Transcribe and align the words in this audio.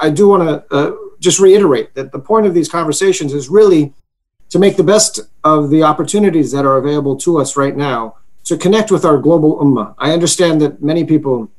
I 0.00 0.10
do 0.10 0.28
want 0.28 0.42
to 0.48 0.74
uh, 0.74 0.96
just 1.18 1.40
reiterate 1.40 1.94
that 1.94 2.12
the 2.12 2.18
point 2.18 2.46
of 2.46 2.54
these 2.54 2.68
conversations 2.68 3.34
is 3.34 3.48
really 3.48 3.92
to 4.50 4.58
make 4.58 4.76
the 4.76 4.84
best 4.84 5.20
of 5.44 5.70
the 5.70 5.82
opportunities 5.82 6.52
that 6.52 6.64
are 6.64 6.76
available 6.76 7.16
to 7.16 7.38
us 7.38 7.56
right 7.56 7.76
now 7.76 8.16
to 8.44 8.56
connect 8.56 8.90
with 8.90 9.04
our 9.04 9.18
global 9.18 9.58
ummah. 9.58 9.94
I 9.98 10.12
understand 10.12 10.60
that 10.62 10.82
many 10.82 11.04
people 11.04 11.50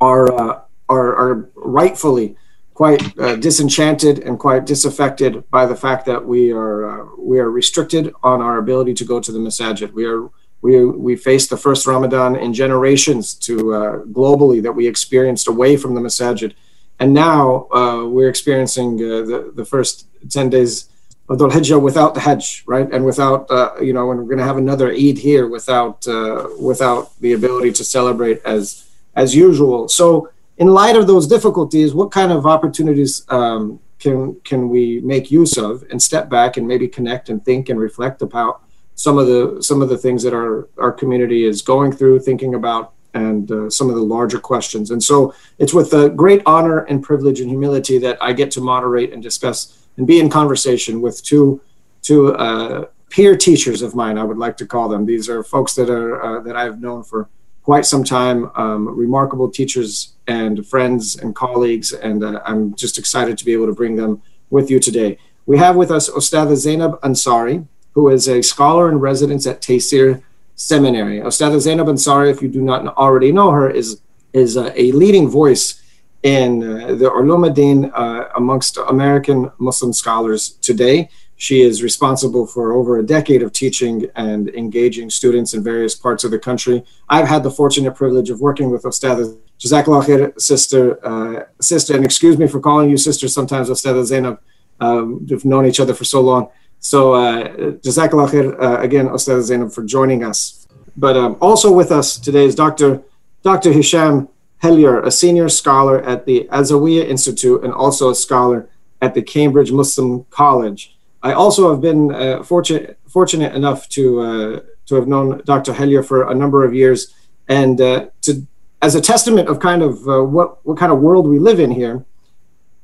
are 0.00 0.32
uh, 0.32 0.60
are, 0.88 1.16
are 1.16 1.50
rightfully 1.54 2.36
quite 2.72 3.18
uh, 3.18 3.36
disenchanted 3.36 4.20
and 4.20 4.38
quite 4.38 4.64
disaffected 4.64 5.48
by 5.50 5.66
the 5.66 5.76
fact 5.76 6.06
that 6.06 6.24
we 6.24 6.50
are 6.52 7.02
uh, 7.02 7.06
we 7.18 7.38
are 7.38 7.50
restricted 7.50 8.12
on 8.22 8.40
our 8.40 8.58
ability 8.58 8.94
to 8.94 9.04
go 9.04 9.20
to 9.20 9.30
the 9.30 9.38
masajid. 9.38 9.92
We 9.92 10.06
are 10.06 10.30
we 10.62 10.84
we 10.84 11.16
faced 11.16 11.50
the 11.50 11.56
first 11.56 11.86
Ramadan 11.86 12.36
in 12.36 12.54
generations 12.54 13.34
to 13.34 13.74
uh, 13.74 13.96
globally 14.04 14.62
that 14.62 14.72
we 14.72 14.86
experienced 14.86 15.46
away 15.48 15.76
from 15.76 15.94
the 15.94 16.00
masajid, 16.00 16.54
and 17.00 17.12
now 17.14 17.68
uh, 17.72 18.06
we're 18.06 18.28
experiencing 18.28 18.94
uh, 18.96 19.22
the 19.30 19.52
the 19.54 19.64
first 19.64 20.06
ten 20.30 20.50
days 20.50 20.88
of 21.28 21.38
Dhul 21.38 21.50
Hijjah 21.50 21.80
without 21.80 22.14
the 22.14 22.20
Hajj, 22.20 22.64
right, 22.66 22.88
and 22.90 23.04
without 23.04 23.50
uh, 23.50 23.74
you 23.80 23.92
know, 23.92 24.10
and 24.10 24.20
we're 24.20 24.26
going 24.26 24.38
to 24.38 24.44
have 24.44 24.56
another 24.56 24.90
Eid 24.90 25.18
here 25.18 25.46
without 25.46 26.06
uh, 26.08 26.48
without 26.60 27.18
the 27.20 27.32
ability 27.34 27.72
to 27.72 27.84
celebrate 27.84 28.40
as 28.44 28.88
as 29.14 29.34
usual. 29.34 29.88
So, 29.88 30.30
in 30.56 30.68
light 30.68 30.96
of 30.96 31.06
those 31.06 31.26
difficulties, 31.26 31.94
what 31.94 32.10
kind 32.10 32.32
of 32.32 32.46
opportunities 32.46 33.24
um, 33.28 33.80
can 33.98 34.40
can 34.44 34.68
we 34.68 35.00
make 35.00 35.30
use 35.30 35.56
of 35.56 35.84
and 35.90 36.00
step 36.00 36.28
back 36.28 36.56
and 36.56 36.66
maybe 36.66 36.88
connect 36.88 37.28
and 37.28 37.44
think 37.44 37.68
and 37.68 37.78
reflect 37.78 38.22
about 38.22 38.62
some 38.94 39.18
of 39.18 39.26
the 39.26 39.62
some 39.62 39.82
of 39.82 39.88
the 39.88 39.98
things 39.98 40.22
that 40.22 40.34
our 40.34 40.68
our 40.78 40.92
community 40.92 41.44
is 41.44 41.62
going 41.62 41.92
through, 41.92 42.20
thinking 42.20 42.54
about, 42.54 42.94
and 43.18 43.50
uh, 43.50 43.70
some 43.70 43.88
of 43.90 43.96
the 43.96 44.02
larger 44.16 44.38
questions. 44.38 44.90
And 44.90 45.02
so 45.02 45.34
it's 45.58 45.74
with 45.74 45.92
a 45.92 46.08
great 46.08 46.42
honor 46.46 46.78
and 46.90 47.02
privilege 47.02 47.40
and 47.40 47.48
humility 47.48 47.98
that 47.98 48.16
I 48.20 48.32
get 48.32 48.50
to 48.52 48.60
moderate 48.60 49.12
and 49.12 49.22
discuss 49.22 49.56
and 49.96 50.06
be 50.06 50.20
in 50.20 50.28
conversation 50.30 51.00
with 51.00 51.22
two 51.22 51.60
two 52.02 52.34
uh, 52.34 52.86
peer 53.10 53.36
teachers 53.36 53.82
of 53.82 53.94
mine. 53.94 54.16
I 54.18 54.24
would 54.24 54.38
like 54.38 54.56
to 54.58 54.66
call 54.66 54.88
them. 54.88 55.04
These 55.04 55.28
are 55.28 55.42
folks 55.42 55.74
that 55.74 55.90
are 55.90 56.12
uh, 56.26 56.40
that 56.46 56.56
I've 56.56 56.80
known 56.80 57.02
for 57.02 57.28
quite 57.62 57.84
some 57.84 58.04
time, 58.04 58.50
um, 58.54 58.88
remarkable 58.88 59.50
teachers 59.50 60.14
and 60.26 60.66
friends 60.66 61.16
and 61.16 61.34
colleagues, 61.34 61.92
and 61.92 62.24
uh, 62.24 62.40
I'm 62.44 62.74
just 62.74 62.96
excited 62.98 63.36
to 63.38 63.44
be 63.44 63.52
able 63.52 63.66
to 63.66 63.74
bring 63.74 63.96
them 63.96 64.22
with 64.48 64.70
you 64.70 64.78
today. 64.80 65.18
We 65.44 65.58
have 65.58 65.76
with 65.76 65.90
us 65.90 66.08
Ostada 66.08 66.56
Zainab 66.56 67.00
Ansari 67.02 67.66
who 67.98 68.08
is 68.08 68.28
a 68.28 68.40
scholar 68.42 68.88
in 68.88 69.00
residence 69.00 69.44
at 69.44 69.60
Taysir 69.60 70.22
Seminary. 70.58 71.20
Ostada 71.20 71.60
Zainab 71.60 71.86
Ansari, 71.86 72.30
if 72.32 72.42
you 72.42 72.48
do 72.48 72.60
not 72.60 72.84
already 72.96 73.30
know 73.30 73.52
her, 73.52 73.70
is, 73.70 74.02
is 74.32 74.56
uh, 74.56 74.72
a 74.74 74.90
leading 74.90 75.28
voice 75.28 75.80
in 76.24 76.64
uh, 76.64 76.94
the 76.94 77.04
Ulum 77.04 77.54
Din 77.54 77.92
uh, 77.92 78.24
amongst 78.34 78.76
American 78.88 79.52
Muslim 79.58 79.92
scholars 79.92 80.50
today. 80.60 81.10
She 81.36 81.62
is 81.62 81.80
responsible 81.80 82.44
for 82.44 82.72
over 82.72 82.98
a 82.98 83.04
decade 83.04 83.44
of 83.44 83.52
teaching 83.52 84.06
and 84.16 84.48
engaging 84.48 85.10
students 85.10 85.54
in 85.54 85.62
various 85.62 85.94
parts 85.94 86.24
of 86.24 86.32
the 86.32 86.40
country. 86.40 86.82
I've 87.08 87.28
had 87.28 87.44
the 87.44 87.52
fortunate 87.52 87.94
privilege 87.94 88.28
of 88.28 88.40
working 88.40 88.70
with 88.70 88.82
Ostada 88.82 89.38
Jazakallah 89.60 90.04
khair, 90.04 90.40
sister, 90.40 90.98
uh, 91.06 91.44
sister, 91.60 91.94
and 91.94 92.04
excuse 92.04 92.36
me 92.36 92.48
for 92.48 92.58
calling 92.58 92.90
you 92.90 92.96
sister 92.96 93.28
sometimes, 93.28 93.70
Ostada 93.70 94.04
Zainab. 94.04 94.40
Um, 94.80 95.24
we've 95.24 95.44
known 95.44 95.66
each 95.66 95.78
other 95.78 95.94
for 95.94 96.04
so 96.04 96.20
long. 96.20 96.50
So, 96.80 97.14
uh, 97.14 97.48
Jazakallah 97.84 98.28
khair, 98.30 98.62
uh, 98.62 98.80
again, 98.80 99.08
Ustad 99.08 99.42
Zainab, 99.42 99.72
for 99.72 99.82
joining 99.84 100.24
us. 100.24 100.66
But 100.96 101.16
um, 101.16 101.36
also 101.40 101.72
with 101.72 101.90
us 101.92 102.18
today 102.18 102.44
is 102.44 102.54
Dr. 102.54 103.02
Dr. 103.42 103.72
Hisham 103.72 104.28
Hellyer, 104.58 105.00
a 105.02 105.10
senior 105.10 105.48
scholar 105.48 106.02
at 106.02 106.26
the 106.26 106.48
Azzawia 106.50 107.06
Institute 107.06 107.62
and 107.62 107.72
also 107.72 108.10
a 108.10 108.14
scholar 108.14 108.68
at 109.00 109.14
the 109.14 109.22
Cambridge 109.22 109.70
Muslim 109.70 110.24
College. 110.30 110.96
I 111.22 111.32
also 111.32 111.70
have 111.70 111.80
been 111.80 112.12
uh, 112.12 112.42
fortunate, 112.42 112.98
fortunate 113.08 113.54
enough 113.54 113.88
to, 113.90 114.20
uh, 114.20 114.60
to 114.86 114.94
have 114.96 115.06
known 115.06 115.42
Dr. 115.44 115.72
Hellyer 115.72 116.02
for 116.02 116.30
a 116.30 116.34
number 116.34 116.64
of 116.64 116.74
years 116.74 117.14
and 117.48 117.80
uh, 117.80 118.06
to, 118.22 118.46
as 118.82 118.94
a 118.94 119.00
testament 119.00 119.48
of 119.48 119.60
kind 119.60 119.82
of 119.82 120.08
uh, 120.08 120.22
what, 120.22 120.64
what 120.66 120.78
kind 120.78 120.92
of 120.92 120.98
world 120.98 121.26
we 121.26 121.38
live 121.38 121.60
in 121.60 121.70
here, 121.70 122.04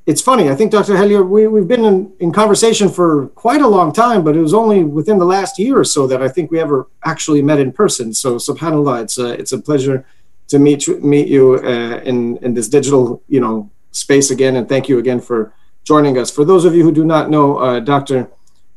it's 0.05 0.21
funny. 0.21 0.49
I 0.49 0.55
think 0.55 0.71
Dr. 0.71 0.95
Hellyer, 0.95 1.23
we, 1.23 1.47
we've 1.47 1.67
been 1.67 1.83
in, 1.83 2.13
in 2.19 2.31
conversation 2.31 2.89
for 2.89 3.27
quite 3.29 3.61
a 3.61 3.67
long 3.67 3.91
time, 3.91 4.23
but 4.23 4.35
it 4.35 4.39
was 4.39 4.53
only 4.53 4.83
within 4.83 5.17
the 5.17 5.25
last 5.25 5.57
year 5.57 5.79
or 5.79 5.83
so 5.83 6.05
that 6.05 6.21
I 6.21 6.27
think 6.27 6.51
we 6.51 6.59
ever 6.59 6.87
actually 7.03 7.41
met 7.41 7.59
in 7.59 7.71
person. 7.71 8.13
So, 8.13 8.35
subhanAllah, 8.35 9.03
it's 9.03 9.17
a, 9.17 9.29
it's 9.33 9.51
a 9.51 9.57
pleasure 9.59 10.05
to 10.49 10.59
meet, 10.59 10.87
meet 11.03 11.27
you 11.27 11.55
uh, 11.55 12.01
in, 12.03 12.37
in 12.37 12.53
this 12.53 12.69
digital, 12.69 13.23
you 13.27 13.39
know, 13.39 13.71
space 13.91 14.29
again. 14.29 14.57
And 14.57 14.69
thank 14.69 14.87
you 14.87 14.99
again 14.99 15.19
for 15.19 15.53
joining 15.83 16.19
us. 16.19 16.29
For 16.29 16.45
those 16.45 16.65
of 16.65 16.75
you 16.75 16.83
who 16.83 16.91
do 16.91 17.03
not 17.03 17.31
know 17.31 17.57
uh, 17.57 17.79
Dr. 17.79 18.29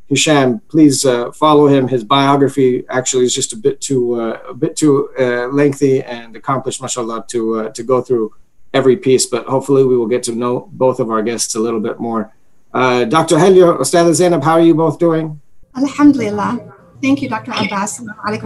Hisham, 0.09 0.61
please 0.69 1.05
uh, 1.05 1.31
follow 1.33 1.67
him. 1.67 1.89
His 1.89 2.05
biography 2.05 2.87
actually 2.89 3.25
is 3.25 3.35
just 3.35 3.53
a 3.53 3.57
bit 3.57 3.83
too, 3.83 4.19
uh, 4.19 4.41
a 4.49 4.55
bit 4.55 4.77
too 4.77 5.11
uh, 5.19 5.49
lengthy 5.49 6.03
and 6.03 6.35
accomplished, 6.37 6.81
mashallah, 6.81 7.27
to, 7.29 7.61
uh, 7.61 7.69
to 7.73 7.83
go 7.83 8.01
through 8.01 8.33
every 8.75 8.97
piece, 8.97 9.27
but 9.27 9.47
hopefully 9.47 9.85
we 9.85 9.97
will 9.97 10.07
get 10.07 10.23
to 10.25 10.33
know 10.33 10.69
both 10.73 11.01
of 11.01 11.11
our 11.11 11.23
guests 11.23 11.55
a 11.55 11.61
little 11.61 11.81
bit 11.81 11.99
more. 11.99 12.33
Uh, 12.73 13.05
Dr. 13.05 13.39
Hellyer, 13.39 13.79
Ustad 13.79 14.13
Zainab, 14.15 14.43
how 14.43 14.53
are 14.53 14.61
you 14.61 14.75
both 14.75 14.99
doing? 14.99 15.41
Alhamdulillah. 15.77 16.75
Thank 17.01 17.23
you, 17.23 17.29
Dr. 17.29 17.53
Abbas. 17.53 18.03
I 18.25 18.37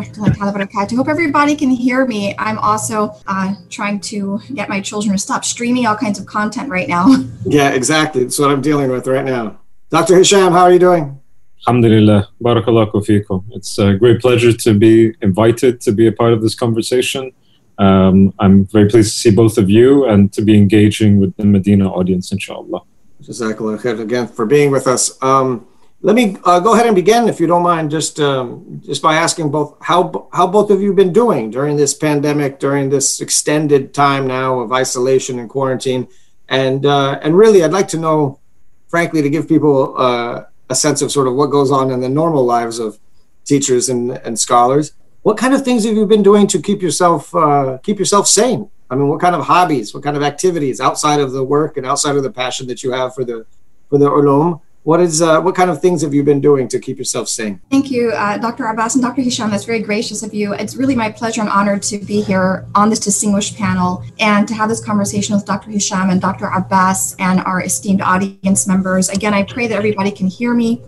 hope 0.95 1.09
everybody 1.09 1.57
can 1.57 1.71
hear 1.71 2.05
me. 2.07 2.35
I'm 2.39 2.59
also 2.59 3.15
uh, 3.27 3.55
trying 3.71 3.99
to 4.01 4.41
get 4.53 4.69
my 4.69 4.81
children 4.81 5.15
to 5.15 5.19
stop 5.19 5.45
streaming 5.45 5.87
all 5.87 5.97
kinds 5.97 6.19
of 6.19 6.27
content 6.27 6.69
right 6.69 6.89
now. 6.89 7.07
Yeah, 7.45 7.71
exactly. 7.71 8.25
That's 8.25 8.39
what 8.39 8.51
I'm 8.51 8.61
dealing 8.61 8.91
with 8.91 9.07
right 9.07 9.25
now. 9.25 9.59
Dr. 9.91 10.17
Hisham, 10.17 10.53
how 10.53 10.63
are 10.63 10.73
you 10.73 10.79
doing? 10.79 11.21
Alhamdulillah. 11.67 12.29
Barakallahu 12.43 12.93
fikum. 13.07 13.45
It's 13.51 13.79
a 13.79 13.95
great 13.95 14.21
pleasure 14.21 14.53
to 14.53 14.75
be 14.75 15.15
invited 15.23 15.81
to 15.83 15.93
be 15.93 16.07
a 16.07 16.13
part 16.13 16.33
of 16.33 16.43
this 16.43 16.55
conversation. 16.55 17.33
Um, 17.79 18.35
I'm 18.39 18.67
very 18.67 18.89
pleased 18.89 19.15
to 19.15 19.19
see 19.19 19.31
both 19.31 19.59
of 19.59 19.71
you 19.71 20.07
and 20.07 20.33
to 20.35 20.43
be 20.43 20.57
engaging 20.57 21.21
with 21.21 21.37
the 21.37 21.45
Medina 21.45 21.91
audience, 21.91 22.33
inshallah. 22.33 22.83
Jazakallah 23.23 24.01
again 24.01 24.27
for 24.27 24.47
being 24.47 24.71
with 24.71 24.87
us. 24.87 25.23
Um, 25.23 25.67
let 26.05 26.17
me 26.17 26.37
uh, 26.45 26.59
go 26.59 26.75
ahead 26.75 26.87
and 26.87 26.97
begin, 26.97 27.29
if 27.29 27.39
you 27.39 27.47
don't 27.47 27.63
mind, 27.63 27.91
just 27.91 28.19
um, 28.19 28.83
just 28.85 29.01
by 29.01 29.15
asking 29.15 29.53
both 29.53 29.77
how 29.81 30.29
how 30.33 30.49
both 30.49 30.71
of 30.71 30.83
you 30.83 30.93
been 30.93 31.13
doing 31.13 31.51
during 31.51 31.77
this 31.77 31.95
pandemic, 31.95 32.59
during 32.59 32.91
this 32.91 33.21
extended 33.21 33.95
time 33.95 34.27
now 34.27 34.59
of 34.59 34.73
isolation 34.73 35.39
and 35.39 35.49
quarantine, 35.49 36.09
and 36.49 36.85
uh, 36.85 37.21
and 37.23 37.37
really, 37.37 37.63
I'd 37.63 37.71
like 37.71 37.87
to 37.89 37.99
know, 37.99 38.41
frankly, 38.89 39.23
to 39.23 39.31
give 39.31 39.47
people 39.47 39.95
uh, 39.97 40.43
a 40.69 40.75
sense 40.75 41.03
of 41.03 41.13
sort 41.13 41.29
of 41.29 41.35
what 41.35 41.47
goes 41.47 41.71
on 41.71 41.93
in 41.93 42.01
the 42.01 42.09
normal 42.09 42.45
lives 42.45 42.81
of 42.81 42.99
teachers 43.45 43.89
and, 43.89 44.11
and 44.11 44.39
scholars 44.39 44.93
what 45.23 45.37
kind 45.37 45.55
of 45.55 45.65
things 45.65 45.85
have 45.85 45.95
you 45.95 46.07
been 46.07 46.23
doing 46.23 46.47
to 46.49 46.61
keep 46.61 46.83
yourself 46.83 47.35
uh, 47.35 47.79
keep 47.83 47.99
yourself 47.99 48.27
sane? 48.27 48.71
I 48.91 48.95
mean, 48.95 49.09
what 49.09 49.21
kind 49.21 49.35
of 49.35 49.45
hobbies, 49.45 49.95
what 49.95 50.03
kind 50.03 50.17
of 50.17 50.23
activities 50.23 50.81
outside 50.81 51.21
of 51.21 51.33
the 51.33 51.43
work 51.43 51.77
and 51.77 51.87
outside 51.87 52.17
of 52.17 52.23
the 52.23 52.31
passion 52.31 52.67
that 52.67 52.83
you 52.83 52.93
have 52.93 53.15
for 53.15 53.25
the 53.25 53.47
for 53.89 53.99
the 53.99 54.09
ulum? 54.09 54.61
What 54.85 54.99
is 54.99 55.23
uh, 55.23 55.41
what 55.41 55.55
kind 55.55 55.71
of 55.71 55.81
things 55.81 56.03
have 56.03 56.13
you 56.13 56.25
been 56.25 56.41
doing 56.41 56.67
to 56.67 56.81
keep 56.81 56.99
yourself 56.99 57.29
sane? 57.29 57.61
Thank 57.71 57.89
you, 57.93 58.11
uh, 58.11 58.37
Dr. 58.39 58.67
Abbas 58.67 58.97
and 58.97 59.05
Dr. 59.05 59.23
Hisham. 59.23 59.49
That's 59.51 59.65
very 59.65 59.79
gracious 59.79 60.25
of 60.25 60.35
you. 60.35 60.55
It's 60.55 60.75
really 60.75 60.97
my 60.97 61.09
pleasure 61.09 61.41
and 61.41 61.49
honor 61.49 61.79
to 61.79 61.99
be 61.99 62.21
here 62.21 62.67
on 62.75 62.91
this 62.91 62.99
distinguished 62.99 63.57
panel 63.57 64.05
and 64.19 64.49
to 64.49 64.55
have 64.55 64.69
this 64.69 64.85
conversation 64.85 65.37
with 65.37 65.47
Dr. 65.47 65.71
Hisham 65.71 66.11
and 66.11 66.21
Dr. 66.21 66.47
Abbas 66.47 67.15
and 67.21 67.39
our 67.43 67.63
esteemed 67.63 68.01
audience 68.01 68.67
members. 68.67 69.09
Again, 69.09 69.35
I 69.35 69.45
pray 69.45 69.69
that 69.69 69.77
everybody 69.77 70.11
can 70.11 70.27
hear 70.27 70.53
me. 70.53 70.83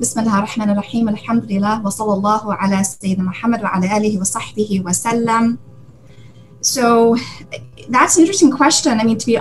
بسم 0.00 0.20
الله 0.20 0.38
الرحمن 0.38 0.70
الرحيم 0.70 1.08
الحمد 1.08 1.44
لله 1.52 1.86
وصلى 1.86 2.12
الله 2.12 2.54
على 2.54 2.84
سيدنا 2.84 3.24
محمد 3.24 3.62
وعلى 3.62 3.96
آله 3.96 4.20
وصحبه 4.20 4.82
وسلم 4.86 5.58
so 6.62 7.16
that's 7.88 8.16
an 8.16 8.22
interesting 8.22 8.50
question. 8.50 8.98
I 8.98 9.04
mean 9.04 9.18
to 9.18 9.26
be 9.26 9.38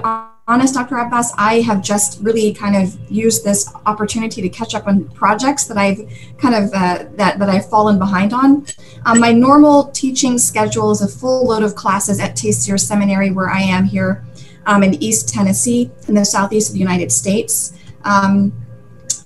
honest 0.47 0.73
Dr. 0.73 0.97
Abbas 0.97 1.31
I 1.37 1.61
have 1.61 1.81
just 1.81 2.19
really 2.21 2.53
kind 2.53 2.75
of 2.75 2.97
used 3.09 3.45
this 3.45 3.73
opportunity 3.85 4.41
to 4.41 4.49
catch 4.49 4.75
up 4.75 4.85
on 4.85 5.05
projects 5.21 5.63
that 5.63 5.77
I've 5.77 6.01
kind 6.37 6.55
of 6.55 6.65
uh, 6.73 7.05
that 7.15 7.39
that 7.39 7.49
I've 7.49 7.69
fallen 7.69 7.97
behind 7.97 8.33
on. 8.33 8.65
Um, 9.05 9.21
my 9.21 9.31
normal 9.31 9.85
teaching 10.01 10.37
schedule 10.37 10.91
is 10.91 11.01
a 11.01 11.07
full 11.07 11.47
load 11.47 11.63
of 11.63 11.75
classes 11.75 12.19
at 12.19 12.35
Taysir 12.35 12.77
Seminary 12.77 13.31
where 13.31 13.49
I 13.49 13.61
am 13.61 13.85
here 13.85 14.25
um, 14.65 14.83
in 14.83 15.01
East 15.01 15.29
Tennessee 15.29 15.89
in 16.09 16.15
the 16.15 16.25
southeast 16.25 16.67
of 16.69 16.73
the 16.73 16.83
United 16.89 17.13
States. 17.13 17.71
Um, 18.03 18.51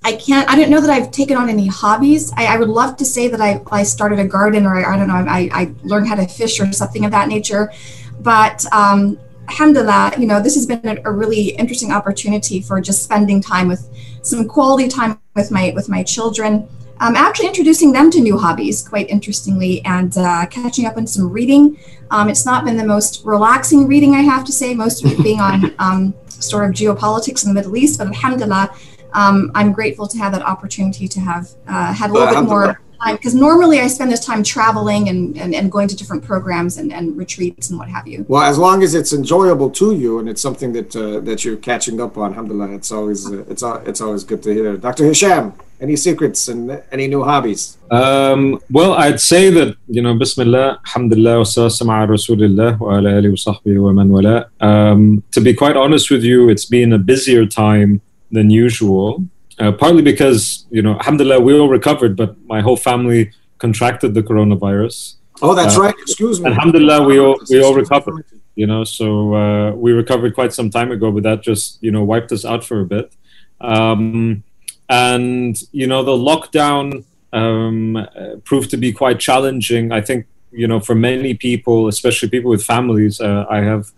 I 0.05 0.13
can't, 0.13 0.50
I 0.50 0.55
don't 0.55 0.69
know 0.69 0.81
that 0.81 0.89
I've 0.89 1.11
taken 1.11 1.38
on 1.38 1.50
any 1.50 1.67
hobbies. 1.67 2.33
I, 2.35 2.47
I 2.47 2.57
would 2.57 2.67
love 2.67 2.97
to 2.97 3.05
say 3.05 3.29
that 3.29 3.39
I, 3.39 3.61
I 3.71 3.83
started 3.83 4.19
a 4.19 4.25
garden 4.25 4.65
or 4.65 4.75
I, 4.75 4.94
I 4.94 4.97
don't 4.97 5.07
know, 5.07 5.15
I, 5.15 5.50
I 5.53 5.73
learned 5.83 6.07
how 6.07 6.15
to 6.15 6.27
fish 6.27 6.59
or 6.59 6.71
something 6.73 7.05
of 7.05 7.11
that 7.11 7.29
nature. 7.29 7.71
But 8.19 8.65
um, 8.73 9.17
alhamdulillah, 9.47 10.15
you 10.17 10.27
know, 10.27 10.41
this 10.41 10.55
has 10.55 10.65
been 10.65 10.81
a, 10.83 11.01
a, 11.05 11.11
really 11.11 11.50
interesting 11.51 11.91
opportunity 11.91 12.61
for 12.61 12.81
just 12.81 13.03
spending 13.03 13.41
time 13.41 13.67
with 13.67 13.89
some 14.23 14.47
quality 14.47 14.89
time 14.89 15.19
with 15.35 15.51
my, 15.51 15.71
with 15.73 15.88
my 15.88 16.03
children. 16.03 16.67
Um, 17.00 17.15
actually 17.15 17.47
introducing 17.47 17.91
them 17.91 18.11
to 18.11 18.21
new 18.21 18.38
hobbies 18.38 18.88
quite 18.88 19.09
interestingly 19.09 19.83
and 19.85 20.15
uh, 20.17 20.45
catching 20.47 20.85
up 20.85 20.95
on 20.97 21.07
some 21.07 21.29
reading. 21.31 21.77
Um, 22.11 22.29
it's 22.29 22.45
not 22.45 22.65
been 22.65 22.77
the 22.77 22.85
most 22.85 23.25
relaxing 23.25 23.88
reading, 23.88 24.15
I 24.15 24.21
have 24.21 24.44
to 24.45 24.51
say, 24.51 24.73
most 24.73 25.03
of 25.03 25.11
it 25.11 25.23
being 25.23 25.39
on 25.39 25.73
um, 25.79 26.13
sort 26.27 26.65
of 26.65 26.71
geopolitics 26.71 27.44
in 27.44 27.50
the 27.50 27.53
Middle 27.53 27.75
East, 27.75 27.97
but 27.97 28.07
alhamdulillah, 28.07 28.73
um, 29.13 29.51
I'm 29.56 29.71
grateful 29.71 30.07
to 30.07 30.18
have 30.18 30.31
that 30.33 30.44
opportunity 30.44 31.07
to 31.07 31.19
have 31.19 31.50
uh, 31.68 31.94
had 31.94 32.10
a 32.10 32.13
little 32.13 32.33
bit 32.33 32.50
more 32.50 32.80
time 33.04 33.15
because 33.15 33.36
normally 33.36 33.80
I 33.80 33.88
spend 33.88 34.12
this 34.12 34.25
time 34.25 34.44
traveling 34.44 35.10
and, 35.10 35.38
and, 35.38 35.54
and 35.54 35.71
going 35.71 35.88
to 35.88 35.95
different 35.95 36.24
programs 36.24 36.77
and, 36.77 36.92
and 36.92 37.18
retreats 37.18 37.69
and 37.69 37.80
what 37.80 37.89
have 37.89 38.07
you. 38.07 38.25
Well, 38.27 38.44
as 38.44 38.57
long 38.57 38.83
as 38.83 38.95
it's 38.95 39.13
enjoyable 39.13 39.69
to 39.71 39.95
you 39.95 40.19
and 40.19 40.30
it's 40.30 40.42
something 40.42 40.74
that 40.74 40.95
uh, 40.95 41.19
that 41.21 41.45
you're 41.45 41.57
catching 41.57 42.01
up 42.01 42.18
on, 42.18 42.31
alhamdulillah, 42.31 42.74
it's 42.74 42.92
always 42.92 43.31
uh, 43.31 43.44
it's 43.50 43.63
it's 43.89 44.01
always 44.01 44.24
good 44.24 44.42
to 44.44 44.54
hear. 44.54 44.77
Dr. 44.77 45.06
Hisham, 45.06 45.54
any 45.81 45.95
secrets 45.95 46.48
and 46.48 46.81
any 46.92 47.07
new 47.07 47.24
hobbies? 47.24 47.77
Um, 47.92 48.60
well, 48.71 48.94
I'd 48.94 49.19
say 49.19 49.50
that 49.51 49.75
you 49.88 50.01
know, 50.01 50.13
Bismillah, 50.15 50.80
Alhamdulillah, 50.86 51.38
wa 51.39 51.44
Rasulillah 51.44 52.80
wa 52.80 52.98
ala 52.98 53.10
alihi 53.19 53.31
wa 53.36 53.54
sahbihi 53.54 53.81
wa 53.81 53.92
man 53.92 54.10
wala. 54.10 54.50
Um, 54.62 55.24
to 55.31 55.42
be 55.42 55.54
quite 55.54 55.75
honest 55.75 56.10
with 56.10 56.24
you, 56.24 56.50
it's 56.50 56.65
been 56.65 56.94
a 56.94 56.98
busier 56.98 57.45
time 57.45 58.01
than 58.33 58.50
usual. 58.50 59.24
Uh, 59.59 59.71
partly 59.71 60.01
because 60.01 60.65
you 60.71 60.81
know, 60.81 60.94
alhamdulillah, 60.95 61.39
we 61.39 61.57
all 61.57 61.69
recovered, 61.69 62.15
but 62.18 62.35
my 62.45 62.59
whole 62.62 62.75
family 62.75 63.31
contracted 63.59 64.13
the 64.13 64.24
coronavirus. 64.24 65.15
Oh, 65.41 65.53
that's 65.56 65.77
uh, 65.77 65.81
right. 65.81 65.95
Excuse 66.01 66.41
me. 66.41 66.50
Alhamdulillah, 66.50 67.03
we 67.03 67.19
all 67.19 67.38
we 67.50 67.62
all 67.63 67.74
recovered. 67.74 68.25
You 68.56 68.68
know, 68.68 68.83
so 68.83 69.35
uh, 69.35 69.71
we 69.71 69.91
recovered 69.91 70.35
quite 70.35 70.53
some 70.53 70.69
time 70.69 70.91
ago, 70.91 71.12
but 71.12 71.24
that 71.24 71.41
just 71.41 71.81
you 71.81 71.91
know 71.91 72.03
wiped 72.03 72.31
us 72.31 72.45
out 72.45 72.63
for 72.63 72.81
a 72.81 72.85
bit. 72.85 73.13
Um, 73.62 74.44
and 74.89 75.56
you 75.71 75.88
know, 75.88 76.03
the 76.03 76.18
lockdown 76.29 77.03
um, 77.31 78.07
proved 78.44 78.69
to 78.71 78.77
be 78.77 78.91
quite 78.91 79.19
challenging. 79.19 79.91
I 79.91 80.01
think 80.01 80.25
you 80.51 80.68
know 80.68 80.79
for 80.79 80.95
many 80.95 81.33
people, 81.33 81.88
especially 81.88 82.29
people 82.29 82.50
with 82.50 82.63
families. 82.63 83.21
Uh, 83.21 83.45
I 83.50 83.62
have 83.62 83.83
uh, 83.88 83.91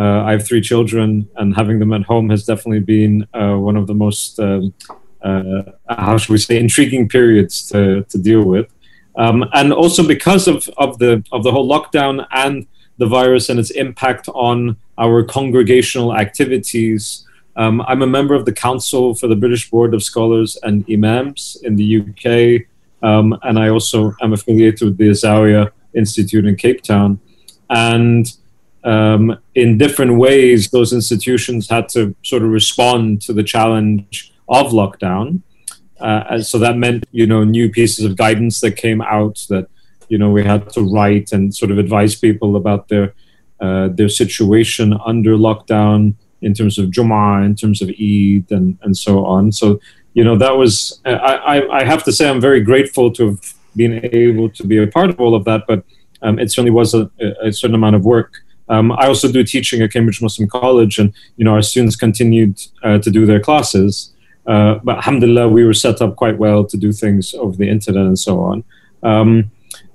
I 0.00 0.32
have 0.32 0.46
three 0.46 0.60
children, 0.60 1.28
and 1.36 1.54
having 1.54 1.78
them 1.78 1.92
at 1.92 2.02
home 2.02 2.30
has 2.30 2.44
definitely 2.44 2.80
been 2.80 3.26
uh, 3.32 3.54
one 3.54 3.76
of 3.76 3.86
the 3.86 3.94
most, 3.94 4.40
um, 4.40 4.74
uh, 5.22 5.62
how 5.88 6.16
should 6.16 6.32
we 6.32 6.38
say, 6.38 6.58
intriguing 6.58 7.08
periods 7.08 7.68
to, 7.68 8.02
to 8.04 8.18
deal 8.18 8.42
with. 8.42 8.66
Um, 9.16 9.44
and 9.52 9.72
also 9.72 10.06
because 10.06 10.48
of, 10.48 10.68
of 10.76 10.98
the 10.98 11.22
of 11.30 11.44
the 11.44 11.52
whole 11.52 11.68
lockdown 11.68 12.26
and 12.32 12.66
the 12.98 13.06
virus 13.06 13.48
and 13.48 13.58
its 13.60 13.70
impact 13.70 14.28
on 14.34 14.76
our 14.98 15.22
congregational 15.22 16.16
activities. 16.16 17.26
Um, 17.56 17.82
I'm 17.82 18.02
a 18.02 18.06
member 18.06 18.34
of 18.34 18.44
the 18.44 18.52
Council 18.52 19.14
for 19.14 19.28
the 19.28 19.36
British 19.36 19.70
Board 19.70 19.94
of 19.94 20.02
Scholars 20.02 20.56
and 20.62 20.84
Imams 20.90 21.56
in 21.62 21.76
the 21.76 22.00
UK, 22.00 22.66
um, 23.08 23.38
and 23.42 23.58
I 23.58 23.68
also 23.68 24.12
am 24.20 24.32
affiliated 24.32 24.82
with 24.82 24.96
the 24.96 25.08
Azzawia 25.10 25.70
Institute 25.94 26.46
in 26.46 26.56
Cape 26.56 26.82
Town. 26.82 27.20
And 27.70 28.32
um, 28.84 29.38
in 29.54 29.78
different 29.78 30.16
ways, 30.18 30.70
those 30.70 30.92
institutions 30.92 31.68
had 31.68 31.88
to 31.90 32.14
sort 32.22 32.42
of 32.42 32.50
respond 32.50 33.22
to 33.22 33.32
the 33.32 33.42
challenge 33.42 34.32
of 34.48 34.72
lockdown. 34.72 35.40
Uh, 36.00 36.40
so 36.40 36.58
that 36.58 36.76
meant, 36.76 37.04
you 37.10 37.26
know, 37.26 37.44
new 37.44 37.70
pieces 37.70 38.04
of 38.04 38.16
guidance 38.16 38.60
that 38.60 38.72
came 38.72 39.00
out 39.00 39.44
that, 39.48 39.68
you 40.08 40.18
know, 40.18 40.30
we 40.30 40.44
had 40.44 40.68
to 40.70 40.82
write 40.82 41.32
and 41.32 41.54
sort 41.54 41.70
of 41.70 41.78
advise 41.78 42.14
people 42.14 42.56
about 42.56 42.88
their 42.88 43.14
uh, 43.60 43.88
their 43.88 44.08
situation 44.08 44.94
under 45.06 45.36
lockdown 45.36 46.14
in 46.42 46.52
terms 46.52 46.78
of 46.78 46.90
Jum'ah, 46.90 47.46
in 47.46 47.54
terms 47.54 47.80
of 47.80 47.88
Eid, 47.88 48.50
and 48.50 48.76
and 48.82 48.94
so 48.96 49.24
on. 49.24 49.50
So, 49.50 49.80
you 50.12 50.24
know, 50.24 50.36
that 50.36 50.56
was 50.56 51.00
I, 51.06 51.10
I, 51.12 51.78
I 51.80 51.84
have 51.84 52.04
to 52.04 52.12
say 52.12 52.28
I'm 52.28 52.40
very 52.40 52.60
grateful 52.60 53.10
to 53.12 53.30
have 53.30 53.54
been 53.74 54.04
able 54.14 54.50
to 54.50 54.66
be 54.66 54.76
a 54.78 54.86
part 54.86 55.08
of 55.08 55.20
all 55.20 55.34
of 55.34 55.44
that, 55.44 55.62
but 55.66 55.84
um, 56.20 56.38
it 56.38 56.50
certainly 56.50 56.70
was 56.70 56.92
a, 56.94 57.10
a 57.42 57.52
certain 57.52 57.74
amount 57.74 57.96
of 57.96 58.04
work. 58.04 58.44
Um, 58.68 58.92
I 58.92 59.06
also 59.06 59.30
do 59.30 59.44
teaching 59.44 59.82
at 59.82 59.92
Cambridge 59.92 60.22
Muslim 60.22 60.48
College, 60.48 60.98
and 60.98 61.12
you 61.36 61.44
know 61.44 61.54
our 61.54 61.62
students 61.62 61.96
continued 61.96 62.60
uh, 62.82 62.98
to 62.98 63.10
do 63.10 63.26
their 63.26 63.40
classes. 63.40 64.12
Uh, 64.46 64.78
but 64.82 64.96
alhamdulillah, 64.96 65.48
we 65.48 65.64
were 65.64 65.74
set 65.74 66.02
up 66.02 66.16
quite 66.16 66.38
well 66.38 66.64
to 66.64 66.76
do 66.76 66.92
things 66.92 67.34
over 67.34 67.56
the 67.56 67.68
internet 67.68 68.04
and 68.04 68.18
so 68.18 68.40
on. 68.40 68.64
Um, 69.02 69.50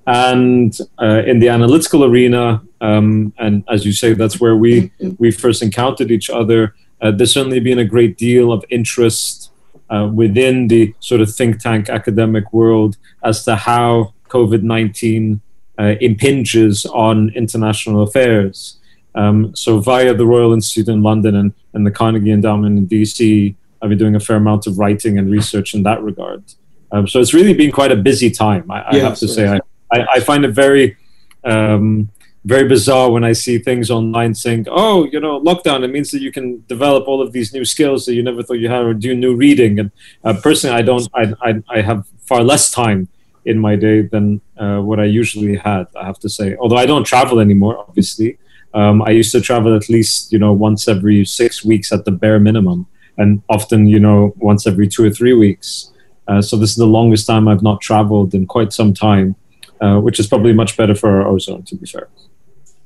and 0.07 0.75
uh, 1.00 1.21
in 1.25 1.39
the 1.39 1.50
analytical 1.50 2.04
arena, 2.04 2.63
um, 2.81 3.31
and 3.38 3.63
as 3.69 3.86
you 3.86 3.92
say, 3.92 4.13
that's 4.13 4.39
where 4.39 4.56
we 4.56 4.92
we 5.19 5.31
first 5.31 5.62
encountered 5.62 6.12
each 6.12 6.30
other. 6.30 6.75
Uh, 7.01 7.12
there's 7.12 7.33
certainly 7.33 7.60
been 7.60 7.80
a 7.80 7.86
great 7.86 8.18
deal 8.18 8.51
of 8.51 8.66
interest 8.69 9.51
uh, 9.89 10.10
within 10.12 10.68
the 10.68 10.94
sort 11.00 11.21
of 11.21 11.33
think 11.33 11.60
tank 11.60 11.89
academic 11.89 12.51
world 12.51 12.98
as 13.24 13.44
to 13.45 13.56
how 13.56 14.13
COVID 14.30 14.63
19 14.63 15.42
uh, 15.80 15.96
impinges 16.02 16.86
on 16.88 17.30
international 17.30 18.04
affairs. 18.04 18.78
Um, 19.16 19.56
so, 19.56 19.80
via 19.80 20.14
the 20.14 20.26
Royal 20.26 20.54
Institute 20.54 20.90
in 20.90 21.02
London 21.02 21.36
and, 21.36 21.54
and 21.74 21.86
the 21.86 21.92
Carnegie 21.92 22.31
Endowment 22.31 22.78
in 22.78 22.88
DC, 22.88 23.56
I've 23.81 23.90
been 23.90 23.98
doing 23.98 24.16
a 24.16 24.20
fair 24.20 24.36
amount 24.36 24.68
of 24.68 24.78
writing 24.78 25.18
and 25.18 25.31
research 25.31 25.74
in 25.74 25.84
that 25.84 26.04
regard. 26.04 26.44
Um, 26.92 27.08
so, 27.08 27.20
it's 27.20 27.34
really 27.34 27.54
been 27.54 27.72
quite 27.72 27.92
a 27.92 27.96
busy 27.96 28.30
time, 28.30 28.70
I, 28.70 28.81
I 28.81 28.96
yes, 28.96 29.04
have 29.04 29.18
to 29.20 29.28
say. 29.28 29.48
I, 29.48 29.60
I, 29.92 30.08
I, 30.16 30.20
find 30.20 30.46
it 30.46 30.52
very, 30.52 30.98
um, 31.44 32.10
very 32.46 32.68
bizarre 32.68 33.10
when 33.10 33.24
I 33.24 33.34
see 33.34 33.58
things 33.58 33.90
online 33.90 34.36
saying, 34.36 34.68
oh, 34.70 35.06
you 35.06 35.20
know, 35.20 35.42
lockdown, 35.42 35.84
it 35.84 35.88
means 35.88 36.12
that 36.12 36.22
you 36.22 36.31
can 36.31 36.64
develop 36.68 37.08
all 37.08 37.22
of 37.22 37.31
these 37.31 37.54
new 37.54 37.66
skills 37.66 38.06
that 38.06 38.14
you 38.14 38.22
never 38.22 38.44
thought 38.44 38.60
you 38.60 38.70
had 38.70 38.84
or 38.84 38.94
do 38.94 39.16
new 39.16 39.36
reading. 39.36 39.80
And 39.80 39.92
uh, 40.24 40.36
personally, 40.42 40.76
I 40.76 40.81
don't, 40.84 41.08
I, 41.16 41.34
I, 41.42 41.64
I 41.70 41.81
have 41.81 42.06
far 42.28 42.44
less 42.44 42.70
time 42.70 43.08
in 43.46 43.58
my 43.58 43.76
day 43.76 44.02
than 44.02 44.42
uh, 44.59 44.79
what 44.79 45.00
I 45.00 45.06
usually 45.06 45.56
had. 45.56 45.88
I 45.95 46.06
have 46.06 46.19
to 46.19 46.29
say, 46.29 46.56
although 46.57 46.77
I 46.77 46.85
don't 46.85 47.06
travel 47.06 47.39
anymore, 47.39 47.77
obviously. 47.79 48.38
Um, 48.73 49.01
I 49.01 49.09
used 49.09 49.31
to 49.31 49.41
travel 49.41 49.75
at 49.75 49.89
least, 49.89 50.31
you 50.31 50.38
know, 50.38 50.53
once 50.53 50.88
every 50.88 51.25
six 51.25 51.65
weeks 51.65 51.91
at 51.91 52.06
the 52.06 52.11
bare 52.11 52.39
minimum, 52.39 52.85
and 53.17 53.41
often, 53.50 53.88
you 53.88 54.00
know, 54.00 54.33
once 54.38 54.67
every 54.67 54.88
two 54.88 55.03
or 55.06 55.09
three 55.09 55.33
weeks. 55.33 55.91
Uh, 56.27 56.41
so 56.41 56.56
this 56.56 56.69
is 56.69 56.75
the 56.75 56.85
longest 56.85 57.25
time 57.25 57.47
I've 57.47 57.63
not 57.63 57.81
traveled 57.81 58.35
in 58.35 58.45
quite 58.45 58.71
some 58.71 58.94
time, 58.94 59.35
uh, 59.81 60.00
which 60.00 60.19
is 60.19 60.27
probably 60.27 60.53
much 60.53 60.77
better 60.77 60.94
for 60.94 61.09
our 61.21 61.27
ozone, 61.27 61.63
to 61.63 61.75
be 61.75 61.88
fair. 61.88 62.07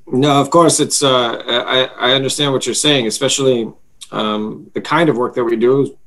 No, 0.08 0.40
of 0.40 0.50
course, 0.50 0.80
it's. 0.80 1.02
Uh, 1.04 1.42
I 1.48 1.90
I 1.98 2.14
understand 2.14 2.54
what 2.54 2.66
you're 2.66 2.76
saying, 2.76 3.08
especially 3.08 3.72
um, 4.12 4.70
the 4.74 4.82
kind 4.82 5.10
of 5.10 5.18
work 5.18 5.34
that 5.36 5.44
we 5.44 5.56
do. 5.56 5.98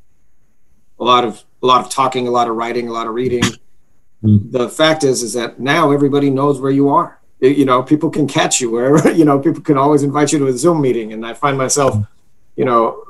A 0.98 1.04
lot 1.04 1.24
of 1.24 1.44
a 1.62 1.66
lot 1.66 1.84
of 1.84 1.90
talking, 1.90 2.28
a 2.28 2.30
lot 2.30 2.48
of 2.48 2.56
writing, 2.56 2.88
a 2.88 2.92
lot 2.92 3.06
of 3.06 3.14
reading. 3.14 3.42
Mm. 4.22 4.52
The 4.52 4.68
fact 4.68 5.04
is, 5.04 5.22
is 5.22 5.34
that 5.34 5.60
now 5.60 5.92
everybody 5.92 6.30
knows 6.30 6.60
where 6.60 6.70
you 6.70 6.88
are. 6.88 7.20
It, 7.40 7.58
you 7.58 7.64
know, 7.64 7.82
people 7.82 8.10
can 8.10 8.26
catch 8.26 8.60
you 8.60 8.70
wherever. 8.70 9.12
You 9.16 9.24
know, 9.24 9.38
people 9.38 9.62
can 9.62 9.78
always 9.78 10.02
invite 10.02 10.32
you 10.32 10.38
to 10.38 10.46
a 10.46 10.52
Zoom 10.52 10.80
meeting, 10.80 11.12
and 11.12 11.26
I 11.26 11.34
find 11.34 11.56
myself, 11.56 11.96
you 12.56 12.64
know, 12.64 13.02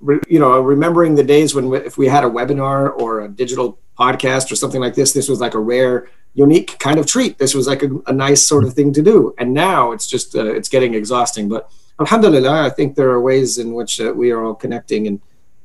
re, 0.00 0.20
you 0.28 0.38
know, 0.38 0.60
remembering 0.60 1.14
the 1.14 1.24
days 1.24 1.54
when 1.54 1.68
we, 1.68 1.78
if 1.78 1.98
we 1.98 2.06
had 2.06 2.24
a 2.24 2.30
webinar 2.30 2.96
or 2.98 3.22
a 3.22 3.28
digital 3.28 3.78
podcast 3.98 4.50
or 4.52 4.56
something 4.56 4.80
like 4.80 4.94
this, 4.94 5.12
this 5.12 5.28
was 5.28 5.40
like 5.40 5.54
a 5.54 5.58
rare, 5.58 6.08
unique 6.34 6.78
kind 6.78 6.98
of 6.98 7.06
treat. 7.06 7.38
This 7.38 7.54
was 7.54 7.66
like 7.66 7.82
a, 7.82 7.90
a 8.06 8.12
nice 8.12 8.46
sort 8.46 8.64
of 8.64 8.74
thing 8.74 8.92
to 8.92 9.02
do, 9.02 9.34
and 9.38 9.52
now 9.52 9.92
it's 9.92 10.06
just 10.06 10.34
uh, 10.36 10.52
it's 10.52 10.68
getting 10.68 10.94
exhausting. 10.94 11.48
But 11.48 11.70
alhamdulillah, 12.00 12.66
I 12.66 12.70
think 12.70 12.94
there 12.94 13.10
are 13.10 13.20
ways 13.20 13.58
in 13.58 13.72
which 13.74 14.00
uh, 14.00 14.12
we 14.12 14.30
are 14.30 14.44
all 14.44 14.54
connecting 14.54 15.06
and 15.06 15.20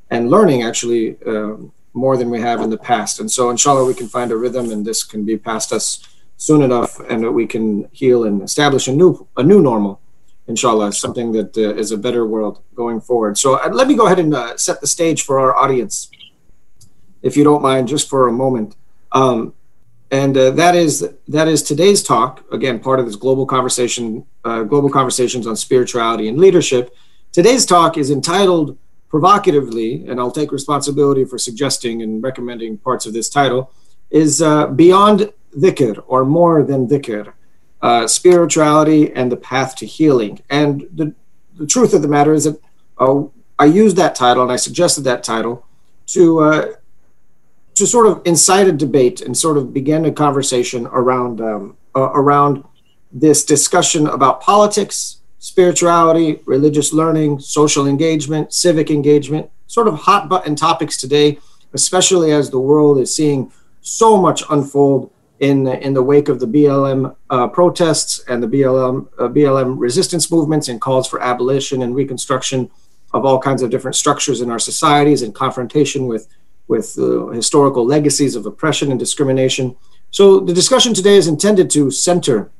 and 0.09 0.29
learning 0.29 0.63
actually. 0.63 1.17
Um, 1.25 1.71
more 1.97 2.15
than 2.15 2.29
we 2.29 2.39
have 2.39 2.61
in 2.61 2.69
the 2.69 2.77
past. 2.77 3.19
And 3.19 3.29
so, 3.29 3.49
inshallah, 3.49 3.85
we 3.85 3.93
can 3.93 4.07
find 4.07 4.31
a 4.31 4.37
rhythm, 4.37 4.71
and 4.71 4.85
this 4.85 5.03
can 5.03 5.25
be 5.25 5.37
past 5.37 5.73
us 5.73 6.07
soon 6.37 6.61
enough, 6.61 6.99
and 7.09 7.23
that 7.23 7.31
we 7.31 7.47
can 7.47 7.89
heal 7.91 8.23
and 8.23 8.41
establish 8.41 8.87
a 8.87 8.93
new 8.93 9.27
a 9.35 9.43
new 9.43 9.61
normal. 9.61 9.99
Inshallah, 10.47 10.93
something 10.93 11.33
that 11.33 11.57
uh, 11.57 11.75
is 11.75 11.91
a 11.91 11.97
better 11.97 12.25
world 12.25 12.61
going 12.73 13.01
forward. 13.01 13.37
So, 13.37 13.55
uh, 13.55 13.69
let 13.69 13.87
me 13.87 13.95
go 13.95 14.05
ahead 14.05 14.19
and 14.19 14.33
uh, 14.33 14.57
set 14.57 14.79
the 14.79 14.87
stage 14.87 15.23
for 15.23 15.39
our 15.39 15.55
audience, 15.55 16.09
if 17.21 17.35
you 17.35 17.43
don't 17.43 17.61
mind, 17.61 17.87
just 17.87 18.07
for 18.07 18.27
a 18.27 18.31
moment. 18.31 18.75
Um, 19.11 19.53
and 20.09 20.37
uh, 20.37 20.51
that 20.51 20.75
is 20.75 21.09
that 21.27 21.47
is 21.47 21.61
today's 21.63 22.01
talk. 22.01 22.45
Again, 22.51 22.79
part 22.79 22.99
of 22.99 23.05
this 23.05 23.15
global 23.15 23.45
conversation, 23.45 24.25
uh, 24.45 24.63
global 24.63 24.89
conversations 24.89 25.47
on 25.47 25.55
spirituality 25.55 26.29
and 26.29 26.37
leadership. 26.37 26.95
Today's 27.33 27.65
talk 27.65 27.97
is 27.97 28.09
entitled 28.09 28.77
provocatively, 29.09 30.05
and 30.07 30.19
I'll 30.19 30.31
take 30.31 30.51
responsibility 30.51 31.23
for 31.25 31.37
suggesting 31.37 32.01
and 32.01 32.21
recommending 32.21 32.77
parts 32.77 33.05
of 33.05 33.13
this 33.13 33.29
title, 33.29 33.71
is 34.09 34.41
uh, 34.41 34.67
Beyond 34.67 35.31
Dhikr, 35.57 36.03
or 36.07 36.25
More 36.25 36.63
Than 36.63 36.87
Dhikr, 36.87 37.33
uh, 37.81 38.07
Spirituality 38.07 39.13
and 39.13 39.31
the 39.31 39.37
Path 39.37 39.75
to 39.77 39.85
Healing. 39.85 40.41
And 40.49 40.87
the, 40.93 41.13
the 41.55 41.67
truth 41.67 41.93
of 41.93 42.01
the 42.01 42.07
matter 42.07 42.33
is 42.33 42.45
that 42.45 42.59
uh, 42.97 43.23
I 43.59 43.65
used 43.65 43.97
that 43.97 44.15
title 44.15 44.43
and 44.43 44.51
I 44.51 44.55
suggested 44.55 45.03
that 45.03 45.23
title 45.23 45.65
to, 46.07 46.39
uh, 46.39 46.65
to 47.75 47.87
sort 47.87 48.07
of 48.07 48.21
incite 48.25 48.67
a 48.67 48.71
debate 48.71 49.21
and 49.21 49.37
sort 49.37 49.57
of 49.57 49.73
begin 49.73 50.05
a 50.05 50.11
conversation 50.11 50.85
around, 50.87 51.41
um, 51.41 51.77
uh, 51.95 52.11
around 52.13 52.63
this 53.11 53.45
discussion 53.45 54.07
about 54.07 54.41
politics 54.41 55.21
spirituality, 55.47 56.41
religious 56.45 56.91
learning, 56.91 57.39
social 57.39 57.87
engagement, 57.87 58.51
civic 58.51 58.91
engagement, 58.91 59.49
sort 59.65 59.87
of 59.87 59.95
hot 59.95 60.27
button 60.27 60.57
topics 60.57 60.97
today, 60.97 61.39
especially 61.71 62.33
as 62.33 62.49
the 62.49 62.59
world 62.59 62.99
is 62.99 63.15
seeing 63.15 63.49
so 63.79 64.17
much 64.17 64.43
unfold 64.49 65.09
in 65.39 65.63
the, 65.63 65.79
in 65.79 65.93
the 65.93 66.03
wake 66.03 66.27
of 66.27 66.41
the 66.41 66.45
BLM 66.45 67.15
uh, 67.29 67.47
protests 67.47 68.19
and 68.27 68.43
the 68.43 68.47
BLM 68.47 69.07
uh, 69.17 69.29
BLM 69.29 69.75
resistance 69.79 70.29
movements 70.29 70.67
and 70.67 70.81
calls 70.81 71.07
for 71.07 71.23
abolition 71.23 71.81
and 71.81 71.95
reconstruction 71.95 72.69
of 73.13 73.23
all 73.23 73.39
kinds 73.39 73.61
of 73.61 73.69
different 73.69 73.95
structures 73.95 74.41
in 74.41 74.51
our 74.51 74.59
societies 74.59 75.21
and 75.21 75.33
confrontation 75.33 76.07
with, 76.07 76.27
with 76.67 76.99
uh, 76.99 77.27
historical 77.27 77.85
legacies 77.85 78.35
of 78.35 78.45
oppression 78.45 78.91
and 78.91 78.99
discrimination. 78.99 79.77
So 80.11 80.41
the 80.41 80.53
discussion 80.53 80.93
today 80.93 81.15
is 81.15 81.29
intended 81.29 81.69
to 81.69 81.89
center 81.89 82.51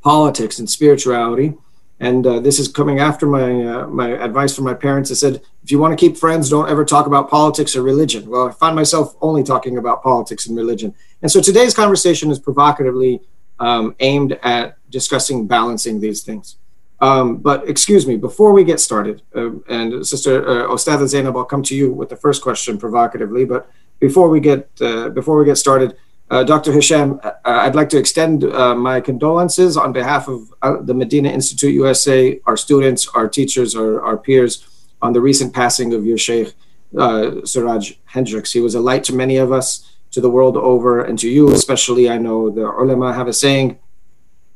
politics 0.00 0.60
and 0.60 0.70
spirituality. 0.70 1.54
And 2.00 2.26
uh, 2.26 2.40
this 2.40 2.58
is 2.58 2.68
coming 2.68 2.98
after 2.98 3.26
my 3.26 3.64
uh, 3.64 3.86
my 3.86 4.08
advice 4.08 4.54
from 4.54 4.64
my 4.64 4.74
parents. 4.74 5.10
I 5.10 5.14
said, 5.14 5.42
if 5.62 5.70
you 5.70 5.78
want 5.78 5.98
to 5.98 6.04
keep 6.04 6.16
friends, 6.16 6.50
don't 6.50 6.68
ever 6.68 6.84
talk 6.84 7.06
about 7.06 7.30
politics 7.30 7.76
or 7.76 7.82
religion. 7.82 8.28
Well, 8.28 8.48
I 8.48 8.52
find 8.52 8.74
myself 8.74 9.16
only 9.20 9.44
talking 9.44 9.78
about 9.78 10.02
politics 10.02 10.46
and 10.46 10.56
religion. 10.56 10.94
And 11.22 11.30
so 11.30 11.40
today's 11.40 11.72
conversation 11.72 12.30
is 12.30 12.38
provocatively 12.38 13.20
um, 13.60 13.94
aimed 14.00 14.38
at 14.42 14.76
discussing 14.90 15.46
balancing 15.46 16.00
these 16.00 16.22
things. 16.22 16.56
Um, 17.00 17.36
but 17.36 17.68
excuse 17.68 18.06
me, 18.06 18.16
before 18.16 18.52
we 18.52 18.64
get 18.64 18.80
started, 18.80 19.22
uh, 19.34 19.50
and 19.68 20.06
Sister 20.06 20.46
uh, 20.48 20.68
Ostada 20.68 21.06
Zainab, 21.06 21.36
I'll 21.36 21.44
come 21.44 21.62
to 21.64 21.76
you 21.76 21.92
with 21.92 22.08
the 22.08 22.16
first 22.16 22.42
question 22.42 22.78
provocatively. 22.78 23.44
But 23.44 23.70
before 24.00 24.28
we 24.28 24.40
get 24.40 24.68
uh, 24.80 25.08
before 25.10 25.38
we 25.38 25.44
get 25.44 25.56
started, 25.56 25.96
Dr. 26.30 26.72
Hisham, 26.72 27.20
uh, 27.22 27.32
I'd 27.44 27.74
like 27.74 27.90
to 27.90 27.98
extend 27.98 28.44
uh, 28.44 28.74
my 28.74 29.00
condolences 29.00 29.76
on 29.76 29.92
behalf 29.92 30.26
of 30.28 30.52
uh, 30.62 30.76
the 30.80 30.94
Medina 30.94 31.28
Institute 31.28 31.74
USA, 31.74 32.40
our 32.46 32.56
students, 32.56 33.06
our 33.08 33.28
teachers, 33.28 33.76
our, 33.76 34.02
our 34.02 34.16
peers, 34.16 34.66
on 35.02 35.12
the 35.12 35.20
recent 35.20 35.52
passing 35.52 35.92
of 35.92 36.06
your 36.06 36.16
Sheikh 36.16 36.54
uh, 36.98 37.44
Siraj 37.44 37.92
Hendricks. 38.06 38.52
He 38.52 38.60
was 38.60 38.74
a 38.74 38.80
light 38.80 39.04
to 39.04 39.14
many 39.14 39.36
of 39.36 39.52
us, 39.52 39.90
to 40.12 40.20
the 40.20 40.30
world 40.30 40.56
over, 40.56 41.04
and 41.04 41.18
to 41.18 41.28
you 41.28 41.50
especially. 41.52 42.08
I 42.08 42.18
know 42.18 42.48
the 42.48 42.66
ulama 42.66 43.12
have 43.12 43.28
a 43.28 43.32
saying 43.32 43.78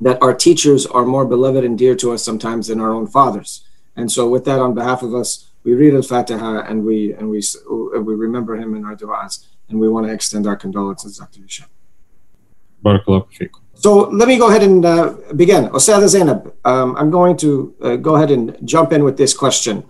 that 0.01 0.23
our 0.23 0.33
teachers 0.33 0.87
are 0.87 1.05
more 1.05 1.27
beloved 1.27 1.65
and 1.65 1.77
dear 1.77 1.97
to 1.97 2.13
us 2.13 2.25
sometimes 2.25 2.69
than 2.69 2.81
our 2.81 2.93
own 2.93 3.07
fathers. 3.07 3.65
And 3.97 4.11
so, 4.11 4.29
with 4.29 4.45
that, 4.45 4.61
on 4.61 4.75
behalf 4.75 5.03
of 5.03 5.15
us, 5.15 5.51
we 5.65 5.75
read 5.75 5.95
Al-Fatiha 5.95 6.61
and 6.61 6.85
we 6.85 7.13
and 7.13 7.29
we 7.29 7.43
we 7.69 8.15
remember 8.15 8.57
him 8.57 8.75
in 8.75 8.85
our 8.85 8.97
du'as 8.97 9.45
and 9.69 9.79
we 9.79 9.89
want 9.89 10.07
to 10.07 10.13
extend 10.13 10.47
our 10.47 10.57
condolences, 10.57 11.19
Dr. 11.19 11.43
Hisham. 11.43 11.67
So 13.75 14.09
let 14.09 14.27
me 14.27 14.39
go 14.39 14.49
ahead 14.49 14.63
and 14.63 14.85
uh, 14.85 15.15
begin. 15.37 15.69
Ostada 15.69 16.09
Zainab, 16.09 16.53
um, 16.65 16.97
I'm 16.97 17.11
going 17.11 17.37
to 17.39 17.75
uh, 17.81 17.97
go 17.97 18.17
ahead 18.17 18.31
and 18.31 18.57
jump 18.65 18.93
in 18.93 19.05
with 19.05 19.17
this 19.17 19.35
question. 19.35 19.85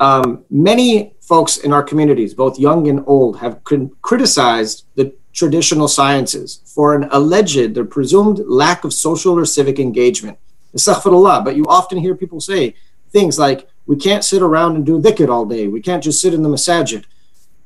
Um, 0.00 0.44
many 0.50 1.14
folks 1.20 1.58
in 1.58 1.72
our 1.72 1.82
communities, 1.82 2.34
both 2.34 2.58
young 2.58 2.88
and 2.88 3.04
old, 3.06 3.38
have 3.38 3.62
criticized 4.02 4.86
the 4.94 5.14
traditional 5.32 5.86
sciences 5.86 6.60
for 6.64 6.96
an 6.96 7.08
alleged 7.12 7.76
or 7.78 7.84
presumed 7.84 8.40
lack 8.46 8.84
of 8.84 8.92
social 8.92 9.38
or 9.38 9.44
civic 9.44 9.78
engagement. 9.78 10.38
Astaghfirullah, 10.76 11.44
but 11.44 11.54
you 11.54 11.64
often 11.66 11.98
hear 11.98 12.14
people 12.14 12.40
say 12.40 12.74
things 13.10 13.38
like, 13.38 13.68
we 13.86 13.96
can't 13.96 14.24
sit 14.24 14.42
around 14.42 14.76
and 14.76 14.84
do 14.84 15.00
dhikr 15.00 15.28
all 15.28 15.46
day. 15.46 15.66
We 15.66 15.80
can't 15.80 16.02
just 16.02 16.20
sit 16.20 16.34
in 16.34 16.42
the 16.42 16.48
masajid. 16.48 17.04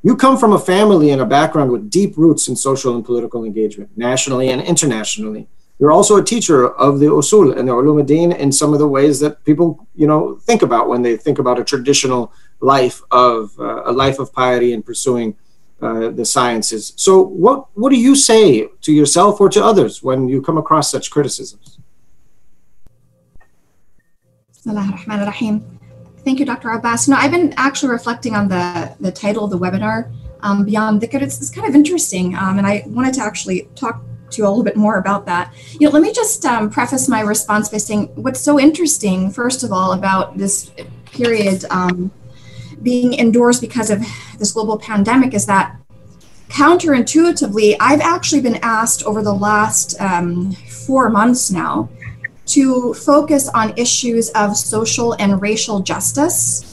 You 0.02 0.16
come 0.16 0.36
from 0.36 0.52
a 0.52 0.58
family 0.58 1.10
and 1.10 1.22
a 1.22 1.26
background 1.26 1.70
with 1.70 1.88
deep 1.88 2.16
roots 2.16 2.48
in 2.48 2.56
social 2.56 2.96
and 2.96 3.04
political 3.04 3.44
engagement, 3.44 3.90
nationally 3.96 4.50
and 4.50 4.60
internationally. 4.60 5.46
You're 5.78 5.92
also 5.92 6.16
a 6.16 6.24
teacher 6.24 6.70
of 6.74 6.98
the 6.98 7.06
usul 7.06 7.56
and 7.56 7.68
the 7.68 7.72
ulum 7.72 8.04
din 8.06 8.32
in 8.32 8.52
some 8.52 8.72
of 8.72 8.78
the 8.78 8.86
ways 8.86 9.20
that 9.20 9.44
people, 9.44 9.86
you 9.94 10.06
know, 10.06 10.36
think 10.42 10.62
about 10.62 10.88
when 10.88 11.02
they 11.02 11.16
think 11.16 11.38
about 11.38 11.58
a 11.58 11.64
traditional 11.64 12.32
life 12.60 13.00
of 13.10 13.52
uh, 13.58 13.84
a 13.84 13.92
life 13.92 14.18
of 14.18 14.32
piety 14.32 14.72
and 14.72 14.84
pursuing 14.84 15.36
uh, 15.80 16.10
the 16.10 16.24
sciences. 16.24 16.92
So, 16.96 17.20
what 17.20 17.66
what 17.74 17.90
do 17.90 17.98
you 17.98 18.14
say 18.14 18.68
to 18.82 18.92
yourself 18.92 19.40
or 19.40 19.48
to 19.48 19.64
others 19.64 20.02
when 20.02 20.28
you 20.28 20.40
come 20.40 20.58
across 20.58 20.90
such 20.90 21.10
criticisms? 21.10 21.78
Thank 26.24 26.38
you, 26.38 26.46
Dr. 26.46 26.70
Abbas. 26.70 27.08
No, 27.08 27.16
I've 27.16 27.32
been 27.32 27.52
actually 27.56 27.90
reflecting 27.90 28.36
on 28.36 28.48
the, 28.48 28.94
the 29.00 29.10
title 29.10 29.44
of 29.44 29.50
the 29.50 29.58
webinar, 29.58 30.12
um, 30.40 30.64
Beyond 30.64 31.02
Dhikr. 31.02 31.20
It's, 31.20 31.40
it's, 31.40 31.50
kind 31.50 31.68
of 31.68 31.74
interesting, 31.74 32.36
um, 32.36 32.58
and 32.58 32.66
I 32.66 32.84
wanted 32.86 33.14
to 33.14 33.22
actually 33.22 33.68
talk 33.74 34.02
to 34.30 34.38
you 34.38 34.46
a 34.46 34.48
little 34.48 34.62
bit 34.62 34.76
more 34.76 34.98
about 34.98 35.26
that. 35.26 35.52
You 35.80 35.88
know, 35.88 35.92
let 35.92 36.02
me 36.02 36.12
just 36.12 36.44
um, 36.44 36.70
preface 36.70 37.08
my 37.08 37.22
response 37.22 37.68
by 37.68 37.78
saying 37.78 38.06
what's 38.14 38.40
so 38.40 38.60
interesting, 38.60 39.30
first 39.30 39.64
of 39.64 39.72
all, 39.72 39.92
about 39.92 40.38
this 40.38 40.70
period 41.06 41.64
um, 41.70 42.12
being 42.82 43.14
endorsed 43.14 43.60
because 43.60 43.90
of 43.90 44.00
this 44.38 44.52
global 44.52 44.78
pandemic 44.78 45.34
is 45.34 45.46
that 45.46 45.76
counterintuitively, 46.48 47.76
I've 47.80 48.00
actually 48.00 48.42
been 48.42 48.58
asked 48.62 49.02
over 49.04 49.22
the 49.22 49.34
last 49.34 50.00
um, 50.00 50.52
four 50.52 51.10
months 51.10 51.50
now 51.50 51.88
to 52.54 52.94
focus 52.94 53.48
on 53.54 53.76
issues 53.76 54.30
of 54.30 54.56
social 54.56 55.14
and 55.14 55.40
racial 55.40 55.80
justice 55.80 56.68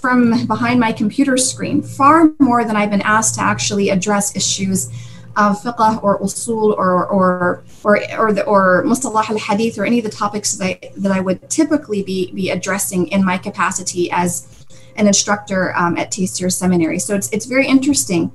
from 0.00 0.46
behind 0.46 0.80
my 0.80 0.92
computer 0.92 1.36
screen, 1.36 1.80
far 1.80 2.32
more 2.40 2.64
than 2.64 2.76
I've 2.76 2.90
been 2.90 3.02
asked 3.02 3.36
to 3.36 3.42
actually 3.42 3.90
address 3.90 4.34
issues 4.34 4.88
of 5.36 5.62
fiqh 5.62 6.02
or 6.02 6.20
usul 6.20 6.76
or 6.76 7.06
or 7.06 7.62
or 7.84 8.00
or, 8.18 8.32
the, 8.32 8.44
or 8.44 8.84
mustalah 8.84 9.30
al 9.30 9.38
hadith 9.38 9.78
or 9.78 9.86
any 9.86 9.98
of 9.98 10.04
the 10.04 10.10
topics 10.10 10.56
that 10.56 10.66
I, 10.66 10.90
that 10.98 11.12
I 11.12 11.20
would 11.20 11.48
typically 11.48 12.02
be 12.02 12.30
be 12.32 12.50
addressing 12.50 13.06
in 13.08 13.24
my 13.24 13.38
capacity 13.38 14.10
as 14.10 14.66
an 14.96 15.06
instructor 15.06 15.74
um, 15.74 15.96
at 15.96 16.10
Taysir 16.10 16.52
Seminary. 16.52 16.98
So 16.98 17.14
it's 17.14 17.30
it's 17.30 17.46
very 17.46 17.66
interesting 17.66 18.30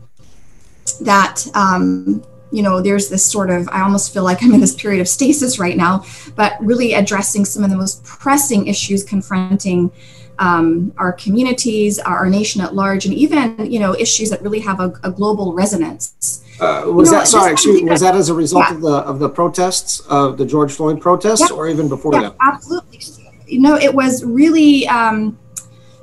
that 1.02 1.46
um, 1.54 2.24
you 2.52 2.62
know, 2.62 2.82
there's 2.82 3.10
this 3.10 3.26
sort 3.26 3.50
of, 3.50 3.68
I 3.70 3.82
almost 3.82 4.14
feel 4.14 4.24
like 4.24 4.42
I'm 4.42 4.54
in 4.54 4.62
this 4.62 4.76
period 4.76 5.02
of 5.02 5.08
stasis 5.08 5.60
right 5.60 5.76
now, 5.76 6.06
but 6.36 6.54
really 6.62 6.94
addressing 6.94 7.46
some 7.46 7.64
of 7.64 7.70
the 7.70 7.78
most 7.78 8.04
pressing 8.04 8.68
issues 8.68 9.04
confronting 9.04 9.92
um, 10.40 10.94
our 10.98 11.14
communities, 11.14 12.00
our, 12.00 12.30
nation 12.30 12.62
at 12.62 12.76
large, 12.76 13.06
and 13.06 13.14
even, 13.14 13.72
you 13.72 13.80
know, 13.80 13.96
issues 13.96 14.30
that 14.30 14.42
really 14.42 14.60
have 14.60 14.80
a, 14.80 14.94
a 15.04 15.12
global 15.12 15.54
resonance. 15.54 16.44
Uh, 16.60 16.84
was 16.86 17.10
you 17.10 17.14
know, 17.14 17.20
that 17.20 17.28
sorry? 17.28 17.54
Excuse 17.54 17.82
me. 17.82 17.90
Was 17.90 18.02
that 18.02 18.16
as 18.16 18.30
a 18.30 18.34
result 18.34 18.66
yeah. 18.68 18.76
of 18.76 18.82
the 18.82 18.94
of 18.94 19.20
the 19.20 19.30
protests 19.30 20.00
of 20.02 20.38
the 20.38 20.46
George 20.46 20.72
Floyd 20.72 21.00
protests, 21.00 21.50
yeah. 21.50 21.56
or 21.56 21.68
even 21.68 21.88
before 21.88 22.14
yeah, 22.14 22.22
that? 22.22 22.36
Absolutely. 22.42 23.00
You 23.46 23.62
know, 23.62 23.76
it 23.76 23.94
was 23.94 24.24
really 24.26 24.88
um, 24.88 25.38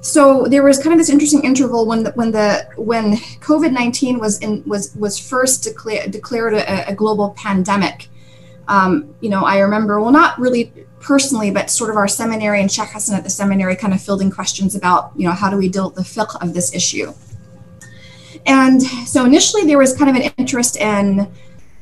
so 0.05 0.45
there 0.45 0.63
was 0.63 0.77
kind 0.77 0.93
of 0.93 0.99
this 0.99 1.09
interesting 1.09 1.43
interval 1.45 1.87
when 1.87 2.03
the, 2.03 2.13
when 2.13 2.31
the 2.31 2.69
when 2.77 3.15
COVID 3.41 3.73
nineteen 3.73 4.19
was 4.19 4.39
in 4.41 4.63
was 4.67 4.95
was 4.97 5.19
first 5.19 5.65
declared 5.65 6.11
declared 6.11 6.53
a, 6.53 6.91
a 6.91 6.95
global 6.95 7.31
pandemic. 7.39 8.09
Um, 8.69 9.15
you 9.23 9.31
know, 9.31 9.47
I 9.47 9.61
remember 9.61 9.99
well, 10.03 10.13
not 10.13 10.39
really 10.39 10.71
personally, 11.01 11.51
but 11.51 11.71
sort 11.71 11.89
of 11.89 11.97
our 11.97 12.07
seminary 12.07 12.61
and 12.61 12.71
Sheikh 12.71 12.91
Hassan 12.91 13.17
at 13.17 13.25
the 13.25 13.31
seminary 13.31 13.77
kind 13.77 13.95
of 13.95 14.03
fielding 14.03 14.31
questions 14.31 14.75
about 14.75 15.13
you 15.17 15.27
know 15.27 15.33
how 15.33 15.49
do 15.49 15.57
we 15.57 15.71
deal 15.71 15.87
with 15.87 15.95
the 15.95 16.03
fiqh 16.03 16.37
of 16.43 16.53
this 16.53 16.75
issue. 16.75 17.11
And 18.45 18.83
so 18.83 19.25
initially 19.25 19.65
there 19.65 19.79
was 19.79 19.97
kind 19.97 20.11
of 20.11 20.23
an 20.23 20.31
interest 20.37 20.77
in 20.77 21.33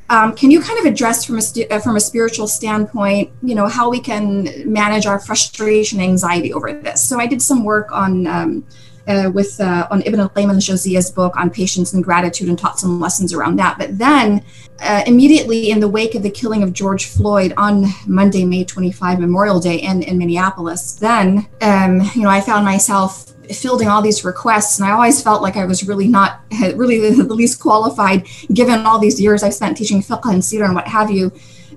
um, 0.09 0.35
can 0.35 0.51
you 0.51 0.61
kind 0.61 0.79
of 0.79 0.85
address 0.85 1.23
from 1.23 1.39
a 1.39 1.73
uh, 1.73 1.79
from 1.79 1.95
a 1.95 1.99
spiritual 1.99 2.47
standpoint, 2.47 3.31
you 3.41 3.55
know, 3.55 3.67
how 3.67 3.89
we 3.89 3.99
can 3.99 4.71
manage 4.71 5.05
our 5.05 5.19
frustration, 5.19 5.99
anxiety 5.99 6.53
over 6.53 6.73
this? 6.73 7.07
So 7.07 7.19
I 7.19 7.27
did 7.27 7.41
some 7.41 7.63
work 7.63 7.91
on 7.91 8.27
um, 8.27 8.65
uh, 9.07 9.31
with 9.33 9.59
uh, 9.59 9.87
on 9.91 10.01
Ibn 10.03 10.19
al-Qayyim 10.19 10.49
al-Jawziyah's 10.49 11.11
book 11.11 11.35
on 11.35 11.49
patience 11.49 11.93
and 11.93 12.03
gratitude 12.03 12.49
and 12.49 12.57
taught 12.57 12.79
some 12.79 12.99
lessons 12.99 13.33
around 13.33 13.57
that. 13.57 13.77
But 13.77 13.97
then, 13.97 14.43
uh, 14.81 15.03
immediately 15.05 15.71
in 15.71 15.79
the 15.79 15.87
wake 15.87 16.15
of 16.15 16.23
the 16.23 16.29
killing 16.29 16.63
of 16.63 16.73
George 16.73 17.07
Floyd 17.07 17.53
on 17.57 17.85
Monday, 18.07 18.45
May 18.45 18.63
25, 18.63 19.19
Memorial 19.19 19.59
Day, 19.59 19.77
in 19.77 20.03
in 20.03 20.17
Minneapolis, 20.17 20.93
then 20.93 21.47
um, 21.61 22.01
you 22.15 22.21
know 22.23 22.29
I 22.29 22.41
found 22.41 22.65
myself 22.65 23.29
fielding 23.51 23.89
all 23.89 24.01
these 24.01 24.23
requests 24.23 24.79
and 24.79 24.87
i 24.87 24.91
always 24.91 25.21
felt 25.21 25.41
like 25.41 25.57
i 25.57 25.65
was 25.65 25.85
really 25.85 26.07
not 26.07 26.39
really 26.75 27.13
the, 27.13 27.23
least 27.23 27.59
qualified 27.59 28.25
given 28.53 28.85
all 28.85 28.97
these 28.97 29.19
years 29.19 29.43
i've 29.43 29.53
spent 29.53 29.75
teaching 29.75 30.01
fiqh 30.01 30.31
and 30.31 30.41
seerah 30.41 30.65
and 30.65 30.75
what 30.75 30.87
have 30.87 31.11
you 31.11 31.29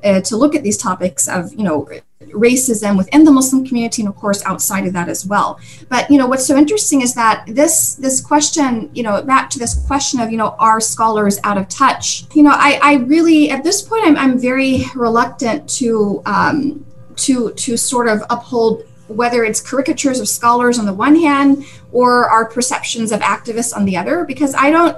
uh, 0.05 0.21
to 0.21 0.37
look 0.37 0.55
at 0.55 0.63
these 0.63 0.77
topics 0.77 1.27
of 1.27 1.53
you 1.55 1.65
know 1.65 1.89
racism 2.37 2.97
within 2.97 3.25
the 3.25 3.33
muslim 3.33 3.67
community 3.67 4.03
and 4.03 4.09
of 4.09 4.17
course 4.17 4.45
outside 4.45 4.87
of 4.87 4.93
that 4.93 5.09
as 5.09 5.27
well. 5.27 5.59
But 5.89 6.11
you 6.11 6.19
know 6.19 6.27
what's 6.27 6.47
so 6.47 6.57
interesting 6.57 7.01
is 7.03 7.15
that 7.15 7.45
this 7.47 7.95
this 7.95 8.21
question 8.21 8.91
you 8.95 9.03
know 9.03 9.23
back 9.23 9.51
to 9.51 9.59
this 9.59 9.75
question 9.87 10.21
of 10.21 10.31
you 10.31 10.39
know 10.39 10.55
are 10.59 10.81
scholars 10.81 11.39
out 11.45 11.59
of 11.59 11.69
touch? 11.69 12.25
You 12.35 12.43
know 12.43 12.55
i 12.55 12.79
i 12.83 12.95
really 13.15 13.51
at 13.51 13.65
this 13.65 13.83
point 13.83 14.05
i'm, 14.07 14.17
I'm 14.17 14.39
very 14.39 14.85
reluctant 14.95 15.69
to 15.81 16.23
um 16.27 16.85
to 17.17 17.53
to 17.53 17.77
sort 17.77 18.09
of 18.09 18.23
uphold 18.31 18.85
whether 19.09 19.45
it's 19.45 19.61
caricatures 19.61 20.21
of 20.21 20.29
scholars 20.29 20.79
on 20.79 20.87
the 20.87 20.93
one 20.93 21.17
hand 21.17 21.65
or 21.93 22.29
our 22.29 22.49
perceptions 22.49 23.13
of 23.13 23.21
activists 23.21 23.77
on 23.77 23.85
the 23.85 23.97
other, 23.97 24.25
because 24.25 24.55
I 24.55 24.71
don't, 24.71 24.97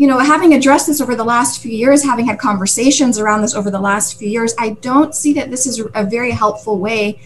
you 0.00 0.06
know, 0.06 0.18
having 0.18 0.54
addressed 0.54 0.86
this 0.86 1.02
over 1.02 1.14
the 1.14 1.24
last 1.24 1.60
few 1.60 1.72
years, 1.72 2.02
having 2.02 2.24
had 2.24 2.38
conversations 2.38 3.18
around 3.18 3.42
this 3.42 3.54
over 3.54 3.70
the 3.70 3.78
last 3.78 4.18
few 4.18 4.30
years, 4.30 4.54
I 4.58 4.70
don't 4.80 5.14
see 5.14 5.34
that 5.34 5.50
this 5.50 5.66
is 5.66 5.84
a 5.94 6.04
very 6.04 6.30
helpful 6.30 6.78
way 6.78 7.20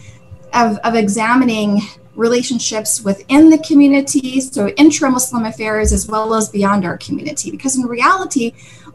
of, 0.51 0.77
of 0.79 0.93
examining 0.93 1.79
relationships 2.15 3.01
within 3.01 3.49
the 3.49 3.59
community, 3.59 4.41
so 4.41 4.67
intra 4.71 5.09
Muslim 5.09 5.45
affairs 5.45 5.93
as 5.93 6.05
well 6.09 6.33
as 6.33 6.49
beyond 6.49 6.83
our 6.83 6.97
community. 6.97 7.49
Because 7.49 7.77
in 7.77 7.83
reality, 7.83 8.53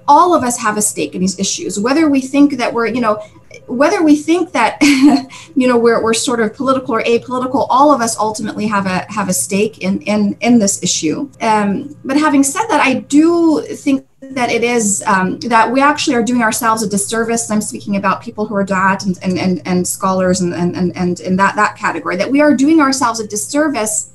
all 0.08 0.34
of 0.34 0.42
us 0.42 0.58
have 0.58 0.76
a 0.76 0.82
stake 0.82 1.14
in 1.14 1.20
these 1.20 1.38
issues, 1.38 1.78
whether 1.78 2.08
we 2.08 2.20
think 2.20 2.58
that 2.58 2.72
we're, 2.72 2.86
you 2.86 3.00
know, 3.00 3.22
whether 3.66 4.02
we 4.02 4.16
think 4.16 4.52
that 4.52 4.78
you 5.56 5.66
know 5.68 5.76
we're, 5.76 6.02
we're 6.02 6.14
sort 6.14 6.40
of 6.40 6.54
political 6.54 6.94
or 6.94 7.02
apolitical 7.02 7.66
all 7.68 7.92
of 7.92 8.00
us 8.00 8.16
ultimately 8.18 8.66
have 8.66 8.86
a 8.86 9.06
have 9.08 9.28
a 9.28 9.32
stake 9.32 9.78
in 9.78 10.00
in 10.02 10.36
in 10.40 10.58
this 10.58 10.82
issue. 10.82 11.28
Um, 11.40 11.96
but 12.04 12.16
having 12.16 12.42
said 12.42 12.66
that 12.68 12.80
i 12.80 12.94
do 12.94 13.62
think 13.62 14.06
that 14.20 14.50
it 14.50 14.62
is 14.62 15.02
um, 15.06 15.38
that 15.40 15.72
we 15.72 15.80
actually 15.80 16.14
are 16.14 16.22
doing 16.22 16.42
ourselves 16.42 16.82
a 16.82 16.88
disservice. 16.88 17.50
I'm 17.50 17.62
speaking 17.62 17.96
about 17.96 18.22
people 18.22 18.46
who 18.46 18.54
are 18.54 18.64
dat 18.64 19.04
and 19.04 19.18
and, 19.22 19.38
and, 19.38 19.62
and 19.66 19.86
scholars 19.86 20.40
and, 20.40 20.54
and 20.54 20.76
and 20.76 20.96
and 20.96 21.20
in 21.20 21.36
that 21.36 21.56
that 21.56 21.76
category 21.76 22.16
that 22.16 22.30
we 22.30 22.40
are 22.40 22.54
doing 22.54 22.80
ourselves 22.80 23.18
a 23.20 23.26
disservice 23.26 24.12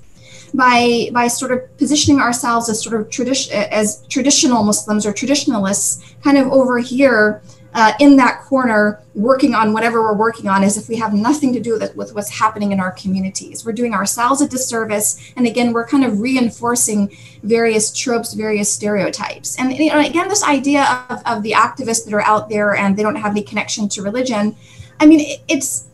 by 0.55 1.09
by 1.11 1.27
sort 1.27 1.51
of 1.51 1.77
positioning 1.77 2.21
ourselves 2.21 2.69
as 2.69 2.81
sort 2.81 2.99
of 2.99 3.09
tradition 3.09 3.53
as 3.71 4.05
traditional 4.07 4.63
muslims 4.63 5.05
or 5.05 5.13
traditionalists 5.13 6.15
kind 6.23 6.37
of 6.37 6.47
over 6.51 6.79
here 6.79 7.41
uh, 7.75 7.91
in 7.99 8.15
that 8.15 8.39
corner 8.41 9.01
working 9.15 9.53
on 9.53 9.73
whatever 9.73 10.01
we're 10.01 10.15
working 10.15 10.47
on 10.47 10.63
as 10.63 10.77
if 10.77 10.87
we 10.87 10.95
have 10.95 11.13
nothing 11.13 11.51
to 11.51 11.59
do 11.59 11.77
with, 11.77 11.93
with 11.97 12.15
what's 12.15 12.29
happening 12.29 12.71
in 12.71 12.79
our 12.79 12.91
communities. 12.91 13.65
We're 13.65 13.73
doing 13.73 13.93
ourselves 13.93 14.41
a 14.41 14.47
disservice. 14.47 15.33
And 15.35 15.45
again, 15.45 15.73
we're 15.73 15.85
kind 15.85 16.05
of 16.05 16.21
reinforcing 16.21 17.15
various 17.43 17.91
tropes, 17.91 18.33
various 18.33 18.71
stereotypes. 18.71 19.59
And 19.59 19.73
you 19.73 19.91
know, 19.91 19.99
again, 19.99 20.29
this 20.29 20.43
idea 20.43 21.05
of, 21.09 21.21
of 21.25 21.43
the 21.43 21.51
activists 21.51 22.05
that 22.05 22.13
are 22.13 22.21
out 22.21 22.47
there 22.47 22.75
and 22.75 22.95
they 22.95 23.03
don't 23.03 23.17
have 23.17 23.31
any 23.31 23.43
connection 23.43 23.89
to 23.89 24.01
religion. 24.01 24.55
I 25.01 25.05
mean, 25.05 25.37
it's, 25.49 25.87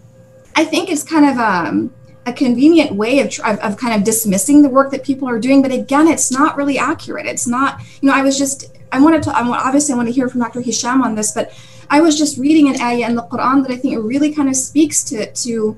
I 0.55 0.65
think 0.65 0.91
it's 0.91 1.03
kind 1.03 1.25
of 1.25 1.37
um, 1.37 1.91
a 2.25 2.33
convenient 2.33 2.95
way 2.95 3.19
of, 3.19 3.27
of, 3.39 3.59
of 3.59 3.77
kind 3.77 3.95
of 3.95 4.03
dismissing 4.03 4.61
the 4.61 4.69
work 4.69 4.91
that 4.91 5.03
people 5.03 5.27
are 5.27 5.39
doing. 5.39 5.61
But 5.61 5.71
again, 5.71 6.07
it's 6.07 6.31
not 6.31 6.55
really 6.55 6.77
accurate. 6.77 7.25
It's 7.25 7.47
not, 7.47 7.81
you 8.01 8.09
know, 8.09 8.15
I 8.15 8.21
was 8.21 8.37
just, 8.37 8.77
I 8.91 8.99
wanted 8.99 9.23
to, 9.23 9.35
I 9.35 9.41
obviously 9.41 9.93
I 9.93 9.95
want 9.97 10.07
to 10.07 10.13
hear 10.13 10.29
from 10.29 10.41
Dr. 10.41 10.61
Hisham 10.61 11.01
on 11.01 11.15
this, 11.15 11.31
but 11.31 11.53
I 11.91 11.99
was 11.99 12.17
just 12.17 12.37
reading 12.37 12.69
an 12.69 12.81
ayah 12.81 13.07
in 13.07 13.15
the 13.15 13.23
Quran 13.23 13.63
that 13.63 13.71
I 13.71 13.75
think 13.75 14.01
really 14.03 14.33
kind 14.33 14.47
of 14.47 14.55
speaks 14.55 15.03
to 15.05 15.31
to 15.31 15.77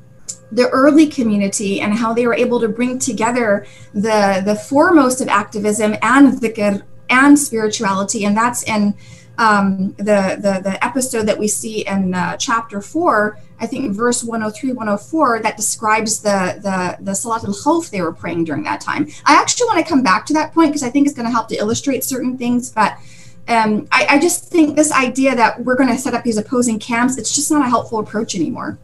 the 0.51 0.69
early 0.69 1.07
community 1.07 1.81
and 1.81 1.91
how 1.91 2.13
they 2.13 2.27
were 2.27 2.35
able 2.35 2.59
to 2.59 2.67
bring 2.67 2.99
together 2.99 3.65
the 3.95 4.43
the 4.45 4.55
foremost 4.55 5.21
of 5.21 5.27
activism 5.27 5.95
and 6.03 6.39
dhikr 6.39 6.83
and 7.09 7.37
spirituality, 7.37 8.25
and 8.25 8.37
that's 8.37 8.61
in 8.63 8.93
um, 9.37 9.93
the, 9.97 10.37
the 10.39 10.61
the 10.63 10.77
episode 10.83 11.23
that 11.23 11.37
we 11.37 11.47
see 11.47 11.85
in 11.87 12.13
uh, 12.13 12.37
chapter 12.37 12.81
four. 12.81 13.39
I 13.59 13.65
think 13.65 13.95
verse 13.95 14.23
103, 14.23 14.73
104 14.73 15.39
that 15.39 15.55
describes 15.55 16.21
the 16.21 16.59
the 16.61 17.03
the 17.03 17.15
Salat 17.15 17.45
al 17.45 17.53
Khawf 17.53 17.89
they 17.89 18.01
were 18.01 18.11
praying 18.11 18.43
during 18.43 18.63
that 18.63 18.81
time. 18.81 19.07
I 19.25 19.35
actually 19.35 19.67
want 19.67 19.79
to 19.79 19.89
come 19.89 20.03
back 20.03 20.25
to 20.27 20.33
that 20.33 20.53
point 20.53 20.69
because 20.69 20.83
I 20.83 20.89
think 20.89 21.07
it's 21.07 21.15
going 21.15 21.27
to 21.27 21.31
help 21.31 21.47
to 21.49 21.55
illustrate 21.55 22.03
certain 22.03 22.37
things, 22.37 22.69
but 22.69 22.97
um, 23.47 23.87
I, 23.91 24.07
I, 24.11 24.19
just 24.19 24.45
think 24.45 24.77
this 24.77 24.91
idea 24.91 25.35
that 25.35 25.63
we're 25.65 25.75
going 25.75 25.89
to 25.89 25.97
set 25.97 26.13
up 26.13 26.23
these 26.23 26.37
opposing 26.37 26.79
camps, 26.79 27.17
it's 27.17 27.35
just 27.35 27.51
not 27.51 27.65
a 27.65 27.69
helpful 27.69 27.99
approach 27.99 28.35
anymore. 28.35 28.77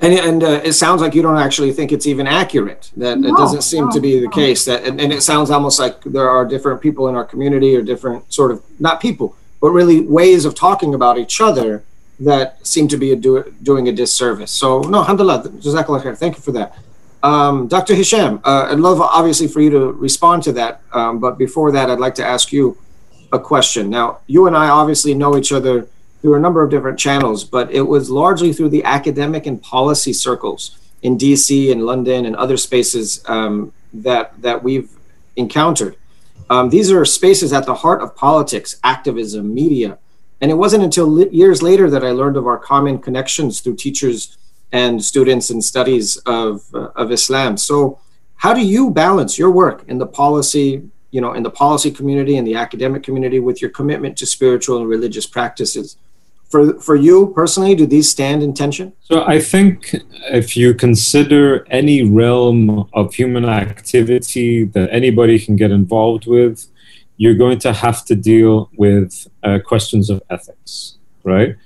And, 0.00 0.12
and 0.12 0.42
uh, 0.42 0.60
it 0.64 0.72
sounds 0.72 1.00
like 1.00 1.14
you 1.14 1.22
don't 1.22 1.38
actually 1.38 1.72
think 1.72 1.92
it's 1.92 2.06
even 2.06 2.26
accurate. 2.26 2.90
That 2.96 3.18
no, 3.18 3.28
it 3.28 3.36
doesn't 3.36 3.62
seem 3.62 3.86
no, 3.86 3.90
to 3.92 4.00
be 4.00 4.18
the 4.18 4.26
no. 4.26 4.30
case. 4.30 4.64
That 4.64 4.84
and, 4.84 5.00
and, 5.00 5.12
it 5.12 5.22
sounds 5.22 5.50
almost 5.50 5.78
like 5.78 6.02
there 6.02 6.28
are 6.28 6.44
different 6.44 6.82
people 6.82 7.08
in 7.08 7.14
our 7.14 7.24
community 7.24 7.74
or 7.76 7.82
different 7.82 8.30
sort 8.32 8.50
of 8.50 8.62
not 8.78 9.00
people, 9.00 9.36
but 9.60 9.70
really 9.70 10.00
ways 10.00 10.44
of 10.44 10.54
talking 10.54 10.94
about 10.94 11.18
each 11.18 11.40
other 11.40 11.82
that 12.20 12.66
seem 12.66 12.88
to 12.88 12.96
be 12.96 13.12
a 13.12 13.16
do, 13.16 13.54
doing 13.62 13.88
a 13.88 13.92
disservice. 13.92 14.50
So 14.50 14.80
no, 14.80 14.98
alhamdulillah, 14.98 15.48
jazakallah 15.48 16.02
khair. 16.02 16.16
Thank 16.16 16.36
you 16.36 16.42
for 16.42 16.52
that. 16.52 16.76
Um, 17.22 17.66
Dr. 17.66 17.94
Hisham, 17.94 18.40
uh, 18.44 18.68
I'd 18.70 18.78
love 18.78 19.00
obviously 19.00 19.48
for 19.48 19.60
you 19.60 19.70
to 19.70 19.92
respond 19.92 20.42
to 20.44 20.52
that. 20.52 20.80
Um, 20.92 21.18
but 21.18 21.38
before 21.38 21.72
that, 21.72 21.90
I'd 21.90 21.98
like 21.98 22.14
to 22.16 22.24
ask 22.24 22.52
you 22.52 22.78
a 23.32 23.38
question. 23.38 23.90
Now, 23.90 24.20
you 24.26 24.46
and 24.46 24.56
I 24.56 24.68
obviously 24.68 25.14
know 25.14 25.36
each 25.36 25.52
other 25.52 25.88
through 26.22 26.34
a 26.36 26.40
number 26.40 26.62
of 26.62 26.70
different 26.70 26.98
channels, 26.98 27.44
but 27.44 27.70
it 27.70 27.82
was 27.82 28.10
largely 28.10 28.52
through 28.52 28.70
the 28.70 28.84
academic 28.84 29.46
and 29.46 29.60
policy 29.60 30.12
circles 30.12 30.78
in 31.02 31.18
DC 31.18 31.70
and 31.70 31.84
London 31.84 32.26
and 32.26 32.36
other 32.36 32.56
spaces 32.56 33.22
um, 33.26 33.72
that 33.92 34.40
that 34.42 34.62
we've 34.62 34.90
encountered. 35.36 35.96
Um, 36.48 36.70
these 36.70 36.92
are 36.92 37.04
spaces 37.04 37.52
at 37.52 37.66
the 37.66 37.74
heart 37.74 38.02
of 38.02 38.14
politics, 38.14 38.78
activism, 38.84 39.52
media, 39.52 39.98
and 40.40 40.50
it 40.50 40.54
wasn't 40.54 40.84
until 40.84 41.06
li- 41.06 41.28
years 41.30 41.62
later 41.62 41.90
that 41.90 42.04
I 42.04 42.10
learned 42.10 42.36
of 42.36 42.46
our 42.46 42.58
common 42.58 42.98
connections 42.98 43.60
through 43.60 43.76
teachers 43.76 44.36
and 44.72 45.02
students 45.02 45.50
and 45.50 45.64
studies 45.64 46.16
of 46.18 46.62
uh, 46.74 46.88
of 46.94 47.10
Islam. 47.10 47.56
So, 47.56 47.98
how 48.36 48.52
do 48.54 48.64
you 48.64 48.90
balance 48.90 49.38
your 49.38 49.50
work 49.50 49.84
in 49.88 49.98
the 49.98 50.06
policy 50.06 50.82
you 51.10 51.20
know 51.20 51.32
in 51.32 51.42
the 51.42 51.50
policy 51.50 51.90
community 51.90 52.36
and 52.36 52.46
the 52.46 52.54
academic 52.54 53.02
community 53.02 53.40
with 53.40 53.62
your 53.62 53.70
commitment 53.70 54.16
to 54.18 54.26
spiritual 54.26 54.78
and 54.78 54.88
religious 54.88 55.26
practices 55.26 55.96
for 56.50 56.78
for 56.80 56.96
you 56.96 57.32
personally 57.34 57.74
do 57.74 57.86
these 57.86 58.08
stand 58.08 58.42
in 58.42 58.52
tension 58.52 58.92
so 59.00 59.24
i 59.26 59.38
think 59.38 59.94
if 60.30 60.56
you 60.56 60.74
consider 60.74 61.66
any 61.70 62.02
realm 62.02 62.88
of 62.92 63.14
human 63.14 63.44
activity 63.44 64.64
that 64.64 64.88
anybody 64.92 65.38
can 65.38 65.56
get 65.56 65.70
involved 65.70 66.26
with 66.26 66.66
you're 67.16 67.34
going 67.34 67.58
to 67.58 67.72
have 67.72 68.04
to 68.04 68.14
deal 68.14 68.70
with 68.76 69.26
uh, 69.42 69.58
questions 69.64 70.10
of 70.10 70.22
ethics 70.30 70.98
right 71.24 71.56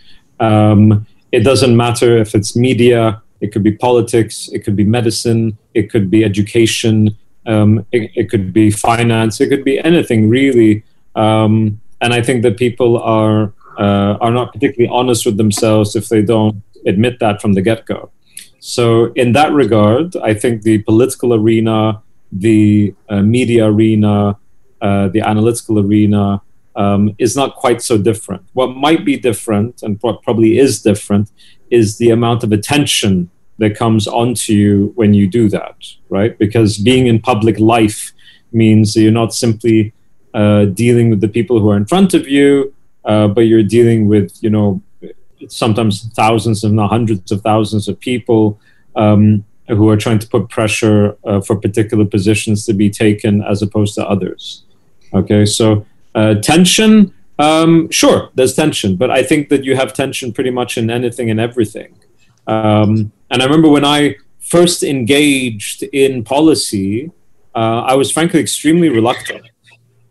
um, 0.40 1.06
it 1.32 1.40
doesn't 1.40 1.76
matter 1.76 2.16
if 2.16 2.34
it's 2.34 2.56
media 2.56 3.22
it 3.40 3.52
could 3.52 3.62
be 3.62 3.72
politics 3.72 4.48
it 4.52 4.60
could 4.60 4.76
be 4.76 4.84
medicine 4.84 5.58
it 5.74 5.90
could 5.90 6.10
be 6.10 6.24
education 6.24 7.16
um, 7.46 7.86
it, 7.92 8.10
it, 8.14 8.30
could 8.30 8.52
be 8.52 8.70
finance. 8.70 9.40
It 9.40 9.48
could 9.48 9.64
be 9.64 9.78
anything 9.80 10.28
really. 10.28 10.84
Um, 11.14 11.80
and 12.00 12.12
I 12.12 12.22
think 12.22 12.42
that 12.42 12.56
people 12.56 12.98
are 12.98 13.52
uh, 13.78 14.18
are 14.20 14.30
not 14.30 14.52
particularly 14.52 14.90
honest 14.92 15.24
with 15.26 15.36
themselves 15.36 15.96
if 15.96 16.08
they 16.08 16.22
don't 16.22 16.62
admit 16.86 17.18
that 17.20 17.40
from 17.40 17.52
the 17.52 17.62
get 17.62 17.86
go. 17.86 18.10
So 18.58 19.12
in 19.14 19.32
that 19.32 19.52
regard, 19.52 20.16
I 20.16 20.34
think 20.34 20.62
the 20.62 20.78
political 20.78 21.34
arena, 21.34 22.02
the 22.30 22.94
uh, 23.08 23.22
media 23.22 23.66
arena, 23.66 24.36
uh, 24.80 25.08
the 25.08 25.20
analytical 25.20 25.78
arena 25.78 26.42
um, 26.76 27.14
is 27.18 27.36
not 27.36 27.56
quite 27.56 27.82
so 27.82 27.98
different. 27.98 28.42
What 28.52 28.76
might 28.76 29.04
be 29.04 29.16
different, 29.16 29.82
and 29.82 29.98
what 30.00 30.22
probably 30.22 30.58
is 30.58 30.82
different, 30.82 31.30
is 31.70 31.98
the 31.98 32.10
amount 32.10 32.44
of 32.44 32.52
attention 32.52 33.30
that 33.58 33.76
comes 33.76 34.06
onto 34.06 34.52
you 34.52 34.92
when 34.94 35.14
you 35.14 35.26
do 35.26 35.48
that, 35.50 35.76
right? 36.08 36.38
Because 36.38 36.78
being 36.78 37.06
in 37.06 37.20
public 37.20 37.58
life 37.58 38.12
means 38.52 38.96
you're 38.96 39.12
not 39.12 39.34
simply 39.34 39.92
uh, 40.34 40.64
dealing 40.66 41.10
with 41.10 41.20
the 41.20 41.28
people 41.28 41.60
who 41.60 41.70
are 41.70 41.76
in 41.76 41.86
front 41.86 42.14
of 42.14 42.28
you, 42.28 42.74
uh, 43.04 43.28
but 43.28 43.42
you're 43.42 43.62
dealing 43.62 44.08
with, 44.08 44.38
you 44.42 44.50
know, 44.50 44.82
sometimes 45.48 46.06
thousands, 46.14 46.62
not 46.64 46.90
hundreds 46.90 47.32
of 47.32 47.40
thousands 47.42 47.88
of 47.88 47.98
people 47.98 48.60
um, 48.96 49.44
who 49.68 49.88
are 49.88 49.96
trying 49.96 50.18
to 50.18 50.28
put 50.28 50.48
pressure 50.48 51.16
uh, 51.24 51.40
for 51.40 51.56
particular 51.56 52.04
positions 52.04 52.66
to 52.66 52.72
be 52.74 52.90
taken 52.90 53.42
as 53.42 53.62
opposed 53.62 53.94
to 53.94 54.06
others. 54.06 54.64
Okay, 55.14 55.44
so 55.44 55.86
uh, 56.14 56.34
tension, 56.34 57.12
um, 57.38 57.90
sure, 57.90 58.30
there's 58.34 58.54
tension, 58.54 58.96
but 58.96 59.10
I 59.10 59.22
think 59.22 59.48
that 59.48 59.64
you 59.64 59.76
have 59.76 59.92
tension 59.92 60.32
pretty 60.32 60.50
much 60.50 60.76
in 60.76 60.90
anything 60.90 61.30
and 61.30 61.40
everything. 61.40 61.94
Um, 62.46 63.12
and 63.30 63.42
I 63.42 63.44
remember 63.44 63.68
when 63.68 63.84
I 63.84 64.16
first 64.40 64.82
engaged 64.82 65.82
in 65.84 66.24
policy, 66.24 67.10
uh, 67.54 67.82
I 67.82 67.94
was 67.94 68.10
frankly 68.10 68.40
extremely 68.40 68.88
reluctant. 68.88 69.48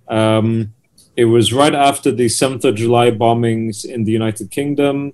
Um, 0.08 0.74
it 1.20 1.26
was 1.26 1.52
right 1.52 1.76
after 1.76 2.14
the 2.14 2.28
7th 2.28 2.64
of 2.64 2.76
July 2.76 3.12
bombings 3.12 3.84
in 3.84 4.06
the 4.06 4.12
United 4.14 4.52
Kingdom. 4.52 5.14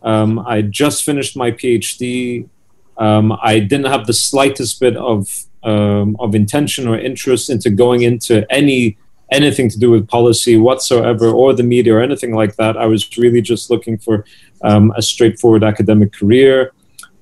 Um, 0.00 0.38
I 0.38 0.62
just 0.62 1.02
finished 1.02 1.36
my 1.36 1.50
PhD. 1.50 2.48
Um, 2.98 3.36
I 3.42 3.58
didn't 3.58 3.86
have 3.86 4.06
the 4.06 4.12
slightest 4.12 4.78
bit 4.78 4.96
of 4.96 5.44
um, 5.64 6.16
of 6.20 6.36
intention 6.36 6.86
or 6.86 6.96
interest 6.96 7.50
into 7.50 7.68
going 7.70 8.02
into 8.02 8.46
any 8.48 8.96
anything 9.32 9.68
to 9.70 9.78
do 9.84 9.90
with 9.90 10.06
policy 10.06 10.56
whatsoever, 10.56 11.26
or 11.30 11.52
the 11.52 11.64
media, 11.64 11.96
or 11.96 12.00
anything 12.00 12.32
like 12.32 12.54
that. 12.54 12.76
I 12.76 12.86
was 12.86 13.02
really 13.18 13.42
just 13.42 13.70
looking 13.70 13.98
for 13.98 14.24
um, 14.62 14.92
a 14.96 15.02
straightforward 15.02 15.64
academic 15.64 16.12
career. 16.12 16.72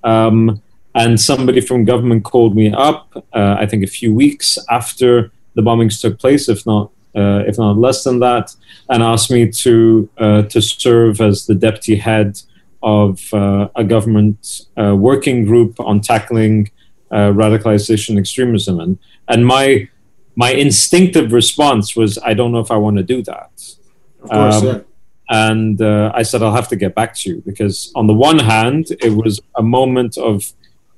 Um, 0.05 0.61
and 0.95 1.19
somebody 1.19 1.63
from 1.63 1.87
government 1.87 2.25
called 2.25 2.55
me 2.55 2.75
up, 2.75 3.07
uh, 3.33 3.57
I 3.59 3.65
think 3.65 3.83
a 3.85 3.95
few 4.01 4.13
weeks 4.15 4.59
after 4.69 5.33
the 5.55 5.63
bombings 5.63 5.99
took 5.99 6.19
place, 6.19 6.51
if 6.51 6.67
not 6.67 6.91
uh, 7.15 7.43
if 7.47 7.59
not 7.59 7.79
less 7.79 8.05
than 8.05 8.21
that, 8.21 8.55
and 8.89 9.03
asked 9.03 9.31
me 9.31 9.51
to 9.51 10.09
uh, 10.19 10.43
to 10.43 10.61
serve 10.61 11.21
as 11.21 11.47
the 11.47 11.55
deputy 11.55 11.97
head 11.97 12.41
of 12.83 13.33
uh, 13.33 13.69
a 13.77 13.85
government 13.85 14.63
uh, 14.77 14.95
working 14.97 15.45
group 15.45 15.79
on 15.79 16.01
tackling 16.01 16.71
uh, 17.11 17.31
radicalization 17.31 18.19
extremism. 18.19 18.81
And 18.81 18.99
and 19.29 19.47
my 19.47 19.89
my 20.35 20.51
instinctive 20.51 21.33
response 21.33 21.95
was, 21.95 22.19
I 22.25 22.35
don't 22.35 22.53
know 22.53 22.61
if 22.61 22.71
I 22.71 22.77
want 22.77 22.97
to 22.97 23.03
do 23.03 23.23
that. 23.23 23.51
Of 24.23 24.31
course, 24.31 24.63
um, 24.63 24.67
yeah. 24.67 24.81
And 25.29 25.81
uh, 25.81 26.13
I 26.15 26.23
said, 26.23 26.43
I'll 26.43 26.55
have 26.55 26.69
to 26.69 26.77
get 26.77 26.95
back 26.95 27.15
to 27.17 27.31
you 27.31 27.43
because, 27.47 27.93
on 27.95 28.07
the 28.07 28.13
one 28.13 28.39
hand, 28.39 28.89
it 29.01 29.11
was 29.11 29.41
a 29.57 29.63
moment 29.63 30.19
of, 30.19 30.53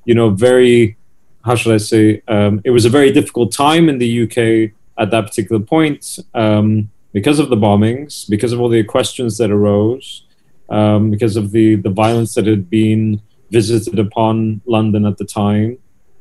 you 0.05 0.15
know, 0.15 0.31
very, 0.31 0.97
how 1.45 1.55
should 1.55 1.73
I 1.73 1.79
say, 1.79 2.23
um, 2.27 2.61
it 2.65 2.71
was 2.71 2.85
a 2.85 2.89
very 2.89 3.13
difficult 3.13 3.53
time 3.53 3.89
in 3.89 3.99
the 3.99 4.23
UK 4.25 4.73
at 4.99 5.11
that 5.11 5.27
particular 5.27 5.63
point 5.63 6.19
um, 6.35 6.91
because 7.13 7.39
of 7.39 7.49
the 7.49 7.57
bombings, 7.57 8.29
because 8.29 8.53
of 8.53 8.61
all 8.61 8.69
the 8.69 8.85
questions 8.85 9.39
that 9.39 9.51
arose. 9.51 10.25
um, 10.69 11.11
because 11.11 11.37
of 11.37 11.51
the, 11.51 11.77
the 11.77 11.91
violence 11.91 12.35
that 12.35 12.47
had 12.47 12.71
been 12.71 13.21
visited 13.51 13.99
upon 13.99 14.61
London 14.67 15.05
at 15.05 15.19
the 15.19 15.25
time. 15.25 15.79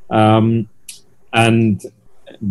Um, 0.09 0.69
and 1.31 1.81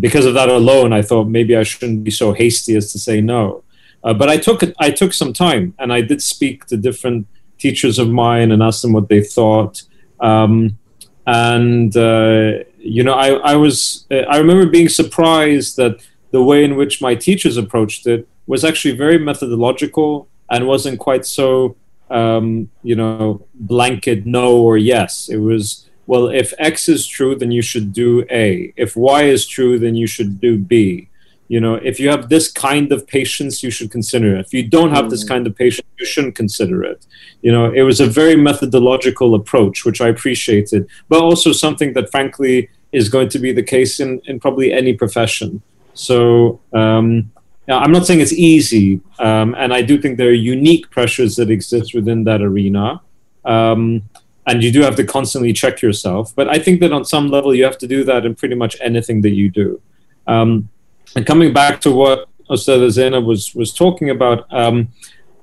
because 0.00 0.26
of 0.26 0.34
that 0.34 0.48
alone, 0.48 0.92
I 0.92 1.02
thought 1.02 1.24
maybe 1.28 1.56
I 1.56 1.62
shouldn't 1.62 2.04
be 2.04 2.10
so 2.10 2.32
hasty 2.32 2.76
as 2.76 2.92
to 2.92 2.98
say 2.98 3.20
no. 3.20 3.64
Uh, 4.02 4.14
but 4.14 4.28
I 4.28 4.36
took 4.36 4.62
I 4.80 4.90
took 4.90 5.12
some 5.12 5.32
time, 5.32 5.74
and 5.78 5.92
I 5.92 6.00
did 6.00 6.20
speak 6.20 6.66
to 6.66 6.76
different 6.76 7.28
teachers 7.56 8.00
of 8.00 8.08
mine 8.08 8.50
and 8.50 8.60
asked 8.60 8.82
them 8.82 8.92
what 8.92 9.08
they 9.08 9.22
thought. 9.22 9.82
Um, 10.18 10.76
and 11.24 11.96
uh, 11.96 12.64
you 12.78 13.04
know, 13.04 13.14
I, 13.14 13.52
I 13.52 13.54
was 13.54 14.06
I 14.10 14.38
remember 14.38 14.66
being 14.66 14.88
surprised 14.88 15.76
that 15.76 16.04
the 16.32 16.42
way 16.42 16.64
in 16.64 16.76
which 16.76 17.00
my 17.00 17.14
teachers 17.14 17.56
approached 17.56 18.06
it 18.06 18.26
was 18.46 18.64
actually 18.64 18.96
very 18.96 19.18
methodological 19.18 20.28
and 20.50 20.66
wasn't 20.66 20.98
quite 20.98 21.24
so 21.24 21.76
um, 22.10 22.68
you 22.82 22.94
know 22.94 23.44
blanket 23.54 24.26
no 24.26 24.56
or 24.56 24.76
yes. 24.76 25.28
It 25.28 25.38
was 25.38 25.88
well, 26.06 26.28
if 26.28 26.52
X 26.58 26.88
is 26.88 27.06
true, 27.06 27.34
then 27.36 27.52
you 27.52 27.62
should 27.62 27.92
do 27.92 28.26
A. 28.30 28.72
If 28.76 28.96
Y 28.96 29.22
is 29.22 29.46
true, 29.46 29.78
then 29.78 29.94
you 29.94 30.06
should 30.06 30.40
do 30.40 30.58
B. 30.58 31.08
You 31.48 31.60
know, 31.60 31.74
if 31.74 32.00
you 32.00 32.08
have 32.08 32.28
this 32.28 32.50
kind 32.50 32.92
of 32.92 33.06
patience, 33.06 33.62
you 33.62 33.70
should 33.70 33.90
consider 33.90 34.36
it. 34.36 34.46
If 34.46 34.54
you 34.54 34.66
don't 34.66 34.90
have 34.90 35.10
this 35.10 35.24
mm. 35.24 35.28
kind 35.28 35.46
of 35.46 35.54
patience, 35.54 35.86
you 35.98 36.06
shouldn't 36.06 36.34
consider 36.34 36.82
it. 36.82 37.06
You 37.42 37.52
know, 37.52 37.70
it 37.70 37.82
was 37.82 38.00
a 38.00 38.06
very 38.06 38.36
methodological 38.36 39.34
approach, 39.34 39.84
which 39.84 40.00
I 40.00 40.08
appreciated, 40.08 40.88
but 41.08 41.20
also 41.22 41.52
something 41.52 41.92
that, 41.92 42.10
frankly, 42.10 42.68
is 42.90 43.08
going 43.08 43.28
to 43.30 43.38
be 43.38 43.52
the 43.52 43.62
case 43.62 44.00
in, 44.00 44.20
in 44.26 44.40
probably 44.40 44.72
any 44.72 44.94
profession. 44.94 45.62
So, 45.94 46.60
um, 46.72 47.30
I'm 47.68 47.92
not 47.92 48.06
saying 48.06 48.20
it's 48.20 48.32
easy, 48.32 49.00
um, 49.18 49.54
and 49.56 49.72
I 49.72 49.82
do 49.82 50.00
think 50.00 50.18
there 50.18 50.28
are 50.28 50.32
unique 50.32 50.90
pressures 50.90 51.36
that 51.36 51.50
exist 51.50 51.94
within 51.94 52.24
that 52.24 52.42
arena. 52.42 53.00
Um, 53.44 54.02
and 54.46 54.62
you 54.62 54.72
do 54.72 54.82
have 54.82 54.96
to 54.96 55.04
constantly 55.04 55.52
check 55.52 55.82
yourself. 55.82 56.34
But 56.34 56.48
I 56.48 56.58
think 56.58 56.80
that 56.80 56.92
on 56.92 57.04
some 57.04 57.28
level, 57.28 57.54
you 57.54 57.64
have 57.64 57.78
to 57.78 57.86
do 57.86 58.04
that 58.04 58.26
in 58.26 58.34
pretty 58.34 58.54
much 58.54 58.76
anything 58.80 59.22
that 59.22 59.30
you 59.30 59.50
do. 59.50 59.80
Um, 60.26 60.68
and 61.14 61.26
coming 61.26 61.52
back 61.52 61.80
to 61.82 61.92
what 61.92 62.28
Ostada 62.50 62.90
Zena 62.90 63.20
was 63.20 63.54
was 63.54 63.72
talking 63.72 64.10
about, 64.10 64.52
um, 64.52 64.88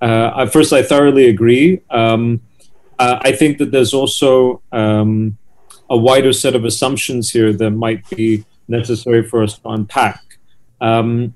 uh, 0.02 0.46
first 0.48 0.74
I 0.74 0.84
thoroughly 0.84 1.30
agree. 1.30 1.82
Um, 1.90 2.42
uh, 2.98 3.20
I 3.22 3.32
think 3.32 3.58
that 3.60 3.72
there's 3.72 3.94
also 3.94 4.62
um, 4.72 5.38
a 5.90 5.98
wider 5.98 6.34
set 6.34 6.56
of 6.56 6.66
assumptions 6.66 7.32
here 7.32 7.54
that 7.54 7.72
might 7.72 8.08
be 8.10 8.46
necessary 8.68 9.24
for 9.24 9.42
us 9.42 9.58
to 9.60 9.70
unpack. 9.70 10.22
Um, 10.82 11.34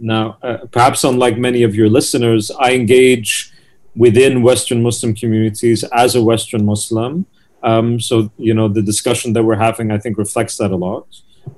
now, 0.00 0.38
uh, 0.42 0.58
perhaps 0.70 1.04
unlike 1.04 1.38
many 1.38 1.62
of 1.62 1.74
your 1.74 1.88
listeners, 1.88 2.50
I 2.50 2.72
engage 2.72 3.52
within 3.96 4.42
Western 4.42 4.82
Muslim 4.82 5.14
communities 5.14 5.84
as 5.84 6.16
a 6.16 6.22
Western 6.22 6.64
Muslim. 6.64 7.26
Um, 7.62 8.00
so, 8.00 8.30
you 8.36 8.54
know, 8.54 8.68
the 8.68 8.82
discussion 8.82 9.32
that 9.34 9.44
we're 9.44 9.56
having, 9.56 9.90
I 9.90 9.98
think, 9.98 10.18
reflects 10.18 10.56
that 10.58 10.70
a 10.70 10.76
lot. 10.76 11.06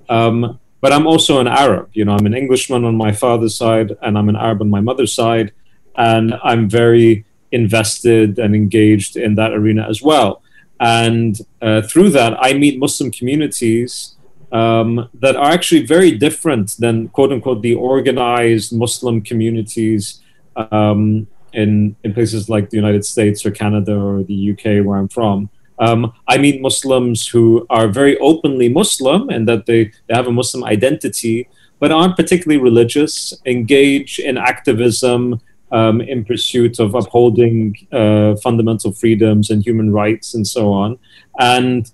Um, 0.08 0.60
but 0.80 0.92
I'm 0.92 1.06
also 1.06 1.40
an 1.40 1.48
Arab. 1.48 1.88
You 1.94 2.04
know, 2.04 2.12
I'm 2.12 2.26
an 2.26 2.34
Englishman 2.34 2.84
on 2.84 2.96
my 2.96 3.12
father's 3.12 3.56
side, 3.56 3.96
and 4.02 4.16
I'm 4.16 4.28
an 4.28 4.36
Arab 4.36 4.60
on 4.60 4.70
my 4.70 4.80
mother's 4.80 5.12
side, 5.12 5.52
and 5.96 6.34
I'm 6.44 6.68
very 6.68 7.24
invested 7.50 8.38
and 8.38 8.54
engaged 8.54 9.16
in 9.16 9.34
that 9.36 9.52
arena 9.52 9.86
as 9.88 10.02
well. 10.02 10.42
And 10.78 11.38
uh, 11.62 11.82
through 11.82 12.10
that, 12.10 12.36
I 12.38 12.52
meet 12.52 12.78
Muslim 12.78 13.10
communities 13.10 14.15
um, 14.52 15.08
that 15.14 15.36
are 15.36 15.50
actually 15.50 15.86
very 15.86 16.12
different 16.12 16.76
than 16.78 17.08
"quote 17.08 17.32
unquote" 17.32 17.62
the 17.62 17.74
organized 17.74 18.72
Muslim 18.72 19.22
communities 19.22 20.20
um, 20.56 21.26
in 21.52 21.96
in 22.04 22.14
places 22.14 22.48
like 22.48 22.70
the 22.70 22.76
United 22.76 23.04
States 23.04 23.44
or 23.44 23.50
Canada 23.50 23.94
or 23.98 24.22
the 24.22 24.52
UK, 24.52 24.84
where 24.84 24.98
I'm 24.98 25.08
from. 25.08 25.50
Um, 25.78 26.12
I 26.26 26.38
meet 26.38 26.60
Muslims 26.60 27.28
who 27.28 27.66
are 27.68 27.88
very 27.88 28.16
openly 28.18 28.68
Muslim 28.68 29.28
and 29.28 29.46
that 29.48 29.66
they, 29.66 29.92
they 30.06 30.14
have 30.14 30.26
a 30.26 30.32
Muslim 30.32 30.64
identity, 30.64 31.48
but 31.78 31.92
aren't 31.92 32.16
particularly 32.16 32.62
religious, 32.62 33.34
engage 33.44 34.18
in 34.18 34.38
activism 34.38 35.40
um, 35.72 36.00
in 36.00 36.24
pursuit 36.24 36.78
of 36.78 36.94
upholding 36.94 37.76
uh, 37.92 38.36
fundamental 38.36 38.92
freedoms 38.92 39.50
and 39.50 39.64
human 39.64 39.92
rights 39.92 40.34
and 40.34 40.46
so 40.46 40.72
on. 40.72 40.98
And 41.38 41.90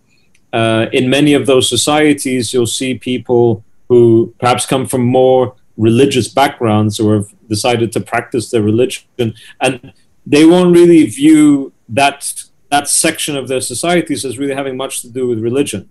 uh, 0.52 0.86
in 0.92 1.08
many 1.08 1.34
of 1.34 1.46
those 1.46 1.68
societies, 1.68 2.52
you'll 2.52 2.66
see 2.66 2.94
people 2.94 3.64
who 3.88 4.34
perhaps 4.38 4.66
come 4.66 4.86
from 4.86 5.02
more 5.02 5.54
religious 5.76 6.28
backgrounds 6.28 7.00
or 7.00 7.14
have 7.14 7.28
decided 7.48 7.92
to 7.92 8.00
practice 8.00 8.50
their 8.50 8.62
religion, 8.62 9.34
and 9.60 9.92
they 10.26 10.44
won't 10.44 10.74
really 10.74 11.06
view 11.06 11.72
that 11.88 12.44
that 12.70 12.88
section 12.88 13.36
of 13.36 13.48
their 13.48 13.60
societies 13.60 14.24
as 14.24 14.38
really 14.38 14.54
having 14.54 14.76
much 14.76 15.02
to 15.02 15.08
do 15.08 15.28
with 15.28 15.38
religion. 15.40 15.90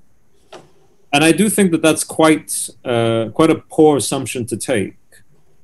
And 1.14 1.24
I 1.24 1.32
do 1.32 1.50
think 1.50 1.72
that 1.72 1.82
that's 1.82 2.04
quite 2.04 2.70
uh, 2.86 3.30
quite 3.34 3.50
a 3.50 3.56
poor 3.56 3.98
assumption 3.98 4.46
to 4.48 4.58
take. 4.58 4.96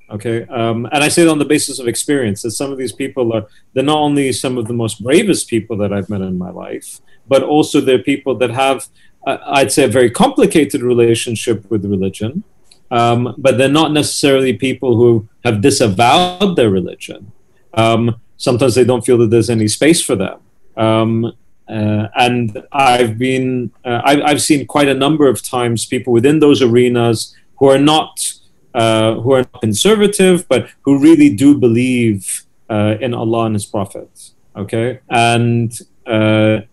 Okay, 0.10 0.44
um, 0.48 0.88
and 0.94 1.04
I 1.04 1.10
say 1.10 1.24
it 1.24 1.28
on 1.28 1.40
the 1.40 1.46
basis 1.46 1.80
of 1.80 1.88
experience 1.88 2.42
that 2.44 2.52
some 2.52 2.72
of 2.72 2.78
these 2.78 2.94
people 2.94 3.34
are 3.34 3.46
they're 3.74 3.84
not 3.84 4.00
only 4.00 4.32
some 4.32 4.58
of 4.58 4.68
the 4.68 4.74
most 4.74 5.04
bravest 5.04 5.50
people 5.50 5.76
that 5.78 5.92
I've 5.92 6.10
met 6.10 6.22
in 6.22 6.38
my 6.38 6.50
life, 6.50 7.02
but 7.28 7.44
also 7.44 7.82
they're 7.82 8.00
people 8.00 8.36
that 8.36 8.52
have 8.52 8.88
uh, 9.26 9.38
I'd 9.46 9.72
say 9.72 9.84
a 9.84 9.88
very 9.88 10.10
complicated 10.10 10.82
relationship 10.82 11.70
with 11.70 11.86
religion 11.86 12.44
um, 12.92 13.36
but 13.38 13.58
they're 13.58 13.70
not 13.70 13.92
necessarily 13.92 14.54
people 14.54 14.96
who 14.96 15.28
have 15.44 15.62
disavowed 15.62 16.56
their 16.56 16.70
religion. 16.70 17.32
Um, 17.74 18.22
sometimes 18.38 18.76
they 18.76 18.84
don't 18.84 19.06
feel 19.06 19.18
that 19.20 19.30
there's 19.30 19.50
any 19.50 19.68
space 19.68 20.02
for 20.02 20.16
them. 20.16 20.40
Um, 20.76 21.34
uh, 21.68 22.08
and 22.16 22.64
I've 22.72 23.18
been, 23.18 23.72
uh, 23.84 24.02
I've, 24.06 24.22
I've, 24.22 24.42
seen 24.42 24.66
quite 24.66 24.88
a 24.88 24.94
number 24.94 25.28
of 25.28 25.44
times 25.44 25.86
people 25.86 26.14
within 26.14 26.40
those 26.40 26.62
arenas 26.62 27.36
who 27.58 27.68
are 27.68 27.80
not, 27.80 28.34
uh, 28.74 29.16
who 29.16 29.34
are 29.34 29.44
conservative, 29.44 30.48
but 30.48 30.70
who 30.84 30.98
really 30.98 31.36
do 31.36 31.58
believe 31.58 32.46
uh, 32.70 32.96
in 33.02 33.14
Allah 33.14 33.48
and 33.48 33.56
His 33.56 33.66
Prophet. 33.66 34.32
Okay, 34.56 35.00
and 35.10 35.78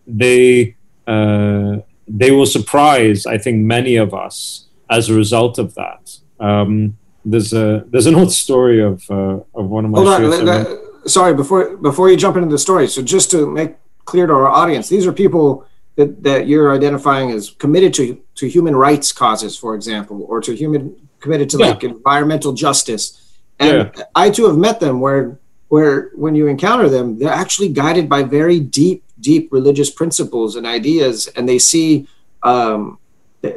they 0.07 0.77
uh, 1.07 1.77
they 2.07 2.31
will 2.31 2.47
surprise, 2.47 3.27
I 3.27 3.39
think, 3.39 3.59
many 3.59 3.97
of 3.97 4.15
us 4.15 4.67
as 4.91 5.09
a 5.09 5.15
result 5.15 5.59
of 5.59 5.75
that. 5.75 6.19
Um, 6.41 6.97
there's 7.25 7.53
a 7.53 7.85
there's 7.89 8.07
an 8.07 8.15
old 8.15 8.33
story 8.33 8.83
of 8.83 9.03
uh, 9.11 9.41
of 9.55 9.69
one 9.69 9.85
of 9.85 9.91
my. 9.91 9.99
Hold 9.99 10.49
on, 10.49 11.09
sorry 11.09 11.35
before 11.35 11.77
before 11.77 12.11
you 12.11 12.17
jump 12.17 12.37
into 12.37 12.49
the 12.49 12.59
story. 12.59 12.89
So 12.89 13.03
just 13.03 13.31
to 13.31 13.51
make 13.51 13.77
clear 14.05 14.27
to 14.27 14.33
our 14.33 14.49
audience, 14.49 14.89
these 14.89 15.07
are 15.07 15.13
people 15.13 15.67
that, 15.97 16.23
that 16.23 16.47
you're 16.47 16.75
identifying 16.75 17.31
as 17.31 17.51
committed 17.51 17.95
to 17.95 18.21
to 18.37 18.49
human 18.49 18.77
rights 18.77 19.13
causes, 19.13 19.57
for 19.57 19.75
example, 19.75 20.25
or 20.29 20.41
to 20.41 20.55
human 20.55 21.09
committed 21.21 21.49
to 21.51 21.59
yeah. 21.59 21.71
like 21.71 21.85
environmental 21.85 22.53
justice. 22.53 23.21
And 23.59 23.91
yeah. 23.97 24.05
I 24.15 24.31
too 24.31 24.47
have 24.47 24.57
met 24.57 24.81
them 24.81 25.01
where 25.01 25.39
where 25.69 26.11
when 26.15 26.35
you 26.35 26.47
encounter 26.47 26.89
them, 26.89 27.19
they're 27.19 27.33
actually 27.33 27.69
guided 27.69 28.09
by 28.09 28.23
very 28.23 28.61
deep, 28.61 29.03
deep 29.31 29.45
religious 29.59 29.91
principles 29.91 30.57
and 30.57 30.67
ideas, 30.67 31.17
and 31.35 31.49
they 31.49 31.59
see 31.59 32.07
um, 32.43 32.99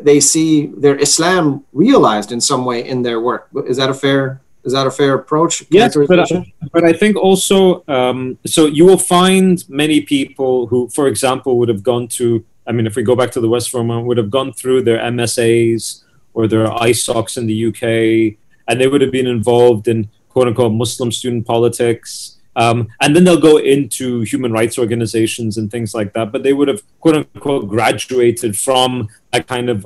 they 0.02 0.20
see 0.20 0.68
their 0.68 0.98
Islam 0.98 1.64
realized 1.72 2.32
in 2.32 2.42
some 2.42 2.66
way 2.66 2.88
in 2.88 3.04
their 3.04 3.20
work. 3.22 3.50
Is 3.68 3.78
that 3.78 3.90
a 3.90 3.94
fair? 3.94 4.42
Is 4.64 4.74
that 4.74 4.86
a 4.86 4.92
fair 4.92 5.14
approach? 5.14 5.64
Yes, 5.70 5.96
but 5.96 6.20
I, 6.20 6.54
but 6.74 6.84
I 6.84 6.92
think 6.92 7.16
also 7.16 7.84
um, 7.88 8.38
so 8.46 8.66
you 8.66 8.86
will 8.86 8.98
find 9.18 9.64
many 9.70 10.02
people 10.02 10.68
who, 10.68 10.90
for 10.90 11.08
example, 11.08 11.58
would 11.60 11.70
have 11.70 11.84
gone 11.84 12.08
to. 12.20 12.44
I 12.66 12.74
mean, 12.74 12.86
if 12.86 12.96
we 12.98 13.04
go 13.04 13.16
back 13.16 13.32
to 13.32 13.40
the 13.40 13.48
West 13.48 13.70
for 13.70 13.80
a 13.80 13.84
moment, 13.84 14.08
would 14.08 14.18
have 14.18 14.30
gone 14.30 14.52
through 14.52 14.82
their 14.82 15.00
MSAs 15.00 16.04
or 16.34 16.48
their 16.48 16.68
ISOCs 16.68 17.38
in 17.38 17.48
the 17.48 17.58
UK, 17.68 17.84
and 18.68 18.82
they 18.82 18.88
would 18.88 19.02
have 19.02 19.12
been 19.12 19.28
involved 19.28 19.88
in 19.88 20.10
quote 20.30 20.48
unquote 20.48 20.74
Muslim 20.74 21.12
student 21.12 21.46
politics. 21.46 22.37
Um, 22.58 22.88
and 23.02 23.16
then 23.16 23.24
they'll 23.24 23.40
go 23.40 23.58
into 23.58 24.22
human 24.22 24.52
rights 24.52 24.80
organizations 24.80 25.58
and 25.58 25.70
things 25.72 25.94
like 25.94 26.14
that. 26.14 26.32
But 26.32 26.42
they 26.44 26.54
would 26.54 26.68
have, 26.68 26.82
quote 27.00 27.16
unquote, 27.16 27.70
graduated 27.70 28.58
from 28.58 29.08
a 29.32 29.42
kind 29.42 29.70
of 29.70 29.86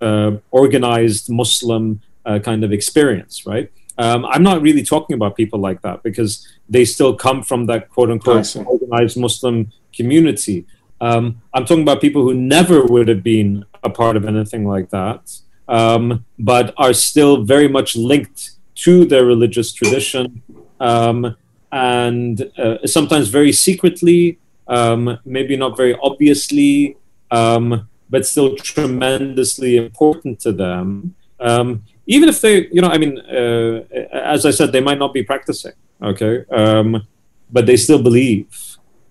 uh, 0.00 0.32
organized 0.50 1.30
Muslim 1.30 2.00
uh, 2.24 2.38
kind 2.38 2.64
of 2.64 2.72
experience, 2.72 3.46
right? 3.46 3.70
Um, 3.98 4.24
I'm 4.26 4.42
not 4.42 4.62
really 4.62 4.82
talking 4.82 5.14
about 5.14 5.36
people 5.36 5.58
like 5.58 5.82
that 5.82 6.02
because 6.02 6.46
they 6.68 6.84
still 6.84 7.14
come 7.14 7.42
from 7.42 7.66
that 7.66 7.88
quote 7.90 8.10
unquote 8.10 8.56
organized 8.56 9.16
Muslim 9.16 9.70
community. 9.94 10.66
Um, 11.00 11.42
I'm 11.52 11.64
talking 11.66 11.82
about 11.82 12.00
people 12.00 12.22
who 12.22 12.34
never 12.34 12.84
would 12.84 13.08
have 13.08 13.22
been 13.22 13.64
a 13.82 13.90
part 13.90 14.16
of 14.16 14.24
anything 14.24 14.66
like 14.66 14.90
that, 14.90 15.38
um, 15.68 16.24
but 16.38 16.74
are 16.78 16.94
still 16.94 17.44
very 17.44 17.68
much 17.68 17.96
linked 17.96 18.52
to 18.76 19.04
their 19.04 19.24
religious 19.24 19.72
tradition 19.72 20.42
um, 20.80 21.36
and 21.76 22.50
uh, 22.56 22.86
sometimes 22.86 23.28
very 23.28 23.52
secretly, 23.52 24.38
um, 24.66 25.18
maybe 25.24 25.56
not 25.56 25.76
very 25.76 25.94
obviously, 26.02 26.96
um, 27.30 27.88
but 28.08 28.26
still 28.26 28.56
tremendously 28.56 29.76
important 29.76 30.40
to 30.40 30.52
them. 30.52 31.14
Um, 31.38 31.84
even 32.06 32.28
if 32.28 32.40
they, 32.40 32.68
you 32.68 32.80
know, 32.80 32.88
I 32.88 32.98
mean, 32.98 33.18
uh, 33.18 33.84
as 34.12 34.46
I 34.46 34.52
said, 34.52 34.72
they 34.72 34.80
might 34.80 34.98
not 34.98 35.12
be 35.12 35.22
practicing. 35.22 35.72
Okay, 36.02 36.44
um, 36.50 37.06
but 37.52 37.66
they 37.66 37.76
still 37.76 38.02
believe. 38.02 38.48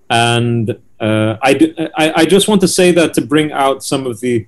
And 0.10 0.78
uh, 1.00 1.38
I, 1.42 1.54
do, 1.54 1.74
I, 1.96 2.22
I 2.22 2.26
just 2.26 2.48
want 2.48 2.62
to 2.62 2.68
say 2.68 2.92
that 2.92 3.14
to 3.16 3.22
bring 3.22 3.52
out 3.52 3.84
some 3.84 4.08
of 4.08 4.22
the 4.22 4.48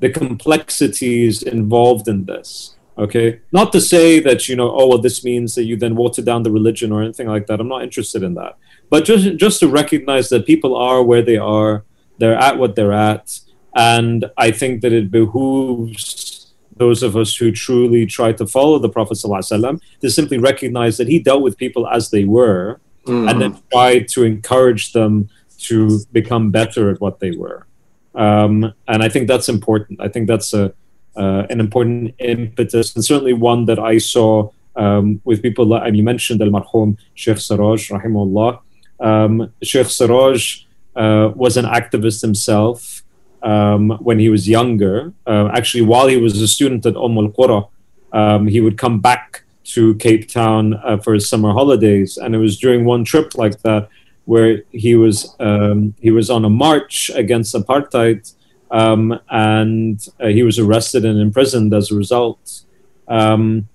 the 0.00 0.10
complexities 0.10 1.42
involved 1.42 2.08
in 2.08 2.24
this. 2.26 2.73
Okay, 2.96 3.40
not 3.50 3.72
to 3.72 3.80
say 3.80 4.20
that 4.20 4.48
you 4.48 4.54
know, 4.54 4.70
oh 4.70 4.86
well, 4.86 4.98
this 4.98 5.24
means 5.24 5.56
that 5.56 5.64
you 5.64 5.76
then 5.76 5.96
water 5.96 6.22
down 6.22 6.44
the 6.44 6.52
religion 6.52 6.92
or 6.92 7.02
anything 7.02 7.26
like 7.26 7.46
that. 7.48 7.60
I'm 7.60 7.68
not 7.68 7.82
interested 7.82 8.22
in 8.22 8.34
that. 8.34 8.56
But 8.88 9.04
just 9.04 9.36
just 9.36 9.60
to 9.60 9.68
recognize 9.68 10.28
that 10.28 10.46
people 10.46 10.76
are 10.76 11.02
where 11.02 11.22
they 11.22 11.36
are, 11.36 11.84
they're 12.18 12.36
at 12.36 12.56
what 12.58 12.76
they're 12.76 12.92
at, 12.92 13.40
and 13.74 14.30
I 14.36 14.52
think 14.52 14.82
that 14.82 14.92
it 14.92 15.10
behooves 15.10 16.52
those 16.76 17.02
of 17.02 17.16
us 17.16 17.36
who 17.36 17.50
truly 17.50 18.06
try 18.06 18.32
to 18.32 18.46
follow 18.46 18.78
the 18.78 18.88
Prophet 18.88 19.14
ﷺ 19.14 19.80
to 20.00 20.10
simply 20.10 20.38
recognize 20.38 20.96
that 20.96 21.06
he 21.06 21.20
dealt 21.20 21.42
with 21.42 21.56
people 21.56 21.86
as 21.88 22.10
they 22.10 22.24
were, 22.24 22.80
mm. 23.06 23.30
and 23.30 23.40
then 23.40 23.60
try 23.72 24.00
to 24.00 24.24
encourage 24.24 24.92
them 24.92 25.28
to 25.58 26.00
become 26.12 26.50
better 26.50 26.90
at 26.90 27.00
what 27.00 27.20
they 27.20 27.30
were. 27.30 27.66
Um, 28.14 28.72
and 28.86 29.02
I 29.02 29.08
think 29.08 29.28
that's 29.28 29.48
important. 29.48 30.00
I 30.00 30.08
think 30.08 30.28
that's 30.28 30.52
a 30.54 30.72
uh, 31.16 31.46
an 31.50 31.60
important 31.60 32.14
impetus, 32.18 32.94
and 32.94 33.04
certainly 33.04 33.32
one 33.32 33.64
that 33.66 33.78
I 33.78 33.98
saw 33.98 34.50
um, 34.76 35.20
with 35.24 35.42
people. 35.42 35.66
Like, 35.66 35.86
and 35.86 35.96
you 35.96 36.02
mentioned 36.02 36.42
Al 36.42 36.48
Marhum 36.48 36.96
Sheikh 37.14 37.38
Siraj, 37.38 37.90
rahimahullah. 37.90 38.60
Um, 39.00 39.52
Sheikh 39.62 39.86
Siraj 39.88 40.64
uh, 40.96 41.30
was 41.34 41.56
an 41.56 41.64
activist 41.64 42.22
himself 42.22 43.02
um, 43.42 43.90
when 44.00 44.18
he 44.18 44.28
was 44.28 44.48
younger. 44.48 45.12
Uh, 45.26 45.48
actually, 45.52 45.82
while 45.82 46.08
he 46.08 46.16
was 46.16 46.40
a 46.40 46.48
student 46.48 46.86
at 46.86 46.96
Umm 46.96 47.18
al 47.18 47.28
Qura, 47.28 47.68
um, 48.12 48.46
he 48.46 48.60
would 48.60 48.78
come 48.78 49.00
back 49.00 49.42
to 49.64 49.94
Cape 49.96 50.28
Town 50.28 50.74
uh, 50.74 50.98
for 50.98 51.14
his 51.14 51.28
summer 51.28 51.52
holidays, 51.52 52.16
and 52.16 52.34
it 52.34 52.38
was 52.38 52.58
during 52.58 52.84
one 52.84 53.04
trip 53.04 53.34
like 53.36 53.60
that 53.62 53.88
where 54.24 54.62
he 54.70 54.94
was 54.94 55.34
um, 55.40 55.94
he 56.00 56.10
was 56.10 56.30
on 56.30 56.44
a 56.44 56.50
march 56.50 57.10
against 57.14 57.54
apartheid, 57.54 58.32
um, 58.70 59.18
and 59.30 60.06
uh, 60.20 60.28
he 60.28 60.42
was 60.42 60.58
arrested 60.58 61.04
and 61.04 61.20
imprisoned 61.20 61.72
as 61.74 61.90
a 61.90 61.94
result. 61.94 62.62
Um, 63.08 63.68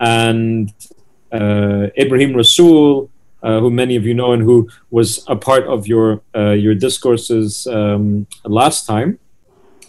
and 0.00 0.72
uh, 1.32 1.88
Ibrahim 1.98 2.32
Rasool, 2.32 3.08
uh, 3.42 3.60
who 3.60 3.70
many 3.70 3.96
of 3.96 4.04
you 4.04 4.14
know 4.14 4.32
and 4.32 4.42
who 4.42 4.68
was 4.90 5.24
a 5.28 5.36
part 5.36 5.66
of 5.66 5.86
your 5.86 6.22
uh, 6.34 6.50
your 6.50 6.74
discourses 6.74 7.66
um, 7.66 8.26
last 8.44 8.86
time, 8.86 9.18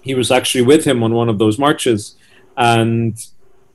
he 0.02 0.16
was 0.16 0.32
actually 0.32 0.64
with 0.64 0.86
him 0.86 1.04
on 1.04 1.14
one 1.14 1.30
of 1.30 1.40
those 1.40 1.60
marches, 1.60 2.16
and 2.58 3.18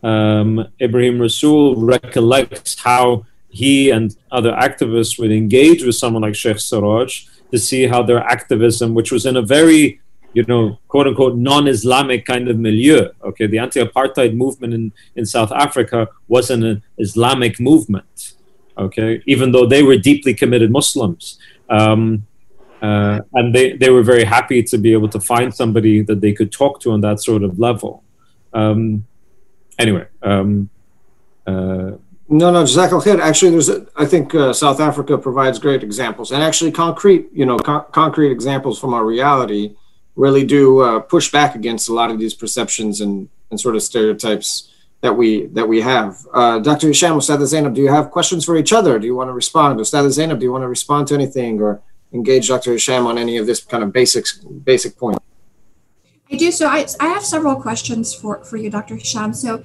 um, 0.02 0.68
Ibrahim 0.80 1.18
Rasool 1.18 1.74
recollects 1.76 2.80
how 2.80 3.24
he 3.48 3.90
and 3.90 4.16
other 4.30 4.52
activists 4.52 5.18
would 5.18 5.32
engage 5.32 5.82
with 5.84 5.94
someone 5.94 6.22
like 6.22 6.34
Sheikh 6.34 6.60
Siraj 6.60 7.26
to 7.50 7.58
see 7.58 7.86
how 7.86 8.02
their 8.02 8.20
activism, 8.20 8.94
which 8.94 9.10
was 9.10 9.24
in 9.26 9.36
a 9.36 9.42
very, 9.42 10.00
you 10.32 10.44
know, 10.44 10.78
quote 10.88 11.06
unquote, 11.06 11.36
non 11.36 11.66
Islamic 11.68 12.24
kind 12.24 12.48
of 12.48 12.58
milieu, 12.58 13.08
okay, 13.22 13.46
the 13.46 13.58
anti 13.58 13.82
apartheid 13.82 14.34
movement 14.34 14.74
in, 14.74 14.92
in 15.16 15.26
South 15.26 15.52
Africa 15.52 16.08
wasn't 16.28 16.64
an 16.64 16.82
Islamic 16.98 17.58
movement, 17.58 18.34
okay, 18.76 19.22
even 19.26 19.52
though 19.52 19.66
they 19.66 19.82
were 19.82 19.96
deeply 19.96 20.34
committed 20.34 20.70
Muslims. 20.70 21.38
Um, 21.68 22.26
uh, 22.80 23.20
and 23.34 23.54
they, 23.54 23.72
they 23.72 23.90
were 23.90 24.04
very 24.04 24.22
happy 24.22 24.62
to 24.62 24.78
be 24.78 24.92
able 24.92 25.08
to 25.08 25.18
find 25.18 25.52
somebody 25.52 26.00
that 26.02 26.20
they 26.20 26.32
could 26.32 26.52
talk 26.52 26.80
to 26.80 26.92
on 26.92 27.00
that 27.00 27.20
sort 27.20 27.42
of 27.42 27.58
level. 27.58 28.04
Um, 28.52 29.04
anyway, 29.78 30.06
um, 30.22 30.70
uh, 31.44 31.92
no, 32.30 32.50
no, 32.52 32.62
Jazakallah 32.62 33.02
khair. 33.02 33.20
Actually, 33.20 33.52
there's, 33.52 33.70
a, 33.70 33.86
I 33.96 34.04
think 34.04 34.34
uh, 34.34 34.52
South 34.52 34.80
Africa 34.80 35.16
provides 35.16 35.58
great 35.58 35.82
examples, 35.82 36.30
and 36.30 36.42
actually 36.42 36.70
concrete, 36.70 37.26
you 37.32 37.46
know, 37.46 37.56
co- 37.56 37.86
concrete 37.90 38.30
examples 38.30 38.78
from 38.78 38.92
our 38.92 39.04
reality 39.04 39.74
really 40.18 40.44
do 40.44 40.80
uh, 40.80 40.98
push 40.98 41.30
back 41.30 41.54
against 41.54 41.88
a 41.88 41.94
lot 41.94 42.10
of 42.10 42.18
these 42.18 42.34
perceptions 42.34 43.00
and, 43.00 43.28
and 43.50 43.58
sort 43.58 43.76
of 43.76 43.82
stereotypes 43.82 44.70
that 45.00 45.16
we 45.16 45.46
that 45.46 45.66
we 45.66 45.80
have. 45.80 46.18
Uh, 46.34 46.58
Dr. 46.58 46.88
Hisham, 46.88 47.16
Ustad 47.16 47.40
Zainab, 47.46 47.74
do 47.74 47.80
you 47.80 47.88
have 47.88 48.10
questions 48.10 48.44
for 48.44 48.56
each 48.56 48.72
other? 48.72 48.98
Do 48.98 49.06
you 49.06 49.14
want 49.14 49.28
to 49.28 49.32
respond? 49.32 49.80
Ustad 49.80 50.10
Zainab, 50.10 50.40
do 50.40 50.44
you 50.44 50.52
want 50.52 50.62
to 50.62 50.68
respond 50.68 51.06
to 51.08 51.14
anything 51.14 51.60
or 51.60 51.80
engage 52.12 52.48
Dr. 52.48 52.72
Hisham 52.72 53.06
on 53.06 53.16
any 53.16 53.36
of 53.36 53.46
this 53.46 53.60
kind 53.62 53.82
of 53.84 53.92
basics 53.92 54.38
basic 54.72 54.98
point? 54.98 55.18
I 56.30 56.36
do. 56.36 56.50
So 56.50 56.66
I, 56.66 56.86
I 57.00 57.06
have 57.08 57.24
several 57.24 57.56
questions 57.56 58.12
for, 58.12 58.44
for 58.44 58.56
you, 58.56 58.70
Dr. 58.70 58.96
Hisham. 58.96 59.32
So 59.32 59.62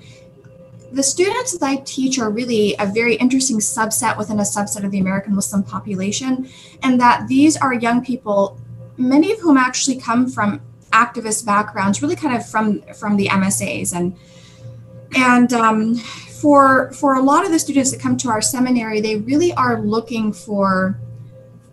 the 0.92 1.04
students 1.04 1.58
that 1.58 1.66
I 1.66 1.78
teach 1.78 2.20
are 2.20 2.30
really 2.30 2.76
a 2.78 2.86
very 2.86 3.16
interesting 3.16 3.58
subset 3.58 4.18
within 4.18 4.40
a 4.40 4.44
subset 4.44 4.84
of 4.86 4.92
the 4.92 5.00
American 5.00 5.34
Muslim 5.34 5.64
population, 5.64 6.48
and 6.84 7.02
that 7.02 7.28
these 7.28 7.58
are 7.58 7.74
young 7.74 8.06
people, 8.06 8.60
many 8.98 9.32
of 9.32 9.40
whom 9.40 9.58
actually 9.58 10.00
come 10.00 10.28
from 10.28 10.62
activist 10.92 11.46
backgrounds, 11.46 12.02
really 12.02 12.16
kind 12.16 12.36
of 12.36 12.48
from 12.48 12.82
from 12.94 13.18
the 13.18 13.28
MSAs 13.28 13.96
and 13.96 14.16
and 15.16 15.54
um, 15.54 15.96
for 15.96 16.92
for 16.94 17.16
a 17.16 17.22
lot 17.22 17.46
of 17.46 17.52
the 17.52 17.60
students 17.60 17.92
that 17.92 18.00
come 18.00 18.18
to 18.18 18.30
our 18.30 18.42
seminary, 18.42 19.02
they 19.02 19.18
really 19.18 19.54
are 19.54 19.82
looking 19.82 20.34
for 20.34 21.00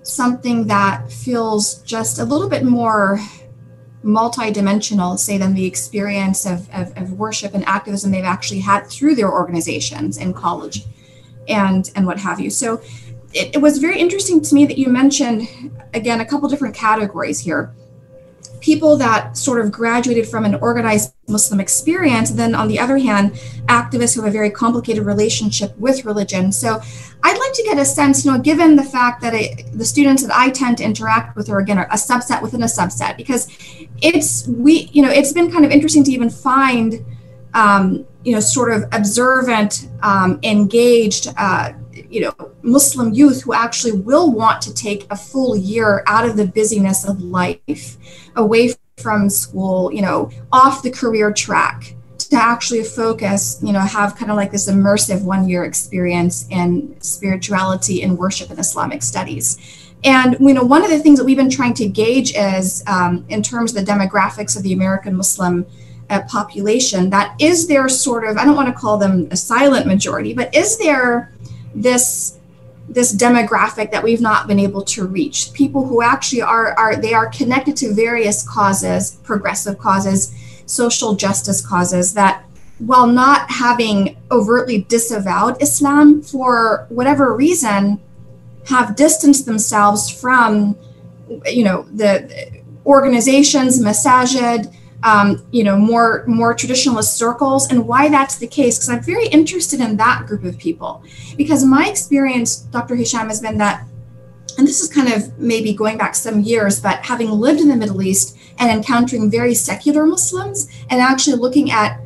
something 0.02 0.66
that 0.66 1.10
feels 1.12 1.82
just 1.82 2.18
a 2.18 2.24
little 2.24 2.48
bit 2.48 2.64
more 2.64 3.20
multidimensional, 4.04 5.18
say, 5.18 5.36
than 5.36 5.54
the 5.54 5.66
experience 5.66 6.46
of, 6.46 6.68
of, 6.70 6.96
of, 6.96 7.12
worship 7.12 7.52
and 7.52 7.64
activism 7.66 8.10
they've 8.10 8.24
actually 8.24 8.60
had 8.60 8.86
through 8.86 9.14
their 9.14 9.30
organizations 9.30 10.16
in 10.16 10.32
college 10.32 10.84
and, 11.48 11.90
and 11.94 12.06
what 12.06 12.18
have 12.18 12.40
you. 12.40 12.48
So 12.48 12.80
it, 13.32 13.54
it 13.54 13.58
was 13.58 13.78
very 13.78 13.98
interesting 13.98 14.40
to 14.42 14.54
me 14.54 14.66
that 14.66 14.78
you 14.78 14.88
mentioned, 14.88 15.48
again, 15.94 16.20
a 16.20 16.24
couple 16.24 16.48
different 16.48 16.74
categories 16.74 17.40
here 17.40 17.74
people 18.60 18.96
that 18.98 19.36
sort 19.36 19.60
of 19.60 19.72
graduated 19.72 20.28
from 20.28 20.44
an 20.44 20.54
organized 20.56 21.14
Muslim 21.28 21.60
experience, 21.60 22.30
then 22.30 22.54
on 22.54 22.68
the 22.68 22.78
other 22.78 22.98
hand, 22.98 23.32
activists 23.66 24.14
who 24.14 24.22
have 24.22 24.30
a 24.30 24.32
very 24.32 24.50
complicated 24.50 25.04
relationship 25.04 25.76
with 25.78 26.04
religion. 26.04 26.52
So 26.52 26.80
I'd 27.22 27.38
like 27.38 27.52
to 27.54 27.62
get 27.64 27.78
a 27.78 27.84
sense, 27.84 28.24
you 28.24 28.32
know, 28.32 28.38
given 28.38 28.76
the 28.76 28.84
fact 28.84 29.22
that 29.22 29.32
the 29.72 29.84
students 29.84 30.22
that 30.22 30.34
I 30.34 30.50
tend 30.50 30.78
to 30.78 30.84
interact 30.84 31.36
with 31.36 31.48
are 31.48 31.58
again 31.58 31.78
a 31.78 31.84
subset 31.86 32.42
within 32.42 32.62
a 32.62 32.66
subset, 32.66 33.16
because 33.16 33.48
it's 34.02 34.46
we, 34.48 34.90
you 34.92 35.02
know, 35.02 35.10
it's 35.10 35.32
been 35.32 35.50
kind 35.50 35.64
of 35.64 35.70
interesting 35.70 36.04
to 36.04 36.12
even 36.12 36.30
find, 36.30 37.04
um, 37.54 38.06
you 38.24 38.32
know, 38.32 38.40
sort 38.40 38.72
of 38.72 38.84
observant, 38.92 39.88
um, 40.02 40.38
engaged. 40.42 41.32
Uh, 41.36 41.72
you 42.10 42.20
know 42.20 42.50
muslim 42.62 43.14
youth 43.14 43.42
who 43.42 43.54
actually 43.54 43.92
will 43.92 44.32
want 44.32 44.60
to 44.60 44.74
take 44.74 45.06
a 45.10 45.16
full 45.16 45.56
year 45.56 46.02
out 46.06 46.28
of 46.28 46.36
the 46.36 46.46
busyness 46.46 47.08
of 47.08 47.22
life 47.22 47.96
away 48.36 48.74
from 48.96 49.30
school 49.30 49.92
you 49.92 50.02
know 50.02 50.30
off 50.52 50.82
the 50.82 50.90
career 50.90 51.32
track 51.32 51.94
to 52.30 52.36
actually 52.36 52.84
focus 52.84 53.58
you 53.62 53.72
know 53.72 53.80
have 53.80 54.16
kind 54.16 54.30
of 54.30 54.36
like 54.36 54.52
this 54.52 54.70
immersive 54.70 55.22
one 55.22 55.48
year 55.48 55.64
experience 55.64 56.46
in 56.50 56.94
spirituality 57.00 58.02
and 58.02 58.16
worship 58.16 58.50
and 58.50 58.58
islamic 58.58 59.02
studies. 59.02 59.58
And 60.04 60.36
you 60.40 60.54
know 60.54 60.62
one 60.62 60.82
of 60.82 60.90
the 60.90 60.98
things 60.98 61.18
that 61.18 61.24
we've 61.24 61.36
been 61.36 61.50
trying 61.50 61.74
to 61.74 61.88
gauge 61.88 62.32
is 62.34 62.82
um, 62.86 63.24
in 63.28 63.42
terms 63.42 63.76
of 63.76 63.84
the 63.84 63.92
demographics 63.92 64.56
of 64.56 64.62
the 64.62 64.72
american 64.72 65.14
muslim 65.14 65.66
uh, 66.08 66.22
population 66.22 67.10
that 67.10 67.34
is 67.38 67.68
there 67.68 67.88
sort 67.88 68.24
of 68.24 68.38
i 68.38 68.44
don't 68.44 68.56
want 68.56 68.66
to 68.66 68.74
call 68.74 68.96
them 68.96 69.28
a 69.30 69.36
silent 69.36 69.86
majority 69.86 70.32
but 70.32 70.54
is 70.54 70.78
there 70.78 71.30
this 71.74 72.36
this 72.88 73.14
demographic 73.14 73.92
that 73.92 74.02
we've 74.02 74.20
not 74.20 74.48
been 74.48 74.58
able 74.58 74.82
to 74.82 75.06
reach. 75.06 75.52
People 75.52 75.86
who 75.86 76.02
actually 76.02 76.42
are 76.42 76.72
are 76.78 76.96
they 76.96 77.14
are 77.14 77.28
connected 77.28 77.76
to 77.76 77.94
various 77.94 78.46
causes 78.48 79.12
progressive 79.22 79.78
causes 79.78 80.34
social 80.66 81.14
justice 81.14 81.64
causes 81.66 82.14
that 82.14 82.44
while 82.78 83.06
not 83.06 83.50
having 83.50 84.16
overtly 84.30 84.82
disavowed 84.82 85.60
islam 85.60 86.22
for 86.22 86.86
whatever 86.88 87.34
reason 87.34 88.00
have 88.66 88.96
distanced 88.96 89.46
themselves 89.46 90.08
from 90.08 90.76
you 91.46 91.64
know 91.64 91.82
the 91.92 92.62
organizations 92.86 93.82
masajid 93.82 94.72
um, 95.02 95.44
you 95.50 95.64
know 95.64 95.76
more 95.76 96.24
more 96.26 96.54
traditionalist 96.54 97.16
circles 97.16 97.70
and 97.70 97.86
why 97.86 98.08
that's 98.08 98.36
the 98.36 98.46
case 98.46 98.78
because 98.78 98.90
i'm 98.90 99.02
very 99.02 99.26
interested 99.28 99.80
in 99.80 99.96
that 99.96 100.26
group 100.26 100.44
of 100.44 100.58
people. 100.58 101.02
Because 101.36 101.64
my 101.64 101.88
experience 101.88 102.56
dr 102.56 102.94
hisham 102.94 103.28
has 103.28 103.40
been 103.40 103.58
that 103.58 103.86
and 104.58 104.66
this 104.66 104.80
is 104.80 104.88
kind 104.88 105.12
of 105.12 105.38
maybe 105.38 105.72
going 105.72 105.96
back 105.96 106.14
some 106.14 106.40
years 106.40 106.80
but 106.80 107.04
having 107.04 107.30
lived 107.30 107.60
in 107.60 107.68
the 107.68 107.76
middle 107.76 108.02
east 108.02 108.36
and 108.58 108.70
encountering 108.70 109.30
very 109.30 109.54
secular 109.54 110.06
muslims 110.06 110.68
and 110.90 111.00
actually 111.00 111.36
looking 111.36 111.70
at 111.70 112.00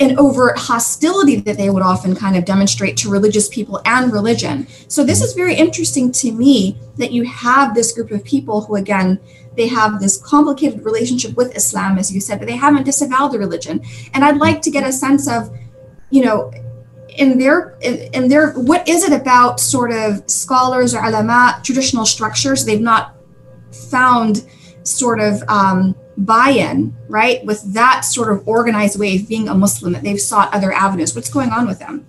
an 0.00 0.18
overt 0.18 0.58
hostility 0.58 1.36
that 1.36 1.56
they 1.56 1.70
would 1.70 1.82
often 1.82 2.16
kind 2.16 2.36
of 2.36 2.44
demonstrate 2.44 2.96
to 2.96 3.10
religious 3.10 3.48
people 3.48 3.80
and 3.84 4.12
religion 4.12 4.66
so 4.88 5.04
this 5.04 5.22
is 5.22 5.34
very 5.34 5.54
interesting 5.54 6.10
to 6.10 6.32
me 6.32 6.78
that 6.96 7.12
you 7.12 7.24
have 7.24 7.74
this 7.74 7.92
group 7.92 8.10
of 8.10 8.24
people 8.24 8.62
who 8.62 8.76
again 8.76 9.20
they 9.56 9.66
have 9.66 10.00
this 10.00 10.16
complicated 10.16 10.84
relationship 10.84 11.36
with 11.36 11.54
Islam, 11.56 11.98
as 11.98 12.12
you 12.12 12.20
said, 12.20 12.38
but 12.38 12.46
they 12.46 12.56
haven't 12.56 12.84
disavowed 12.84 13.32
the 13.32 13.38
religion. 13.38 13.82
And 14.14 14.24
I'd 14.24 14.36
like 14.36 14.62
to 14.62 14.70
get 14.70 14.86
a 14.86 14.92
sense 14.92 15.28
of, 15.28 15.50
you 16.10 16.24
know, 16.24 16.52
in 17.16 17.38
their 17.38 17.76
in, 17.80 17.96
in 18.14 18.28
their 18.28 18.52
what 18.52 18.88
is 18.88 19.02
it 19.02 19.12
about 19.12 19.58
sort 19.58 19.90
of 19.90 20.22
scholars 20.30 20.94
or 20.94 21.04
ulama 21.04 21.60
traditional 21.64 22.06
structures 22.06 22.64
they've 22.64 22.80
not 22.80 23.16
found 23.90 24.46
sort 24.84 25.20
of 25.20 25.42
um, 25.48 25.94
buy-in 26.24 26.94
right 27.08 27.44
with 27.44 27.74
that 27.74 28.04
sort 28.04 28.32
of 28.32 28.46
organized 28.46 28.98
way 28.98 29.16
of 29.16 29.28
being 29.28 29.48
a 29.48 29.54
muslim 29.54 29.92
that 29.92 30.02
they've 30.02 30.20
sought 30.20 30.52
other 30.52 30.72
avenues. 30.72 31.14
What's 31.14 31.30
going 31.30 31.50
on 31.50 31.66
with 31.66 31.78
them? 31.78 32.06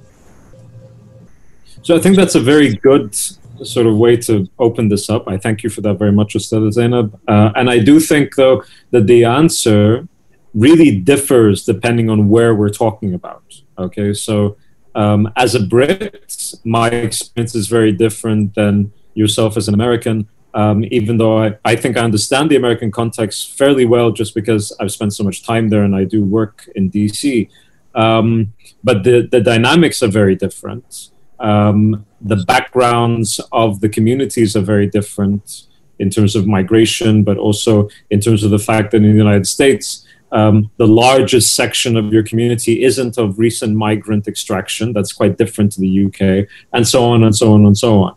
So 1.82 1.96
i 1.96 2.00
think 2.00 2.16
that's 2.16 2.36
a 2.36 2.42
very 2.42 2.76
good 2.76 3.16
sort 3.64 3.86
of 3.86 3.96
way 3.96 4.18
to 4.18 4.50
open 4.58 4.90
this 4.90 5.10
up. 5.10 5.28
I 5.28 5.38
thank 5.38 5.62
you 5.64 5.70
for 5.70 5.82
that 5.82 5.96
very 6.00 6.12
much 6.12 6.36
Ustad 6.36 6.74
zainab. 6.74 7.20
Uh, 7.28 7.52
and 7.56 7.70
i 7.70 7.80
do 7.80 8.00
think 8.00 8.36
though 8.36 8.64
that 8.92 9.08
the 9.08 9.24
answer 9.26 10.08
really 10.54 10.92
differs 11.00 11.64
depending 11.64 12.10
on 12.10 12.28
where 12.28 12.54
we're 12.54 12.76
talking 12.86 13.14
about 13.14 13.44
okay? 13.82 14.14
So 14.14 14.58
um, 14.96 15.32
as 15.36 15.56
a 15.56 15.60
Brit, 15.60 16.54
my 16.64 16.90
experience 16.90 17.56
is 17.56 17.68
very 17.68 17.92
different 17.92 18.56
than 18.56 18.92
yourself 19.14 19.58
as 19.58 19.68
an 19.68 19.74
American. 19.74 20.28
Um, 20.54 20.84
even 20.92 21.18
though 21.18 21.44
I, 21.44 21.58
I 21.64 21.76
think 21.76 21.98
I 21.98 22.02
understand 22.02 22.50
the 22.50 22.58
American 22.58 22.92
context 22.92 23.58
fairly 23.58 23.86
well, 23.86 24.12
just 24.12 24.36
because 24.36 24.76
I've 24.80 24.92
spent 24.92 25.14
so 25.14 25.24
much 25.24 25.44
time 25.44 25.70
there 25.70 25.84
and 25.84 25.96
I 25.96 26.04
do 26.04 26.24
work 26.24 26.70
in 26.76 26.92
DC. 26.92 27.50
Um, 27.96 28.54
but 28.84 29.04
the, 29.04 29.28
the 29.32 29.42
dynamics 29.42 30.04
are 30.04 30.08
very 30.08 30.36
different. 30.36 31.10
Um, 31.40 32.06
the 32.20 32.38
backgrounds 32.46 33.40
of 33.52 33.80
the 33.80 33.90
communities 33.90 34.56
are 34.56 34.62
very 34.62 34.88
different 34.88 35.64
in 36.00 36.10
terms 36.10 36.36
of 36.36 36.48
migration, 36.48 37.24
but 37.24 37.38
also 37.38 37.90
in 38.10 38.20
terms 38.20 38.44
of 38.44 38.52
the 38.52 38.60
fact 38.60 38.92
that 38.92 38.98
in 38.98 39.04
the 39.04 39.18
United 39.18 39.48
States, 39.48 40.06
um, 40.32 40.72
the 40.78 40.88
largest 40.88 41.56
section 41.56 41.98
of 41.98 42.14
your 42.14 42.24
community 42.24 42.84
isn't 42.84 43.18
of 43.18 43.38
recent 43.38 43.76
migrant 43.76 44.28
extraction. 44.28 44.94
That's 44.94 45.12
quite 45.12 45.38
different 45.38 45.74
to 45.74 45.82
the 45.82 46.06
UK, 46.06 46.48
and 46.74 46.88
so 46.88 47.04
on 47.04 47.24
and 47.24 47.36
so 47.36 47.54
on 47.54 47.66
and 47.66 47.78
so 47.78 48.04
on. 48.04 48.16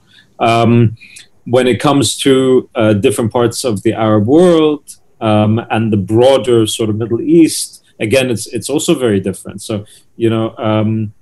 When 1.47 1.67
it 1.67 1.79
comes 1.81 2.17
to 2.19 2.69
uh, 2.75 2.95
different 2.95 3.33
parts 3.33 3.65
of 3.65 3.83
the 3.83 3.93
Arab 3.93 4.27
world 4.27 4.97
um, 5.21 5.61
and 5.71 5.93
the 5.93 5.97
broader 5.97 6.67
sort 6.67 6.91
of 6.91 6.97
Middle 6.97 7.21
East, 7.21 7.85
again, 8.01 8.31
it's 8.31 8.47
it's 8.47 8.71
also 8.71 8.95
very 8.95 9.21
different. 9.21 9.63
So 9.63 9.85
you 10.17 10.31
know. 10.31 10.57
Um, 10.57 11.15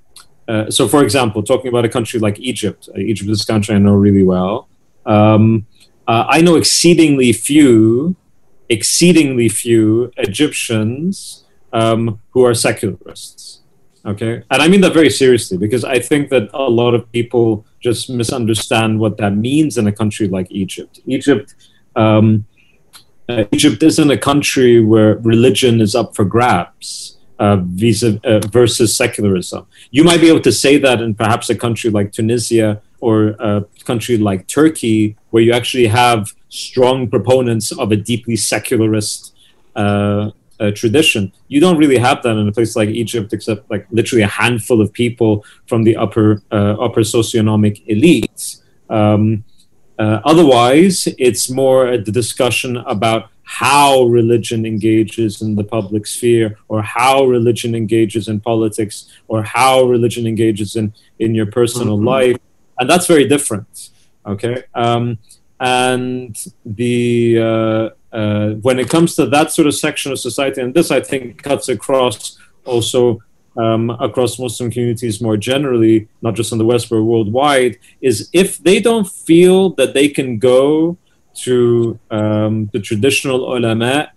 uh, 0.48 0.68
so, 0.68 0.88
for 0.88 1.04
example, 1.04 1.40
talking 1.42 1.68
about 1.68 1.84
a 1.84 1.88
country 1.88 2.18
like 2.18 2.38
Egypt, 2.40 2.88
uh, 2.94 2.98
Egypt 2.98 3.30
is 3.30 3.42
a 3.42 3.46
country 3.46 3.76
I 3.76 3.78
know 3.78 3.94
really 3.94 4.24
well. 4.24 4.68
Um, 5.06 5.66
uh, 6.08 6.24
I 6.28 6.40
know 6.42 6.56
exceedingly 6.56 7.32
few 7.32 8.16
exceedingly 8.68 9.48
few 9.48 10.10
Egyptians 10.16 11.44
um, 11.72 12.20
who 12.30 12.44
are 12.44 12.54
secularists. 12.54 13.60
Okay, 14.04 14.42
and 14.50 14.62
I 14.62 14.66
mean 14.66 14.80
that 14.80 14.94
very 14.94 15.10
seriously 15.10 15.56
because 15.58 15.84
I 15.84 16.00
think 16.00 16.30
that 16.30 16.48
a 16.52 16.68
lot 16.68 16.94
of 16.94 17.10
people 17.12 17.64
just 17.82 18.08
misunderstand 18.08 18.98
what 18.98 19.16
that 19.18 19.36
means 19.36 19.76
in 19.76 19.86
a 19.86 19.92
country 19.92 20.28
like 20.28 20.46
Egypt. 20.50 21.00
Egypt, 21.06 21.54
um, 21.96 22.46
uh, 23.28 23.44
Egypt 23.52 23.82
isn't 23.82 24.10
a 24.10 24.18
country 24.18 24.80
where 24.80 25.16
religion 25.18 25.80
is 25.80 25.94
up 25.94 26.14
for 26.14 26.24
grabs 26.24 27.18
uh, 27.38 27.56
vis- 27.56 28.04
uh, 28.04 28.40
versus 28.50 28.94
secularism. 28.96 29.66
You 29.90 30.04
might 30.04 30.20
be 30.20 30.28
able 30.28 30.40
to 30.40 30.52
say 30.52 30.78
that 30.78 31.00
in 31.00 31.14
perhaps 31.14 31.50
a 31.50 31.54
country 31.54 31.90
like 31.90 32.12
Tunisia 32.12 32.80
or 33.00 33.30
a 33.40 33.64
country 33.84 34.16
like 34.16 34.46
Turkey, 34.46 35.16
where 35.30 35.42
you 35.42 35.52
actually 35.52 35.88
have 35.88 36.32
strong 36.48 37.08
proponents 37.08 37.72
of 37.72 37.90
a 37.90 37.96
deeply 37.96 38.36
secularist 38.36 39.34
uh, 39.74 40.30
uh, 40.60 40.70
tradition. 40.70 41.32
You 41.48 41.60
don't 41.60 41.76
really 41.76 41.98
have 41.98 42.22
that 42.22 42.36
in 42.36 42.48
a 42.48 42.52
place 42.52 42.76
like 42.76 42.88
Egypt, 42.88 43.32
except 43.32 43.70
like 43.70 43.86
literally 43.90 44.22
a 44.22 44.28
handful 44.28 44.80
of 44.80 44.92
people 44.92 45.44
from 45.66 45.84
the 45.84 45.96
upper 45.96 46.42
uh, 46.50 46.74
upper 46.80 47.00
socioeconomic 47.00 47.86
elites. 47.86 48.62
Um, 48.88 49.44
uh, 49.98 50.20
otherwise, 50.24 51.08
it's 51.18 51.50
more 51.50 51.96
the 51.96 52.12
discussion 52.12 52.76
about 52.78 53.30
how 53.44 54.04
religion 54.04 54.64
engages 54.64 55.42
in 55.42 55.56
the 55.56 55.64
public 55.64 56.06
sphere, 56.06 56.58
or 56.68 56.82
how 56.82 57.24
religion 57.24 57.74
engages 57.74 58.28
in 58.28 58.40
politics, 58.40 59.10
or 59.28 59.42
how 59.42 59.82
religion 59.84 60.26
engages 60.26 60.76
in 60.76 60.94
in 61.18 61.34
your 61.34 61.46
personal 61.46 61.96
mm-hmm. 61.96 62.06
life, 62.06 62.36
and 62.78 62.88
that's 62.88 63.06
very 63.06 63.26
different. 63.28 63.90
Okay. 64.24 64.62
Um, 64.74 65.18
and 65.58 66.36
the 66.64 67.92
uh, 68.12 68.50
when 68.60 68.78
it 68.78 68.88
comes 68.88 69.14
to 69.16 69.26
that 69.26 69.50
sort 69.50 69.66
of 69.66 69.74
section 69.74 70.12
of 70.12 70.18
society, 70.18 70.60
and 70.60 70.74
this 70.74 70.90
I 70.90 71.00
think 71.00 71.42
cuts 71.42 71.68
across 71.68 72.38
also 72.64 73.20
um, 73.56 73.90
across 73.90 74.38
Muslim 74.38 74.70
communities 74.70 75.20
more 75.20 75.36
generally, 75.36 76.08
not 76.22 76.34
just 76.34 76.52
in 76.52 76.58
the 76.58 76.64
West 76.64 76.88
but 76.88 77.02
worldwide, 77.02 77.78
is 78.00 78.28
if 78.32 78.58
they 78.58 78.80
don't 78.80 79.08
feel 79.08 79.70
that 79.74 79.94
they 79.94 80.08
can 80.08 80.38
go 80.38 80.96
to 81.34 81.98
um, 82.10 82.70
the 82.72 82.80
traditional 82.80 83.56
ulama 83.56 84.12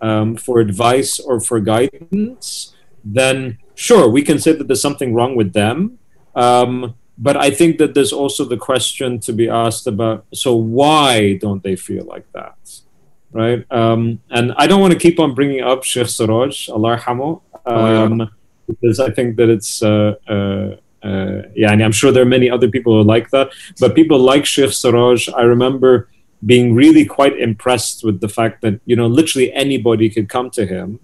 um, 0.00 0.36
for 0.36 0.60
advice 0.60 1.18
or 1.18 1.40
for 1.40 1.60
guidance, 1.60 2.74
then 3.04 3.58
sure 3.74 4.08
we 4.08 4.22
can 4.22 4.38
say 4.38 4.52
that 4.52 4.66
there's 4.66 4.82
something 4.82 5.14
wrong 5.14 5.36
with 5.36 5.52
them. 5.52 5.98
Um, 6.34 6.94
but 7.18 7.36
I 7.36 7.50
think 7.50 7.78
that 7.78 7.94
there's 7.94 8.12
also 8.12 8.44
the 8.44 8.58
question 8.58 9.18
to 9.20 9.32
be 9.32 9.48
asked 9.48 9.86
about 9.86 10.26
so 10.34 10.54
why 10.54 11.34
don't 11.34 11.62
they 11.62 11.76
feel 11.76 12.04
like 12.04 12.30
that? 12.32 12.56
Right? 13.36 13.64
Um, 13.70 14.20
and 14.30 14.52
I 14.56 14.66
don't 14.66 14.80
want 14.80 14.92
to 14.92 14.98
keep 14.98 15.20
on 15.20 15.34
bringing 15.34 15.62
up 15.62 15.84
Sheikh 15.84 16.08
Siraj, 16.08 16.68
Allah 16.70 16.96
Hamo, 16.96 17.42
um, 17.66 18.30
because 18.66 18.98
I 18.98 19.10
think 19.10 19.36
that 19.36 19.48
it's, 19.48 19.82
uh, 19.82 20.14
uh, 20.26 20.76
uh, 21.06 21.42
yeah, 21.54 21.72
and 21.72 21.82
I'm 21.82 21.92
sure 21.92 22.10
there 22.10 22.22
are 22.22 22.34
many 22.38 22.48
other 22.50 22.68
people 22.68 22.92
who 22.94 23.02
like 23.02 23.30
that. 23.30 23.50
But 23.78 23.94
people 23.94 24.18
like 24.18 24.46
Sheikh 24.46 24.72
Siraj, 24.72 25.28
I 25.36 25.42
remember 25.42 26.08
being 26.44 26.74
really 26.74 27.04
quite 27.04 27.38
impressed 27.38 28.04
with 28.04 28.20
the 28.20 28.28
fact 28.28 28.62
that, 28.62 28.80
you 28.86 28.96
know, 28.96 29.06
literally 29.06 29.52
anybody 29.52 30.08
could 30.08 30.28
come 30.28 30.50
to 30.50 30.66
him. 30.66 30.98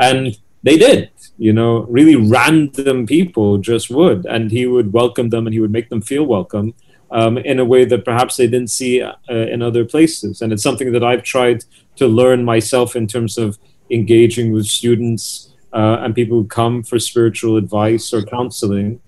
And 0.00 0.36
they 0.62 0.78
did 0.78 1.10
you 1.38 1.52
know 1.52 1.82
really 1.82 2.16
random 2.16 3.06
people 3.06 3.58
just 3.58 3.90
would 3.90 4.24
and 4.26 4.50
he 4.50 4.66
would 4.66 4.92
welcome 4.92 5.30
them 5.30 5.46
and 5.46 5.54
he 5.54 5.60
would 5.60 5.70
make 5.70 5.88
them 5.88 6.00
feel 6.00 6.24
welcome 6.24 6.74
um, 7.14 7.38
in 7.38 7.60
a 7.60 7.64
way 7.64 7.84
that 7.84 8.04
perhaps 8.04 8.36
they 8.36 8.48
didn't 8.48 8.70
see 8.70 9.00
uh, 9.00 9.14
in 9.28 9.62
other 9.62 9.84
places. 9.84 10.42
And 10.42 10.52
it's 10.52 10.62
something 10.62 10.92
that 10.92 11.04
i've 11.04 11.22
tried 11.22 11.64
to 11.96 12.06
learn 12.06 12.44
myself 12.44 12.96
in 12.96 13.06
terms 13.06 13.38
of 13.38 13.56
engaging 13.90 14.52
with 14.52 14.66
students 14.66 15.54
uh, 15.72 15.98
and 16.00 16.14
people 16.14 16.36
who 16.38 16.46
come 16.46 16.82
for 16.82 16.98
spiritual 16.98 17.56
advice 17.56 18.12
or 18.12 18.22
counseling. 18.22 19.00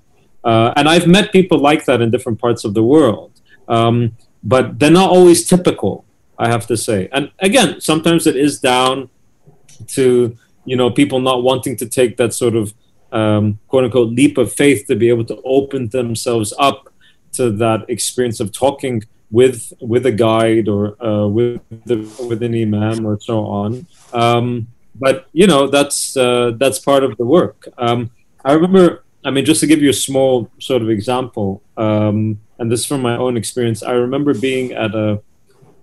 Uh, 0.45 0.73
and 0.77 0.89
i've 0.89 1.09
met 1.09 1.33
people 1.33 1.59
like 1.59 1.85
that 1.85 2.01
in 2.01 2.11
different 2.11 2.41
parts 2.41 2.65
of 2.65 2.73
the 2.75 2.83
world. 2.83 3.33
Um, 3.69 4.17
but 4.45 4.79
they're 4.79 4.99
not 5.03 5.11
always 5.11 5.45
typical 5.45 6.05
i 6.39 6.47
have 6.49 6.67
to 6.69 6.77
say. 6.77 7.09
And 7.13 7.33
again 7.41 7.81
sometimes 7.81 8.27
it 8.27 8.37
is 8.37 8.61
down 8.61 9.11
to 9.97 10.37
you 10.65 10.77
know 10.77 10.91
people 10.91 11.19
not 11.21 11.43
wanting 11.43 11.77
to 11.83 11.87
take 11.87 12.17
that 12.19 12.33
sort 12.33 12.55
of 12.55 12.73
um, 13.11 13.59
quote 13.69 13.85
unquote 13.85 14.11
leap 14.11 14.39
of 14.39 14.53
faith 14.53 14.87
to 14.87 14.95
be 14.95 15.09
able 15.09 15.25
to 15.25 15.41
open 15.45 15.89
themselves 15.89 16.53
up 16.59 16.89
to 17.37 17.51
that 17.53 17.89
experience 17.89 18.41
of 18.41 18.53
talking 18.53 19.03
with 19.31 19.73
with 19.81 20.07
a 20.07 20.13
guide 20.13 20.69
or 20.69 21.03
uh, 21.05 21.27
with 21.27 21.61
the, 21.85 21.97
with 22.29 22.43
an 22.43 22.55
imam 22.55 23.07
or 23.07 23.19
so 23.21 23.45
on. 23.45 23.87
Um, 24.13 24.69
but 24.95 25.29
you 25.33 25.47
know 25.47 25.69
that's 25.69 26.17
uh, 26.17 26.53
that's 26.57 26.79
part 26.79 27.05
of 27.05 27.17
the 27.17 27.25
work. 27.25 27.69
Um, 27.79 28.11
I 28.45 28.53
remember. 28.53 29.03
I 29.25 29.31
mean, 29.33 29.45
just 29.45 29.59
to 29.59 29.67
give 29.67 29.83
you 29.83 29.91
a 29.91 30.01
small 30.09 30.49
sort 30.61 30.83
of 30.83 30.89
example, 30.89 31.61
um, 31.77 32.39
and 32.61 32.71
this 32.71 32.87
from 32.87 33.03
my 33.03 33.17
own 33.17 33.37
experience, 33.37 33.83
I 33.83 33.93
remember 33.93 34.33
being 34.35 34.73
at 34.73 34.95
a 34.95 35.21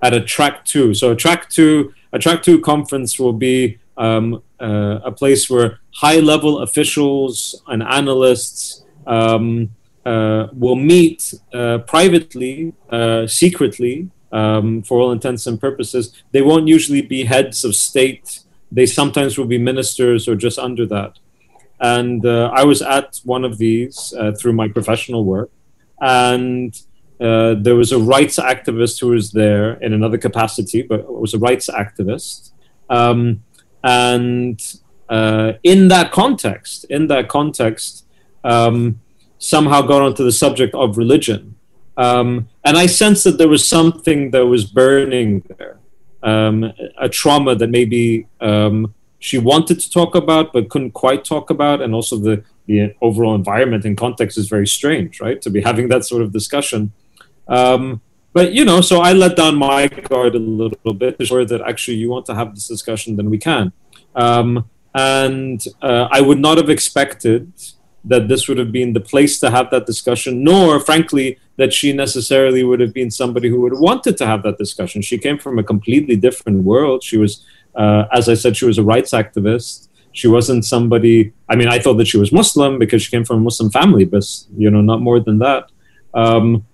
at 0.02 0.14
a 0.14 0.22
track 0.22 0.64
two. 0.64 0.94
So 0.94 1.12
a 1.12 1.16
track 1.16 1.50
two 1.50 1.94
a 2.14 2.20
track 2.20 2.42
two 2.42 2.62
conference 2.62 3.20
will 3.20 3.34
be 3.34 3.80
um, 3.98 4.42
uh, 4.62 5.00
a 5.04 5.12
place 5.12 5.50
where 5.50 5.80
high 5.94 6.20
level 6.20 6.60
officials 6.60 7.62
and 7.68 7.84
analysts 7.84 8.84
um, 9.06 9.70
will 10.06 10.76
meet 10.76 11.34
uh, 11.54 11.80
privately, 11.80 12.74
uh, 12.90 13.28
secretly, 13.28 14.10
um, 14.32 14.82
for 14.82 15.00
all 15.00 15.12
intents 15.12 15.48
and 15.48 15.60
purposes. 15.60 16.24
They 16.32 16.42
won't 16.42 16.68
usually 16.68 17.02
be 17.02 17.24
heads 17.24 17.64
of 17.64 17.76
state, 17.76 18.40
they 18.72 18.86
sometimes 18.86 19.38
will 19.38 19.46
be 19.46 19.60
ministers 19.60 20.28
or 20.28 20.36
just 20.36 20.58
under 20.58 20.86
that. 20.88 21.20
And 21.80 22.26
uh, 22.26 22.50
I 22.54 22.64
was 22.64 22.82
at 22.82 23.20
one 23.24 23.44
of 23.44 23.58
these 23.58 24.14
uh, 24.18 24.32
through 24.32 24.54
my 24.54 24.68
professional 24.68 25.26
work, 25.26 25.52
and 26.02 26.74
there 27.20 27.76
was 27.76 27.92
a 27.92 28.00
rights 28.00 28.38
activist 28.40 29.00
who 29.00 29.10
was 29.10 29.32
there 29.32 29.74
in 29.76 29.94
another 29.94 30.18
capacity, 30.18 30.82
but 30.82 31.12
was 31.12 31.34
a 31.34 31.40
rights 31.40 31.70
activist. 31.70 32.52
Um, 32.90 33.44
and 33.84 34.62
uh, 35.10 35.54
in 35.64 35.90
that 35.90 36.12
context, 36.12 36.86
in 36.86 37.08
that 37.08 37.28
context, 37.28 38.06
um, 38.44 39.00
somehow 39.44 39.82
got 39.82 40.02
onto 40.02 40.24
the 40.24 40.32
subject 40.32 40.74
of 40.74 40.98
religion. 40.98 41.56
Um, 41.98 42.48
and 42.64 42.78
I 42.78 42.86
sensed 42.86 43.26
that 43.26 43.38
there 43.38 43.50
was 43.50 43.68
something 43.68 44.32
that 44.32 44.46
was 44.46 44.64
burning 44.64 45.44
there, 45.58 45.80
um, 46.24 46.72
a 46.98 47.10
trauma 47.10 47.54
that 47.56 47.70
maybe 47.70 48.28
um, 48.40 48.96
she 49.20 49.38
wanted 49.38 49.82
to 49.82 49.92
talk 49.92 50.16
about 50.16 50.54
but 50.54 50.70
couldn't 50.70 50.92
quite 50.92 51.26
talk 51.26 51.50
about, 51.50 51.82
and 51.82 51.94
also 51.94 52.18
the 52.18 52.44
the 52.66 52.96
overall 53.02 53.36
environment 53.36 53.84
and 53.84 53.98
context 53.98 54.38
is 54.38 54.48
very 54.48 54.66
strange, 54.66 55.20
right? 55.20 55.42
To 55.42 55.50
be 55.50 55.62
having 55.62 55.90
that 55.90 56.06
sort 56.06 56.22
of 56.22 56.32
discussion. 56.32 56.94
Um, 57.50 58.00
but 58.32 58.54
you 58.54 58.64
know, 58.64 58.80
so 58.80 59.02
I 59.02 59.12
let 59.12 59.36
down 59.36 59.56
my 59.58 59.88
guard 59.88 60.36
a 60.36 60.40
little 60.40 60.94
bit 60.94 61.20
to 61.20 61.26
sure 61.26 61.44
that 61.44 61.62
actually 61.62 61.98
you 61.98 62.10
want 62.10 62.26
to 62.28 62.36
have 62.36 62.56
this 62.56 62.70
discussion, 62.70 63.18
then 63.18 63.30
we 63.30 63.38
can. 63.38 63.74
Um, 64.16 64.70
and 64.96 65.62
uh, 65.82 66.08
I 66.10 66.22
would 66.22 66.40
not 66.40 66.58
have 66.58 66.70
expected 66.70 67.52
that 68.06 68.28
this 68.28 68.48
would 68.48 68.58
have 68.58 68.72
been 68.72 68.94
the 68.94 69.00
place 69.00 69.40
to 69.40 69.50
have 69.50 69.70
that 69.72 69.86
discussion, 69.86 70.44
nor, 70.44 70.80
frankly, 70.80 71.40
that 71.58 71.72
she 71.72 71.94
necessarily 71.94 72.64
would 72.64 72.80
have 72.80 72.94
been 72.94 73.10
somebody 73.10 73.48
who 73.50 73.62
would 73.62 73.72
have 73.72 73.80
wanted 73.80 74.18
to 74.18 74.26
have 74.26 74.44
that 74.44 74.58
discussion. 74.58 75.02
She 75.02 75.18
came 75.18 75.38
from 75.38 75.58
a 75.58 75.64
completely 75.64 76.16
different 76.16 76.64
world. 76.64 77.04
She 77.04 77.18
was, 77.18 77.46
uh, 77.76 78.06
as 78.12 78.28
I 78.28 78.34
said, 78.34 78.58
she 78.58 78.66
was 78.66 78.78
a 78.78 78.84
rights 78.84 79.12
activist. 79.12 79.88
She 80.12 80.28
wasn't 80.28 80.66
somebody. 80.66 81.34
I 81.50 81.56
mean, 81.56 81.68
I 81.68 81.80
thought 81.80 81.96
that 81.96 82.08
she 82.08 82.18
was 82.18 82.32
Muslim 82.32 82.78
because 82.78 83.02
she 83.02 83.10
came 83.10 83.26
from 83.26 83.38
a 83.38 83.42
Muslim 83.42 83.72
family, 83.72 84.06
but 84.06 84.24
you 84.58 84.70
know, 84.70 84.82
not 84.82 85.02
more 85.02 85.20
than 85.20 85.40
that. 85.40 85.72
Um, 86.14 86.66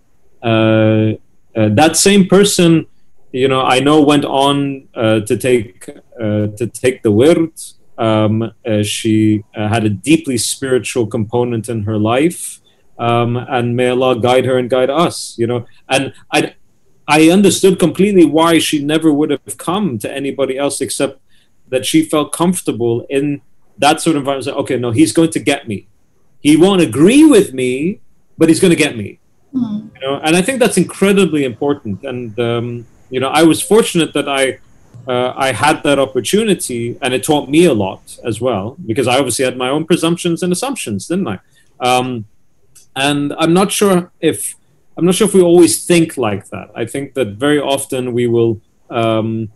uh, 0.43 1.13
uh, 1.55 1.69
that 1.69 1.95
same 1.95 2.27
person, 2.27 2.85
you 3.31 3.47
know, 3.47 3.61
I 3.61 3.79
know 3.79 4.01
went 4.01 4.25
on 4.25 4.87
uh, 4.93 5.21
to 5.21 5.37
take 5.37 5.89
uh, 6.19 6.47
to 6.57 6.67
take 6.67 7.01
the 7.01 7.11
wird 7.11 7.53
um, 7.99 8.51
uh, 8.65 8.81
she 8.81 9.43
uh, 9.55 9.67
had 9.67 9.85
a 9.85 9.89
deeply 9.89 10.37
spiritual 10.37 11.05
component 11.05 11.69
in 11.69 11.83
her 11.83 11.97
life, 11.97 12.61
um, 12.97 13.35
and 13.35 13.75
may 13.75 13.89
Allah 13.89 14.19
guide 14.19 14.45
her 14.45 14.57
and 14.57 14.69
guide 14.69 14.89
us. 14.89 15.35
You 15.37 15.47
know, 15.47 15.65
and 15.89 16.13
I, 16.31 16.55
I 17.07 17.29
understood 17.29 17.77
completely 17.77 18.25
why 18.25 18.59
she 18.59 18.83
never 18.83 19.11
would 19.11 19.29
have 19.29 19.57
come 19.57 19.99
to 19.99 20.11
anybody 20.11 20.57
else 20.57 20.79
except 20.79 21.21
that 21.67 21.85
she 21.85 22.03
felt 22.03 22.31
comfortable 22.31 23.05
in 23.09 23.41
that 23.77 24.01
sort 24.01 24.15
of 24.15 24.21
environment. 24.21 24.57
Okay, 24.57 24.77
no, 24.77 24.91
he's 24.91 25.11
going 25.11 25.31
to 25.31 25.39
get 25.39 25.67
me. 25.67 25.87
He 26.39 26.55
won't 26.55 26.81
agree 26.81 27.25
with 27.25 27.53
me, 27.53 27.99
but 28.37 28.47
he's 28.47 28.61
going 28.61 28.71
to 28.71 28.77
get 28.77 28.95
me. 28.95 29.19
Mm. 29.53 29.89
You 29.95 30.01
know, 30.01 30.21
and 30.23 30.35
I 30.37 30.41
think 30.41 30.59
that's 30.59 30.77
incredibly 30.77 31.43
important. 31.43 32.03
And 32.03 32.39
um, 32.39 32.87
you 33.09 33.19
know, 33.19 33.29
I 33.29 33.43
was 33.43 33.61
fortunate 33.61 34.13
that 34.13 34.29
I 34.29 34.59
uh, 35.09 35.33
I 35.35 35.51
had 35.51 35.81
that 35.83 35.97
opportunity, 35.97 36.95
and 37.01 37.15
it 37.15 37.23
taught 37.23 37.49
me 37.49 37.65
a 37.65 37.73
lot 37.73 38.19
as 38.23 38.39
well 38.39 38.77
because 38.85 39.07
I 39.07 39.17
obviously 39.17 39.43
had 39.43 39.57
my 39.57 39.69
own 39.69 39.85
presumptions 39.85 40.43
and 40.43 40.53
assumptions, 40.53 41.07
didn't 41.07 41.27
I? 41.27 41.39
Um, 41.79 42.25
and 42.95 43.33
I'm 43.39 43.53
not 43.53 43.71
sure 43.71 44.11
if 44.19 44.55
I'm 44.95 45.05
not 45.05 45.15
sure 45.15 45.27
if 45.27 45.33
we 45.33 45.41
always 45.41 45.83
think 45.83 46.15
like 46.17 46.49
that. 46.49 46.69
I 46.75 46.85
think 46.85 47.15
that 47.15 47.29
very 47.29 47.59
often 47.59 48.13
we 48.13 48.27
will 48.27 48.61
um, 48.91 49.51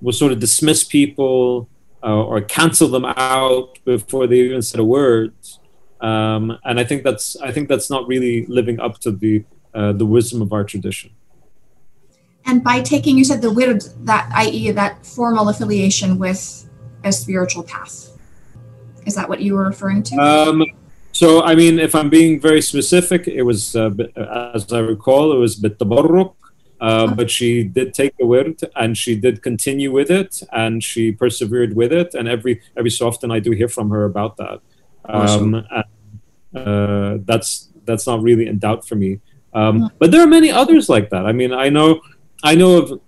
will 0.00 0.12
sort 0.12 0.32
of 0.32 0.40
dismiss 0.40 0.82
people 0.82 1.68
uh, 2.02 2.24
or 2.24 2.40
cancel 2.40 2.88
them 2.88 3.04
out 3.04 3.78
before 3.84 4.26
they 4.26 4.40
even 4.40 4.62
said 4.62 4.80
a 4.80 4.84
word. 4.84 5.32
Um, 6.00 6.58
and 6.64 6.80
I 6.80 6.84
think 6.84 7.04
that's 7.04 7.36
I 7.36 7.52
think 7.52 7.68
that's 7.68 7.88
not 7.88 8.08
really 8.08 8.46
living 8.46 8.80
up 8.80 8.98
to 9.00 9.12
the 9.12 9.44
uh, 9.72 9.92
the 9.92 10.06
wisdom 10.06 10.42
of 10.42 10.52
our 10.52 10.64
tradition. 10.64 11.10
And 12.48 12.64
by 12.64 12.80
taking, 12.80 13.18
you 13.18 13.24
said 13.24 13.42
the 13.42 13.52
wird, 13.52 13.82
that 14.06 14.30
i.e., 14.34 14.70
that 14.70 15.04
formal 15.04 15.50
affiliation 15.50 16.18
with 16.18 16.68
a 17.04 17.12
spiritual 17.12 17.62
path. 17.62 18.18
Is 19.04 19.14
that 19.16 19.28
what 19.28 19.40
you 19.40 19.54
were 19.54 19.64
referring 19.64 20.02
to? 20.04 20.16
Um, 20.16 20.64
so, 21.12 21.42
I 21.42 21.54
mean, 21.54 21.78
if 21.78 21.94
I'm 21.94 22.08
being 22.08 22.40
very 22.40 22.62
specific, 22.62 23.28
it 23.28 23.42
was, 23.42 23.76
uh, 23.76 23.90
as 24.54 24.72
I 24.72 24.78
recall, 24.78 25.32
it 25.32 25.36
was 25.36 25.56
bitabarruk, 25.56 26.34
uh, 26.80 27.14
but 27.14 27.30
she 27.30 27.64
did 27.64 27.92
take 27.92 28.16
the 28.16 28.24
wird 28.24 28.60
and 28.76 28.96
she 28.96 29.14
did 29.14 29.42
continue 29.42 29.92
with 29.92 30.10
it 30.10 30.42
and 30.52 30.82
she 30.82 31.12
persevered 31.12 31.76
with 31.76 31.92
it. 31.92 32.14
And 32.14 32.28
every 32.28 32.62
every 32.78 32.90
so 32.90 33.08
often 33.08 33.30
I 33.30 33.40
do 33.40 33.50
hear 33.50 33.68
from 33.68 33.90
her 33.90 34.04
about 34.04 34.36
that. 34.38 34.60
Um, 35.04 35.54
and, 35.54 35.84
uh, 36.54 37.18
that's 37.24 37.68
that's 37.84 38.06
not 38.06 38.22
really 38.22 38.46
in 38.46 38.58
doubt 38.58 38.86
for 38.88 38.94
me. 38.94 39.20
Um, 39.54 39.80
hmm. 39.80 39.86
but 39.98 40.10
there 40.12 40.22
are 40.22 40.26
many 40.26 40.50
others 40.50 40.88
like 40.88 41.10
that. 41.10 41.26
I 41.26 41.32
mean, 41.32 41.52
I 41.52 41.68
know 41.68 42.00
I 42.42 42.54
know 42.54 42.78
of, 42.78 43.00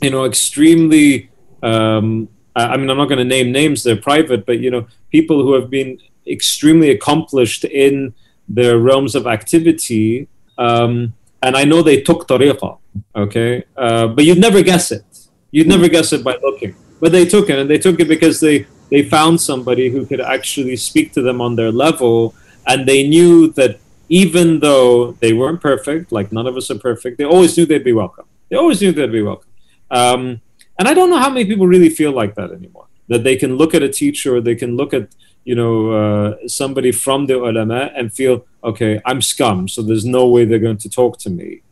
you 0.00 0.10
know, 0.10 0.24
extremely. 0.24 1.30
Um, 1.62 2.28
I 2.56 2.76
mean, 2.76 2.90
I'm 2.90 2.96
not 2.96 3.06
going 3.06 3.18
to 3.18 3.24
name 3.24 3.52
names; 3.52 3.82
they're 3.82 3.96
private. 3.96 4.46
But 4.46 4.60
you 4.60 4.70
know, 4.70 4.86
people 5.10 5.42
who 5.42 5.54
have 5.54 5.70
been 5.70 5.98
extremely 6.26 6.90
accomplished 6.90 7.64
in 7.64 8.14
their 8.48 8.78
realms 8.78 9.14
of 9.14 9.26
activity, 9.26 10.28
um, 10.58 11.14
and 11.42 11.56
I 11.56 11.64
know 11.64 11.82
they 11.82 12.00
took 12.00 12.28
tariqa. 12.28 12.78
Okay, 13.14 13.64
uh, 13.76 14.08
but 14.08 14.24
you'd 14.24 14.38
never 14.40 14.62
guess 14.62 14.90
it. 14.90 15.04
You'd 15.50 15.68
never 15.68 15.88
guess 15.88 16.12
it 16.12 16.22
by 16.22 16.36
looking. 16.42 16.74
But 17.00 17.12
they 17.12 17.24
took 17.24 17.50
it, 17.50 17.58
and 17.58 17.68
they 17.68 17.78
took 17.78 17.98
it 18.00 18.08
because 18.08 18.40
they 18.40 18.66
they 18.90 19.02
found 19.02 19.40
somebody 19.40 19.88
who 19.88 20.04
could 20.06 20.20
actually 20.20 20.76
speak 20.76 21.12
to 21.12 21.22
them 21.22 21.40
on 21.40 21.56
their 21.56 21.72
level, 21.72 22.34
and 22.66 22.86
they 22.86 23.06
knew 23.06 23.50
that 23.52 23.78
even 24.08 24.58
though 24.58 25.12
they 25.12 25.32
weren't 25.32 25.60
perfect, 25.60 26.10
like 26.10 26.32
none 26.32 26.46
of 26.46 26.56
us 26.56 26.70
are 26.70 26.78
perfect, 26.78 27.16
they 27.16 27.24
always 27.24 27.56
knew 27.56 27.64
they'd 27.64 27.84
be 27.84 27.92
welcome. 27.92 28.26
They 28.50 28.56
always 28.56 28.80
knew 28.82 28.92
they'd 28.92 29.10
be 29.10 29.22
welcome. 29.22 29.50
Um, 29.90 30.40
and 30.78 30.88
I 30.88 30.94
don't 30.94 31.10
know 31.10 31.18
how 31.18 31.30
many 31.30 31.44
people 31.44 31.66
really 31.66 31.88
feel 31.88 32.12
like 32.12 32.34
that 32.34 32.50
anymore. 32.52 32.86
That 33.08 33.24
they 33.24 33.36
can 33.36 33.56
look 33.56 33.74
at 33.74 33.82
a 33.82 33.88
teacher 33.88 34.36
or 34.36 34.40
they 34.40 34.54
can 34.54 34.76
look 34.76 34.92
at 34.94 35.08
you 35.44 35.54
know 35.54 35.90
uh, 35.92 36.36
somebody 36.46 36.92
from 36.92 37.26
the 37.26 37.36
ulama 37.42 37.90
and 37.96 38.12
feel 38.12 38.44
okay, 38.62 39.00
I'm 39.06 39.22
scum, 39.22 39.68
so 39.68 39.82
there's 39.82 40.04
no 40.04 40.28
way 40.28 40.44
they're 40.44 40.58
going 40.58 40.78
to 40.78 40.90
talk 40.90 41.18
to 41.20 41.30
me. 41.30 41.62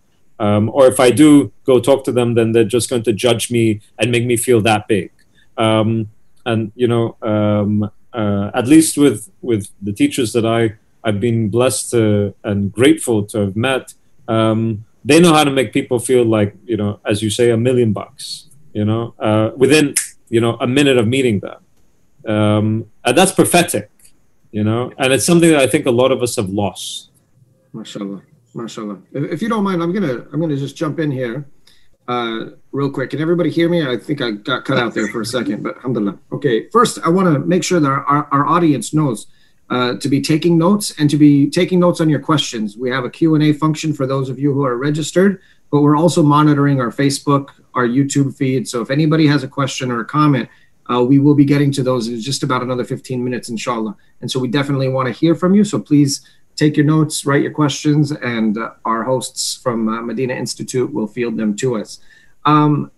Um, 0.41 0.71
or 0.73 0.87
if 0.87 1.01
I 1.01 1.11
do 1.11 1.53
go 1.65 1.81
talk 1.81 2.05
to 2.05 2.13
them, 2.13 2.35
then 2.35 2.53
they're 2.53 2.65
just 2.65 2.89
going 2.89 3.03
to 3.05 3.13
judge 3.13 3.51
me 3.51 3.81
and 3.99 4.11
make 4.11 4.25
me 4.25 4.37
feel 4.37 4.61
that 4.63 4.89
big. 4.89 5.11
Um, 5.57 6.11
and 6.47 6.73
you 6.75 6.89
know, 6.89 7.17
um, 7.23 7.91
uh, 8.13 8.51
at 8.55 8.67
least 8.67 8.97
with 8.97 9.31
with 9.43 9.69
the 9.83 9.93
teachers 9.93 10.33
that 10.33 10.47
I 10.47 10.75
I've 11.05 11.21
been 11.21 11.49
blessed 11.49 11.91
to, 11.93 12.35
and 12.45 12.73
grateful 12.73 13.25
to 13.27 13.39
have 13.39 13.57
met, 13.57 13.95
um, 14.27 14.85
they 15.09 15.19
know 15.19 15.33
how 15.33 15.43
to 15.43 15.51
make 15.51 15.73
people 15.73 15.99
feel 15.99 16.25
like 16.37 16.55
you 16.65 16.77
know 16.77 17.01
as 17.11 17.23
you 17.23 17.31
say 17.31 17.51
a 17.51 17.57
million 17.57 17.93
bucks 17.93 18.25
you 18.75 18.85
know 18.85 19.15
uh, 19.19 19.51
within 19.57 19.95
you 20.29 20.41
know 20.41 20.57
a 20.61 20.67
minute 20.67 20.99
of 20.99 21.07
meeting 21.09 21.41
them. 21.41 21.61
Um, 22.35 22.67
and 23.05 23.17
that's 23.17 23.33
prophetic 23.33 23.91
you 24.53 24.65
know 24.69 24.93
and 24.99 25.13
it's 25.15 25.27
something 25.31 25.51
that 25.51 25.61
i 25.61 25.67
think 25.67 25.87
a 25.87 25.91
lot 26.03 26.11
of 26.13 26.23
us 26.23 26.37
have 26.37 26.51
lost. 26.51 27.11
Mashallah 27.73 28.23
mashallah 28.55 28.99
if 29.13 29.41
you 29.43 29.49
don't 29.49 29.65
mind 29.69 29.83
i'm 29.83 29.93
gonna 29.93 30.17
i'm 30.33 30.41
gonna 30.41 30.57
just 30.57 30.77
jump 30.77 30.99
in 30.99 31.11
here 31.11 31.37
uh, 32.09 32.47
real 32.73 32.91
quick. 32.91 33.11
Can 33.11 33.21
everybody 33.21 33.51
hear 33.51 33.69
me? 33.69 33.87
I 33.87 33.97
think 33.99 34.23
i 34.23 34.31
got 34.31 34.65
cut 34.65 34.79
out 34.79 34.95
there 34.95 35.09
for 35.09 35.21
a 35.21 35.27
second 35.27 35.63
but 35.63 35.77
alhamdulillah. 35.77 36.19
Okay 36.33 36.69
first 36.71 36.99
i 37.07 37.09
want 37.17 37.27
to 37.33 37.39
make 37.55 37.63
sure 37.65 37.81
that 37.81 37.89
our, 37.89 38.05
our, 38.13 38.25
our 38.35 38.47
audience 38.47 38.93
knows 38.93 39.27
uh, 39.71 39.97
to 39.97 40.09
be 40.09 40.21
taking 40.21 40.57
notes 40.57 40.95
and 40.99 41.11
to 41.11 41.17
be 41.17 41.49
taking 41.51 41.81
notes 41.81 42.01
on 42.01 42.09
your 42.09 42.21
questions. 42.21 42.77
We 42.77 42.91
have 42.91 43.05
a 43.05 43.11
Q&A 43.11 43.53
function 43.53 43.93
for 43.93 44.07
those 44.07 44.29
of 44.29 44.39
you 44.39 44.53
who 44.53 44.65
are 44.65 44.77
registered, 44.77 45.41
but 45.71 45.83
we're 45.83 45.97
also 45.97 46.23
monitoring 46.23 46.81
our 46.81 46.91
Facebook, 46.91 47.51
our 47.75 47.87
YouTube 47.87 48.37
feed. 48.37 48.67
So 48.69 48.81
if 48.81 48.91
anybody 48.91 49.27
has 49.27 49.43
a 49.43 49.49
question 49.49 49.91
or 49.91 50.01
a 50.01 50.05
comment, 50.05 50.49
uh, 50.91 51.03
we 51.03 51.19
will 51.19 51.35
be 51.35 51.45
getting 51.45 51.71
to 51.73 51.83
those 51.83 52.09
in 52.09 52.19
just 52.21 52.43
about 52.43 52.63
another 52.63 52.85
15 52.85 53.23
minutes, 53.23 53.51
inshallah. 53.51 53.95
And 54.21 54.31
so 54.31 54.41
we 54.41 54.49
definitely 54.49 54.89
want 54.89 55.07
to 55.07 55.13
hear 55.13 55.35
from 55.35 55.55
you. 55.55 55.65
So 55.65 55.79
please 55.79 56.27
take 56.57 56.77
your 56.77 56.87
notes, 56.87 57.25
write 57.25 57.43
your 57.43 57.53
questions, 57.53 58.11
and 58.11 58.59
uh, 58.59 58.73
our 58.85 59.05
hosts 59.05 59.55
from 59.55 59.89
uh, 59.89 60.01
Medina 60.03 60.35
Institute 60.35 60.93
will 60.93 61.07
field 61.07 61.37
them 61.37 61.55
to 61.57 61.77
us. 61.77 62.01
Um, 62.47 62.91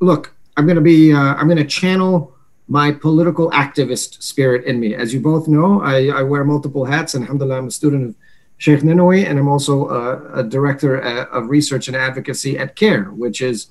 look, 0.00 0.34
I'm 0.56 0.66
going 0.66 0.76
to 0.76 0.82
be, 0.82 1.12
uh, 1.12 1.34
I'm 1.34 1.46
going 1.46 1.58
to 1.58 1.64
channel 1.64 2.33
my 2.68 2.90
political 2.92 3.50
activist 3.50 4.22
spirit 4.22 4.64
in 4.64 4.80
me. 4.80 4.94
As 4.94 5.12
you 5.12 5.20
both 5.20 5.48
know, 5.48 5.82
I, 5.82 6.06
I 6.06 6.22
wear 6.22 6.44
multiple 6.44 6.84
hats, 6.84 7.14
and 7.14 7.22
alhamdulillah, 7.22 7.58
I'm 7.58 7.66
a 7.68 7.70
student 7.70 8.08
of 8.10 8.14
Sheikh 8.56 8.80
Ninowy, 8.80 9.28
and 9.28 9.38
I'm 9.38 9.48
also 9.48 9.88
a, 9.88 10.40
a 10.40 10.42
director 10.42 11.02
uh, 11.02 11.26
of 11.26 11.50
research 11.50 11.88
and 11.88 11.96
advocacy 11.96 12.56
at 12.58 12.76
CAIR, 12.76 13.10
which 13.12 13.42
is 13.42 13.70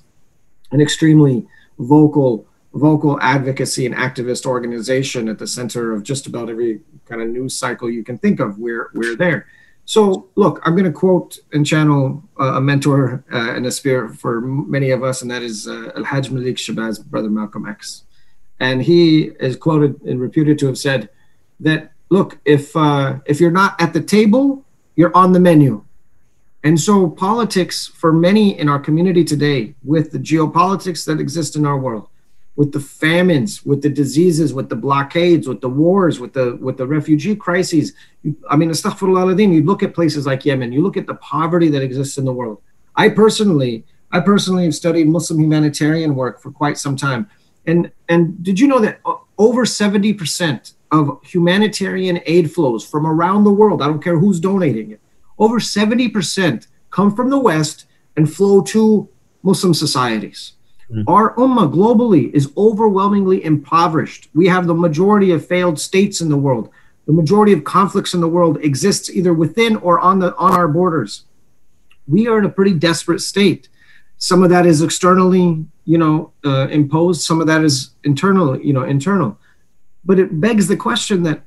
an 0.70 0.80
extremely 0.80 1.46
vocal 1.78 2.46
vocal 2.72 3.20
advocacy 3.20 3.86
and 3.86 3.94
activist 3.94 4.44
organization 4.46 5.28
at 5.28 5.38
the 5.38 5.46
center 5.46 5.92
of 5.92 6.02
just 6.02 6.26
about 6.26 6.50
every 6.50 6.80
kind 7.06 7.22
of 7.22 7.28
news 7.28 7.54
cycle 7.54 7.88
you 7.88 8.02
can 8.02 8.18
think 8.18 8.40
of. 8.40 8.58
We're 8.58 8.90
we're 8.94 9.16
there. 9.16 9.46
So 9.86 10.28
look, 10.34 10.60
I'm 10.64 10.74
going 10.74 10.84
to 10.84 10.92
quote 10.92 11.38
and 11.52 11.64
channel 11.64 12.22
uh, 12.40 12.54
a 12.54 12.60
mentor 12.60 13.24
uh, 13.32 13.52
and 13.52 13.66
a 13.66 13.70
spirit 13.70 14.16
for 14.16 14.40
many 14.40 14.90
of 14.90 15.02
us, 15.02 15.22
and 15.22 15.30
that 15.30 15.42
is 15.42 15.68
uh, 15.68 15.92
Al 15.96 16.04
Hajj 16.04 16.30
Malik 16.30 16.56
Shabazz, 16.56 17.04
brother 17.04 17.30
Malcolm 17.30 17.66
X 17.68 18.03
and 18.64 18.82
he 18.82 19.24
is 19.48 19.56
quoted 19.56 20.00
and 20.08 20.20
reputed 20.20 20.58
to 20.58 20.66
have 20.66 20.78
said 20.78 21.10
that 21.60 21.92
look 22.10 22.38
if 22.56 22.64
uh, 22.74 23.18
if 23.26 23.36
you're 23.40 23.58
not 23.62 23.72
at 23.84 23.92
the 23.92 24.04
table 24.18 24.64
you're 24.96 25.16
on 25.16 25.32
the 25.32 25.40
menu. 25.40 25.84
And 26.62 26.80
so 26.80 27.10
politics 27.10 27.86
for 27.86 28.10
many 28.12 28.58
in 28.58 28.68
our 28.72 28.78
community 28.78 29.24
today 29.24 29.74
with 29.82 30.12
the 30.12 30.18
geopolitics 30.18 31.04
that 31.06 31.20
exist 31.20 31.56
in 31.56 31.66
our 31.66 31.78
world 31.78 32.08
with 32.56 32.70
the 32.72 32.80
famines 32.80 33.66
with 33.66 33.82
the 33.82 33.92
diseases 34.02 34.54
with 34.58 34.68
the 34.68 34.80
blockades 34.86 35.48
with 35.48 35.60
the 35.60 35.68
wars 35.82 36.20
with 36.20 36.32
the 36.32 36.56
with 36.66 36.76
the 36.80 36.86
refugee 36.86 37.34
crises 37.46 37.86
i 38.52 38.54
mean 38.58 38.70
astaghfirullah 38.70 39.54
you 39.56 39.64
look 39.70 39.82
at 39.82 39.92
places 39.92 40.24
like 40.24 40.44
yemen 40.44 40.72
you 40.72 40.80
look 40.80 40.96
at 40.96 41.08
the 41.08 41.16
poverty 41.16 41.68
that 41.68 41.82
exists 41.82 42.16
in 42.16 42.24
the 42.24 42.36
world. 42.40 42.58
I 42.94 43.08
personally 43.08 43.74
i 44.16 44.20
personally 44.20 44.64
have 44.68 44.76
studied 44.82 45.06
muslim 45.16 45.40
humanitarian 45.40 46.14
work 46.14 46.40
for 46.42 46.50
quite 46.60 46.78
some 46.78 46.96
time 47.06 47.22
and 47.66 47.90
and 48.08 48.42
did 48.42 48.60
you 48.60 48.66
know 48.66 48.78
that 48.80 49.00
over 49.38 49.64
70% 49.64 50.74
of 50.92 51.18
humanitarian 51.24 52.20
aid 52.26 52.52
flows 52.52 52.86
from 52.86 53.06
around 53.06 53.44
the 53.44 53.50
world, 53.50 53.82
I 53.82 53.86
don't 53.86 54.02
care 54.02 54.18
who's 54.18 54.38
donating 54.38 54.90
it, 54.90 55.00
over 55.38 55.58
70% 55.58 56.66
come 56.90 57.14
from 57.14 57.30
the 57.30 57.38
West 57.38 57.86
and 58.16 58.32
flow 58.32 58.60
to 58.62 59.08
Muslim 59.42 59.74
societies. 59.74 60.52
Mm. 60.90 61.04
Our 61.08 61.34
ummah 61.34 61.72
globally 61.72 62.32
is 62.32 62.52
overwhelmingly 62.56 63.44
impoverished. 63.44 64.28
We 64.34 64.46
have 64.48 64.66
the 64.66 64.74
majority 64.74 65.32
of 65.32 65.46
failed 65.46 65.80
states 65.80 66.20
in 66.20 66.28
the 66.28 66.36
world. 66.36 66.70
The 67.06 67.12
majority 67.12 67.52
of 67.52 67.64
conflicts 67.64 68.14
in 68.14 68.20
the 68.20 68.28
world 68.28 68.58
exists 68.62 69.10
either 69.10 69.34
within 69.34 69.76
or 69.76 69.98
on 70.00 70.20
the 70.20 70.34
on 70.36 70.52
our 70.52 70.68
borders. 70.68 71.24
We 72.06 72.28
are 72.28 72.38
in 72.38 72.44
a 72.44 72.50
pretty 72.50 72.74
desperate 72.74 73.20
state. 73.20 73.68
Some 74.16 74.42
of 74.42 74.50
that 74.50 74.66
is 74.66 74.82
externally, 74.82 75.66
you 75.84 75.98
know, 75.98 76.32
uh, 76.44 76.68
imposed. 76.68 77.22
Some 77.22 77.40
of 77.40 77.46
that 77.46 77.62
is 77.62 77.90
internal, 78.04 78.58
you 78.60 78.72
know, 78.72 78.84
internal. 78.84 79.38
But 80.04 80.18
it 80.18 80.40
begs 80.40 80.66
the 80.68 80.76
question 80.76 81.22
that 81.24 81.42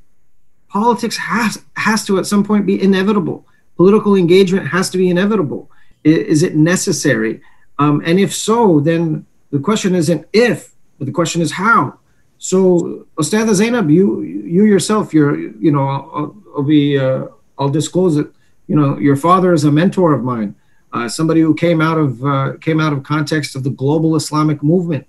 politics 0.67 1.17
has 1.17 1.63
has 1.75 2.05
to 2.05 2.17
at 2.17 2.25
some 2.25 2.43
point 2.43 2.65
be 2.65 2.81
inevitable. 2.81 3.45
Political 3.75 4.15
engagement 4.15 4.67
has 4.67 4.89
to 4.89 4.97
be 4.97 5.09
inevitable. 5.09 5.69
Is, 6.03 6.41
it 6.41 6.55
necessary? 6.55 7.41
Um, 7.79 8.01
and 8.05 8.19
if 8.19 8.33
so, 8.33 8.79
then 8.79 9.25
the 9.51 9.59
question 9.59 9.93
isn't 9.93 10.25
if, 10.31 10.73
but 10.97 11.05
the 11.05 11.11
question 11.11 11.41
is 11.41 11.51
how. 11.51 11.99
So, 12.37 13.07
Ostada 13.17 13.53
Zainab, 13.53 13.89
you 13.89 14.21
you 14.21 14.63
yourself, 14.65 15.13
you're 15.13 15.37
you 15.37 15.71
know, 15.71 15.87
I'll, 15.87 16.35
I'll 16.55 16.63
be 16.63 16.97
uh, 16.97 17.25
I'll 17.57 17.69
disclose 17.69 18.17
it. 18.17 18.27
You 18.67 18.75
know, 18.75 18.97
your 18.97 19.15
father 19.15 19.53
is 19.53 19.63
a 19.63 19.71
mentor 19.71 20.13
of 20.13 20.23
mine, 20.23 20.55
uh, 20.93 21.09
somebody 21.09 21.41
who 21.41 21.53
came 21.53 21.81
out 21.81 21.97
of 21.97 22.23
uh, 22.25 22.53
came 22.61 22.79
out 22.79 22.93
of 22.93 23.03
context 23.03 23.55
of 23.55 23.63
the 23.63 23.69
global 23.69 24.15
Islamic 24.15 24.63
movement. 24.63 25.07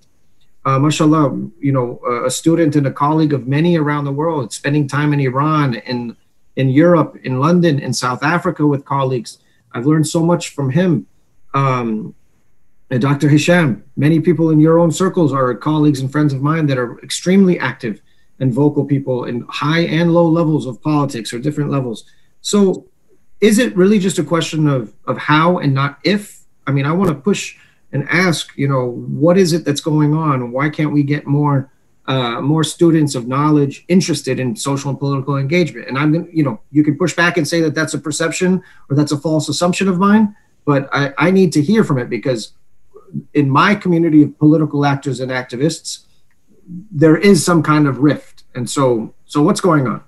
Uh, 0.65 0.77
mashallah, 0.77 1.29
you 1.59 1.71
know, 1.71 1.99
a 2.25 2.29
student 2.29 2.75
and 2.75 2.85
a 2.85 2.91
colleague 2.91 3.33
of 3.33 3.47
many 3.47 3.77
around 3.77 4.03
the 4.03 4.11
world, 4.11 4.51
spending 4.51 4.87
time 4.87 5.13
in 5.13 5.19
Iran, 5.19 5.75
in 5.75 6.15
in 6.55 6.69
Europe, 6.69 7.17
in 7.23 7.39
London, 7.39 7.79
in 7.79 7.93
South 7.93 8.23
Africa 8.23 8.67
with 8.67 8.83
colleagues. 8.83 9.37
I've 9.71 9.85
learned 9.85 10.07
so 10.07 10.23
much 10.23 10.49
from 10.49 10.71
him. 10.71 11.07
Um, 11.53 12.15
Dr. 12.97 13.29
Hisham, 13.29 13.83
many 13.95 14.19
people 14.19 14.49
in 14.49 14.59
your 14.59 14.79
own 14.79 14.91
circles 14.91 15.31
are 15.31 15.53
colleagues 15.53 15.99
and 16.01 16.11
friends 16.11 16.33
of 16.33 16.41
mine 16.41 16.65
that 16.67 16.77
are 16.77 16.99
extremely 16.99 17.59
active 17.59 18.01
and 18.39 18.51
vocal 18.51 18.83
people 18.83 19.25
in 19.25 19.45
high 19.47 19.81
and 19.81 20.11
low 20.11 20.27
levels 20.27 20.65
of 20.65 20.81
politics 20.81 21.31
or 21.31 21.39
different 21.39 21.69
levels. 21.69 22.05
So, 22.41 22.88
is 23.41 23.59
it 23.59 23.75
really 23.75 23.99
just 23.99 24.19
a 24.19 24.23
question 24.23 24.67
of 24.67 24.93
of 25.05 25.17
how 25.17 25.57
and 25.59 25.73
not 25.73 25.99
if? 26.03 26.41
I 26.67 26.71
mean, 26.71 26.85
I 26.85 26.91
want 26.91 27.09
to 27.09 27.15
push 27.15 27.57
and 27.91 28.07
ask, 28.09 28.55
you 28.55 28.67
know, 28.67 28.91
what 28.91 29.37
is 29.37 29.53
it 29.53 29.65
that's 29.65 29.81
going 29.81 30.13
on? 30.13 30.51
Why 30.51 30.69
can't 30.69 30.91
we 30.91 31.03
get 31.03 31.25
more 31.25 31.71
uh, 32.05 32.41
more 32.41 32.63
students 32.63 33.15
of 33.15 33.27
knowledge 33.27 33.85
interested 33.87 34.39
in 34.39 34.55
social 34.55 34.89
and 34.89 34.99
political 34.99 35.37
engagement? 35.37 35.87
And 35.87 35.97
I'm, 35.97 36.11
gonna, 36.11 36.27
you 36.31 36.43
know, 36.43 36.59
you 36.71 36.83
can 36.83 36.97
push 36.97 37.15
back 37.15 37.37
and 37.37 37.47
say 37.47 37.61
that 37.61 37.75
that's 37.75 37.93
a 37.93 37.99
perception 37.99 38.63
or 38.89 38.95
that's 38.95 39.11
a 39.11 39.17
false 39.17 39.47
assumption 39.47 39.87
of 39.87 39.99
mine, 39.99 40.35
but 40.65 40.89
I, 40.91 41.13
I 41.17 41.31
need 41.31 41.53
to 41.53 41.61
hear 41.61 41.83
from 41.83 41.97
it 41.97 42.09
because 42.09 42.53
in 43.33 43.49
my 43.49 43.75
community 43.75 44.23
of 44.23 44.37
political 44.37 44.85
actors 44.85 45.19
and 45.19 45.31
activists, 45.31 46.05
there 46.91 47.17
is 47.17 47.43
some 47.43 47.63
kind 47.63 47.87
of 47.87 47.99
rift. 47.99 48.43
And 48.53 48.69
so, 48.69 49.13
so 49.25 49.41
what's 49.41 49.61
going 49.61 49.87
on? 49.87 50.03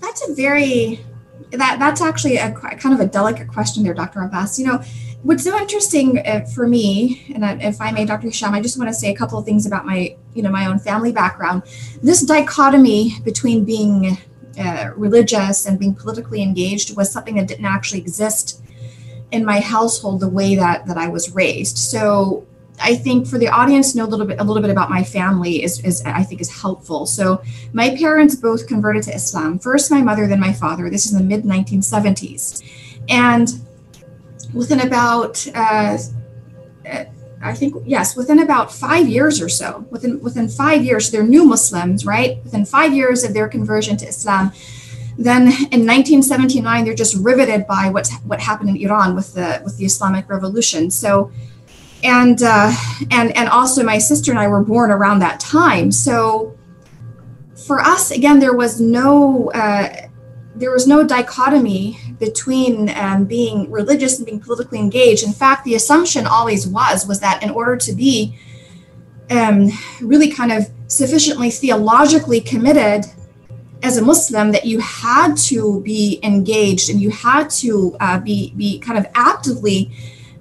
That's 0.00 0.28
a 0.28 0.34
very 0.34 1.00
that 1.52 1.78
that's 1.78 2.00
actually 2.00 2.36
a 2.36 2.52
kind 2.52 2.94
of 2.94 3.00
a 3.00 3.06
delicate 3.06 3.48
question 3.48 3.82
there, 3.82 3.94
Dr. 3.94 4.20
Abbas. 4.20 4.58
You 4.58 4.66
know, 4.66 4.82
what's 5.22 5.44
so 5.44 5.56
interesting 5.58 6.18
uh, 6.26 6.44
for 6.54 6.66
me, 6.66 7.24
and 7.34 7.62
if 7.62 7.80
I 7.80 7.90
may, 7.90 8.04
Dr. 8.04 8.28
Hisham, 8.28 8.54
I 8.54 8.60
just 8.60 8.78
want 8.78 8.88
to 8.88 8.94
say 8.94 9.10
a 9.10 9.16
couple 9.16 9.38
of 9.38 9.44
things 9.44 9.66
about 9.66 9.86
my, 9.86 10.16
you 10.34 10.42
know, 10.42 10.50
my 10.50 10.66
own 10.66 10.78
family 10.78 11.12
background. 11.12 11.62
This 12.02 12.22
dichotomy 12.22 13.18
between 13.24 13.64
being 13.64 14.18
uh, 14.58 14.90
religious 14.96 15.66
and 15.66 15.78
being 15.78 15.94
politically 15.94 16.42
engaged 16.42 16.96
was 16.96 17.12
something 17.12 17.36
that 17.36 17.46
didn't 17.46 17.66
actually 17.66 18.00
exist 18.00 18.62
in 19.30 19.44
my 19.44 19.60
household 19.60 20.20
the 20.20 20.28
way 20.28 20.54
that 20.56 20.86
that 20.86 20.96
I 20.96 21.08
was 21.08 21.34
raised. 21.34 21.78
So 21.78 22.46
I 22.80 22.94
think 22.94 23.26
for 23.26 23.38
the 23.38 23.48
audience 23.48 23.92
to 23.92 23.98
know 23.98 24.04
a 24.04 24.06
little 24.06 24.26
bit 24.26 24.40
a 24.40 24.44
little 24.44 24.62
bit 24.62 24.70
about 24.70 24.90
my 24.90 25.02
family 25.02 25.62
is, 25.62 25.80
is 25.84 26.02
I 26.04 26.22
think 26.22 26.40
is 26.40 26.50
helpful. 26.50 27.06
So 27.06 27.42
my 27.72 27.96
parents 27.96 28.34
both 28.34 28.66
converted 28.66 29.02
to 29.04 29.14
Islam. 29.14 29.58
First 29.58 29.90
my 29.90 30.02
mother, 30.02 30.26
then 30.26 30.40
my 30.40 30.52
father. 30.52 30.88
This 30.90 31.06
is 31.06 31.12
in 31.12 31.18
the 31.18 31.24
mid 31.24 31.44
1970s, 31.44 32.62
and 33.08 33.48
within 34.54 34.80
about 34.80 35.46
uh, 35.54 35.98
I 37.40 37.54
think 37.54 37.74
yes, 37.86 38.16
within 38.16 38.40
about 38.40 38.72
five 38.72 39.08
years 39.08 39.40
or 39.40 39.48
so, 39.48 39.86
within 39.90 40.20
within 40.20 40.48
five 40.48 40.84
years, 40.84 41.10
they're 41.10 41.22
new 41.22 41.44
Muslims, 41.44 42.04
right? 42.04 42.42
Within 42.44 42.64
five 42.64 42.92
years 42.92 43.22
of 43.22 43.32
their 43.32 43.48
conversion 43.48 43.96
to 43.98 44.06
Islam, 44.06 44.52
then 45.16 45.42
in 45.42 45.86
1979 45.86 46.84
they're 46.84 46.94
just 46.94 47.16
riveted 47.16 47.66
by 47.66 47.90
what's 47.90 48.12
what 48.20 48.40
happened 48.40 48.70
in 48.70 48.76
Iran 48.76 49.14
with 49.14 49.34
the 49.34 49.60
with 49.64 49.76
the 49.76 49.84
Islamic 49.84 50.28
Revolution. 50.28 50.90
So, 50.90 51.30
and 52.04 52.42
uh, 52.42 52.72
and 53.10 53.36
and 53.36 53.48
also 53.48 53.82
my 53.82 53.98
sister 53.98 54.30
and 54.30 54.38
I 54.38 54.48
were 54.48 54.62
born 54.62 54.90
around 54.90 55.18
that 55.20 55.40
time. 55.40 55.90
So, 55.90 56.56
for 57.66 57.80
us 57.80 58.10
again, 58.10 58.38
there 58.38 58.54
was 58.54 58.80
no. 58.80 59.50
Uh, 59.50 60.08
there 60.54 60.72
was 60.72 60.88
no 60.88 61.06
dichotomy 61.06 61.96
between 62.18 62.90
um, 62.96 63.26
being 63.26 63.70
religious 63.70 64.16
and 64.16 64.26
being 64.26 64.40
politically 64.40 64.80
engaged. 64.80 65.24
In 65.24 65.32
fact, 65.32 65.64
the 65.64 65.76
assumption 65.76 66.26
always 66.26 66.66
was 66.66 67.06
was 67.06 67.20
that 67.20 67.42
in 67.44 67.50
order 67.50 67.76
to 67.76 67.92
be 67.92 68.36
um, 69.30 69.68
really 70.00 70.30
kind 70.30 70.50
of 70.50 70.68
sufficiently 70.88 71.50
theologically 71.50 72.40
committed 72.40 73.04
as 73.82 73.96
a 73.96 74.02
Muslim 74.02 74.50
that 74.50 74.64
you 74.64 74.80
had 74.80 75.36
to 75.36 75.80
be 75.82 76.18
engaged 76.24 76.90
and 76.90 77.00
you 77.00 77.10
had 77.10 77.48
to 77.48 77.96
uh, 78.00 78.18
be 78.18 78.52
be 78.56 78.78
kind 78.80 78.98
of 78.98 79.06
actively 79.14 79.92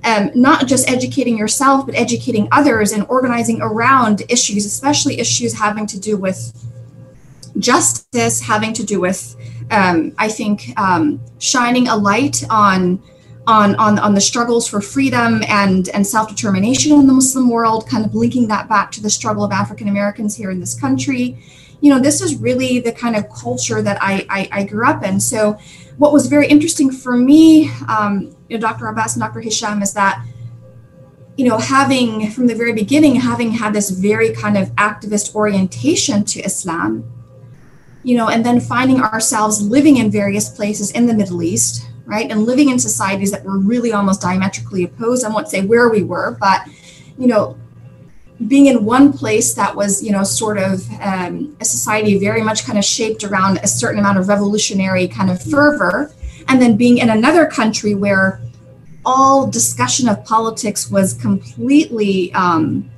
um, 0.04 0.32
not 0.36 0.68
just 0.68 0.90
educating 0.90 1.38
yourself 1.38 1.86
but 1.86 1.96
educating 1.96 2.48
others 2.52 2.92
and 2.92 3.06
organizing 3.10 3.62
around 3.62 4.24
issues, 4.30 4.66
especially 4.66 5.20
issues 5.20 5.54
having 5.54 5.86
to 5.88 6.00
do 6.00 6.18
with 6.18 6.54
justice, 7.58 8.40
having 8.42 8.74
to 8.74 8.84
do 8.84 9.00
with 9.00 9.36
um, 9.72 10.14
I 10.18 10.30
think 10.30 10.78
um, 10.80 11.20
shining 11.40 11.88
a 11.88 11.96
light 11.96 12.44
on. 12.50 13.02
On, 13.50 13.76
on, 13.76 13.98
on 14.00 14.14
the 14.14 14.20
struggles 14.20 14.68
for 14.68 14.82
freedom 14.82 15.42
and, 15.48 15.88
and 15.94 16.06
self-determination 16.06 16.92
in 16.92 17.08
the 17.08 17.14
Muslim 17.14 17.50
world, 17.50 17.88
kind 17.88 18.06
of 18.06 18.14
linking 18.14 18.50
that 18.50 18.68
back 18.68 18.92
to 18.92 19.02
the 19.02 19.10
struggle 19.10 19.42
of 19.46 19.54
African 19.54 19.88
Americans 19.88 20.36
here 20.36 20.52
in 20.52 20.60
this 20.60 20.78
country, 20.78 21.42
you 21.82 21.90
know, 21.94 22.00
this 22.00 22.22
is 22.22 22.36
really 22.36 22.80
the 22.80 22.92
kind 22.92 23.16
of 23.16 23.30
culture 23.30 23.82
that 23.82 23.98
I, 24.02 24.26
I, 24.30 24.50
I 24.52 24.64
grew 24.64 24.86
up 24.86 25.04
in. 25.04 25.20
So, 25.20 25.58
what 25.98 26.14
was 26.14 26.28
very 26.28 26.48
interesting 26.48 26.92
for 26.92 27.16
me, 27.16 27.72
um, 27.88 28.36
you 28.50 28.58
know, 28.58 28.62
Dr. 28.62 28.88
Abbas 28.88 29.16
and 29.16 29.22
Dr. 29.22 29.42
Hisham, 29.42 29.82
is 29.82 29.94
that, 29.94 30.26
you 31.38 31.48
know, 31.48 31.58
having 31.58 32.30
from 32.32 32.48
the 32.48 32.56
very 32.56 32.74
beginning, 32.74 33.16
having 33.16 33.52
had 33.52 33.74
this 33.74 33.90
very 33.90 34.34
kind 34.34 34.58
of 34.58 34.70
activist 34.76 35.36
orientation 35.36 36.24
to 36.26 36.40
Islam, 36.42 37.04
you 38.04 38.16
know, 38.16 38.30
and 38.30 38.46
then 38.46 38.60
finding 38.60 39.02
ourselves 39.02 39.62
living 39.62 39.98
in 39.98 40.10
various 40.10 40.50
places 40.50 40.92
in 40.92 41.06
the 41.06 41.14
Middle 41.14 41.44
East, 41.44 41.90
right, 42.06 42.32
and 42.32 42.46
living 42.46 42.70
in 42.70 42.80
societies 42.80 43.32
that 43.32 43.44
were 43.44 43.60
really 43.60 43.92
almost 43.92 44.22
diametrically 44.22 44.84
opposed. 44.84 45.26
I 45.26 45.30
won't 45.30 45.50
say 45.50 45.66
where 45.66 45.90
we 45.90 46.04
were, 46.04 46.38
but, 46.40 46.62
you 47.18 47.28
know, 47.28 47.58
being 48.48 48.68
in 48.68 48.86
one 48.86 49.12
place 49.12 49.54
that 49.56 49.76
was, 49.76 50.04
you 50.04 50.12
know, 50.12 50.24
sort 50.24 50.58
of 50.58 50.88
um, 51.02 51.58
a 51.60 51.66
society 51.66 52.20
very 52.20 52.42
much 52.42 52.66
kind 52.66 52.78
of 52.78 52.86
shaped 52.86 53.24
around 53.24 53.58
a 53.64 53.68
certain 53.68 54.00
amount 54.00 54.20
of 54.20 54.28
revolutionary 54.30 55.08
kind 55.08 55.30
of 55.30 55.42
fervor, 55.42 56.14
and 56.48 56.62
then 56.62 56.78
being 56.78 56.98
in 56.98 57.10
another 57.10 57.46
country 57.46 57.96
where 57.96 58.42
all 59.06 59.48
discussion 59.48 60.10
of 60.10 60.24
politics 60.26 60.90
was 60.92 61.14
completely, 61.14 62.34
um, 62.34 62.90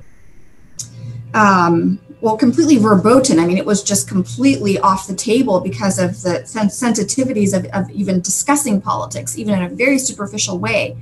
um, 1.34 2.00
well, 2.20 2.36
completely 2.36 2.76
verboten. 2.76 3.38
I 3.38 3.46
mean, 3.46 3.58
it 3.58 3.64
was 3.64 3.82
just 3.82 4.08
completely 4.08 4.78
off 4.78 5.06
the 5.06 5.14
table 5.14 5.60
because 5.60 5.98
of 5.98 6.22
the 6.22 6.42
sensitivities 6.44 7.56
of, 7.56 7.64
of 7.66 7.90
even 7.90 8.20
discussing 8.20 8.80
politics, 8.80 9.38
even 9.38 9.54
in 9.54 9.62
a 9.62 9.68
very 9.68 9.98
superficial 9.98 10.58
way. 10.58 10.96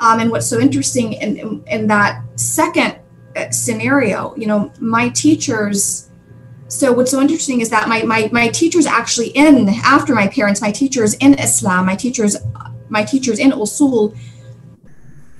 Um, 0.00 0.18
and 0.20 0.30
what's 0.30 0.46
so 0.46 0.58
interesting 0.58 1.12
in, 1.12 1.36
in, 1.36 1.64
in 1.66 1.86
that 1.88 2.22
second 2.36 2.96
scenario 3.50 4.34
you 4.36 4.46
know 4.46 4.72
my 4.80 5.08
teachers 5.10 6.09
so 6.70 6.92
what's 6.92 7.10
so 7.10 7.20
interesting 7.20 7.60
is 7.60 7.68
that 7.68 7.88
my, 7.88 8.02
my 8.02 8.28
my 8.32 8.48
teachers 8.48 8.86
actually 8.86 9.28
in 9.28 9.68
after 9.84 10.14
my 10.14 10.28
parents 10.28 10.60
my 10.60 10.70
teachers 10.70 11.14
in 11.14 11.34
islam 11.34 11.84
my 11.84 11.96
teachers 11.96 12.36
my 12.88 13.02
teachers 13.02 13.38
in 13.38 13.50
usul 13.52 14.16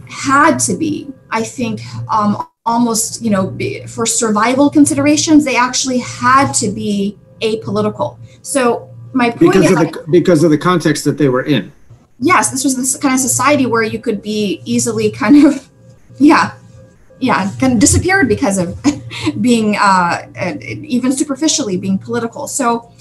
had 0.08 0.58
to 0.58 0.76
be 0.76 1.12
i 1.30 1.42
think 1.42 1.80
um, 2.08 2.46
almost 2.66 3.22
you 3.22 3.30
know 3.30 3.56
for 3.86 4.04
survival 4.06 4.68
considerations 4.70 5.44
they 5.44 5.56
actually 5.56 5.98
had 5.98 6.52
to 6.52 6.70
be 6.70 7.18
apolitical. 7.40 8.18
So 8.42 8.90
my 9.12 9.30
point 9.30 9.52
because 9.52 9.70
of 9.70 9.78
the 9.78 10.04
because 10.10 10.44
of 10.44 10.50
the 10.50 10.58
context 10.58 11.04
that 11.04 11.18
they 11.18 11.28
were 11.28 11.42
in. 11.42 11.72
Yes 12.20 12.50
this 12.50 12.64
was 12.64 12.76
this 12.76 12.96
kind 12.96 13.14
of 13.14 13.20
society 13.20 13.66
where 13.66 13.82
you 13.82 13.98
could 13.98 14.20
be 14.22 14.60
easily 14.64 15.10
kind 15.10 15.46
of 15.46 15.68
yeah 16.18 16.54
yeah, 17.20 17.50
kind 17.60 17.74
of 17.74 17.78
disappeared 17.78 18.28
because 18.28 18.58
of 18.58 18.78
being 19.40 19.76
uh, 19.76 20.26
even 20.64 21.12
superficially 21.12 21.76
being 21.76 21.98
political. 21.98 22.48
So, 22.48 22.92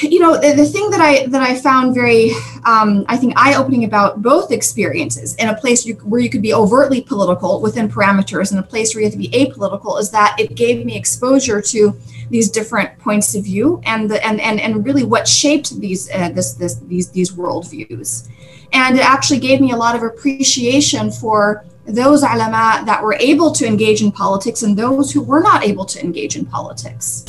you 0.00 0.20
know, 0.20 0.38
the, 0.38 0.54
the 0.54 0.66
thing 0.66 0.90
that 0.90 1.00
I 1.00 1.26
that 1.26 1.42
I 1.42 1.58
found 1.58 1.94
very, 1.94 2.30
um, 2.64 3.04
I 3.08 3.16
think, 3.16 3.34
eye 3.36 3.54
opening 3.54 3.84
about 3.84 4.22
both 4.22 4.52
experiences 4.52 5.34
in 5.36 5.48
a 5.48 5.54
place 5.54 5.84
you, 5.84 5.94
where 5.94 6.20
you 6.20 6.30
could 6.30 6.42
be 6.42 6.52
overtly 6.52 7.00
political 7.00 7.60
within 7.60 7.88
parameters, 7.88 8.50
and 8.50 8.60
a 8.60 8.62
place 8.62 8.94
where 8.94 9.00
you 9.00 9.06
have 9.06 9.12
to 9.12 9.18
be 9.18 9.30
apolitical, 9.30 9.98
is 9.98 10.10
that 10.10 10.36
it 10.38 10.54
gave 10.54 10.84
me 10.84 10.96
exposure 10.96 11.60
to 11.62 11.98
these 12.30 12.50
different 12.50 12.96
points 12.98 13.34
of 13.34 13.44
view 13.44 13.80
and 13.84 14.10
the 14.10 14.24
and 14.24 14.40
and, 14.40 14.60
and 14.60 14.84
really 14.84 15.04
what 15.04 15.26
shaped 15.26 15.80
these 15.80 16.10
uh, 16.10 16.28
this 16.28 16.52
this 16.52 16.74
these 16.74 17.10
these 17.10 17.32
worldviews, 17.32 18.28
and 18.74 18.96
it 18.96 19.04
actually 19.04 19.40
gave 19.40 19.60
me 19.60 19.72
a 19.72 19.76
lot 19.76 19.96
of 19.96 20.02
appreciation 20.02 21.10
for 21.10 21.64
those 21.88 22.22
ulama 22.22 22.82
that 22.84 23.02
were 23.02 23.14
able 23.14 23.50
to 23.50 23.66
engage 23.66 24.02
in 24.02 24.12
politics 24.12 24.62
and 24.62 24.76
those 24.76 25.10
who 25.10 25.22
were 25.22 25.40
not 25.40 25.64
able 25.64 25.86
to 25.86 26.00
engage 26.00 26.36
in 26.36 26.44
politics. 26.44 27.24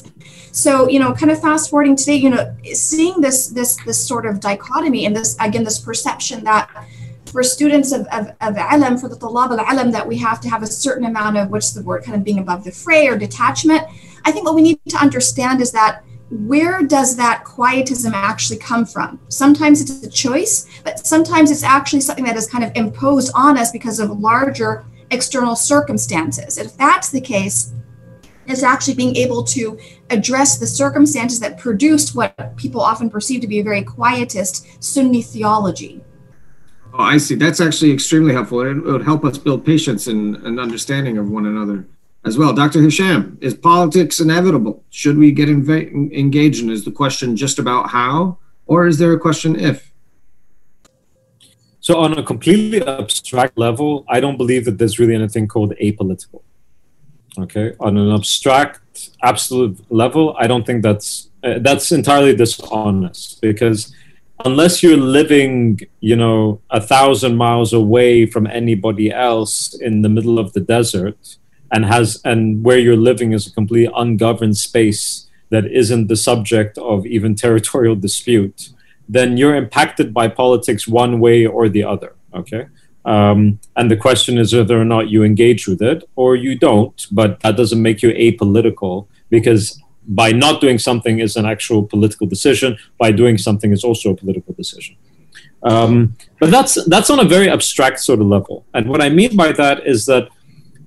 So, 0.51 0.89
you 0.89 0.99
know, 0.99 1.14
kind 1.14 1.32
of 1.32 1.39
fast 1.41 1.70
forwarding 1.70 1.95
today, 1.95 2.16
you 2.16 2.30
know, 2.30 2.53
seeing 2.74 3.22
this 3.22 3.47
this 3.47 3.78
this 3.86 4.05
sort 4.05 4.26
of 4.26 4.39
dichotomy 4.39 5.05
and 5.05 5.16
this 5.16 5.38
again 5.39 5.64
this 5.64 5.80
perception 5.80 6.43
that 6.43 6.70
for 7.32 7.43
students 7.43 7.91
of, 7.91 8.07
of, 8.07 8.28
of 8.41 8.57
alam, 8.57 8.97
for 8.97 9.07
the 9.07 9.16
talab 9.16 9.57
al-alam, 9.57 9.91
that 9.91 10.07
we 10.07 10.18
have 10.18 10.41
to 10.41 10.49
have 10.49 10.64
a 10.64 10.68
certain 10.68 11.05
amount 11.05 11.38
of 11.38 11.51
what's 11.51 11.72
the 11.72 11.84
word, 11.84 12.03
kind 12.03 12.18
of 12.18 12.24
being 12.24 12.39
above 12.39 12.64
the 12.64 12.72
fray 12.72 13.07
or 13.07 13.18
detachment. 13.18 13.84
I 14.26 14.32
think 14.32 14.45
what 14.45 14.55
we 14.55 14.62
need 14.62 14.80
to 14.89 14.97
understand 14.97 15.62
is 15.62 15.72
that 15.72 16.03
where 16.30 16.84
does 16.84 17.16
that 17.16 17.44
quietism 17.44 18.14
actually 18.14 18.60
come 18.60 18.86
from? 18.86 19.20
Sometimes 19.30 19.82
it's 19.82 20.04
a 20.06 20.10
choice, 20.10 20.68
but 20.84 21.06
sometimes 21.06 21.50
it's 21.50 21.64
actually 21.64 22.02
something 22.02 22.26
that 22.26 22.38
is 22.38 22.48
kind 22.48 22.64
of 22.64 22.72
imposed 22.76 23.32
on 23.34 23.58
us 23.58 23.72
because 23.72 24.00
of 24.00 24.12
larger 24.20 24.86
external 25.10 25.56
circumstances. 25.56 26.58
If 26.58 26.78
that's 26.78 27.10
the 27.10 27.22
case, 27.22 27.74
it's 28.46 28.64
actually 28.64 28.96
being 28.96 29.16
able 29.16 29.44
to 29.46 29.80
address 30.10 30.58
the 30.58 30.68
circumstances 30.68 31.40
that 31.40 31.58
produced 31.58 32.16
what 32.16 32.56
people 32.58 32.82
often 32.82 33.10
perceive 33.10 33.42
to 33.42 33.48
be 33.48 33.60
a 33.60 33.64
very 33.64 33.84
quietist 33.84 34.84
Sunni 34.84 35.22
theology. 35.22 36.04
Oh, 36.94 37.04
I 37.04 37.18
see. 37.18 37.36
That's 37.36 37.62
actually 37.62 37.92
extremely 37.92 38.34
helpful. 38.34 38.62
It 38.62 38.74
would 38.74 39.04
help 39.04 39.24
us 39.24 39.38
build 39.38 39.66
patience 39.66 40.08
and, 40.08 40.36
and 40.38 40.60
understanding 40.60 41.18
of 41.18 41.30
one 41.30 41.46
another 41.46 41.88
as 42.26 42.38
well. 42.38 42.54
Dr. 42.54 42.82
Hisham, 42.82 43.38
is 43.42 43.54
politics 43.54 44.20
inevitable? 44.20 44.84
Should 44.90 45.18
we 45.18 45.32
get 45.32 45.50
inv- 45.50 46.14
engaged 46.14 46.64
in? 46.64 46.70
Is 46.70 46.86
the 46.86 46.92
question 46.92 47.36
just 47.36 47.60
about 47.60 47.90
how, 47.90 48.38
or 48.66 48.88
is 48.88 48.98
there 48.98 49.14
a 49.14 49.20
question 49.20 49.60
if? 49.60 49.92
So, 51.80 51.98
on 51.98 52.18
a 52.18 52.24
completely 52.24 52.86
abstract 52.86 53.58
level, 53.58 54.06
I 54.10 54.20
don't 54.20 54.38
believe 54.38 54.66
that 54.66 54.78
there's 54.78 55.00
really 55.00 55.16
anything 55.16 55.48
called 55.48 55.74
apolitical. 55.82 56.42
Okay, 57.38 57.74
on 57.80 57.98
an 57.98 58.12
abstract, 58.12 59.12
absolute 59.24 59.80
level, 59.90 60.36
I 60.38 60.48
don't 60.48 60.66
think 60.66 60.84
that's 60.84 61.30
uh, 61.44 61.60
that's 61.60 61.92
entirely 61.92 62.36
dishonest 62.36 63.40
because 63.42 63.94
unless 64.46 64.84
you're 64.84 64.98
living, 64.98 65.80
you 66.02 66.16
know, 66.16 66.62
a 66.70 66.82
thousand 66.82 67.38
miles 67.38 67.72
away 67.72 68.26
from 68.26 68.48
anybody 68.48 69.12
else 69.12 69.74
in 69.80 70.02
the 70.02 70.10
middle 70.10 70.40
of 70.40 70.52
the 70.54 70.60
desert, 70.60 71.38
and 71.72 71.86
has 71.86 72.22
and 72.26 72.64
where 72.64 72.78
you're 72.78 72.96
living 72.96 73.34
is 73.34 73.48
a 73.48 73.52
completely 73.52 73.92
ungoverned 73.96 74.58
space 74.58 75.28
that 75.50 75.66
isn't 75.66 76.08
the 76.08 76.16
subject 76.16 76.78
of 76.78 77.06
even 77.06 77.36
territorial 77.36 77.96
dispute, 77.96 78.70
then 79.08 79.38
you're 79.38 79.56
impacted 79.56 80.14
by 80.14 80.28
politics 80.28 80.88
one 80.88 81.20
way 81.20 81.46
or 81.46 81.70
the 81.70 81.84
other. 81.84 82.16
Okay. 82.34 82.68
Um, 83.06 83.60
and 83.76 83.90
the 83.90 83.98
question 83.98 84.38
is 84.38 84.54
whether 84.54 84.80
or 84.80 84.86
not 84.86 85.10
you 85.10 85.24
engage 85.24 85.68
with 85.68 85.82
it 85.82 86.04
or 86.16 86.36
you 86.36 86.58
don't, 86.58 87.08
but 87.12 87.40
that 87.40 87.58
doesn't 87.58 87.82
make 87.82 88.04
you 88.04 88.12
apolitical 88.12 89.08
because 89.30 89.82
by 90.10 90.32
not 90.32 90.60
doing 90.60 90.78
something 90.78 91.20
is 91.20 91.36
an 91.36 91.46
actual 91.46 91.84
political 91.84 92.28
decision. 92.28 92.78
By 92.98 93.12
doing 93.12 93.38
something 93.38 93.72
is 93.72 93.84
also 93.84 94.12
a 94.12 94.16
political 94.16 94.54
decision. 94.54 94.96
Um, 95.64 96.16
but 96.40 96.52
that's 96.52 96.84
that's 96.86 97.10
on 97.10 97.20
a 97.20 97.26
very 97.26 97.50
abstract 97.50 98.00
sort 98.00 98.22
of 98.22 98.28
level. 98.28 98.66
And 98.74 98.90
what 98.90 99.02
I 99.02 99.10
mean 99.10 99.36
by 99.36 99.52
that 99.54 99.86
is 99.86 100.06
that 100.06 100.30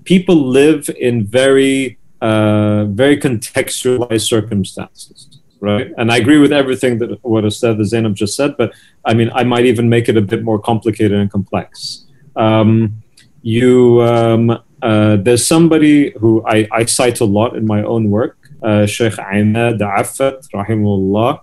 people 0.04 0.36
live 0.36 0.90
in 0.98 1.26
very 1.26 1.98
uh, 2.20 2.84
very 2.84 3.16
contextualized 3.18 4.26
circumstances, 4.26 5.40
right? 5.60 5.90
And 5.98 6.12
I 6.12 6.18
agree 6.18 6.38
with 6.38 6.52
everything 6.52 6.98
that 6.98 7.18
what 7.24 7.44
Ustad 7.44 7.84
Zainab 7.84 8.14
just 8.14 8.36
said, 8.36 8.56
but 8.56 8.72
I 9.04 9.12
mean, 9.14 9.30
I 9.34 9.42
might 9.42 9.66
even 9.66 9.88
make 9.88 10.08
it 10.08 10.16
a 10.16 10.20
bit 10.20 10.44
more 10.44 10.60
complicated 10.60 11.18
and 11.18 11.30
complex. 11.30 12.06
Um, 12.36 13.02
you, 13.42 14.02
um, 14.02 14.50
uh, 14.82 15.16
there's 15.16 15.44
somebody 15.44 16.12
who 16.20 16.44
I, 16.46 16.68
I, 16.70 16.84
cite 16.84 17.20
a 17.20 17.24
lot 17.24 17.56
in 17.56 17.66
my 17.66 17.82
own 17.82 18.08
work, 18.08 18.38
uh, 18.62 18.86
Sheikh 18.86 19.14
Imad 19.14 19.80
Effat, 19.80 20.48
rahimullah, 20.54 21.40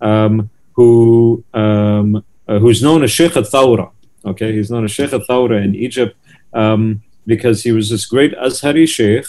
um, 0.00 0.50
who 0.72 1.44
um, 1.52 2.24
uh, 2.48 2.58
who's 2.58 2.82
known 2.82 3.04
as 3.04 3.10
Sheikh 3.10 3.36
al-Thawra. 3.36 3.90
Okay, 4.24 4.52
he's 4.52 4.70
known 4.70 4.84
as 4.84 4.90
Sheikh 4.90 5.12
al-Thawra 5.12 5.62
in 5.62 5.74
Egypt. 5.74 6.16
Um, 6.54 7.02
because 7.26 7.62
he 7.62 7.72
was 7.72 7.90
this 7.90 8.06
great 8.06 8.32
Azhari 8.34 8.88
sheikh 8.88 9.26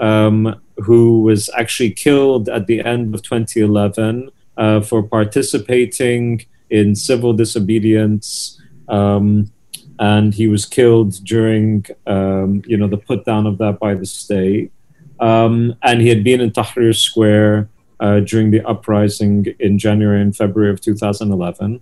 um, 0.00 0.60
who 0.78 1.22
was 1.22 1.48
actually 1.56 1.90
killed 1.90 2.48
at 2.48 2.66
the 2.66 2.80
end 2.80 3.14
of 3.14 3.22
2011 3.22 4.30
uh, 4.56 4.80
for 4.80 5.02
participating 5.02 6.44
in 6.70 6.94
civil 6.94 7.32
disobedience. 7.32 8.60
Um, 8.88 9.50
and 9.98 10.34
he 10.34 10.46
was 10.46 10.66
killed 10.66 11.24
during, 11.24 11.86
um, 12.06 12.62
you 12.66 12.76
know, 12.76 12.86
the 12.86 12.98
put 12.98 13.24
down 13.24 13.46
of 13.46 13.58
that 13.58 13.78
by 13.78 13.94
the 13.94 14.04
state. 14.04 14.72
Um, 15.20 15.74
and 15.82 16.02
he 16.02 16.08
had 16.08 16.22
been 16.22 16.40
in 16.40 16.50
Tahrir 16.50 16.94
Square 16.94 17.70
uh, 18.00 18.20
during 18.20 18.50
the 18.50 18.62
uprising 18.66 19.46
in 19.58 19.78
January 19.78 20.20
and 20.20 20.36
February 20.36 20.70
of 20.70 20.82
2011. 20.82 21.80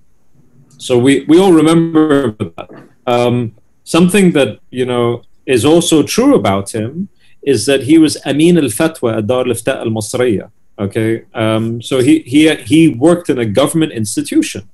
So 0.78 0.98
we, 0.98 1.24
we 1.24 1.40
all 1.40 1.52
remember 1.52 2.30
that. 2.32 2.70
Um, 3.06 3.56
something 3.82 4.32
that, 4.32 4.60
you 4.70 4.86
know, 4.86 5.22
is 5.46 5.64
also 5.64 6.02
true 6.02 6.34
about 6.34 6.74
him 6.74 7.08
is 7.42 7.66
that 7.66 7.82
he 7.82 7.98
was 7.98 8.16
Amin 8.26 8.56
al 8.56 8.64
Fatwa 8.64 9.18
at 9.18 9.26
Dar 9.26 9.44
al 9.44 9.50
al 9.50 9.90
Masriya. 9.90 10.50
Okay, 10.78 11.24
um, 11.34 11.80
so 11.80 12.00
he, 12.00 12.20
he 12.20 12.52
he 12.56 12.88
worked 12.88 13.30
in 13.30 13.38
a 13.38 13.46
government 13.46 13.92
institution. 13.92 14.68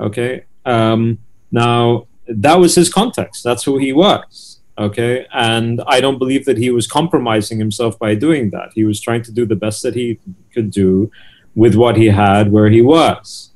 Okay, 0.00 0.44
um, 0.64 1.18
now 1.50 2.06
that 2.26 2.58
was 2.58 2.74
his 2.74 2.92
context. 2.92 3.44
That's 3.44 3.64
who 3.64 3.78
he 3.78 3.92
was. 3.92 4.60
Okay, 4.78 5.26
and 5.32 5.82
I 5.86 6.00
don't 6.00 6.18
believe 6.18 6.46
that 6.46 6.56
he 6.56 6.70
was 6.70 6.86
compromising 6.86 7.58
himself 7.58 7.98
by 7.98 8.14
doing 8.14 8.50
that. 8.50 8.70
He 8.74 8.84
was 8.84 9.00
trying 9.00 9.22
to 9.22 9.32
do 9.32 9.44
the 9.44 9.56
best 9.56 9.82
that 9.82 9.94
he 9.94 10.18
could 10.52 10.70
do 10.70 11.10
with 11.54 11.74
what 11.74 11.96
he 11.96 12.06
had 12.06 12.50
where 12.50 12.70
he 12.70 12.80
was. 12.80 13.52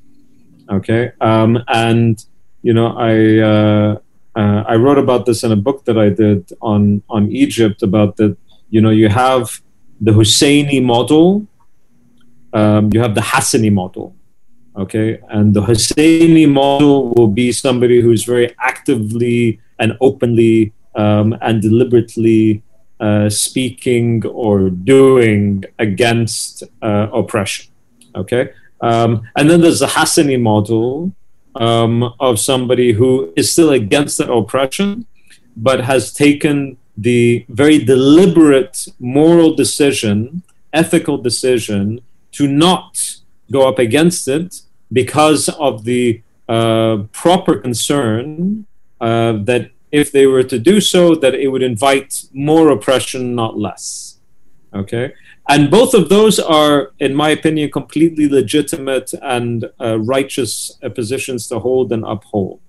Okay, 0.70 1.12
um, 1.20 1.58
and 1.68 2.22
you 2.62 2.74
know 2.74 2.88
I. 2.98 3.38
Uh, 3.38 3.98
uh, 4.38 4.62
I 4.72 4.76
wrote 4.76 4.98
about 4.98 5.26
this 5.26 5.42
in 5.42 5.50
a 5.50 5.60
book 5.66 5.84
that 5.86 5.98
I 5.98 6.08
did 6.10 6.40
on 6.60 7.02
on 7.16 7.22
Egypt 7.44 7.82
about 7.82 8.16
that. 8.18 8.36
You 8.70 8.80
know, 8.80 8.94
you 9.02 9.08
have 9.08 9.60
the 10.00 10.12
Husseini 10.12 10.80
model, 10.80 11.46
um, 12.52 12.90
you 12.92 13.00
have 13.00 13.14
the 13.16 13.26
Hassani 13.32 13.72
model, 13.72 14.14
okay, 14.76 15.18
and 15.30 15.54
the 15.54 15.62
Husseini 15.62 16.46
model 16.48 17.12
will 17.14 17.32
be 17.42 17.50
somebody 17.50 18.00
who's 18.00 18.24
very 18.24 18.54
actively 18.60 19.60
and 19.80 19.96
openly 20.00 20.72
um, 20.94 21.36
and 21.40 21.60
deliberately 21.60 22.62
uh, 23.00 23.28
speaking 23.28 24.24
or 24.26 24.70
doing 24.70 25.64
against 25.78 26.62
uh, 26.82 27.08
oppression, 27.12 27.66
okay. 28.14 28.50
Um, 28.80 29.22
and 29.36 29.50
then 29.50 29.60
there's 29.62 29.80
the 29.80 29.86
Hassani 29.86 30.40
model, 30.40 31.12
um, 31.58 32.14
of 32.20 32.38
somebody 32.38 32.92
who 32.92 33.32
is 33.36 33.52
still 33.52 33.70
against 33.70 34.18
that 34.18 34.30
oppression, 34.30 35.06
but 35.56 35.80
has 35.80 36.12
taken 36.12 36.78
the 36.96 37.44
very 37.48 37.78
deliberate 37.78 38.88
moral 38.98 39.54
decision, 39.54 40.42
ethical 40.72 41.18
decision 41.18 42.00
to 42.32 42.46
not 42.46 43.16
go 43.50 43.68
up 43.68 43.78
against 43.78 44.28
it 44.28 44.62
because 44.92 45.48
of 45.50 45.84
the 45.84 46.22
uh, 46.48 46.98
proper 47.12 47.56
concern 47.56 48.66
uh, 49.00 49.32
that 49.32 49.70
if 49.90 50.12
they 50.12 50.26
were 50.26 50.42
to 50.42 50.58
do 50.58 50.80
so, 50.80 51.14
that 51.14 51.34
it 51.34 51.48
would 51.48 51.62
invite 51.62 52.24
more 52.32 52.70
oppression, 52.70 53.34
not 53.34 53.58
less. 53.58 54.07
Okay, 54.74 55.12
and 55.48 55.70
both 55.70 55.94
of 55.94 56.08
those 56.08 56.38
are, 56.38 56.92
in 56.98 57.14
my 57.14 57.30
opinion, 57.30 57.70
completely 57.70 58.28
legitimate 58.28 59.12
and 59.22 59.64
uh, 59.80 59.98
righteous 59.98 60.78
positions 60.94 61.48
to 61.48 61.58
hold 61.58 61.90
and 61.92 62.04
uphold. 62.04 62.60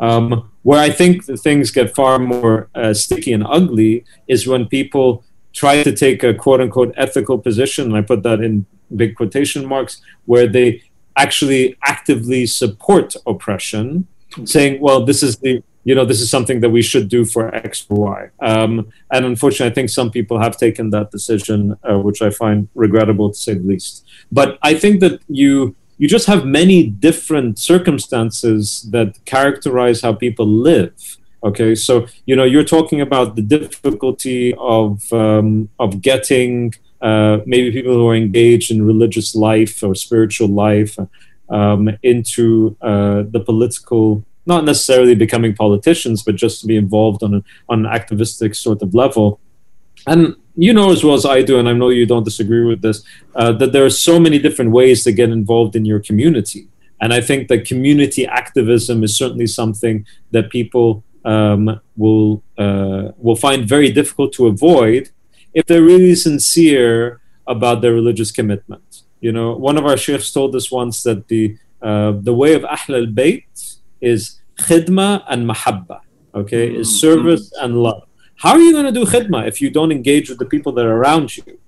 Um, 0.00 0.50
where 0.62 0.80
I 0.80 0.90
think 0.90 1.24
things 1.24 1.70
get 1.70 1.94
far 1.94 2.18
more 2.18 2.68
uh, 2.74 2.94
sticky 2.94 3.32
and 3.34 3.44
ugly 3.46 4.04
is 4.26 4.46
when 4.46 4.66
people 4.66 5.24
try 5.52 5.82
to 5.82 5.92
take 5.92 6.22
a 6.24 6.34
quote 6.34 6.60
unquote 6.60 6.94
ethical 6.96 7.38
position, 7.38 7.86
and 7.86 7.96
I 7.96 8.00
put 8.00 8.22
that 8.22 8.40
in 8.40 8.66
big 8.96 9.14
quotation 9.14 9.66
marks, 9.66 10.00
where 10.24 10.46
they 10.46 10.82
actually 11.16 11.76
actively 11.84 12.46
support 12.46 13.14
oppression, 13.26 14.06
saying, 14.44 14.80
well, 14.80 15.04
this 15.04 15.22
is 15.22 15.36
the 15.38 15.62
you 15.84 15.94
know, 15.94 16.04
this 16.04 16.20
is 16.20 16.30
something 16.30 16.60
that 16.60 16.70
we 16.70 16.82
should 16.82 17.08
do 17.08 17.24
for 17.24 17.54
X 17.54 17.86
or 17.88 17.96
Y. 17.96 18.30
Um, 18.40 18.92
and 19.10 19.24
unfortunately, 19.24 19.70
I 19.70 19.74
think 19.74 19.90
some 19.90 20.10
people 20.10 20.38
have 20.40 20.56
taken 20.56 20.90
that 20.90 21.10
decision, 21.10 21.76
uh, 21.88 21.98
which 21.98 22.22
I 22.22 22.30
find 22.30 22.68
regrettable 22.74 23.30
to 23.30 23.38
say 23.38 23.54
the 23.54 23.66
least. 23.66 24.06
But 24.30 24.58
I 24.62 24.74
think 24.74 25.00
that 25.00 25.20
you 25.28 25.74
you 25.98 26.08
just 26.08 26.26
have 26.26 26.44
many 26.44 26.86
different 26.86 27.58
circumstances 27.58 28.88
that 28.90 29.24
characterize 29.24 30.00
how 30.00 30.12
people 30.12 30.46
live. 30.46 31.18
Okay, 31.44 31.74
so 31.74 32.06
you 32.26 32.36
know 32.36 32.44
you're 32.44 32.64
talking 32.64 33.00
about 33.00 33.34
the 33.34 33.42
difficulty 33.42 34.54
of 34.58 35.12
um, 35.12 35.68
of 35.78 36.00
getting 36.00 36.74
uh, 37.00 37.38
maybe 37.46 37.72
people 37.72 37.94
who 37.94 38.08
are 38.08 38.14
engaged 38.14 38.70
in 38.70 38.86
religious 38.86 39.34
life 39.34 39.82
or 39.82 39.94
spiritual 39.96 40.48
life 40.48 40.96
um, 41.48 41.90
into 42.02 42.76
uh, 42.80 43.24
the 43.28 43.40
political 43.40 44.24
not 44.46 44.64
necessarily 44.64 45.14
becoming 45.14 45.54
politicians, 45.54 46.22
but 46.22 46.36
just 46.36 46.60
to 46.60 46.66
be 46.66 46.76
involved 46.76 47.22
on, 47.22 47.34
a, 47.34 47.42
on 47.68 47.86
an 47.86 47.92
activistic 47.92 48.54
sort 48.54 48.82
of 48.82 48.94
level. 48.94 49.40
And 50.06 50.34
you 50.56 50.72
know 50.72 50.90
as 50.90 51.04
well 51.04 51.14
as 51.14 51.24
I 51.24 51.42
do, 51.42 51.58
and 51.58 51.68
I 51.68 51.72
know 51.72 51.88
you 51.90 52.06
don't 52.06 52.24
disagree 52.24 52.64
with 52.64 52.82
this, 52.82 53.02
uh, 53.34 53.52
that 53.52 53.72
there 53.72 53.84
are 53.84 53.90
so 53.90 54.18
many 54.18 54.38
different 54.38 54.72
ways 54.72 55.04
to 55.04 55.12
get 55.12 55.30
involved 55.30 55.76
in 55.76 55.84
your 55.84 56.00
community. 56.00 56.68
And 57.00 57.12
I 57.12 57.20
think 57.20 57.48
that 57.48 57.66
community 57.66 58.26
activism 58.26 59.02
is 59.02 59.16
certainly 59.16 59.46
something 59.46 60.06
that 60.30 60.50
people 60.50 61.02
um, 61.24 61.80
will 61.96 62.42
uh, 62.58 63.10
will 63.18 63.36
find 63.36 63.68
very 63.68 63.90
difficult 63.90 64.32
to 64.34 64.46
avoid 64.46 65.10
if 65.54 65.66
they're 65.66 65.82
really 65.82 66.14
sincere 66.14 67.20
about 67.46 67.80
their 67.80 67.92
religious 67.92 68.30
commitment. 68.30 69.02
You 69.20 69.32
know, 69.32 69.54
one 69.54 69.76
of 69.76 69.86
our 69.86 69.96
sheikhs 69.96 70.32
told 70.32 70.54
us 70.54 70.70
once 70.70 71.02
that 71.02 71.28
the 71.28 71.56
uh, 71.80 72.12
the 72.12 72.34
way 72.34 72.54
of 72.54 72.64
Ahl 72.64 72.94
al 72.94 73.06
Bayt 73.06 73.44
is 74.02 74.40
khidma 74.58 75.24
and 75.28 75.48
mahabba. 75.48 76.00
Okay, 76.34 76.74
is 76.74 76.88
mm-hmm. 76.88 76.96
service 76.96 77.52
and 77.60 77.82
love. 77.82 78.04
How 78.36 78.52
are 78.52 78.60
you 78.60 78.72
going 78.72 78.86
to 78.86 78.92
do 78.92 79.04
khidma 79.04 79.46
if 79.46 79.60
you 79.60 79.70
don't 79.70 79.92
engage 79.92 80.28
with 80.28 80.38
the 80.38 80.46
people 80.46 80.72
that 80.72 80.84
are 80.84 80.96
around 80.96 81.36
you? 81.36 81.58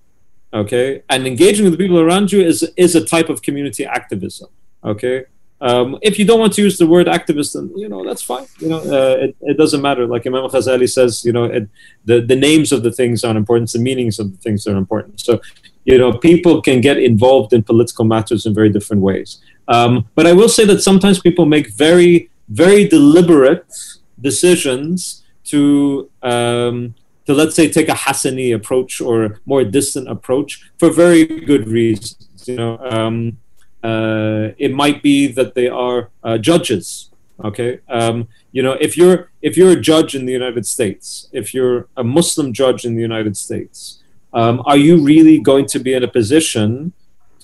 Okay, 0.53 1.03
and 1.09 1.27
engaging 1.27 1.65
with 1.65 1.73
the 1.73 1.79
people 1.79 1.99
around 1.99 2.33
you 2.33 2.41
is 2.41 2.63
is 2.77 2.95
a 2.95 3.05
type 3.05 3.29
of 3.29 3.43
community 3.43 3.85
activism. 3.85 4.49
Okay, 4.85 5.25
um, 5.61 5.99
if 6.03 6.19
you 6.19 6.25
don't 6.25 6.41
want 6.41 6.53
to 6.55 6.63
use 6.63 6.77
the 6.79 6.87
word 6.87 7.07
activist, 7.07 7.55
then 7.55 7.73
you 7.75 7.89
know 7.89 8.05
that's 8.05 8.23
fine. 8.23 8.47
You 8.59 8.69
know, 8.69 8.79
uh, 8.79 9.17
it, 9.25 9.37
it 9.41 9.57
doesn't 9.57 9.81
matter. 9.81 10.07
Like 10.07 10.27
Imam 10.27 10.49
Ghazali 10.51 10.91
says, 10.91 11.25
you 11.25 11.33
know, 11.33 11.45
it, 11.45 11.69
the 12.05 12.21
the 12.21 12.37
names 12.37 12.71
of 12.71 12.83
the 12.83 12.93
things 12.93 13.25
aren't 13.25 13.39
important. 13.39 13.73
The 13.73 13.79
meanings 13.79 14.19
of 14.19 14.33
the 14.33 14.39
things 14.39 14.67
are 14.67 14.77
important. 14.77 15.21
So, 15.21 15.41
you 15.85 15.97
know, 15.97 16.13
people 16.13 16.61
can 16.61 16.81
get 16.81 16.99
involved 16.99 17.53
in 17.53 17.63
political 17.63 18.05
matters 18.05 18.47
in 18.47 18.55
very 18.55 18.69
different 18.69 19.03
ways. 19.03 19.41
Um, 19.69 20.09
but 20.15 20.27
I 20.27 20.33
will 20.33 20.49
say 20.49 20.65
that 20.67 20.83
sometimes 20.83 21.21
people 21.21 21.47
make 21.47 21.73
very 21.73 22.31
very 22.49 22.87
deliberate 22.87 23.73
decisions 24.21 25.23
to 25.45 26.11
um, 26.23 26.95
to 27.27 27.35
let's 27.35 27.55
say 27.55 27.69
take 27.69 27.89
a 27.89 27.93
Hassani 27.93 28.55
approach 28.55 29.01
or 29.01 29.41
more 29.47 29.65
distant 29.65 30.09
approach 30.09 30.71
for 30.79 30.91
very 30.91 31.25
good 31.25 31.69
reasons. 31.69 32.45
You 32.47 32.57
know, 32.57 32.79
um, 32.79 33.39
uh, 33.83 34.51
it 34.59 34.73
might 34.73 35.03
be 35.03 35.29
that 35.29 35.55
they 35.55 35.69
are 35.69 36.11
uh, 36.23 36.39
judges. 36.39 37.11
Okay, 37.45 37.81
um, 37.89 38.29
you 38.53 38.63
know, 38.63 38.73
if 38.73 38.97
you're 38.97 39.31
if 39.43 39.57
you're 39.57 39.73
a 39.73 39.81
judge 39.81 40.15
in 40.15 40.27
the 40.27 40.33
United 40.33 40.67
States, 40.67 41.29
if 41.33 41.53
you're 41.53 41.89
a 41.97 42.05
Muslim 42.05 42.53
judge 42.53 42.85
in 42.85 42.95
the 42.95 43.03
United 43.03 43.37
States, 43.37 44.03
um, 44.33 44.63
are 44.67 44.77
you 44.77 45.03
really 45.03 45.39
going 45.39 45.67
to 45.67 45.79
be 45.79 45.95
in 45.95 46.05
a 46.05 46.09
position 46.09 46.93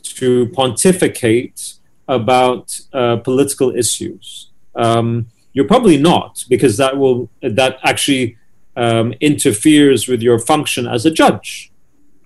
to 0.03 0.49
pontificate 0.51 1.75
about 2.19 2.79
uh, 2.93 3.17
political 3.17 3.75
issues? 3.75 4.51
um, 4.75 5.27
you're 5.53 5.67
probably 5.67 5.97
not 5.97 6.45
because 6.49 6.77
that 6.77 6.97
will 6.97 7.29
that 7.43 7.79
actually 7.83 8.37
um, 8.77 9.13
interferes 9.21 10.09
with 10.09 10.23
your 10.23 10.39
function 10.39 10.87
as 10.87 11.05
a 11.07 11.11
judge 11.11 11.73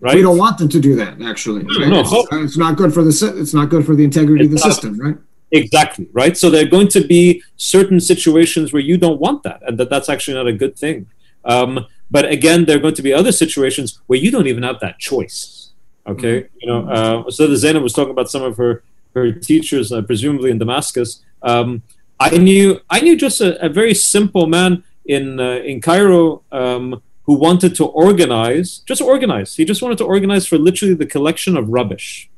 right 0.01 0.15
we 0.15 0.23
don't 0.23 0.39
want 0.39 0.59
them 0.59 0.69
to 0.69 0.81
do 0.81 0.95
that 0.95 1.21
actually 1.23 1.63
right? 1.79 1.89
no, 1.89 2.01
it's, 2.01 2.13
it's, 2.33 2.57
not 2.57 2.77
good 2.77 2.93
for 2.93 3.03
the 3.03 3.35
it's 3.37 3.55
not 3.55 3.69
good 3.71 3.85
for 3.87 3.95
the 3.95 4.05
integrity 4.05 4.45
of 4.45 4.51
the 4.51 4.57
not, 4.57 4.65
system 4.65 4.99
right 4.99 5.17
exactly 5.51 6.09
right 6.13 6.37
so 6.37 6.51
there 6.51 6.65
are 6.65 6.69
going 6.69 6.89
to 6.89 7.07
be 7.07 7.43
certain 7.57 8.01
situations 8.01 8.73
where 8.73 8.83
you 8.83 8.99
don't 8.99 9.21
want 9.21 9.43
that 9.43 9.61
and 9.67 9.79
that 9.79 9.89
that's 9.89 10.09
actually 10.09 10.35
not 10.35 10.47
a 10.47 10.53
good 10.53 10.77
thing 10.77 11.07
um, 11.45 11.87
but 12.11 12.27
again 12.27 12.65
there 12.65 12.77
are 12.77 12.81
going 12.81 12.95
to 12.95 13.03
be 13.03 13.13
other 13.13 13.33
situations 13.33 14.01
where 14.07 14.19
you 14.19 14.31
don't 14.31 14.47
even 14.47 14.63
have 14.63 14.79
that 14.81 14.99
choice 14.99 15.71
okay 16.07 16.43
mm-hmm. 16.43 16.57
you 16.61 16.67
know 16.67 16.89
uh, 16.89 17.31
so 17.31 17.47
the 17.47 17.57
Zena 17.57 17.81
was 17.81 17.93
talking 17.93 18.11
about 18.11 18.29
some 18.29 18.43
of 18.43 18.57
her 18.59 18.83
her 19.15 19.33
teachers 19.33 19.93
uh, 19.93 20.03
presumably 20.03 20.51
in 20.51 20.59
damascus 20.59 21.23
um, 21.43 21.83
I 22.21 22.39
knew 22.39 22.81
I 22.89 23.01
knew 23.01 23.17
just 23.17 23.41
a, 23.41 23.63
a 23.65 23.69
very 23.69 23.95
simple 23.95 24.47
man 24.47 24.85
in 25.05 25.41
uh, 25.41 25.61
in 25.65 25.81
Cairo 25.81 26.43
um, 26.53 27.03
who 27.25 27.35
wanted 27.35 27.75
to 27.77 27.87
organize, 27.87 28.79
just 28.79 29.01
organize. 29.01 29.57
He 29.57 29.65
just 29.65 29.83
wanted 29.83 29.99
to 29.99 30.05
organize 30.05 30.47
for 30.47 30.59
literally 30.59 30.95
the 30.95 31.07
collection 31.07 31.57
of 31.57 31.69
rubbish, 31.69 32.31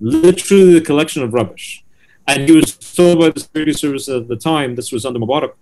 literally 0.00 0.74
the 0.74 0.80
collection 0.80 1.22
of 1.22 1.34
rubbish. 1.34 1.84
And 2.26 2.48
he 2.48 2.54
was 2.54 2.76
told 2.76 3.18
by 3.18 3.30
the 3.30 3.40
security 3.40 3.72
service 3.72 4.08
at 4.08 4.28
the 4.28 4.36
time, 4.36 4.76
this 4.76 4.92
was 4.92 5.04
under 5.04 5.18
Mubarak, 5.18 5.54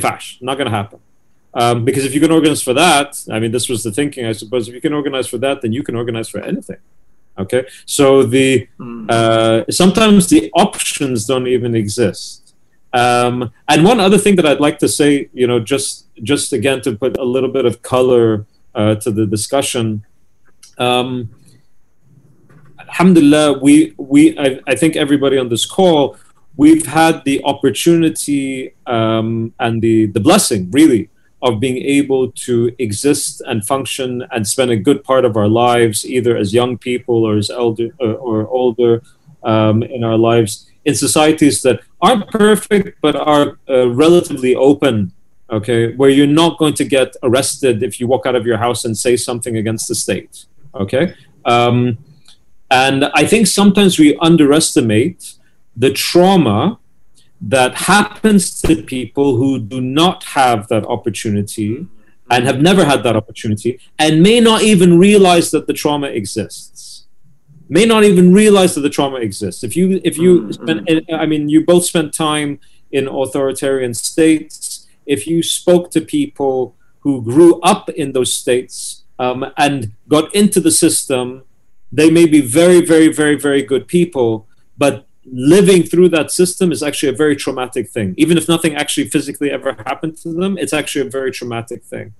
fash, 0.00 0.38
not 0.40 0.54
going 0.54 0.70
to 0.70 0.76
happen. 0.76 1.00
Um, 1.52 1.84
because 1.84 2.04
if 2.04 2.14
you 2.14 2.20
can 2.20 2.30
organize 2.30 2.62
for 2.62 2.74
that, 2.74 3.24
I 3.28 3.40
mean, 3.40 3.50
this 3.50 3.68
was 3.68 3.82
the 3.82 3.90
thinking, 3.90 4.24
I 4.24 4.30
suppose. 4.32 4.68
If 4.68 4.74
you 4.74 4.80
can 4.80 4.92
organize 4.92 5.26
for 5.26 5.38
that, 5.38 5.62
then 5.62 5.72
you 5.72 5.82
can 5.82 5.96
organize 5.96 6.28
for 6.28 6.40
anything. 6.40 6.76
Okay, 7.40 7.64
so 7.86 8.22
the 8.22 8.68
hmm. 8.78 9.06
uh, 9.08 9.64
sometimes 9.70 10.28
the 10.28 10.50
options 10.54 11.26
don't 11.26 11.46
even 11.46 11.74
exist. 11.74 12.54
Um, 12.92 13.52
and 13.68 13.84
one 13.84 14.00
other 14.00 14.18
thing 14.18 14.36
that 14.36 14.46
I'd 14.46 14.60
like 14.60 14.78
to 14.80 14.88
say, 14.88 15.30
you 15.32 15.46
know, 15.46 15.60
just 15.60 16.08
just 16.22 16.52
again 16.52 16.80
to 16.82 16.96
put 16.96 17.16
a 17.16 17.24
little 17.24 17.50
bit 17.50 17.64
of 17.64 17.82
color 17.82 18.46
uh, 18.74 18.96
to 18.96 19.10
the 19.10 19.26
discussion. 19.26 20.04
Um, 20.78 21.30
alhamdulillah, 22.78 23.58
we 23.58 23.94
we 23.96 24.38
I, 24.38 24.60
I, 24.66 24.74
think 24.74 24.96
everybody 24.96 25.38
on 25.38 25.48
this 25.48 25.66
call, 25.66 26.16
we've 26.56 26.86
had 26.86 27.24
the 27.24 27.42
opportunity 27.44 28.74
um, 28.86 29.54
and 29.60 29.80
the 29.80 30.06
the 30.06 30.20
blessing 30.20 30.70
really 30.70 31.10
of 31.42 31.60
being 31.60 31.78
able 31.78 32.30
to 32.32 32.70
exist 32.78 33.40
and 33.46 33.64
function 33.64 34.24
and 34.30 34.46
spend 34.46 34.70
a 34.70 34.76
good 34.76 35.02
part 35.02 35.24
of 35.24 35.36
our 35.36 35.48
lives, 35.48 36.04
either 36.04 36.36
as 36.36 36.52
young 36.52 36.76
people 36.76 37.24
or 37.24 37.36
as 37.36 37.50
elder 37.50 37.88
uh, 38.00 38.12
or 38.12 38.46
older 38.48 39.02
um, 39.42 39.82
in 39.82 40.04
our 40.04 40.18
lives, 40.18 40.70
in 40.84 40.94
societies 40.94 41.62
that 41.62 41.80
aren't 42.00 42.28
perfect 42.28 42.98
but 43.00 43.16
are 43.16 43.58
uh, 43.68 43.88
relatively 43.90 44.54
open. 44.54 45.12
Okay, 45.50 45.94
where 45.96 46.10
you're 46.10 46.28
not 46.28 46.58
going 46.58 46.74
to 46.74 46.84
get 46.84 47.16
arrested 47.24 47.82
if 47.82 47.98
you 47.98 48.06
walk 48.06 48.24
out 48.24 48.36
of 48.36 48.46
your 48.46 48.56
house 48.56 48.84
and 48.84 48.96
say 48.96 49.16
something 49.16 49.56
against 49.56 49.88
the 49.88 49.96
state. 49.96 50.46
Okay, 50.74 51.14
um, 51.44 51.98
and 52.70 53.06
I 53.14 53.26
think 53.26 53.48
sometimes 53.48 53.98
we 53.98 54.16
underestimate 54.18 55.34
the 55.76 55.90
trauma 55.90 56.78
that 57.40 57.74
happens 57.74 58.60
to 58.62 58.82
people 58.82 59.36
who 59.36 59.58
do 59.58 59.80
not 59.80 60.24
have 60.24 60.68
that 60.68 60.84
opportunity 60.84 61.86
and 62.30 62.46
have 62.46 62.60
never 62.60 62.84
had 62.84 63.02
that 63.02 63.16
opportunity 63.16 63.80
and 63.98 64.22
may 64.22 64.40
not 64.40 64.62
even 64.62 64.98
realize 64.98 65.50
that 65.50 65.66
the 65.66 65.72
trauma 65.72 66.08
exists. 66.08 67.06
May 67.68 67.86
not 67.86 68.04
even 68.04 68.32
realize 68.32 68.74
that 68.74 68.82
the 68.82 68.90
trauma 68.90 69.18
exists. 69.18 69.64
If 69.64 69.76
you 69.76 70.00
if 70.04 70.18
you 70.18 70.42
mm-hmm. 70.42 70.50
spend 70.50 71.10
i 71.12 71.26
mean 71.26 71.48
you 71.48 71.64
both 71.64 71.84
spent 71.84 72.12
time 72.12 72.60
in 72.92 73.08
authoritarian 73.08 73.94
states. 73.94 74.86
If 75.06 75.26
you 75.26 75.42
spoke 75.42 75.90
to 75.92 76.00
people 76.00 76.76
who 77.00 77.22
grew 77.22 77.60
up 77.60 77.88
in 77.88 78.12
those 78.12 78.32
states 78.34 79.04
um, 79.18 79.46
and 79.56 79.92
got 80.08 80.34
into 80.34 80.60
the 80.60 80.70
system 80.70 81.44
they 81.92 82.10
may 82.10 82.26
be 82.26 82.40
very 82.40 82.80
very 82.84 83.08
very 83.08 83.36
very 83.36 83.62
good 83.62 83.88
people 83.88 84.46
but 84.78 85.06
living 85.24 85.82
through 85.82 86.08
that 86.10 86.30
system 86.30 86.72
is 86.72 86.82
actually 86.82 87.10
a 87.10 87.16
very 87.16 87.36
traumatic 87.36 87.90
thing. 87.90 88.14
Even 88.16 88.38
if 88.38 88.48
nothing 88.48 88.74
actually 88.74 89.08
physically 89.08 89.50
ever 89.50 89.74
happened 89.86 90.16
to 90.18 90.32
them, 90.32 90.56
it's 90.58 90.72
actually 90.72 91.06
a 91.06 91.10
very 91.10 91.30
traumatic 91.30 91.84
thing. 91.84 92.14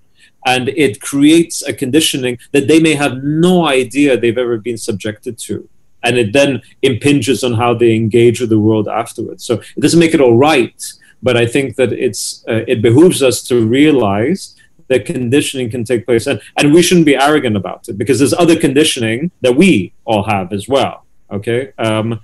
And 0.47 0.69
it 0.71 1.01
creates 1.01 1.63
a 1.63 1.73
conditioning 1.73 2.39
that 2.53 2.69
they 2.69 2.81
may 2.81 2.95
have 2.95 3.23
no 3.23 3.67
idea 3.67 4.17
they've 4.17 4.39
ever 4.39 4.59
been 4.59 4.79
subjected 4.79 5.39
to. 5.39 5.69
And 6.03 6.17
it 6.17 6.33
then 6.33 6.63
impinges 6.83 7.45
on 7.45 7.55
how 7.55 7.75
they 7.75 7.95
engage 7.95 8.41
with 8.41 8.49
the 8.51 8.59
world 8.59 8.89
afterwards. 8.89 9.45
So 9.45 9.55
it 9.55 9.81
doesn't 9.81 10.01
make 10.01 10.15
it 10.15 10.21
all 10.21 10.37
right, 10.37 10.83
but 11.23 11.37
I 11.37 11.47
think 11.47 11.77
that 11.77 11.93
it's 11.93 12.43
uh, 12.49 12.65
it 12.67 12.81
behooves 12.81 13.23
us 13.23 13.43
to 13.45 13.67
realize 13.67 14.57
that 14.89 15.05
conditioning 15.05 15.71
can 15.71 15.85
take 15.85 16.07
place, 16.07 16.27
and 16.27 16.41
and 16.57 16.73
we 16.73 16.81
shouldn't 16.83 17.07
be 17.07 17.17
arrogant 17.17 17.57
about 17.57 17.89
it 17.89 17.99
because 17.99 18.19
there's 18.19 18.33
other 18.33 18.59
conditioning 18.59 19.31
that 19.43 19.57
we 19.57 19.93
all 20.07 20.23
have 20.23 20.53
as 20.55 20.69
well. 20.69 21.05
Okay, 21.31 21.73
um, 21.79 22.21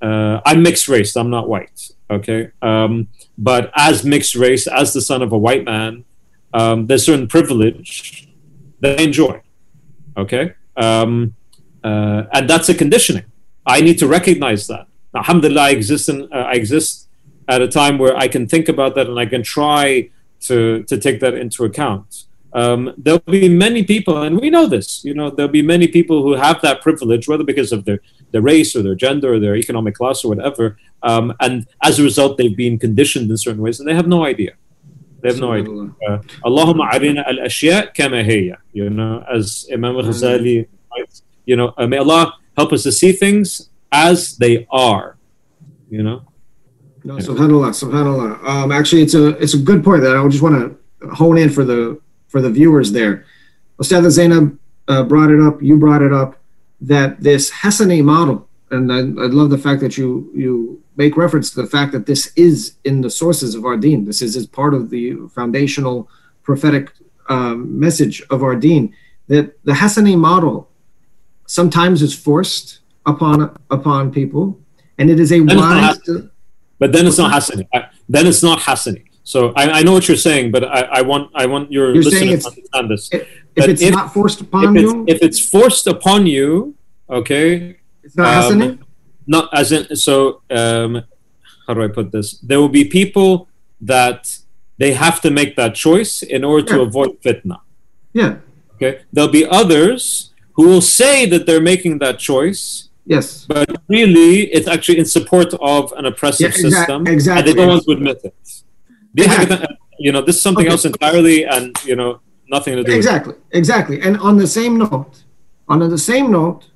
uh, 0.00 0.40
I'm 0.44 0.62
mixed 0.62 0.88
race. 0.88 1.16
I'm 1.16 1.30
not 1.30 1.48
white. 1.48 1.90
Okay, 2.10 2.50
um, 2.62 3.08
but 3.36 3.70
as 3.74 4.04
mixed 4.04 4.34
race, 4.34 4.66
as 4.66 4.92
the 4.92 5.00
son 5.00 5.22
of 5.22 5.32
a 5.32 5.38
white 5.38 5.64
man, 5.64 6.04
um, 6.54 6.86
there's 6.86 7.04
certain 7.04 7.28
privilege 7.28 8.28
that 8.80 8.98
I 9.00 9.02
enjoy. 9.02 9.42
Okay, 10.16 10.54
um, 10.76 11.34
uh, 11.84 12.24
and 12.32 12.48
that's 12.48 12.68
a 12.68 12.74
conditioning. 12.74 13.24
I 13.66 13.80
need 13.80 13.98
to 13.98 14.06
recognize 14.06 14.66
that. 14.68 14.86
Now, 15.12 15.20
alhamdulillah, 15.20 15.62
I 15.62 15.70
exist. 15.70 16.08
In, 16.08 16.32
uh, 16.32 16.36
I 16.36 16.52
exist 16.52 17.08
at 17.48 17.60
a 17.60 17.68
time 17.68 17.98
where 17.98 18.16
I 18.16 18.28
can 18.28 18.46
think 18.46 18.68
about 18.68 18.94
that 18.94 19.06
and 19.06 19.18
I 19.18 19.26
can 19.26 19.42
try 19.42 20.10
to 20.40 20.82
to 20.84 20.98
take 20.98 21.20
that 21.20 21.34
into 21.34 21.64
account. 21.64 22.24
Um, 22.52 22.94
there'll 22.96 23.20
be 23.20 23.48
many 23.48 23.84
people, 23.84 24.22
and 24.22 24.40
we 24.40 24.50
know 24.50 24.66
this. 24.66 25.04
You 25.04 25.14
know, 25.14 25.30
there'll 25.30 25.52
be 25.52 25.62
many 25.62 25.86
people 25.88 26.22
who 26.22 26.34
have 26.34 26.60
that 26.62 26.80
privilege, 26.80 27.28
whether 27.28 27.44
because 27.44 27.72
of 27.72 27.84
their 27.84 28.00
their 28.30 28.42
race 28.42 28.76
or 28.76 28.82
their 28.82 28.94
gender 28.94 29.34
or 29.34 29.38
their 29.38 29.56
economic 29.56 29.94
class 29.94 30.24
or 30.24 30.28
whatever, 30.28 30.76
um, 31.02 31.34
and 31.40 31.66
as 31.82 31.98
a 31.98 32.02
result, 32.02 32.38
they've 32.38 32.56
been 32.56 32.78
conditioned 32.78 33.30
in 33.30 33.36
certain 33.36 33.62
ways, 33.62 33.80
and 33.80 33.88
they 33.88 33.94
have 33.94 34.08
no 34.08 34.24
idea. 34.24 34.52
They 35.20 35.28
have 35.28 35.40
no 35.40 35.52
idea. 35.52 35.72
Uh, 36.08 36.18
Allahumma 36.44 36.92
arina 36.92 37.24
al 37.26 37.38
ashya 37.46 37.94
kama 37.94 38.22
You 38.72 38.90
know, 38.90 39.24
as 39.32 39.68
Imam 39.72 39.94
Ghazali 39.96 40.66
writes, 40.90 41.22
you 41.44 41.56
know, 41.56 41.74
uh, 41.76 41.86
may 41.86 41.98
Allah 41.98 42.34
help 42.56 42.72
us 42.72 42.82
to 42.84 42.92
see 42.92 43.12
things 43.12 43.70
as 43.90 44.36
they 44.36 44.66
are. 44.70 45.16
You 45.90 46.02
know. 46.02 46.22
No, 47.04 47.16
subhanallah, 47.16 47.70
subhanallah. 47.70 48.44
Um, 48.44 48.72
actually, 48.72 49.02
it's 49.02 49.14
a 49.14 49.28
it's 49.38 49.54
a 49.54 49.58
good 49.58 49.82
point 49.82 50.02
that 50.02 50.16
I 50.16 50.28
just 50.28 50.42
want 50.42 50.56
to 51.00 51.08
hone 51.08 51.38
in 51.38 51.48
for 51.48 51.64
the 51.64 52.00
for 52.28 52.40
the 52.40 52.50
viewers 52.50 52.92
there. 52.92 53.24
Ustad 53.80 54.08
Zainab 54.10 54.58
uh, 54.88 55.04
brought 55.04 55.30
it 55.30 55.40
up. 55.40 55.62
You 55.62 55.76
brought 55.76 56.02
it 56.02 56.12
up 56.12 56.38
that 56.80 57.20
this 57.20 57.50
Hassani 57.50 58.02
model, 58.04 58.48
and 58.70 58.92
I, 58.92 58.98
I 58.98 59.26
love 59.28 59.50
the 59.50 59.58
fact 59.58 59.80
that 59.80 59.96
you 59.96 60.30
you 60.34 60.82
make 60.96 61.16
reference 61.16 61.50
to 61.50 61.62
the 61.62 61.68
fact 61.68 61.92
that 61.92 62.06
this 62.06 62.32
is 62.36 62.74
in 62.84 63.00
the 63.00 63.10
sources 63.10 63.54
of 63.54 63.64
our 63.64 63.76
deen. 63.76 64.04
This 64.04 64.20
is, 64.20 64.36
is 64.36 64.46
part 64.46 64.74
of 64.74 64.90
the 64.90 65.16
foundational 65.34 66.08
prophetic 66.42 66.90
um, 67.28 67.78
message 67.78 68.22
of 68.30 68.42
our 68.42 68.56
deen. 68.56 68.94
That 69.28 69.62
the 69.64 69.72
Hassani 69.72 70.18
model 70.18 70.68
sometimes 71.46 72.02
is 72.02 72.14
forced 72.14 72.80
upon 73.06 73.56
upon 73.70 74.12
people, 74.12 74.60
and 74.98 75.10
it 75.10 75.20
is 75.20 75.32
a 75.32 75.40
wise. 75.40 75.98
But 76.78 76.92
then 76.92 77.06
it's 77.06 77.18
not 77.18 77.32
Hassani. 77.32 77.66
Then 78.08 78.26
it's 78.26 78.42
not 78.42 78.60
Hassani. 78.60 79.04
So 79.24 79.52
I, 79.56 79.80
I 79.80 79.82
know 79.82 79.92
what 79.92 80.08
you're 80.08 80.16
saying, 80.16 80.52
but 80.52 80.64
I, 80.64 80.80
I 80.80 81.02
want 81.02 81.30
I 81.34 81.44
want 81.44 81.70
your 81.70 81.92
you're 81.92 82.02
listeners 82.02 82.44
to 82.44 82.48
understand 82.48 82.90
this. 82.90 83.08
If, 83.12 83.28
if 83.58 83.68
it's 83.68 83.82
if, 83.82 83.92
not 83.92 84.12
forced 84.12 84.40
upon 84.40 84.76
if 84.76 84.82
you, 84.82 85.04
if 85.08 85.22
it's 85.22 85.40
forced 85.40 85.86
upon 85.86 86.26
you, 86.26 86.74
okay, 87.08 87.78
it's 88.02 88.16
not 88.16 88.52
um, 88.52 88.84
Not 89.26 89.48
as 89.52 89.72
in 89.72 89.94
so. 89.96 90.42
Um, 90.50 91.04
how 91.66 91.74
do 91.74 91.82
I 91.82 91.88
put 91.88 92.10
this? 92.10 92.38
There 92.40 92.58
will 92.58 92.70
be 92.70 92.84
people 92.84 93.48
that 93.82 94.38
they 94.78 94.94
have 94.94 95.20
to 95.20 95.30
make 95.30 95.54
that 95.56 95.74
choice 95.74 96.22
in 96.22 96.42
order 96.44 96.64
yeah. 96.66 96.76
to 96.76 96.82
avoid 96.82 97.20
fitna. 97.20 97.60
Yeah. 98.14 98.38
Okay. 98.74 99.02
There'll 99.12 99.30
be 99.30 99.46
others 99.46 100.32
who 100.54 100.66
will 100.66 100.80
say 100.80 101.26
that 101.26 101.44
they're 101.46 101.60
making 101.60 101.98
that 101.98 102.18
choice. 102.18 102.88
Yes. 103.04 103.44
But 103.44 103.68
really, 103.88 104.46
it's 104.52 104.66
actually 104.66 104.98
in 104.98 105.04
support 105.04 105.52
of 105.60 105.92
an 105.92 106.06
oppressive 106.06 106.52
yeah, 106.52 106.56
exa- 106.56 106.70
system. 106.70 107.06
Exactly. 107.06 107.38
And 107.38 107.48
they 107.48 107.54
don't 107.54 107.68
want 107.68 107.84
to 107.84 107.92
admit 107.92 108.20
it. 108.24 108.62
You 109.98 110.12
know, 110.12 110.22
this 110.22 110.36
is 110.36 110.42
something 110.42 110.66
okay. 110.66 110.72
else 110.72 110.84
entirely, 110.84 111.44
and 111.44 111.74
you 111.84 111.96
know, 111.96 112.20
nothing 112.48 112.76
to 112.76 112.84
do. 112.84 112.92
Exactly, 112.92 113.34
exactly. 113.50 114.00
And 114.00 114.16
on 114.18 114.38
the 114.38 114.46
same 114.46 114.78
note, 114.78 115.24
on 115.68 115.80
the 115.80 115.98
same 115.98 116.30
note, 116.30 116.70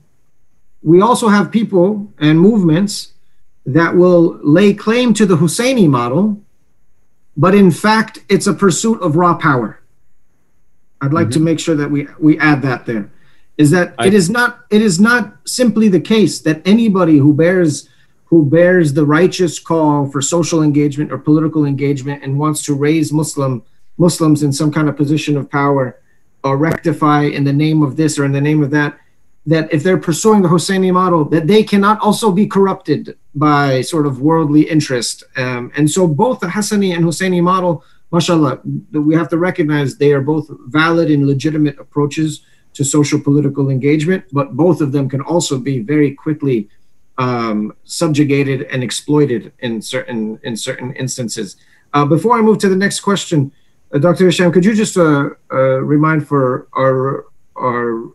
we 0.82 1.00
also 1.00 1.28
have 1.28 1.50
people 1.50 2.12
and 2.18 2.40
movements 2.40 3.12
that 3.64 3.94
will 3.94 4.40
lay 4.42 4.74
claim 4.74 5.14
to 5.14 5.24
the 5.24 5.36
Husseini 5.36 5.88
model, 5.88 6.40
but 7.36 7.54
in 7.54 7.70
fact, 7.70 8.18
it's 8.28 8.46
a 8.46 8.54
pursuit 8.54 9.00
of 9.00 9.16
raw 9.16 9.34
power. 9.34 9.80
I'd 11.00 11.12
like 11.12 11.28
mm-hmm. 11.28 11.32
to 11.32 11.40
make 11.40 11.60
sure 11.60 11.76
that 11.76 11.90
we 11.90 12.06
we 12.18 12.38
add 12.38 12.62
that 12.62 12.86
there. 12.86 13.10
Is 13.58 13.70
that 13.70 13.94
I, 13.98 14.06
it 14.06 14.14
is 14.14 14.30
not 14.30 14.60
it 14.70 14.82
is 14.82 15.00
not 15.00 15.36
simply 15.44 15.88
the 15.88 16.00
case 16.00 16.40
that 16.40 16.62
anybody 16.66 17.18
who 17.18 17.34
bears 17.34 17.88
who 18.24 18.46
bears 18.46 18.94
the 18.94 19.04
righteous 19.04 19.58
call 19.58 20.10
for 20.10 20.22
social 20.22 20.62
engagement 20.62 21.12
or 21.12 21.18
political 21.18 21.64
engagement 21.64 22.22
and 22.22 22.38
wants 22.38 22.64
to 22.64 22.74
raise 22.74 23.12
Muslim 23.12 23.62
Muslims 23.98 24.42
in 24.42 24.52
some 24.52 24.72
kind 24.72 24.88
of 24.88 24.96
position 24.96 25.36
of 25.36 25.50
power 25.50 26.00
or 26.44 26.56
rectify 26.56 27.22
in 27.22 27.44
the 27.44 27.52
name 27.52 27.82
of 27.82 27.96
this 27.96 28.18
or 28.18 28.24
in 28.24 28.32
the 28.32 28.40
name 28.40 28.62
of 28.62 28.70
that, 28.70 28.98
that 29.46 29.72
if 29.72 29.82
they're 29.82 29.98
pursuing 29.98 30.42
the 30.42 30.48
Husseini 30.48 30.92
model, 30.92 31.24
that 31.26 31.46
they 31.46 31.62
cannot 31.62 32.00
also 32.00 32.30
be 32.30 32.46
corrupted 32.46 33.16
by 33.34 33.80
sort 33.80 34.06
of 34.06 34.20
worldly 34.20 34.62
interest. 34.62 35.24
Um, 35.36 35.72
and 35.76 35.90
so 35.90 36.06
both 36.06 36.40
the 36.40 36.46
Hassani 36.46 36.94
and 36.94 37.04
Husseini 37.04 37.42
model, 37.42 37.84
mashallah, 38.10 38.60
we 38.92 39.14
have 39.14 39.28
to 39.30 39.38
recognize 39.38 39.96
they 39.96 40.12
are 40.12 40.20
both 40.20 40.48
valid 40.66 41.10
and 41.10 41.26
legitimate 41.26 41.78
approaches 41.78 42.44
to 42.74 42.84
social 42.84 43.20
political 43.20 43.68
engagement, 43.68 44.24
but 44.32 44.56
both 44.56 44.80
of 44.80 44.92
them 44.92 45.08
can 45.08 45.20
also 45.20 45.58
be 45.58 45.80
very 45.80 46.14
quickly 46.14 46.68
um, 47.18 47.74
subjugated 47.84 48.62
and 48.64 48.82
exploited 48.82 49.52
in 49.58 49.82
certain 49.82 50.40
in 50.42 50.56
certain 50.56 50.94
instances. 50.94 51.56
Uh, 51.92 52.06
before 52.06 52.38
I 52.38 52.40
move 52.40 52.58
to 52.58 52.68
the 52.68 52.76
next 52.76 53.00
question, 53.00 53.40
uh, 53.42 53.61
Dr. 54.00 54.26
Hisham, 54.26 54.52
could 54.52 54.64
you 54.64 54.74
just 54.74 54.96
uh, 54.96 55.30
uh, 55.52 55.56
remind 55.80 56.26
for 56.26 56.68
our 56.74 57.26
our 57.56 58.10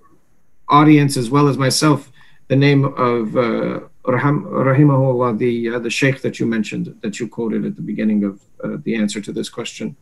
audience 0.69 1.17
as 1.17 1.29
well 1.29 1.47
as 1.47 1.57
myself 1.57 2.11
the 2.47 2.55
name 2.55 2.85
of 2.85 3.37
uh, 3.37 3.81
Rahim, 4.05 4.45
Rahimahullah, 4.45 5.37
the 5.37 5.69
uh, 5.69 5.79
the 5.79 5.89
Sheikh 5.89 6.21
that 6.21 6.39
you 6.39 6.45
mentioned, 6.45 6.95
that 7.01 7.19
you 7.19 7.27
quoted 7.27 7.65
at 7.65 7.75
the 7.75 7.81
beginning 7.81 8.23
of 8.23 8.41
uh, 8.63 8.77
the 8.83 8.95
answer 8.95 9.21
to 9.21 9.31
this 9.31 9.49
question? 9.49 9.95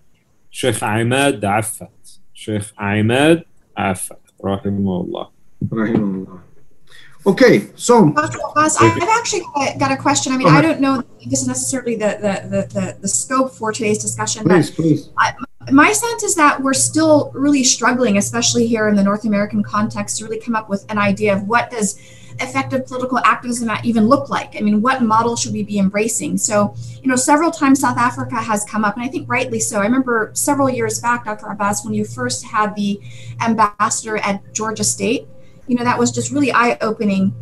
Sheikh 0.49 0.81
Ahmed 0.81 1.41
Effat. 1.41 2.19
Sheikh 2.33 2.71
Ahmed 2.77 3.45
Effat, 3.77 4.19
Rahimahullah. 4.41 5.29
Rahimahullah. 5.65 6.41
Okay, 7.27 7.67
so 7.75 8.13
I've 8.15 9.01
actually 9.01 9.41
got 9.79 9.91
a 9.91 9.97
question. 9.97 10.31
I 10.31 10.37
mean, 10.37 10.47
I 10.47 10.61
don't 10.61 10.79
know 10.79 11.03
this 11.25 11.41
is 11.41 11.47
necessarily 11.47 11.95
the 11.95 12.17
the, 12.21 12.49
the, 12.49 12.79
the, 12.79 12.97
the 13.01 13.07
scope 13.07 13.51
for 13.51 13.73
today's 13.73 13.97
discussion, 13.97 14.43
please, 14.43 14.69
but 14.69 14.75
please. 14.75 15.09
I, 15.17 15.33
my 15.71 15.91
sense 15.91 16.23
is 16.23 16.35
that 16.35 16.61
we're 16.61 16.73
still 16.73 17.31
really 17.33 17.63
struggling, 17.63 18.17
especially 18.17 18.67
here 18.67 18.87
in 18.87 18.95
the 18.95 19.03
North 19.03 19.25
American 19.25 19.63
context, 19.63 20.17
to 20.17 20.25
really 20.25 20.39
come 20.39 20.55
up 20.55 20.69
with 20.69 20.85
an 20.89 20.97
idea 20.97 21.33
of 21.33 21.47
what 21.47 21.69
does 21.71 21.99
effective 22.39 22.85
political 22.85 23.17
activism 23.19 23.71
even 23.83 24.07
look 24.07 24.29
like? 24.29 24.57
I 24.57 24.59
mean, 24.59 24.81
what 24.81 25.01
model 25.01 25.35
should 25.35 25.53
we 25.53 25.63
be 25.63 25.79
embracing? 25.79 26.37
So, 26.37 26.75
you 27.01 27.07
know, 27.07 27.15
several 27.15 27.49
times 27.49 27.79
South 27.79 27.97
Africa 27.97 28.35
has 28.35 28.65
come 28.65 28.83
up, 28.83 28.95
and 28.95 29.03
I 29.03 29.07
think 29.07 29.29
rightly 29.29 29.59
so. 29.59 29.79
I 29.79 29.83
remember 29.83 30.31
several 30.33 30.69
years 30.69 30.99
back, 30.99 31.25
Dr. 31.25 31.47
Abbas, 31.47 31.85
when 31.85 31.93
you 31.93 32.03
first 32.03 32.43
had 32.45 32.75
the 32.75 32.99
ambassador 33.41 34.17
at 34.17 34.53
Georgia 34.53 34.83
State 34.83 35.27
you 35.67 35.75
know, 35.75 35.83
that 35.83 35.97
was 35.97 36.11
just 36.11 36.31
really 36.31 36.51
eye 36.51 36.77
opening. 36.81 37.33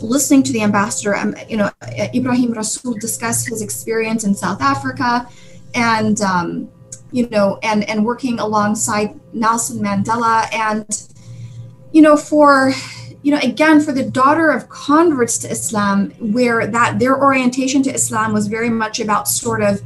Listening 0.00 0.42
to 0.44 0.52
the 0.52 0.62
ambassador, 0.62 1.14
um, 1.14 1.34
you 1.48 1.56
know, 1.56 1.70
Ebrahim 1.82 2.54
Rasool 2.54 2.98
discuss 2.98 3.46
his 3.46 3.62
experience 3.62 4.24
in 4.24 4.34
South 4.34 4.60
Africa, 4.60 5.28
and 5.74 6.20
um, 6.22 6.68
you 7.12 7.28
know, 7.28 7.58
and 7.62 7.88
and 7.88 8.04
working 8.04 8.40
alongside 8.40 9.18
Nelson 9.32 9.78
Mandela, 9.82 10.52
and 10.52 11.08
you 11.92 12.02
know, 12.02 12.16
for 12.16 12.72
you 13.22 13.30
know, 13.30 13.38
again, 13.42 13.80
for 13.80 13.92
the 13.92 14.02
daughter 14.02 14.50
of 14.50 14.68
converts 14.68 15.38
to 15.38 15.50
Islam, 15.50 16.10
where 16.18 16.66
that 16.66 16.98
their 16.98 17.20
orientation 17.20 17.82
to 17.84 17.94
Islam 17.94 18.32
was 18.32 18.48
very 18.48 18.70
much 18.70 18.98
about 18.98 19.28
sort 19.28 19.62
of 19.62 19.80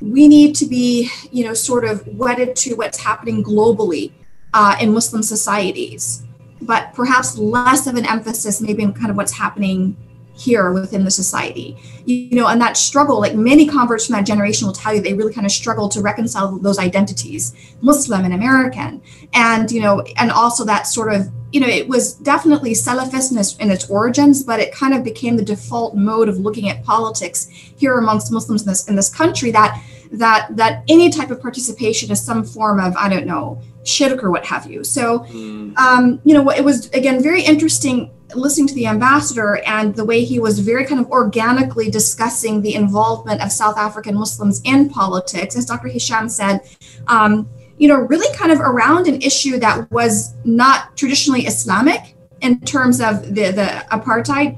we 0.00 0.28
need 0.28 0.54
to 0.56 0.66
be, 0.66 1.10
you 1.30 1.44
know, 1.44 1.54
sort 1.54 1.84
of 1.84 2.06
wedded 2.06 2.56
to 2.56 2.74
what's 2.74 2.98
happening 2.98 3.42
globally 3.42 4.12
uh, 4.52 4.76
in 4.80 4.92
Muslim 4.92 5.22
societies. 5.22 6.24
But 6.60 6.92
perhaps 6.94 7.36
less 7.38 7.86
of 7.86 7.96
an 7.96 8.06
emphasis 8.06 8.60
maybe 8.60 8.82
in 8.82 8.92
kind 8.92 9.10
of 9.10 9.16
what's 9.16 9.32
happening 9.32 9.96
here 10.34 10.72
within 10.72 11.04
the 11.04 11.10
society 11.10 11.76
you, 12.04 12.36
know 12.36 12.48
and 12.48 12.60
that 12.60 12.76
struggle 12.76 13.20
like 13.20 13.34
many 13.34 13.66
converts 13.66 14.06
from 14.06 14.14
that 14.14 14.26
generation 14.26 14.66
will 14.66 14.74
tell 14.74 14.92
you 14.92 15.00
they 15.00 15.14
really 15.14 15.32
kind 15.32 15.46
of 15.46 15.52
struggle 15.52 15.88
to 15.88 16.00
reconcile 16.00 16.58
those 16.58 16.78
identities 16.78 17.54
muslim 17.80 18.24
and 18.24 18.34
american 18.34 19.00
and 19.32 19.70
you 19.70 19.80
know 19.80 20.02
and 20.16 20.30
also 20.30 20.64
that 20.64 20.86
sort 20.86 21.12
of 21.12 21.30
you 21.52 21.60
know 21.60 21.68
it 21.68 21.88
was 21.88 22.14
definitely 22.14 22.72
salafist 22.72 23.30
in 23.30 23.38
its, 23.38 23.56
in 23.58 23.70
its 23.70 23.88
origins 23.88 24.42
but 24.42 24.58
it 24.58 24.74
kind 24.74 24.92
of 24.92 25.04
became 25.04 25.36
the 25.36 25.44
default 25.44 25.94
mode 25.94 26.28
of 26.28 26.38
looking 26.38 26.68
at 26.68 26.82
politics 26.82 27.46
here 27.46 27.96
amongst 27.98 28.32
muslims 28.32 28.62
in 28.62 28.68
this 28.68 28.88
in 28.88 28.96
this 28.96 29.08
country 29.08 29.52
that 29.52 29.80
that 30.10 30.48
that 30.50 30.82
any 30.88 31.10
type 31.10 31.30
of 31.30 31.40
participation 31.40 32.10
is 32.10 32.20
some 32.20 32.42
form 32.42 32.80
of 32.80 32.96
i 32.96 33.08
don't 33.08 33.26
know 33.26 33.60
shirk 33.84 34.24
or 34.24 34.30
what 34.30 34.44
have 34.46 34.70
you. 34.70 34.82
So, 34.84 35.20
mm. 35.20 35.76
um, 35.76 36.20
you 36.24 36.34
know, 36.34 36.50
it 36.50 36.64
was 36.64 36.88
again 36.90 37.22
very 37.22 37.42
interesting 37.42 38.10
listening 38.36 38.66
to 38.68 38.74
the 38.74 38.86
ambassador 38.86 39.62
and 39.66 39.94
the 39.94 40.04
way 40.04 40.24
he 40.24 40.38
was 40.38 40.58
very 40.58 40.84
kind 40.84 41.00
of 41.00 41.10
organically 41.10 41.90
discussing 41.90 42.62
the 42.62 42.74
involvement 42.74 43.42
of 43.42 43.52
South 43.52 43.76
African 43.76 44.14
Muslims 44.14 44.60
in 44.64 44.88
politics. 44.88 45.56
As 45.56 45.66
Dr. 45.66 45.88
Hisham 45.88 46.28
said, 46.28 46.60
um, 47.06 47.48
you 47.78 47.88
know, 47.88 47.96
really 47.96 48.34
kind 48.36 48.52
of 48.52 48.60
around 48.60 49.06
an 49.08 49.20
issue 49.20 49.58
that 49.58 49.90
was 49.90 50.34
not 50.44 50.96
traditionally 50.96 51.46
Islamic 51.46 52.14
in 52.40 52.60
terms 52.60 53.00
of 53.00 53.34
the, 53.34 53.50
the 53.50 53.84
apartheid 53.90 54.56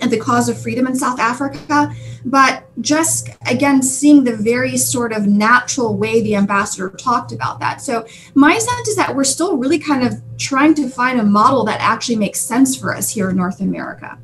and 0.00 0.10
the 0.10 0.18
cause 0.18 0.48
of 0.48 0.60
freedom 0.60 0.86
in 0.86 0.94
South 0.94 1.18
Africa, 1.18 1.94
but 2.24 2.64
just 2.80 3.28
again 3.50 3.82
seeing 3.82 4.24
the 4.24 4.36
very 4.36 4.76
sort 4.76 5.12
of 5.12 5.26
natural 5.26 5.96
way 5.96 6.22
the 6.22 6.36
ambassador 6.36 6.90
talked 6.90 7.32
about 7.32 7.60
that. 7.60 7.80
So 7.80 8.06
my 8.34 8.58
sense 8.58 8.88
is 8.88 8.96
that 8.96 9.14
we're 9.14 9.24
still 9.24 9.56
really 9.56 9.78
kind 9.78 10.06
of 10.06 10.14
trying 10.38 10.74
to 10.74 10.88
find 10.88 11.20
a 11.20 11.24
model 11.24 11.64
that 11.64 11.80
actually 11.80 12.16
makes 12.16 12.40
sense 12.40 12.76
for 12.76 12.94
us 12.94 13.10
here 13.10 13.30
in 13.30 13.36
North 13.36 13.60
America. 13.60 14.18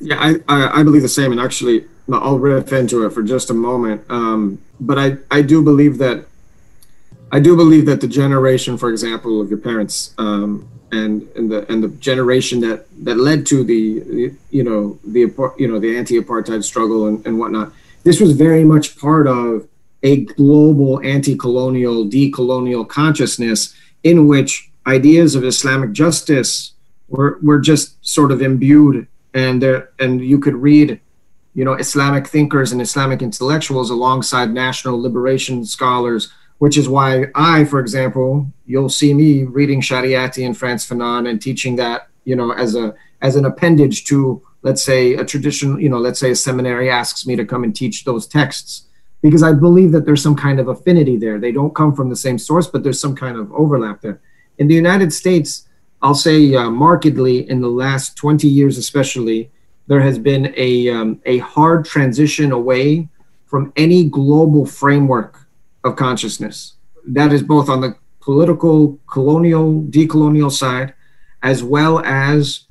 Yeah, 0.00 0.16
I, 0.18 0.34
I, 0.48 0.80
I 0.80 0.82
believe 0.82 1.02
the 1.02 1.08
same. 1.08 1.32
And 1.32 1.40
actually, 1.40 1.86
I'll 2.12 2.38
riff 2.38 2.72
into 2.72 3.06
it 3.06 3.10
for 3.10 3.22
just 3.22 3.50
a 3.50 3.54
moment. 3.54 4.04
Um, 4.10 4.60
but 4.78 4.98
I, 4.98 5.16
I 5.30 5.42
do 5.42 5.62
believe 5.62 5.98
that 5.98 6.26
I 7.32 7.40
do 7.40 7.56
believe 7.56 7.86
that 7.86 8.00
the 8.00 8.06
generation, 8.06 8.78
for 8.78 8.90
example, 8.90 9.40
of 9.40 9.48
your 9.48 9.58
parents 9.58 10.14
um, 10.18 10.68
and 10.94 11.28
and 11.36 11.50
the 11.50 11.70
and 11.70 11.82
the 11.82 11.88
generation 12.10 12.60
that 12.60 12.86
that 13.04 13.16
led 13.16 13.46
to 13.46 13.64
the 13.64 14.32
you 14.50 14.62
know 14.62 14.98
the 15.04 15.20
you 15.58 15.68
know 15.68 15.78
the 15.78 15.96
anti-apartheid 15.96 16.62
struggle 16.62 17.06
and, 17.06 17.24
and 17.26 17.38
whatnot, 17.38 17.72
this 18.04 18.20
was 18.20 18.32
very 18.32 18.64
much 18.64 18.96
part 18.98 19.26
of 19.26 19.66
a 20.02 20.16
global 20.16 21.00
anti-colonial, 21.02 22.04
decolonial 22.04 22.86
consciousness 22.86 23.74
in 24.02 24.28
which 24.28 24.70
ideas 24.86 25.34
of 25.34 25.44
Islamic 25.44 25.92
justice 25.92 26.72
were 27.08 27.38
were 27.42 27.58
just 27.58 27.96
sort 28.06 28.30
of 28.30 28.42
imbued, 28.42 29.06
and 29.32 29.62
there 29.62 29.90
and 29.98 30.20
you 30.20 30.38
could 30.38 30.54
read 30.54 31.00
you 31.54 31.64
know 31.64 31.74
Islamic 31.74 32.26
thinkers 32.26 32.72
and 32.72 32.80
Islamic 32.80 33.22
intellectuals 33.22 33.90
alongside 33.90 34.52
national 34.52 35.00
liberation 35.00 35.64
scholars 35.64 36.30
which 36.58 36.76
is 36.76 36.88
why 36.88 37.26
I, 37.34 37.64
for 37.64 37.80
example, 37.80 38.46
you'll 38.66 38.88
see 38.88 39.12
me 39.12 39.44
reading 39.44 39.80
Shariati 39.80 40.46
and 40.46 40.56
Frantz 40.56 40.86
Fanon 40.88 41.28
and 41.28 41.40
teaching 41.40 41.76
that, 41.76 42.08
you 42.24 42.36
know, 42.36 42.52
as 42.52 42.74
a 42.74 42.94
as 43.22 43.36
an 43.36 43.46
appendage 43.46 44.04
to, 44.04 44.42
let's 44.62 44.84
say, 44.84 45.14
a 45.14 45.24
traditional, 45.24 45.80
you 45.80 45.88
know, 45.88 45.98
let's 45.98 46.20
say 46.20 46.30
a 46.30 46.36
seminary 46.36 46.90
asks 46.90 47.26
me 47.26 47.36
to 47.36 47.44
come 47.44 47.64
and 47.64 47.74
teach 47.74 48.04
those 48.04 48.26
texts, 48.26 48.86
because 49.22 49.42
I 49.42 49.52
believe 49.52 49.92
that 49.92 50.04
there's 50.04 50.22
some 50.22 50.36
kind 50.36 50.60
of 50.60 50.68
affinity 50.68 51.16
there. 51.16 51.38
They 51.38 51.52
don't 51.52 51.74
come 51.74 51.94
from 51.94 52.10
the 52.10 52.16
same 52.16 52.38
source, 52.38 52.66
but 52.66 52.82
there's 52.82 53.00
some 53.00 53.16
kind 53.16 53.36
of 53.36 53.52
overlap 53.52 54.02
there. 54.02 54.20
In 54.58 54.68
the 54.68 54.74
United 54.74 55.12
States, 55.12 55.66
I'll 56.02 56.14
say 56.14 56.54
uh, 56.54 56.70
markedly 56.70 57.48
in 57.48 57.62
the 57.62 57.68
last 57.68 58.16
20 58.16 58.46
years, 58.46 58.76
especially, 58.76 59.50
there 59.86 60.00
has 60.00 60.18
been 60.18 60.52
a 60.56 60.88
um, 60.90 61.20
a 61.24 61.38
hard 61.38 61.84
transition 61.84 62.52
away 62.52 63.08
from 63.46 63.72
any 63.76 64.04
global 64.04 64.66
framework 64.66 65.43
of 65.84 65.96
consciousness. 65.96 66.74
That 67.06 67.32
is 67.32 67.42
both 67.42 67.68
on 67.68 67.80
the 67.82 67.96
political, 68.20 68.98
colonial, 69.06 69.82
decolonial 69.82 70.50
side, 70.50 70.94
as 71.42 71.62
well 71.62 72.00
as 72.00 72.66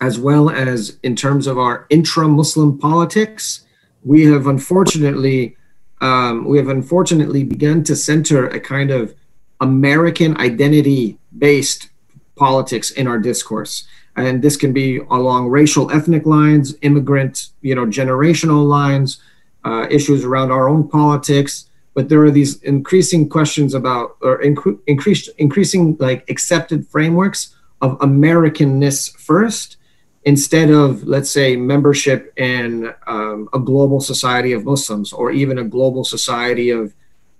as 0.00 0.18
well 0.18 0.50
as 0.50 0.98
in 1.04 1.14
terms 1.14 1.46
of 1.46 1.58
our 1.58 1.86
intra-Muslim 1.88 2.76
politics. 2.78 3.64
We 4.02 4.24
have 4.26 4.46
unfortunately 4.46 5.56
um, 6.00 6.44
we 6.44 6.58
have 6.58 6.68
unfortunately 6.68 7.44
begun 7.44 7.84
to 7.84 7.94
center 7.94 8.48
a 8.48 8.58
kind 8.58 8.90
of 8.90 9.14
American 9.60 10.36
identity-based 10.38 11.88
politics 12.34 12.90
in 12.90 13.06
our 13.06 13.18
discourse, 13.18 13.86
and 14.16 14.42
this 14.42 14.56
can 14.56 14.72
be 14.72 14.98
along 15.10 15.48
racial, 15.48 15.90
ethnic 15.92 16.26
lines, 16.26 16.74
immigrant, 16.82 17.50
you 17.60 17.74
know, 17.76 17.86
generational 17.86 18.66
lines, 18.66 19.20
uh, 19.64 19.86
issues 19.90 20.24
around 20.24 20.50
our 20.50 20.68
own 20.68 20.88
politics 20.88 21.68
but 21.94 22.08
there 22.08 22.24
are 22.24 22.30
these 22.30 22.62
increasing 22.62 23.28
questions 23.28 23.74
about 23.74 24.16
or 24.22 24.40
incre- 24.42 24.78
increased 24.86 25.28
increasing 25.38 25.96
like 25.98 26.28
accepted 26.30 26.86
frameworks 26.88 27.54
of 27.80 27.98
americanness 27.98 29.14
first 29.16 29.76
instead 30.24 30.70
of 30.70 31.02
let's 31.04 31.30
say 31.30 31.56
membership 31.56 32.32
in 32.38 32.92
um, 33.06 33.48
a 33.52 33.58
global 33.58 34.00
society 34.00 34.52
of 34.52 34.64
muslims 34.64 35.12
or 35.12 35.30
even 35.30 35.58
a 35.58 35.64
global 35.64 36.04
society 36.04 36.70
of 36.70 36.94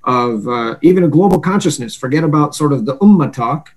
of 0.04 0.48
uh, 0.48 0.76
even 0.82 1.04
a 1.04 1.08
global 1.08 1.40
consciousness. 1.40 1.94
Forget 1.94 2.24
about 2.24 2.54
sort 2.54 2.72
of 2.72 2.86
the 2.86 2.96
ummah 2.98 3.32
talk. 3.32 3.74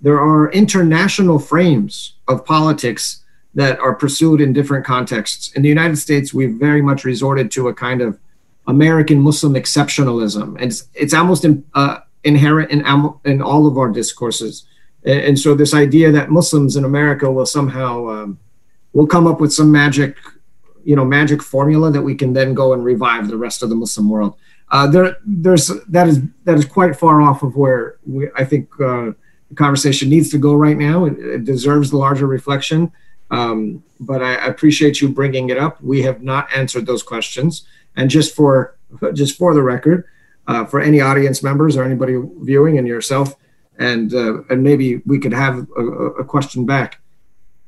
There 0.00 0.20
are 0.20 0.50
international 0.50 1.38
frames 1.38 2.14
of 2.28 2.44
politics 2.44 3.22
that 3.54 3.78
are 3.78 3.94
pursued 3.94 4.40
in 4.40 4.52
different 4.52 4.84
contexts. 4.84 5.52
In 5.52 5.62
the 5.62 5.68
united 5.68 5.96
states 5.96 6.32
we've 6.32 6.54
very 6.54 6.82
much 6.82 7.04
resorted 7.04 7.50
to 7.52 7.68
a 7.68 7.74
kind 7.74 8.00
of 8.00 8.18
American 8.66 9.20
Muslim 9.20 9.54
exceptionalism, 9.54 10.56
and 10.56 10.70
it's, 10.70 10.88
it's 10.94 11.14
almost 11.14 11.44
in, 11.44 11.64
uh, 11.74 11.98
inherent 12.24 12.70
in 12.70 12.84
in 13.24 13.42
all 13.42 13.66
of 13.66 13.76
our 13.76 13.88
discourses. 13.88 14.64
And, 15.04 15.20
and, 15.20 15.38
so 15.38 15.54
this 15.54 15.74
idea 15.74 16.12
that 16.12 16.30
Muslims 16.30 16.76
in 16.76 16.84
America 16.84 17.30
will 17.30 17.46
somehow 17.46 18.08
um, 18.08 18.38
will 18.92 19.06
come 19.06 19.26
up 19.26 19.40
with 19.40 19.52
some 19.52 19.72
magic, 19.72 20.16
you 20.84 20.94
know, 20.94 21.04
magic 21.04 21.42
formula 21.42 21.90
that 21.90 22.02
we 22.02 22.14
can 22.14 22.32
then 22.32 22.54
go 22.54 22.72
and 22.72 22.84
revive 22.84 23.28
the 23.28 23.36
rest 23.36 23.62
of 23.62 23.68
the 23.68 23.74
Muslim 23.74 24.08
world. 24.08 24.36
Uh, 24.70 24.86
there, 24.86 25.16
there's 25.26 25.70
that 25.88 26.08
is 26.08 26.20
that 26.44 26.56
is 26.56 26.64
quite 26.64 26.96
far 26.96 27.20
off 27.20 27.42
of 27.42 27.56
where 27.56 27.96
we, 28.06 28.28
I 28.36 28.44
think 28.44 28.68
uh, 28.80 29.12
the 29.48 29.56
conversation 29.56 30.08
needs 30.08 30.30
to 30.30 30.38
go 30.38 30.54
right 30.54 30.78
now. 30.78 31.04
It, 31.04 31.18
it 31.18 31.44
deserves 31.44 31.92
larger 31.92 32.26
reflection. 32.26 32.92
Um, 33.32 33.82
but 33.98 34.22
I 34.22 34.34
appreciate 34.46 35.00
you 35.00 35.08
bringing 35.08 35.48
it 35.48 35.58
up. 35.58 35.82
We 35.82 36.02
have 36.02 36.22
not 36.22 36.52
answered 36.54 36.86
those 36.86 37.02
questions. 37.02 37.66
And 37.96 38.08
just 38.08 38.36
for 38.36 38.76
just 39.14 39.38
for 39.38 39.54
the 39.54 39.62
record, 39.62 40.04
uh, 40.46 40.66
for 40.66 40.80
any 40.80 41.00
audience 41.00 41.42
members 41.42 41.76
or 41.76 41.82
anybody 41.82 42.20
viewing 42.40 42.78
and 42.78 42.86
yourself, 42.86 43.34
and 43.78 44.14
uh, 44.14 44.42
and 44.50 44.62
maybe 44.62 44.98
we 45.06 45.18
could 45.18 45.32
have 45.32 45.66
a, 45.76 45.82
a, 46.20 46.24
question 46.24 46.66
back. 46.66 47.00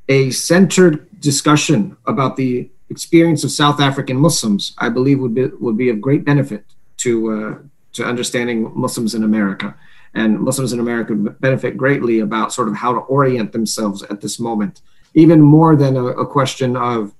A 0.07 0.29
centered 0.29 1.19
discussion 1.19 1.97
about 2.05 2.35
the 2.35 2.69
experience 2.89 3.43
of 3.43 3.49
South 3.49 3.79
African 3.79 4.17
Muslims, 4.17 4.75
I 4.77 4.89
believe, 4.89 5.19
would 5.19 5.33
be 5.33 5.45
would 5.59 5.77
be 5.77 5.89
of 5.89 5.99
great 5.99 6.25
benefit 6.25 6.65
to 6.97 7.11
uh, 7.31 7.57
to 7.93 8.05
understanding 8.05 8.71
Muslims 8.75 9.15
in 9.15 9.23
America. 9.23 9.75
And 10.13 10.39
Muslims 10.39 10.71
in 10.71 10.79
America 10.79 11.13
benefit 11.15 11.75
greatly 11.75 12.19
about 12.19 12.53
sort 12.53 12.69
of 12.69 12.75
how 12.75 12.93
to 12.93 12.99
orient 12.99 13.51
themselves 13.51 14.01
at 14.03 14.21
this 14.21 14.39
moment, 14.39 14.81
even 15.15 15.41
more 15.41 15.75
than 15.75 15.97
a, 15.97 16.05
a 16.05 16.27
question 16.27 16.77
of 16.77 17.13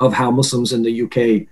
of 0.00 0.14
how 0.14 0.30
Muslims 0.30 0.72
in 0.72 0.82
the 0.82 1.02
UK 1.02 1.46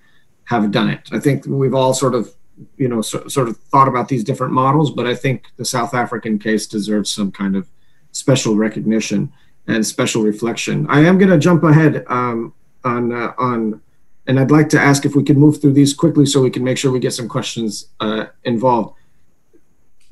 have 0.45 0.71
done 0.71 0.91
it. 0.91 1.09
I 1.13 1.19
think 1.19 1.47
we've 1.47 1.75
all 1.75 1.95
sort 1.95 2.15
of, 2.15 2.35
you 2.77 2.89
know, 2.89 3.01
so, 3.01 3.27
sort 3.29 3.49
of 3.49 3.57
thought 3.57 3.89
about 3.89 4.09
these 4.09 4.23
different 4.23 4.53
models, 4.53 4.91
but 4.91 5.07
I 5.07 5.15
think 5.15 5.47
the 5.57 5.65
South 5.65 5.95
African 5.95 6.39
case 6.39 6.67
deserves 6.67 7.11
some 7.11 7.33
kind 7.33 7.57
of 7.57 7.67
special 8.13 8.55
recognition 8.55 9.33
and 9.67 9.87
special 9.87 10.23
reflection. 10.23 10.87
I 10.91 11.01
am 11.01 11.17
going 11.17 11.31
to 11.31 11.39
jump 11.39 11.63
ahead 11.63 12.05
um, 12.09 12.53
on 12.85 13.13
uh, 13.13 13.33
on, 13.39 13.81
and 14.27 14.39
I'd 14.39 14.51
like 14.51 14.69
to 14.71 14.81
ask 14.81 15.07
if 15.07 15.17
we 15.17 15.25
can 15.25 15.39
move 15.39 15.61
through 15.61 15.73
these 15.73 15.95
quickly 15.95 16.27
so 16.27 16.43
we 16.43 16.51
can 16.51 16.65
make 16.65 16.77
sure 16.79 16.93
we 16.93 17.01
get 17.01 17.15
some 17.15 17.29
questions 17.29 17.89
uh, 18.01 18.27
involved. 18.45 18.97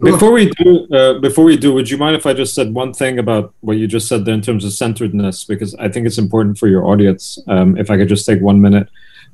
Before 0.03 0.33
we 0.33 0.51
do, 0.51 0.89
uh, 0.93 1.19
before 1.21 1.45
we 1.45 1.57
do, 1.57 1.73
would 1.75 1.89
you 1.89 1.97
mind 1.97 2.17
if 2.17 2.27
I 2.27 2.33
just 2.33 2.55
said 2.55 2.75
one 2.75 2.93
thing 2.93 3.21
about 3.21 3.55
what 3.61 3.77
you 3.77 3.87
just 3.87 4.09
said 4.09 4.25
there 4.25 4.35
in 4.35 4.43
terms 4.43 4.65
of 4.65 4.73
centeredness, 4.73 5.45
because 5.45 5.77
I 5.77 5.89
think 5.89 6.07
it's 6.07 6.19
important 6.19 6.59
for 6.59 6.67
your 6.67 6.87
audience. 6.87 7.39
Um, 7.47 7.77
if 7.77 7.89
I 7.89 7.97
could 7.97 8.09
just 8.09 8.27
take 8.27 8.41
one 8.41 8.61
minute. 8.61 8.89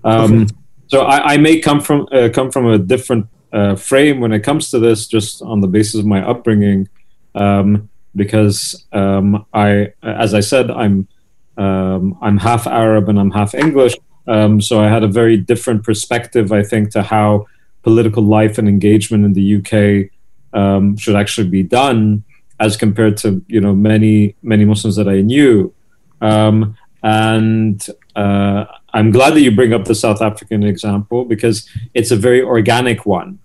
Um, 0.05 0.43
okay. 0.43 0.55
So 0.89 1.01
I, 1.03 1.35
I 1.35 1.37
may 1.39 1.59
come 1.59 1.81
from 1.81 2.07
uh, 2.13 2.29
come 2.33 2.51
from 2.51 2.67
a 2.67 2.77
different 2.79 3.29
uh, 3.51 3.77
frame 3.77 4.21
when 4.21 4.33
it 4.33 4.41
comes 4.41 4.71
to 4.71 4.79
this, 4.79 5.07
just 5.07 5.41
on 5.41 5.61
the 5.61 5.69
basis 5.69 6.01
of 6.01 6.07
my 6.07 6.23
upbringing, 6.23 6.89
um, 7.35 7.89
because 8.15 8.87
um, 8.93 9.47
I, 9.55 9.93
as 10.03 10.35
I 10.35 10.41
said, 10.41 10.71
I'm 10.71 11.09
um, 11.57 12.19
I'm 12.21 12.37
half 12.37 12.67
Arab 12.67 13.09
and 13.09 13.19
I'm 13.19 13.31
half 13.31 13.55
English, 13.55 13.95
um, 14.27 14.61
so 14.61 14.81
I 14.81 14.89
had 14.89 15.03
a 15.03 15.09
very 15.09 15.39
different 15.39 15.83
perspective, 15.83 16.53
I 16.53 16.63
think, 16.63 16.91
to 16.91 17.03
how 17.03 17.47
political 17.83 18.23
life 18.23 18.59
and 18.59 18.69
engagement 18.69 19.25
in 19.25 19.33
the 19.33 19.57
UK 19.57 20.11
um, 20.53 20.97
should 20.97 21.17
actually 21.17 21.49
be 21.49 21.63
done, 21.63 22.25
as 22.61 22.77
compared 22.77 23.17
to 23.19 23.43
you 23.49 23.61
know 23.61 23.75
many 23.75 24.35
many 24.43 24.65
Muslims 24.65 24.97
that 24.97 25.09
I 25.09 25.21
knew, 25.21 25.73
um, 26.21 26.77
and 27.03 27.87
uh, 28.17 28.65
I'm 28.93 29.11
glad 29.11 29.35
that 29.35 29.41
you 29.41 29.55
bring 29.55 29.73
up 29.73 29.85
the 29.85 29.95
South 29.95 30.21
African 30.23 30.63
example 30.63 31.25
because 31.25 31.69
it's 31.95 32.11
a 32.11 32.17
very 32.17 32.43
organic 32.43 33.07
one. 33.07 33.39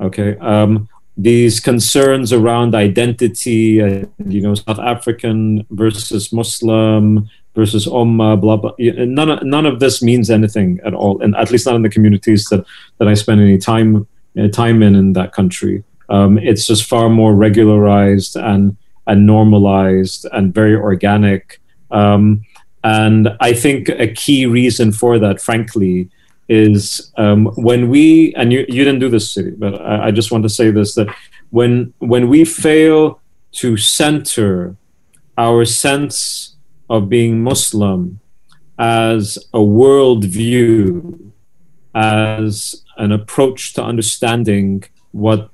Okay. 0.00 0.36
Um, 0.38 0.88
these 1.16 1.60
concerns 1.60 2.32
around 2.32 2.74
identity, 2.74 3.80
uh, 3.80 4.04
you 4.26 4.42
know, 4.42 4.54
South 4.54 4.78
African 4.78 5.66
versus 5.70 6.32
Muslim 6.32 7.28
versus 7.54 7.86
Ummah, 7.86 8.38
blah 8.40 8.56
blah. 8.56 8.72
None 8.78 9.30
of, 9.30 9.42
none 9.42 9.64
of 9.64 9.80
this 9.80 10.02
means 10.02 10.30
anything 10.30 10.78
at 10.84 10.92
all, 10.92 11.22
and 11.22 11.34
at 11.36 11.50
least 11.50 11.66
not 11.66 11.74
in 11.74 11.82
the 11.82 11.88
communities 11.88 12.44
that 12.46 12.64
that 12.98 13.08
I 13.08 13.14
spend 13.14 13.40
any 13.40 13.58
time 13.58 14.06
uh, 14.38 14.48
time 14.48 14.82
in 14.82 14.94
in 14.94 15.14
that 15.14 15.32
country. 15.32 15.84
Um, 16.08 16.38
it's 16.38 16.66
just 16.66 16.84
far 16.84 17.08
more 17.08 17.34
regularized 17.34 18.36
and 18.36 18.76
and 19.06 19.26
normalized 19.26 20.26
and 20.32 20.52
very 20.52 20.74
organic. 20.74 21.60
Um, 21.90 22.44
and 22.82 23.30
I 23.40 23.52
think 23.52 23.88
a 23.88 24.08
key 24.08 24.46
reason 24.46 24.92
for 24.92 25.18
that, 25.18 25.40
frankly, 25.40 26.08
is 26.48 27.12
um, 27.16 27.46
when 27.56 27.88
we 27.88 28.34
and 28.34 28.52
you, 28.52 28.60
you 28.68 28.84
didn't 28.84 29.00
do 29.00 29.08
this 29.08 29.32
city, 29.32 29.50
but 29.50 29.80
I, 29.80 30.06
I 30.06 30.10
just 30.10 30.30
want 30.30 30.44
to 30.44 30.48
say 30.48 30.70
this 30.70 30.94
that 30.94 31.08
when 31.50 31.92
when 31.98 32.28
we 32.28 32.44
fail 32.44 33.20
to 33.52 33.76
center 33.76 34.76
our 35.38 35.64
sense 35.64 36.56
of 36.88 37.08
being 37.08 37.42
Muslim 37.42 38.20
as 38.78 39.38
a 39.52 39.58
worldview, 39.58 41.30
as 41.94 42.84
an 42.98 43.12
approach 43.12 43.74
to 43.74 43.82
understanding 43.82 44.84
what 45.12 45.50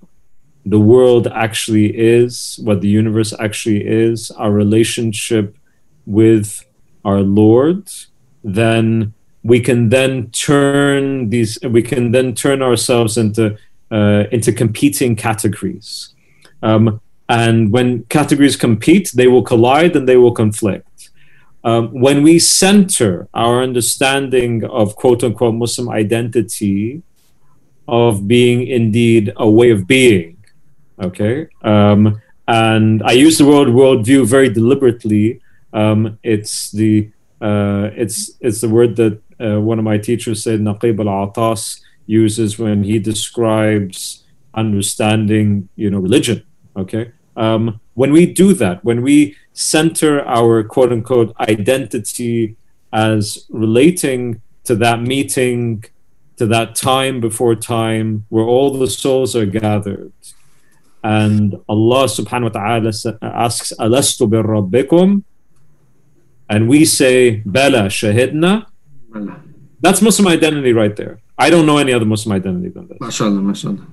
the 0.64 0.78
world 0.78 1.26
actually 1.28 1.96
is, 1.96 2.58
what 2.62 2.80
the 2.80 2.88
universe 2.88 3.34
actually 3.40 3.84
is, 3.86 4.30
our 4.32 4.52
relationship 4.52 5.56
with 6.06 6.64
our 7.04 7.20
Lord, 7.20 7.90
then 8.44 9.12
we 9.42 9.60
can 9.60 9.88
then 9.88 10.30
turn 10.30 11.30
these 11.30 11.58
we 11.62 11.82
can 11.82 12.12
then 12.12 12.34
turn 12.34 12.62
ourselves 12.62 13.16
into 13.18 13.56
uh, 13.90 14.24
into 14.30 14.52
competing 14.52 15.16
categories. 15.16 16.14
Um, 16.62 17.00
and 17.28 17.72
when 17.72 18.04
categories 18.04 18.56
compete 18.56 19.10
they 19.14 19.26
will 19.26 19.42
collide 19.42 19.96
and 19.96 20.08
they 20.08 20.16
will 20.16 20.32
conflict. 20.32 21.10
Um, 21.64 21.88
when 21.92 22.22
we 22.24 22.38
center 22.40 23.28
our 23.34 23.62
understanding 23.62 24.64
of 24.64 24.96
quote 24.96 25.22
unquote 25.24 25.54
muslim 25.54 25.88
identity 25.88 27.02
of 27.88 28.28
being 28.28 28.66
indeed 28.66 29.32
a 29.36 29.48
way 29.48 29.70
of 29.70 29.86
being 29.86 30.41
okay 31.01 31.47
um, 31.62 32.20
and 32.49 33.03
i 33.05 33.12
use 33.12 33.38
the 33.38 33.47
word 33.47 33.68
worldview 33.68 34.26
very 34.26 34.49
deliberately 34.49 35.40
um, 35.72 36.18
it's 36.22 36.70
the 36.70 37.11
uh, 37.40 37.90
it's 37.97 38.32
it's 38.40 38.61
the 38.61 38.68
word 38.68 38.97
that 38.97 39.20
uh, 39.40 39.61
one 39.61 39.78
of 39.78 39.84
my 39.84 39.99
teachers 39.99 40.45
Syed 40.45 40.61
Naquib 40.61 41.01
al-Attas 41.01 41.80
uses 42.07 42.59
when 42.59 42.84
he 42.84 42.99
describes 42.99 44.24
understanding, 44.55 45.68
you 45.76 45.90
know, 45.90 45.99
religion. 45.99 46.45
Okay, 46.76 47.12
um, 47.36 47.80
when 47.95 48.12
we 48.12 48.26
do 48.26 48.55
that, 48.55 48.84
when 48.84 49.03
we 49.03 49.36
center 49.53 50.24
our 50.24 50.62
quote 50.62 50.93
unquote 50.93 51.34
identity 51.40 52.57
as 52.93 53.47
relating 53.51 54.40
to 54.64 54.76
that 54.76 55.03
meeting, 55.03 55.84
to 56.36 56.47
that 56.47 56.74
time 56.74 57.20
before 57.20 57.55
time, 57.57 58.24
where 58.28 58.45
all 58.45 58.78
the 58.78 58.88
souls 58.88 59.34
are 59.34 59.47
gathered, 59.47 60.12
and 61.03 61.57
Allah 61.68 62.05
Subhanahu 62.05 62.55
wa 62.55 62.61
Taala 62.61 63.18
asks, 63.22 63.72
"Alastu 63.78 64.28
bir 64.28 64.42
Rabbikum," 64.42 65.24
and 66.48 66.68
we 66.68 66.84
say, 66.84 67.42
"Bala 67.44 67.86
shahidna." 67.88 68.66
That's 69.80 70.00
Muslim 70.00 70.28
identity 70.28 70.72
right 70.72 70.94
there. 70.94 71.20
I 71.38 71.50
don't 71.50 71.66
know 71.66 71.78
any 71.78 71.92
other 71.92 72.05
Muslim 72.05 72.32
identity 72.32 72.68
than 72.68 72.86
that. 72.88 73.00
MashaAllah, 73.00 73.42
mashallah. 73.42 73.84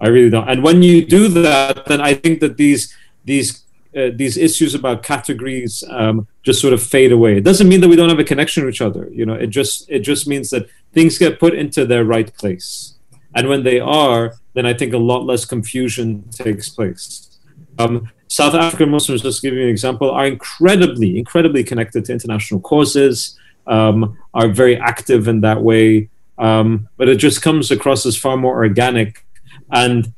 I 0.00 0.08
really 0.08 0.30
don't. 0.30 0.48
And 0.48 0.62
when 0.62 0.82
you 0.82 1.04
do 1.04 1.28
that, 1.28 1.86
then 1.86 2.00
I 2.00 2.14
think 2.14 2.40
that 2.40 2.56
these 2.56 2.94
these 3.24 3.64
uh, 3.96 4.10
these 4.14 4.36
issues 4.36 4.74
about 4.74 5.02
categories 5.02 5.82
um, 5.90 6.26
just 6.42 6.60
sort 6.60 6.74
of 6.74 6.82
fade 6.82 7.12
away. 7.12 7.36
It 7.38 7.44
doesn't 7.44 7.68
mean 7.68 7.80
that 7.80 7.88
we 7.88 7.96
don't 7.96 8.08
have 8.08 8.18
a 8.18 8.24
connection 8.24 8.64
with 8.64 8.74
each 8.74 8.80
other. 8.80 9.08
You 9.12 9.26
know, 9.26 9.34
it 9.34 9.48
just 9.48 9.88
it 9.88 10.00
just 10.00 10.28
means 10.28 10.50
that 10.50 10.68
things 10.92 11.18
get 11.18 11.40
put 11.40 11.54
into 11.54 11.84
their 11.84 12.04
right 12.04 12.32
place, 12.36 12.94
and 13.34 13.48
when 13.48 13.62
they 13.62 13.80
are, 13.80 14.34
then 14.58 14.66
I 14.66 14.74
think 14.74 14.92
a 14.92 14.98
lot 14.98 15.24
less 15.24 15.44
confusion 15.44 16.28
takes 16.30 16.68
place. 16.68 17.38
Um, 17.78 18.10
South 18.26 18.54
African 18.54 18.90
Muslims, 18.90 19.22
just 19.22 19.40
to 19.40 19.46
give 19.46 19.54
you 19.56 19.62
an 19.62 19.68
example, 19.68 20.10
are 20.10 20.26
incredibly 20.26 21.18
incredibly 21.18 21.64
connected 21.64 22.04
to 22.06 22.12
international 22.12 22.60
causes 22.60 23.38
um, 23.68 24.18
are 24.34 24.48
very 24.48 24.76
active 24.76 25.28
in 25.28 25.40
that 25.42 25.62
way. 25.62 26.08
Um, 26.38 26.88
but 26.96 27.08
it 27.08 27.16
just 27.16 27.42
comes 27.42 27.70
across 27.70 28.06
as 28.06 28.16
far 28.16 28.36
more 28.36 28.56
organic. 28.56 29.24
And, 29.70 30.12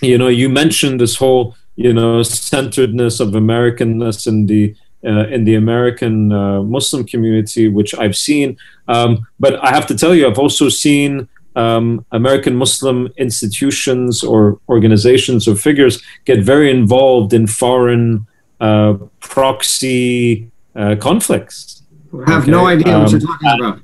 you 0.00 0.16
know, 0.18 0.28
you 0.28 0.48
mentioned 0.48 1.00
this 1.00 1.16
whole, 1.16 1.56
you 1.76 1.92
know, 1.92 2.22
centeredness 2.22 3.20
of 3.20 3.30
Americanness 3.30 4.26
in 4.26 4.46
the 4.46 4.74
uh, 5.06 5.26
in 5.26 5.44
the 5.44 5.54
American 5.54 6.32
uh, 6.32 6.62
Muslim 6.62 7.04
community, 7.04 7.68
which 7.68 7.94
I've 7.94 8.16
seen. 8.16 8.56
Um, 8.88 9.26
but 9.38 9.62
I 9.62 9.68
have 9.70 9.86
to 9.88 9.94
tell 9.94 10.14
you, 10.14 10.26
I've 10.26 10.38
also 10.38 10.70
seen 10.70 11.28
um, 11.56 12.04
American 12.12 12.56
Muslim 12.56 13.08
institutions 13.16 14.22
or 14.24 14.58
organizations 14.68 15.46
or 15.46 15.54
figures 15.54 16.02
get 16.24 16.40
very 16.42 16.70
involved 16.70 17.32
in 17.32 17.46
foreign 17.46 18.26
uh, 18.60 18.94
proxy 19.20 20.50
uh, 20.74 20.96
conflicts. 21.00 21.82
I 22.26 22.30
have 22.30 22.42
okay. 22.42 22.50
no 22.50 22.66
idea 22.66 22.98
what 22.98 23.10
you're 23.10 23.20
um, 23.20 23.26
talking 23.26 23.82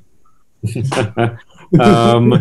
about. 1.17 1.39
um, 1.79 2.33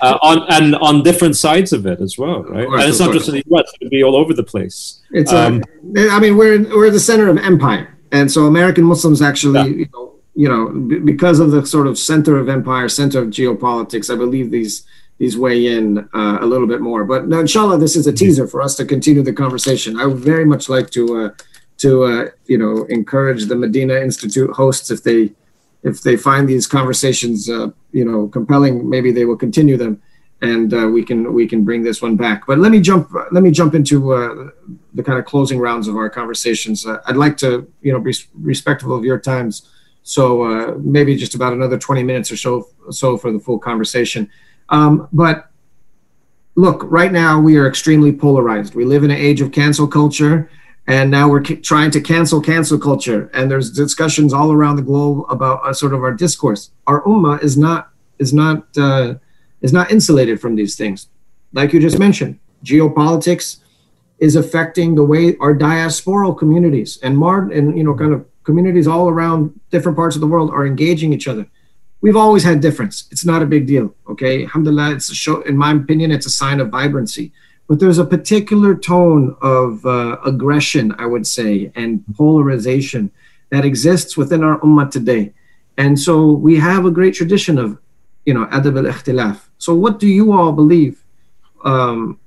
uh, 0.00 0.18
on 0.22 0.44
and 0.50 0.76
on 0.76 1.02
different 1.02 1.36
sides 1.36 1.72
of 1.72 1.86
it 1.86 2.00
as 2.00 2.16
well, 2.16 2.42
right? 2.44 2.66
Course, 2.66 2.82
and 2.82 2.90
it's 2.90 3.00
not 3.00 3.06
course. 3.06 3.18
just 3.18 3.28
in 3.28 3.34
the 3.36 3.44
U.S; 3.50 3.72
it 3.80 3.90
be 3.90 4.02
all 4.02 4.16
over 4.16 4.32
the 4.32 4.42
place. 4.42 5.02
It's 5.10 5.32
uh, 5.32 5.46
um, 5.46 5.64
I 5.96 6.20
mean, 6.20 6.36
we're 6.36 6.62
we're 6.76 6.90
the 6.90 7.00
center 7.00 7.28
of 7.28 7.38
empire, 7.38 7.96
and 8.12 8.30
so 8.30 8.46
American 8.46 8.84
Muslims 8.84 9.22
actually, 9.22 9.58
yeah. 9.58 9.64
you 9.64 9.88
know, 9.92 10.05
you 10.36 10.48
know, 10.48 10.68
b- 10.68 10.98
because 10.98 11.40
of 11.40 11.50
the 11.50 11.66
sort 11.66 11.86
of 11.86 11.98
center 11.98 12.36
of 12.36 12.48
empire, 12.48 12.88
center 12.88 13.20
of 13.20 13.28
geopolitics, 13.28 14.12
I 14.12 14.16
believe 14.16 14.50
these 14.50 14.86
these 15.18 15.38
weigh 15.38 15.66
in 15.74 15.98
uh, 16.14 16.38
a 16.42 16.46
little 16.46 16.66
bit 16.66 16.82
more. 16.82 17.02
But 17.04 17.26
now, 17.26 17.40
inshallah, 17.40 17.78
this 17.78 17.96
is 17.96 18.06
a 18.06 18.12
teaser 18.12 18.46
for 18.46 18.60
us 18.60 18.76
to 18.76 18.84
continue 18.84 19.22
the 19.22 19.32
conversation. 19.32 19.98
I 19.98 20.04
would 20.04 20.18
very 20.18 20.44
much 20.44 20.68
like 20.68 20.90
to 20.90 21.02
uh, 21.20 21.30
to 21.78 22.04
uh, 22.04 22.26
you 22.46 22.58
know 22.58 22.84
encourage 22.84 23.46
the 23.46 23.56
Medina 23.56 23.94
Institute 23.94 24.50
hosts 24.50 24.90
if 24.90 25.02
they 25.02 25.32
if 25.82 26.02
they 26.02 26.16
find 26.16 26.48
these 26.48 26.66
conversations 26.66 27.48
uh, 27.48 27.68
you 27.92 28.04
know 28.04 28.28
compelling, 28.28 28.88
maybe 28.88 29.12
they 29.12 29.24
will 29.24 29.36
continue 29.36 29.78
them, 29.78 30.02
and 30.42 30.74
uh, 30.74 30.86
we 30.88 31.02
can 31.02 31.32
we 31.32 31.46
can 31.48 31.64
bring 31.64 31.82
this 31.82 32.02
one 32.02 32.16
back. 32.16 32.46
But 32.46 32.58
let 32.58 32.72
me 32.72 32.80
jump 32.80 33.10
let 33.32 33.42
me 33.42 33.50
jump 33.50 33.74
into 33.74 34.12
uh, 34.12 34.50
the 34.92 35.02
kind 35.02 35.18
of 35.18 35.24
closing 35.24 35.58
rounds 35.58 35.88
of 35.88 35.96
our 35.96 36.10
conversations. 36.10 36.84
Uh, 36.84 36.98
I'd 37.06 37.16
like 37.16 37.38
to 37.38 37.70
you 37.80 37.92
know 37.92 38.00
be 38.00 38.14
respectful 38.34 38.94
of 38.94 39.02
your 39.02 39.18
times, 39.18 39.70
so 40.06 40.42
uh, 40.42 40.74
maybe 40.78 41.16
just 41.16 41.34
about 41.34 41.52
another 41.52 41.78
twenty 41.78 42.02
minutes 42.02 42.30
or 42.30 42.36
so 42.36 42.68
so 42.90 43.16
for 43.16 43.32
the 43.32 43.40
full 43.40 43.58
conversation. 43.58 44.30
Um, 44.68 45.08
but 45.12 45.50
look, 46.54 46.82
right 46.84 47.10
now 47.10 47.40
we 47.40 47.56
are 47.56 47.66
extremely 47.66 48.12
polarized. 48.12 48.74
We 48.74 48.84
live 48.84 49.02
in 49.04 49.10
an 49.10 49.16
age 49.16 49.40
of 49.40 49.50
cancel 49.50 49.88
culture 49.88 50.48
and 50.86 51.10
now 51.10 51.28
we're 51.28 51.40
trying 51.40 51.90
to 51.90 52.00
cancel 52.00 52.40
cancel 52.40 52.78
culture 52.78 53.30
and 53.34 53.50
there's 53.50 53.70
discussions 53.70 54.32
all 54.32 54.52
around 54.52 54.76
the 54.76 54.82
globe 54.82 55.24
about 55.28 55.64
uh, 55.64 55.72
sort 55.72 55.92
of 55.92 56.02
our 56.02 56.12
discourse 56.12 56.70
our 56.86 57.02
ummah 57.02 57.42
is 57.42 57.56
not 57.56 57.90
is 58.18 58.32
not 58.32 58.64
uh, 58.76 59.14
is 59.62 59.72
not 59.72 59.90
insulated 59.90 60.40
from 60.40 60.54
these 60.54 60.76
things 60.76 61.08
like 61.52 61.72
you 61.72 61.80
just 61.80 61.98
mentioned 61.98 62.38
geopolitics 62.64 63.58
is 64.18 64.36
affecting 64.36 64.94
the 64.94 65.04
way 65.04 65.36
our 65.38 65.54
diasporal 65.54 66.36
communities 66.36 66.98
and 67.02 67.18
mar 67.18 67.50
and 67.50 67.76
you 67.76 67.84
know 67.84 67.94
kind 67.94 68.12
of 68.12 68.24
communities 68.48 68.86
all 68.86 69.08
around 69.08 69.38
different 69.70 69.96
parts 69.96 70.14
of 70.16 70.22
the 70.22 70.32
world 70.34 70.50
are 70.50 70.66
engaging 70.66 71.12
each 71.12 71.28
other 71.28 71.44
we've 72.00 72.20
always 72.24 72.44
had 72.44 72.60
difference 72.60 73.08
it's 73.10 73.26
not 73.30 73.42
a 73.42 73.46
big 73.54 73.66
deal 73.66 73.94
okay 74.08 74.34
alhamdulillah 74.44 74.92
it's 74.96 75.10
a 75.10 75.14
show 75.14 75.42
in 75.42 75.56
my 75.56 75.72
opinion 75.72 76.10
it's 76.10 76.26
a 76.26 76.36
sign 76.42 76.58
of 76.60 76.68
vibrancy 76.70 77.32
but 77.68 77.80
there's 77.80 77.98
a 77.98 78.04
particular 78.04 78.74
tone 78.76 79.36
of 79.42 79.84
uh, 79.84 80.18
aggression, 80.24 80.94
I 80.98 81.06
would 81.06 81.26
say, 81.26 81.72
and 81.74 82.04
polarization 82.16 83.10
that 83.50 83.64
exists 83.64 84.16
within 84.16 84.44
our 84.44 84.60
ummah 84.60 84.90
today. 84.90 85.32
And 85.76 85.98
so 85.98 86.30
we 86.30 86.56
have 86.56 86.84
a 86.84 86.90
great 86.90 87.14
tradition 87.14 87.58
of, 87.58 87.78
you 88.24 88.34
know, 88.34 88.46
adab 88.46 88.76
al-ikhtilaf. 88.78 89.40
So 89.58 89.74
what 89.74 89.98
do 89.98 90.06
you 90.06 90.32
all 90.32 90.52
believe 90.52 91.04
um, 91.64 92.20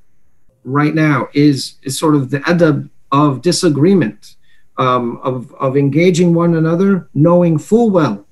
right 0.64 0.94
now 0.94 1.30
is, 1.34 1.76
is 1.84 1.98
sort 1.98 2.16
of 2.16 2.32
the 2.32 2.40
adab 2.42 2.90
of 3.12 3.42
disagreement, 3.42 4.36
um, 4.80 5.18
of, 5.18 5.54
of 5.56 5.78
engaging 5.78 6.34
one 6.34 6.56
another, 6.56 7.08
knowing 7.14 7.58
full 7.60 7.92
well 7.92 8.26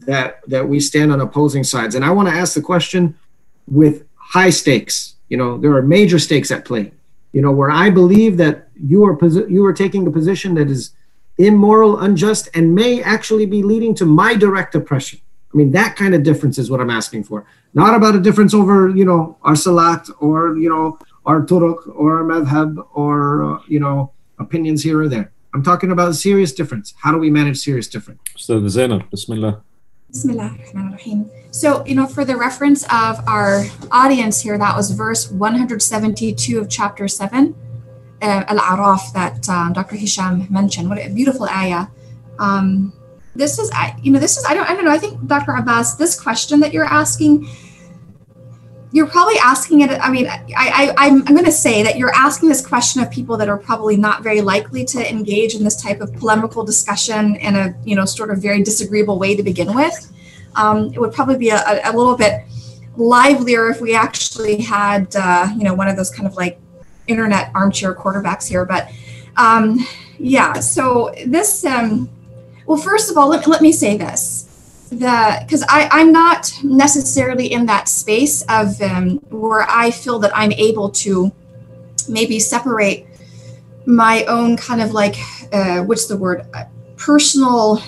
that, 0.00 0.40
that 0.46 0.68
we 0.68 0.78
stand 0.78 1.12
on 1.12 1.20
opposing 1.20 1.64
sides. 1.64 1.94
And 1.94 2.04
I 2.04 2.10
want 2.10 2.28
to 2.28 2.34
ask 2.34 2.54
the 2.54 2.62
question 2.62 3.18
with 3.66 4.04
high 4.14 4.50
stakes 4.50 5.16
you 5.30 5.36
know, 5.36 5.56
there 5.56 5.72
are 5.74 5.82
major 5.82 6.18
stakes 6.18 6.50
at 6.50 6.66
play. 6.66 6.92
You 7.32 7.40
know, 7.40 7.52
where 7.52 7.70
I 7.70 7.88
believe 7.88 8.36
that 8.38 8.68
you 8.74 9.04
are 9.04 9.16
posi- 9.16 9.48
you 9.48 9.64
are 9.64 9.72
taking 9.72 10.06
a 10.06 10.10
position 10.10 10.54
that 10.56 10.68
is 10.68 10.90
immoral, 11.38 12.00
unjust, 12.00 12.48
and 12.54 12.74
may 12.74 13.00
actually 13.02 13.46
be 13.46 13.62
leading 13.62 13.94
to 13.94 14.04
my 14.04 14.34
direct 14.34 14.74
oppression. 14.74 15.20
I 15.54 15.56
mean, 15.56 15.70
that 15.70 15.94
kind 15.96 16.14
of 16.14 16.24
difference 16.24 16.58
is 16.58 16.70
what 16.70 16.80
I'm 16.80 16.90
asking 16.90 17.24
for. 17.24 17.46
Not 17.72 17.94
about 17.94 18.16
a 18.16 18.20
difference 18.20 18.52
over, 18.52 18.88
you 18.88 19.04
know, 19.04 19.38
our 19.42 19.54
salat 19.54 20.08
or, 20.18 20.58
you 20.58 20.68
know, 20.68 20.98
our 21.24 21.42
turuq 21.42 21.88
or 21.94 22.18
our 22.18 22.24
madhab 22.24 22.84
or, 22.92 23.54
uh, 23.54 23.60
you 23.68 23.78
know, 23.78 24.12
opinions 24.40 24.82
here 24.82 25.00
or 25.00 25.08
there. 25.08 25.32
I'm 25.52 25.62
talking 25.62 25.90
about 25.90 26.14
serious 26.14 26.52
difference. 26.52 26.94
How 26.98 27.12
do 27.12 27.18
we 27.18 27.30
manage 27.30 27.58
serious 27.58 27.88
difference? 27.88 28.20
So, 28.36 28.66
Zainab, 28.68 29.10
Bismillah. 29.10 29.62
Bismillah 30.08 30.56
So, 31.50 31.84
you 31.86 31.94
know, 31.94 32.06
for 32.06 32.24
the 32.24 32.36
reference 32.36 32.84
of 32.84 33.26
our 33.28 33.64
audience 33.90 34.40
here, 34.40 34.58
that 34.58 34.76
was 34.76 34.90
verse 34.90 35.30
172 35.30 36.58
of 36.58 36.68
chapter 36.68 37.08
7, 37.08 37.54
uh, 38.22 38.44
Al 38.48 38.58
Araf, 38.58 39.12
that 39.12 39.48
um, 39.48 39.72
Dr. 39.72 39.96
Hisham 39.96 40.46
mentioned. 40.50 40.88
What 40.88 40.98
a 40.98 41.08
beautiful 41.08 41.46
ayah. 41.46 41.86
Um, 42.38 42.92
this 43.34 43.58
is, 43.58 43.70
I, 43.72 43.96
you 44.02 44.12
know, 44.12 44.18
this 44.18 44.36
is, 44.36 44.44
I 44.44 44.54
don't, 44.54 44.68
I 44.68 44.74
don't 44.74 44.84
know, 44.84 44.90
I 44.90 44.98
think, 44.98 45.26
Dr. 45.26 45.52
Abbas, 45.52 45.94
this 45.94 46.20
question 46.20 46.60
that 46.60 46.72
you're 46.72 46.84
asking 46.84 47.48
you're 48.92 49.06
probably 49.06 49.36
asking 49.38 49.82
it. 49.82 49.90
I 49.90 50.10
mean, 50.10 50.26
I, 50.26 50.42
I, 50.56 50.94
I'm, 50.96 51.18
I'm 51.26 51.34
going 51.34 51.44
to 51.44 51.52
say 51.52 51.82
that 51.82 51.96
you're 51.96 52.14
asking 52.14 52.48
this 52.48 52.66
question 52.66 53.00
of 53.00 53.10
people 53.10 53.36
that 53.36 53.48
are 53.48 53.56
probably 53.56 53.96
not 53.96 54.22
very 54.22 54.40
likely 54.40 54.84
to 54.86 55.08
engage 55.08 55.54
in 55.54 55.62
this 55.62 55.80
type 55.80 56.00
of 56.00 56.12
polemical 56.16 56.64
discussion 56.64 57.36
in 57.36 57.54
a, 57.54 57.74
you 57.84 57.94
know, 57.94 58.04
sort 58.04 58.30
of 58.30 58.38
very 58.38 58.62
disagreeable 58.62 59.18
way 59.18 59.36
to 59.36 59.42
begin 59.42 59.74
with. 59.74 60.12
Um, 60.56 60.92
it 60.92 61.00
would 61.00 61.12
probably 61.12 61.38
be 61.38 61.50
a, 61.50 61.62
a, 61.84 61.94
little 61.96 62.16
bit 62.16 62.42
livelier 62.96 63.70
if 63.70 63.80
we 63.80 63.94
actually 63.94 64.60
had, 64.60 65.14
uh, 65.14 65.48
you 65.56 65.62
know, 65.62 65.74
one 65.74 65.86
of 65.86 65.96
those 65.96 66.10
kind 66.10 66.26
of 66.26 66.34
like 66.34 66.58
internet 67.06 67.52
armchair 67.54 67.94
quarterbacks 67.94 68.48
here. 68.48 68.64
But 68.64 68.90
um, 69.36 69.78
yeah, 70.18 70.54
so 70.54 71.14
this, 71.26 71.64
um, 71.64 72.10
well, 72.66 72.76
first 72.76 73.08
of 73.08 73.16
all, 73.16 73.28
let, 73.28 73.46
let 73.46 73.62
me 73.62 73.70
say 73.70 73.96
this 73.96 74.49
the 74.90 75.42
because 75.42 75.62
I 75.68 75.88
I'm 75.90 76.12
not 76.12 76.52
necessarily 76.62 77.52
in 77.52 77.66
that 77.66 77.88
space 77.88 78.42
of 78.48 78.80
um, 78.82 79.18
where 79.30 79.62
I 79.68 79.90
feel 79.90 80.18
that 80.20 80.32
I'm 80.36 80.52
able 80.52 80.90
to 80.90 81.32
maybe 82.08 82.38
separate 82.40 83.06
my 83.86 84.24
own 84.24 84.56
kind 84.56 84.80
of 84.80 84.92
like 84.92 85.16
uh, 85.52 85.82
what's 85.82 86.06
the 86.06 86.16
word 86.16 86.46
uh, 86.54 86.64
personal 86.96 87.82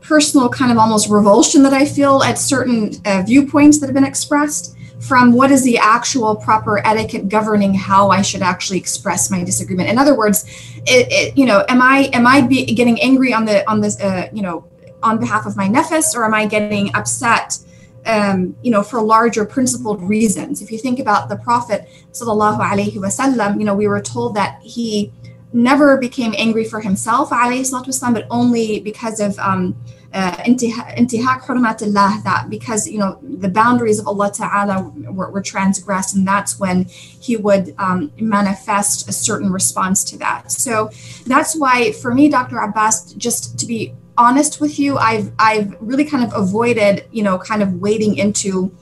personal 0.00 0.48
kind 0.50 0.70
of 0.70 0.76
almost 0.76 1.08
revulsion 1.08 1.62
that 1.62 1.72
I 1.72 1.86
feel 1.86 2.22
at 2.22 2.38
certain 2.38 2.92
uh, 3.06 3.22
viewpoints 3.22 3.80
that 3.80 3.86
have 3.86 3.94
been 3.94 4.04
expressed 4.04 4.76
from 5.00 5.32
what 5.32 5.50
is 5.50 5.64
the 5.64 5.78
actual 5.78 6.36
proper 6.36 6.86
etiquette 6.86 7.28
governing 7.28 7.74
how 7.74 8.10
I 8.10 8.22
should 8.22 8.42
actually 8.42 8.78
express 8.78 9.30
my 9.30 9.44
disagreement. 9.44 9.90
In 9.90 9.98
other 9.98 10.14
words, 10.14 10.44
it, 10.86 11.08
it 11.10 11.36
you 11.36 11.46
know, 11.46 11.64
am 11.68 11.82
I 11.82 12.10
am 12.12 12.26
I 12.26 12.42
be, 12.42 12.66
getting 12.66 13.00
angry 13.00 13.32
on 13.32 13.44
the 13.44 13.68
on 13.70 13.80
this 13.80 13.98
uh, 14.00 14.28
you 14.32 14.42
know 14.42 14.64
on 15.03 15.19
behalf 15.19 15.45
of 15.45 15.55
my 15.55 15.67
nefis, 15.67 16.15
or 16.15 16.25
am 16.25 16.33
I 16.33 16.45
getting 16.45 16.93
upset? 16.95 17.59
Um, 18.05 18.55
you 18.63 18.71
know, 18.71 18.81
for 18.81 19.01
larger 19.01 19.45
principled 19.45 20.01
reasons. 20.01 20.61
If 20.61 20.71
you 20.71 20.77
think 20.77 20.99
about 20.99 21.27
the 21.27 21.35
Prophet, 21.35 21.87
sallallahu 22.13 22.59
alaihi 22.59 22.95
wasallam, 22.95 23.59
you 23.59 23.65
know, 23.65 23.75
we 23.75 23.87
were 23.87 24.01
told 24.01 24.35
that 24.35 24.61
he 24.63 25.11
never 25.51 25.97
became 25.97 26.33
angry 26.37 26.63
for 26.63 26.79
himself, 26.79 27.29
والسلام, 27.29 28.13
but 28.13 28.25
only 28.29 28.79
because 28.79 29.19
of 29.19 29.37
um, 29.39 29.75
uh, 30.13 30.31
intihak 30.37 31.41
hurumatillah, 31.43 32.23
that 32.23 32.49
because, 32.49 32.87
you 32.87 32.97
know, 32.97 33.19
the 33.21 33.49
boundaries 33.49 33.99
of 33.99 34.07
Allah 34.07 34.31
Ta'ala 34.31 34.91
were, 35.11 35.29
were 35.31 35.41
transgressed, 35.41 36.15
and 36.15 36.27
that's 36.27 36.59
when 36.59 36.85
he 36.85 37.37
would 37.37 37.75
um, 37.77 38.11
manifest 38.19 39.09
a 39.09 39.11
certain 39.11 39.51
response 39.51 40.03
to 40.05 40.17
that. 40.17 40.51
So 40.51 40.89
that's 41.25 41.55
why, 41.55 41.91
for 41.91 42.13
me, 42.13 42.29
Dr. 42.29 42.57
Abbas, 42.57 43.13
just 43.13 43.59
to 43.59 43.65
be 43.65 43.93
honest 44.16 44.60
with 44.60 44.78
you, 44.78 44.96
I've 44.96 45.32
I've 45.38 45.76
really 45.80 46.04
kind 46.04 46.24
of 46.24 46.32
avoided, 46.34 47.06
you 47.10 47.22
know, 47.22 47.38
kind 47.38 47.62
of 47.62 47.74
wading 47.74 48.16
into 48.16 48.72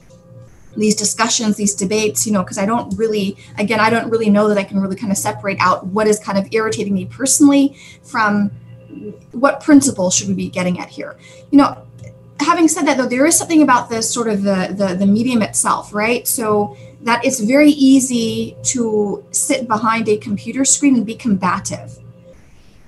these 0.75 0.95
discussions, 0.95 1.55
these 1.55 1.75
debates, 1.75 2.25
you 2.25 2.33
know, 2.33 2.41
because 2.41 2.57
I 2.57 2.65
don't 2.65 2.97
really, 2.97 3.37
again, 3.57 3.79
I 3.79 3.89
don't 3.89 4.09
really 4.09 4.29
know 4.29 4.47
that 4.47 4.57
I 4.57 4.63
can 4.63 4.79
really 4.79 4.95
kind 4.95 5.11
of 5.11 5.17
separate 5.17 5.57
out 5.59 5.85
what 5.87 6.07
is 6.07 6.19
kind 6.19 6.37
of 6.37 6.47
irritating 6.51 6.93
me 6.95 7.05
personally 7.05 7.77
from 8.01 8.49
what 9.31 9.61
principle 9.61 10.09
should 10.09 10.27
we 10.27 10.33
be 10.33 10.49
getting 10.49 10.79
at 10.79 10.89
here. 10.89 11.17
You 11.51 11.59
know, 11.59 11.85
having 12.39 12.67
said 12.67 12.85
that, 12.87 12.97
though, 12.97 13.07
there 13.07 13.25
is 13.25 13.37
something 13.37 13.61
about 13.61 13.89
the 13.89 14.01
sort 14.01 14.27
of 14.27 14.43
the 14.43 14.73
the, 14.75 14.95
the 14.95 15.05
medium 15.05 15.41
itself, 15.41 15.93
right? 15.93 16.27
So 16.27 16.77
that 17.01 17.23
it's 17.25 17.39
very 17.39 17.71
easy 17.71 18.55
to 18.63 19.23
sit 19.31 19.67
behind 19.67 20.07
a 20.07 20.17
computer 20.17 20.63
screen 20.65 20.95
and 20.95 21.05
be 21.05 21.15
combative. 21.15 21.99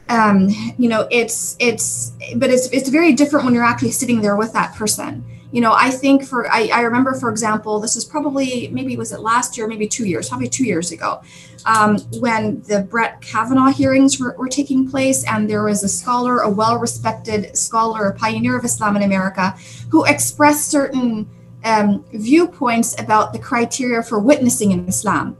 Um, 0.10 0.49
you 0.77 0.90
know, 0.90 1.07
it's 1.10 1.56
it's 1.60 2.11
but 2.36 2.49
it's 2.49 2.68
it's 2.68 2.90
very 2.90 3.14
different 3.14 3.45
when 3.45 3.53
you're 3.53 3.64
actually 3.64 3.91
sitting 3.91 4.22
there 4.22 4.36
with 4.36 4.53
that 4.53 4.76
person. 4.76 5.23
You 5.52 5.61
know 5.61 5.72
i 5.73 5.90
think 5.90 6.26
for 6.26 6.52
I, 6.52 6.69
I, 6.73 6.82
remember 6.82 7.14
for 7.14 7.30
example 7.30 7.80
this 7.80 7.95
is 7.95 8.03
probably 8.03 8.68
maybe 8.73 8.98
was 8.98 9.14
it 9.14 9.22
last 9.22 9.57
year 9.57 9.68
maybe 9.68 9.88
two 9.88 10.06
years 10.06 10.27
probably 10.27 10.49
two 10.49 10.65
years 10.65 10.91
ago 10.91 11.22
um, 11.65 11.98
when 12.19 12.61
the 12.64 12.82
brett 12.82 13.22
kavanaugh 13.22 13.72
hearings 13.72 14.19
were, 14.19 14.36
were, 14.38 14.49
taking 14.49 14.90
place 14.90 15.23
and 15.23 15.49
there 15.49 15.64
was 15.64 15.82
a 15.82 15.88
scholar 15.88 16.40
a 16.40 16.49
well-respected 16.49 17.56
scholar 17.56 18.07
a 18.07 18.14
pioneer 18.15 18.57
of 18.57 18.65
islam 18.65 18.98
in 18.98 19.03
america 19.03 19.56
who 19.91 20.03
expressed 20.03 20.69
certain 20.69 21.26
um, 21.65 22.06
viewpoints 22.14 22.99
about 22.99 23.34
the 23.34 23.40
criteria 23.40 24.03
for 24.03 24.19
witnessing 24.19 24.72
in 24.72 24.88
islam. 24.88 25.36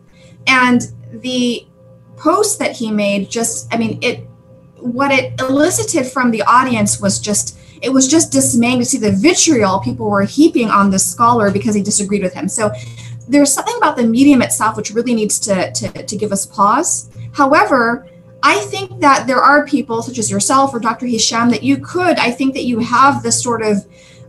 And 0.48 0.82
the 1.12 1.66
post 2.18 2.60
that 2.60 2.72
he 2.72 2.92
made 2.92 3.30
just 3.30 3.74
i 3.74 3.78
mean 3.78 4.00
it 4.02 4.26
what 4.86 5.12
it 5.12 5.40
elicited 5.42 6.06
from 6.06 6.32
the 6.32 6.44
audience 6.44 7.02
was 7.02 7.20
just 7.20 7.58
it 7.82 7.90
was 7.90 8.08
just 8.08 8.32
dismaying 8.32 8.80
to 8.80 8.86
see 8.86 8.98
the 8.98 9.12
vitriol 9.12 9.80
people 9.80 10.10
were 10.10 10.24
heaping 10.24 10.70
on 10.70 10.90
this 10.90 11.06
scholar 11.06 11.52
because 11.52 11.76
he 11.76 11.82
disagreed 11.82 12.24
with 12.24 12.34
him. 12.34 12.48
So 12.48 12.72
there's 13.28 13.54
something 13.54 13.76
about 13.78 13.98
the 13.98 14.04
medium 14.04 14.42
itself 14.42 14.78
which 14.78 14.92
really 14.92 15.14
needs 15.14 15.40
to, 15.40 15.72
to, 15.72 16.04
to 16.04 16.16
give 16.16 16.32
us 16.32 16.46
pause. 16.46 17.10
However, 17.34 18.08
I 18.42 18.60
think 18.62 19.02
that 19.02 19.28
there 19.28 19.42
are 19.42 19.66
people 19.66 20.02
such 20.02 20.18
as 20.20 20.32
yourself 20.32 20.74
or 20.74 20.80
Dr. 20.80 21.06
Hisham 21.06 21.50
that 21.50 21.64
you 21.64 21.78
could, 21.78 22.18
I 22.18 22.32
think 22.32 22.54
that 22.54 22.64
you 22.64 22.80
have 22.80 23.24
this 23.24 23.42
sort 23.42 23.62
of 23.62 23.86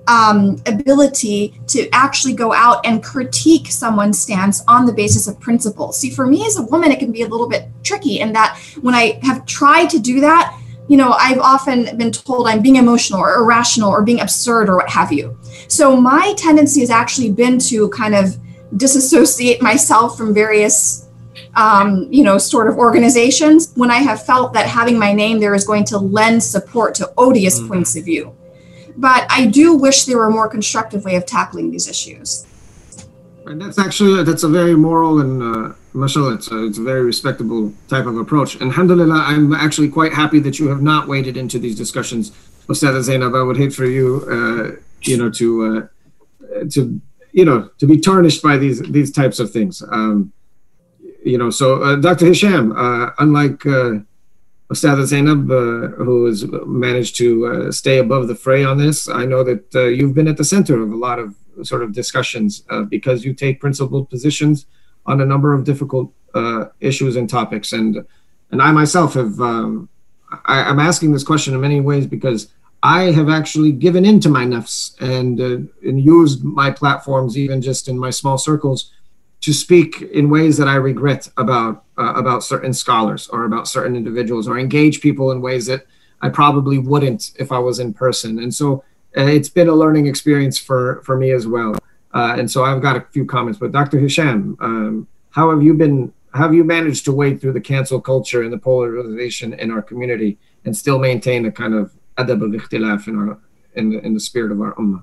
um, 0.06 0.62
ability 0.66 1.60
to 1.68 1.88
actually 1.90 2.34
go 2.34 2.52
out 2.52 2.84
and 2.86 3.02
critique 3.02 3.68
someone's 3.68 4.18
stance 4.18 4.62
on 4.68 4.86
the 4.86 4.92
basis 4.92 5.26
of 5.26 5.40
principle. 5.40 5.92
See, 5.92 6.10
for 6.10 6.26
me 6.26 6.46
as 6.46 6.56
a 6.56 6.62
woman, 6.62 6.90
it 6.92 6.98
can 6.98 7.12
be 7.12 7.22
a 7.22 7.28
little 7.28 7.48
bit 7.48 7.68
tricky 7.82 8.20
in 8.20 8.32
that 8.32 8.58
when 8.80 8.94
I 8.94 9.18
have 9.22 9.46
tried 9.46 9.90
to 9.90 9.98
do 9.98 10.20
that, 10.20 10.58
you 10.88 10.96
know, 10.96 11.12
I've 11.12 11.38
often 11.38 11.96
been 11.96 12.12
told 12.12 12.46
I'm 12.46 12.62
being 12.62 12.76
emotional 12.76 13.20
or 13.20 13.34
irrational 13.34 13.90
or 13.90 14.02
being 14.02 14.20
absurd 14.20 14.68
or 14.68 14.76
what 14.76 14.88
have 14.88 15.12
you. 15.12 15.36
So 15.68 15.96
my 15.96 16.34
tendency 16.36 16.80
has 16.80 16.90
actually 16.90 17.32
been 17.32 17.58
to 17.60 17.88
kind 17.88 18.14
of 18.14 18.36
disassociate 18.76 19.60
myself 19.60 20.16
from 20.16 20.32
various, 20.32 21.08
um, 21.54 22.06
you 22.10 22.22
know, 22.22 22.38
sort 22.38 22.68
of 22.68 22.76
organizations 22.76 23.72
when 23.74 23.90
I 23.90 23.96
have 23.96 24.24
felt 24.24 24.52
that 24.52 24.66
having 24.66 24.96
my 24.98 25.12
name 25.12 25.40
there 25.40 25.54
is 25.54 25.66
going 25.66 25.84
to 25.86 25.98
lend 25.98 26.42
support 26.42 26.94
to 26.96 27.12
odious 27.18 27.58
mm-hmm. 27.58 27.68
points 27.68 27.96
of 27.96 28.04
view. 28.04 28.36
But 28.97 29.27
I 29.31 29.47
do 29.47 29.74
wish 29.74 30.05
there 30.05 30.16
were 30.16 30.27
a 30.27 30.31
more 30.31 30.48
constructive 30.48 31.05
way 31.05 31.16
of 31.16 31.27
tackling 31.27 31.70
these 31.70 31.89
issues. 31.89 32.47
And 33.47 33.60
that's 33.60 33.78
actually 33.78 34.24
that's 34.24 34.43
a 34.43 34.48
very 34.48 34.74
moral 34.74 35.20
and 35.20 35.43
uh, 35.43 35.74
mashallah, 35.97 36.35
it's 36.35 36.51
a, 36.51 36.64
it's 36.64 36.78
a 36.78 36.82
very 36.82 37.02
respectable 37.05 37.73
type 37.89 38.06
of 38.06 38.16
approach. 38.18 38.55
And 38.55 38.70
alhamdulillah, 38.70 39.23
I'm 39.27 39.52
actually 39.52 39.89
quite 39.89 40.12
happy 40.12 40.39
that 40.40 40.59
you 40.59 40.68
have 40.68 40.82
not 40.82 41.09
waded 41.09 41.36
into 41.36 41.59
these 41.59 41.77
discussions. 41.77 42.32
Ustad 42.68 43.01
Zainab, 43.02 43.35
I 43.35 43.43
would 43.43 43.56
hate 43.56 43.73
for 43.73 43.86
you, 43.86 44.24
uh, 44.31 44.81
you 45.02 45.16
know, 45.16 45.31
to 45.31 45.48
uh, 45.64 46.64
to 46.70 47.01
you 47.32 47.44
know 47.44 47.70
to 47.78 47.86
be 47.86 47.98
tarnished 47.98 48.43
by 48.43 48.56
these 48.56 48.81
these 48.90 49.12
types 49.12 49.39
of 49.39 49.51
things. 49.51 49.82
Um, 49.90 50.32
you 51.24 51.39
know, 51.39 51.51
so 51.51 51.82
uh, 51.82 51.97
Dr. 51.97 52.27
Hisham, 52.27 52.73
uh, 52.73 53.10
unlike 53.18 53.64
uh, 53.66 53.98
Ustad 54.70 55.05
Zainab, 55.06 55.51
uh, 55.51 55.88
who 56.02 56.26
has 56.26 56.44
managed 56.66 57.16
to 57.16 57.47
uh, 57.47 57.72
stay 57.72 57.98
above 57.98 58.26
the 58.26 58.34
fray 58.34 58.64
on 58.64 58.78
this, 58.78 59.09
I 59.09 59.24
know 59.24 59.44
that 59.44 59.74
uh, 59.74 59.84
you've 59.84 60.14
been 60.14 60.28
at 60.28 60.36
the 60.36 60.44
center 60.44 60.82
of 60.82 60.90
a 60.90 60.97
lot 60.97 61.18
of 61.18 61.34
sort 61.62 61.82
of 61.82 61.93
discussions 61.93 62.64
uh, 62.70 62.82
because 62.82 63.24
you 63.24 63.32
take 63.32 63.60
principled 63.60 64.10
positions 64.10 64.66
on 65.06 65.20
a 65.20 65.24
number 65.24 65.55
of 65.55 65.64
difficult 65.64 66.12
uh, 66.34 66.66
issues 66.80 67.16
and 67.16 67.30
topics. 67.30 67.72
And 67.72 68.05
and 68.51 68.62
I 68.62 68.70
myself 68.72 69.14
have 69.14 69.40
um, 69.40 69.88
I, 70.44 70.70
am 70.70 70.78
asking 70.78 71.12
this 71.12 71.24
question 71.24 71.55
in 71.55 71.60
many 71.60 71.80
ways 71.80 72.06
because 72.06 72.52
I 72.82 73.12
have 73.12 73.28
actually 73.28 73.72
given 73.72 74.05
in 74.05 74.20
to 74.20 74.28
my 74.28 74.44
nafs 74.44 75.01
and 75.01 75.40
uh, 75.40 75.88
and 75.88 76.01
used 76.05 76.44
my 76.44 76.70
platforms 76.70 77.38
even 77.38 77.62
just 77.62 77.88
in 77.88 77.98
my 77.98 78.10
small 78.10 78.38
circles 78.38 78.93
to 79.43 79.52
speak 79.52 80.02
in 80.02 80.30
ways 80.30 80.56
that 80.59 80.68
I 80.68 80.74
regret 80.74 81.28
about 81.36 81.84
uh, 81.98 82.12
about 82.14 82.43
certain 82.43 82.73
scholars 82.73 83.28
or 83.28 83.44
about 83.44 83.68
certain 83.68 83.97
individuals 83.97 84.48
or 84.48 84.59
engage 84.59 85.01
people 85.01 85.31
in 85.31 85.40
ways 85.40 85.66
that 85.66 85.86
I 86.20 86.28
probably 86.28 86.78
wouldn't 86.78 87.32
if 87.36 87.52
I 87.52 87.59
was 87.59 87.78
in 87.78 87.93
person. 87.93 88.39
And 88.39 88.55
so 88.55 88.85
uh, 89.16 89.23
it's 89.23 89.48
been 89.48 89.68
a 89.68 89.74
learning 89.74 90.06
experience 90.06 90.59
for 90.59 91.02
for 91.05 91.16
me 91.16 91.31
as 91.32 91.47
well. 91.47 91.77
Uh, 92.14 92.36
and 92.39 92.51
so 92.51 92.64
I've 92.64 92.81
got 92.81 92.97
a 92.97 93.01
few 93.12 93.27
comments. 93.27 93.59
But 93.59 93.73
Dr. 93.73 93.98
Hisham, 93.98 94.56
um, 94.60 95.09
how 95.31 95.51
have 95.51 95.62
you 95.62 95.74
been? 95.74 96.12
Have 96.35 96.52
you 96.52 96.64
managed 96.64 97.05
to 97.06 97.12
wade 97.12 97.40
through 97.40 97.55
the 97.55 97.60
cancel 97.60 98.01
culture 98.01 98.43
and 98.43 98.52
the 98.52 98.59
polarization 98.59 99.55
in 99.55 99.70
our 99.70 99.81
community 99.81 100.39
and 100.66 100.77
still 100.77 100.98
maintain 100.98 101.47
a 101.47 101.52
kind 101.52 101.74
of 101.74 101.93
adab 102.18 102.43
al-ikhtilaf 102.43 103.09
in 103.09 103.16
our 103.16 103.39
in 103.74 103.90
the, 103.90 103.98
in 104.05 104.14
the 104.14 104.20
spirit 104.20 104.52
of 104.52 104.60
our 104.60 104.74
ummah? 104.74 105.02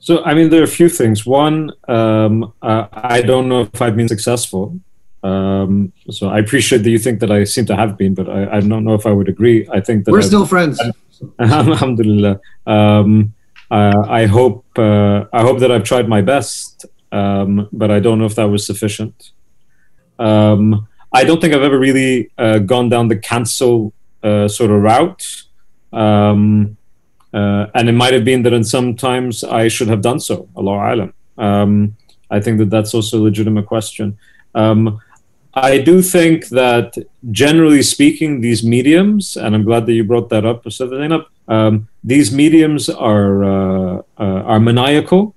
So, 0.00 0.24
I 0.24 0.34
mean, 0.34 0.50
there 0.50 0.60
are 0.60 0.64
a 0.64 0.66
few 0.66 0.88
things. 0.88 1.24
One, 1.26 1.70
um, 1.86 2.52
uh, 2.62 2.86
I 2.92 3.22
don't 3.22 3.48
know 3.48 3.62
if 3.62 3.80
I've 3.80 3.96
been 3.96 4.08
successful. 4.08 4.78
Um, 5.22 5.92
so 6.10 6.28
I 6.28 6.38
appreciate 6.38 6.82
that 6.84 6.90
you 6.90 6.98
think 6.98 7.20
that 7.20 7.30
I 7.30 7.44
seem 7.44 7.66
to 7.66 7.76
have 7.76 7.96
been, 7.96 8.14
but 8.14 8.28
I, 8.28 8.56
I 8.56 8.60
don't 8.60 8.84
know 8.84 8.94
if 8.94 9.06
I 9.06 9.10
would 9.10 9.28
agree. 9.28 9.68
I 9.72 9.80
think 9.80 10.04
that 10.04 10.12
we're 10.12 10.18
I've, 10.18 10.24
still 10.24 10.46
friends. 10.46 10.80
Alhamdulillah. 11.38 12.40
Um, 12.66 13.34
uh, 13.70 14.04
I 14.08 14.26
hope 14.26 14.64
uh, 14.78 15.24
I 15.32 15.42
hope 15.42 15.58
that 15.60 15.70
I've 15.70 15.84
tried 15.84 16.08
my 16.08 16.22
best, 16.22 16.86
um, 17.12 17.68
but 17.72 17.90
I 17.90 18.00
don't 18.00 18.18
know 18.18 18.24
if 18.24 18.34
that 18.36 18.48
was 18.48 18.64
sufficient. 18.64 19.32
Um, 20.18 20.88
I 21.12 21.24
don't 21.24 21.40
think 21.40 21.54
I've 21.54 21.62
ever 21.62 21.78
really 21.78 22.30
uh, 22.38 22.58
gone 22.58 22.88
down 22.88 23.08
the 23.08 23.16
cancel 23.16 23.92
uh, 24.22 24.48
sort 24.48 24.70
of 24.70 24.82
route, 24.82 25.44
um, 25.92 26.76
uh, 27.34 27.66
and 27.74 27.88
it 27.88 27.92
might 27.92 28.14
have 28.14 28.24
been 28.24 28.42
that 28.44 28.52
in 28.52 28.64
some 28.64 28.94
times 28.96 29.44
I 29.44 29.68
should 29.68 29.88
have 29.88 30.00
done 30.00 30.20
so. 30.20 30.48
Allah 30.56 30.94
alam. 30.94 31.14
Um, 31.36 31.96
I 32.30 32.40
think 32.40 32.58
that 32.58 32.70
that's 32.70 32.94
also 32.94 33.18
a 33.18 33.22
legitimate 33.22 33.66
question. 33.66 34.18
Um, 34.54 35.00
I 35.62 35.78
do 35.78 36.02
think 36.02 36.48
that 36.48 36.94
generally 37.30 37.82
speaking, 37.82 38.40
these 38.40 38.62
mediums, 38.62 39.36
and 39.36 39.54
I'm 39.54 39.64
glad 39.64 39.86
that 39.86 39.92
you 39.92 40.04
brought 40.04 40.28
that 40.30 40.44
up, 40.44 40.70
Zainab, 40.70 41.26
um, 41.48 41.88
these 42.04 42.32
mediums 42.32 42.88
are 42.88 43.44
uh, 43.44 44.02
uh, 44.18 44.42
are 44.52 44.60
maniacal. 44.60 45.34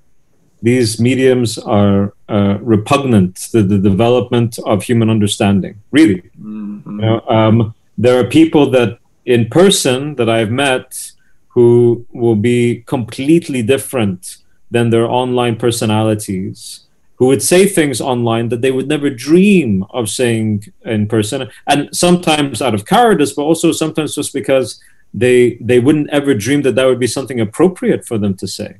These 0.61 0.99
mediums 0.99 1.57
are 1.57 2.13
uh, 2.29 2.57
repugnant 2.61 3.35
to 3.51 3.63
the 3.63 3.79
development 3.79 4.59
of 4.65 4.83
human 4.83 5.09
understanding. 5.09 5.81
Really, 5.91 6.21
mm-hmm. 6.39 6.99
you 6.99 7.05
know, 7.05 7.21
um, 7.27 7.73
there 7.97 8.19
are 8.19 8.25
people 8.25 8.69
that 8.71 8.99
in 9.25 9.49
person 9.49 10.15
that 10.15 10.29
I've 10.29 10.51
met 10.51 11.11
who 11.49 12.05
will 12.11 12.35
be 12.35 12.83
completely 12.85 13.61
different 13.61 14.37
than 14.69 14.89
their 14.89 15.05
online 15.05 15.55
personalities 15.57 16.87
who 17.21 17.27
would 17.27 17.43
say 17.43 17.67
things 17.67 18.01
online 18.01 18.49
that 18.49 18.61
they 18.61 18.71
would 18.71 18.87
never 18.87 19.07
dream 19.07 19.85
of 19.91 20.09
saying 20.09 20.65
in 20.85 21.07
person. 21.07 21.47
And 21.67 21.95
sometimes 21.95 22.63
out 22.63 22.73
of 22.73 22.85
cowardice 22.85 23.33
but 23.33 23.43
also 23.43 23.71
sometimes 23.71 24.15
just 24.15 24.33
because 24.33 24.81
they 25.13 25.59
they 25.61 25.79
wouldn't 25.79 26.09
ever 26.09 26.33
dream 26.33 26.63
that 26.63 26.73
that 26.73 26.85
would 26.85 26.99
be 26.99 27.05
something 27.05 27.39
appropriate 27.39 28.07
for 28.07 28.17
them 28.17 28.33
to 28.37 28.47
say. 28.47 28.77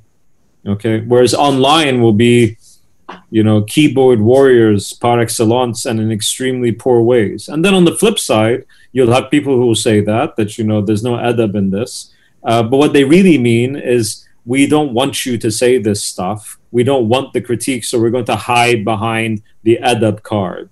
Okay? 0.66 1.02
Whereas 1.02 1.36
online 1.36 2.02
will 2.02 2.14
be 2.14 2.58
you 3.30 3.44
know 3.44 3.62
keyboard 3.62 4.20
warriors 4.20 4.92
par 4.92 5.20
excellence 5.20 5.86
and 5.86 6.00
in 6.00 6.12
extremely 6.12 6.72
poor 6.72 7.00
ways. 7.04 7.48
And 7.48 7.64
then 7.64 7.76
on 7.76 7.86
the 7.86 7.96
flip 7.96 8.18
side 8.18 8.66
you'll 8.92 9.14
have 9.14 9.30
people 9.30 9.56
who 9.56 9.68
will 9.68 9.84
say 9.88 10.02
that 10.02 10.36
that 10.38 10.58
you 10.58 10.64
know 10.64 10.82
there's 10.82 11.04
no 11.04 11.14
adab 11.14 11.54
in 11.54 11.70
this. 11.70 12.12
Uh, 12.44 12.64
but 12.64 12.78
what 12.78 12.94
they 12.94 13.04
really 13.04 13.38
mean 13.38 13.76
is 13.76 14.28
we 14.48 14.66
don't 14.66 14.96
want 14.96 15.28
you 15.28 15.38
to 15.38 15.52
say 15.52 15.78
this 15.78 16.04
stuff 16.04 16.58
we 16.72 16.84
don't 16.84 17.08
want 17.08 17.34
the 17.34 17.42
critique 17.42 17.84
so 17.84 18.00
we're 18.00 18.10
going 18.10 18.26
to 18.26 18.36
hide 18.36 18.84
behind 18.84 19.42
the 19.64 19.78
adab 19.84 20.24
card 20.24 20.70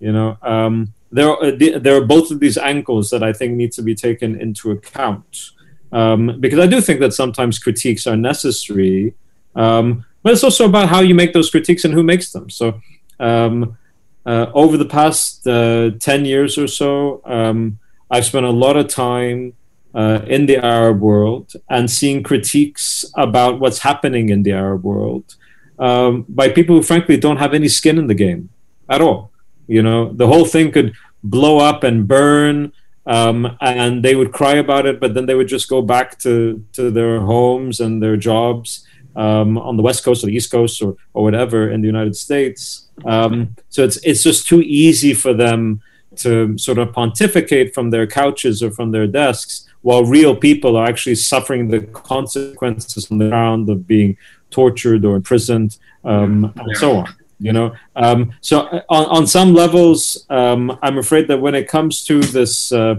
you 0.00 0.12
know 0.12 0.36
um, 0.42 0.92
there 1.10 1.30
are, 1.30 1.50
there 1.52 1.96
are 1.96 2.04
both 2.04 2.30
of 2.30 2.40
these 2.40 2.58
angles 2.58 3.10
that 3.10 3.22
i 3.22 3.32
think 3.32 3.54
need 3.54 3.72
to 3.72 3.82
be 3.82 3.94
taken 3.94 4.40
into 4.40 4.70
account 4.70 5.52
um, 5.92 6.38
because 6.40 6.58
i 6.58 6.66
do 6.66 6.80
think 6.80 7.00
that 7.00 7.12
sometimes 7.12 7.58
critiques 7.58 8.06
are 8.06 8.16
necessary 8.16 9.14
um, 9.56 10.04
but 10.26 10.32
it's 10.32 10.42
also 10.42 10.66
about 10.66 10.88
how 10.88 11.00
you 11.00 11.14
make 11.14 11.32
those 11.32 11.50
critiques 11.50 11.84
and 11.84 11.94
who 11.94 12.02
makes 12.02 12.32
them. 12.32 12.50
So, 12.50 12.80
um, 13.20 13.78
uh, 14.26 14.46
over 14.54 14.76
the 14.76 14.84
past 14.84 15.46
uh, 15.46 15.92
10 16.00 16.24
years 16.24 16.58
or 16.58 16.66
so, 16.66 17.22
um, 17.24 17.78
I've 18.10 18.24
spent 18.24 18.44
a 18.44 18.50
lot 18.50 18.76
of 18.76 18.88
time 18.88 19.54
uh, 19.96 20.20
in 20.26 20.46
the 20.46 20.58
Arab 20.58 21.00
world 21.00 21.52
and 21.68 21.90
seeing 21.90 22.22
critiques 22.22 23.04
about 23.16 23.58
what's 23.60 23.80
happening 23.80 24.28
in 24.28 24.42
the 24.42 24.52
Arab 24.52 24.84
world 24.84 25.34
um, 25.78 26.24
by 26.28 26.48
people 26.48 26.76
who, 26.76 26.82
frankly, 26.82 27.16
don't 27.16 27.38
have 27.38 27.54
any 27.54 27.68
skin 27.68 27.98
in 27.98 28.06
the 28.06 28.14
game 28.14 28.50
at 28.88 29.00
all. 29.00 29.30
You 29.66 29.82
know, 29.82 30.12
the 30.12 30.26
whole 30.26 30.44
thing 30.44 30.70
could 30.70 30.94
blow 31.24 31.58
up 31.58 31.82
and 31.82 32.06
burn. 32.06 32.72
Um, 33.08 33.56
and 33.60 34.04
they 34.04 34.16
would 34.16 34.32
cry 34.32 34.54
about 34.54 34.84
it, 34.84 34.98
but 34.98 35.14
then 35.14 35.26
they 35.26 35.36
would 35.36 35.46
just 35.46 35.68
go 35.68 35.80
back 35.80 36.18
to, 36.24 36.64
to 36.72 36.90
their 36.90 37.20
homes 37.20 37.78
and 37.78 38.02
their 38.02 38.16
jobs 38.16 38.84
um, 39.14 39.56
on 39.58 39.76
the 39.76 39.82
west 39.82 40.04
coast 40.04 40.22
or 40.22 40.26
the 40.26 40.34
east 40.34 40.50
coast 40.50 40.82
or, 40.82 40.96
or 41.14 41.22
whatever 41.22 41.70
in 41.70 41.80
the 41.80 41.86
United 41.86 42.16
States. 42.16 42.88
Um, 43.04 43.56
so 43.68 43.84
it's 43.84 43.96
it's 43.98 44.22
just 44.22 44.46
too 44.46 44.60
easy 44.62 45.14
for 45.14 45.32
them 45.32 45.80
to 46.16 46.56
sort 46.58 46.78
of 46.78 46.92
pontificate 46.92 47.74
from 47.74 47.90
their 47.90 48.06
couches 48.06 48.62
or 48.62 48.70
from 48.70 48.90
their 48.90 49.06
desks, 49.06 49.68
while 49.86 50.04
real 50.04 50.34
people 50.34 50.76
are 50.76 50.84
actually 50.84 51.14
suffering 51.14 51.68
the 51.68 51.80
consequences 51.80 53.08
on 53.08 53.18
the 53.18 53.28
ground 53.28 53.70
of 53.70 53.86
being 53.86 54.16
tortured 54.50 55.04
or 55.04 55.14
imprisoned 55.14 55.78
um, 56.02 56.52
and 56.56 56.76
so 56.76 56.96
on. 56.96 57.14
You 57.38 57.52
know, 57.52 57.72
um, 57.94 58.32
so 58.40 58.62
uh, 58.62 58.82
on, 58.88 59.04
on 59.06 59.26
some 59.28 59.54
levels, 59.54 60.26
um, 60.28 60.76
I'm 60.82 60.98
afraid 60.98 61.28
that 61.28 61.38
when 61.40 61.54
it 61.54 61.68
comes 61.68 62.04
to 62.06 62.20
this 62.20 62.72
uh, 62.72 62.96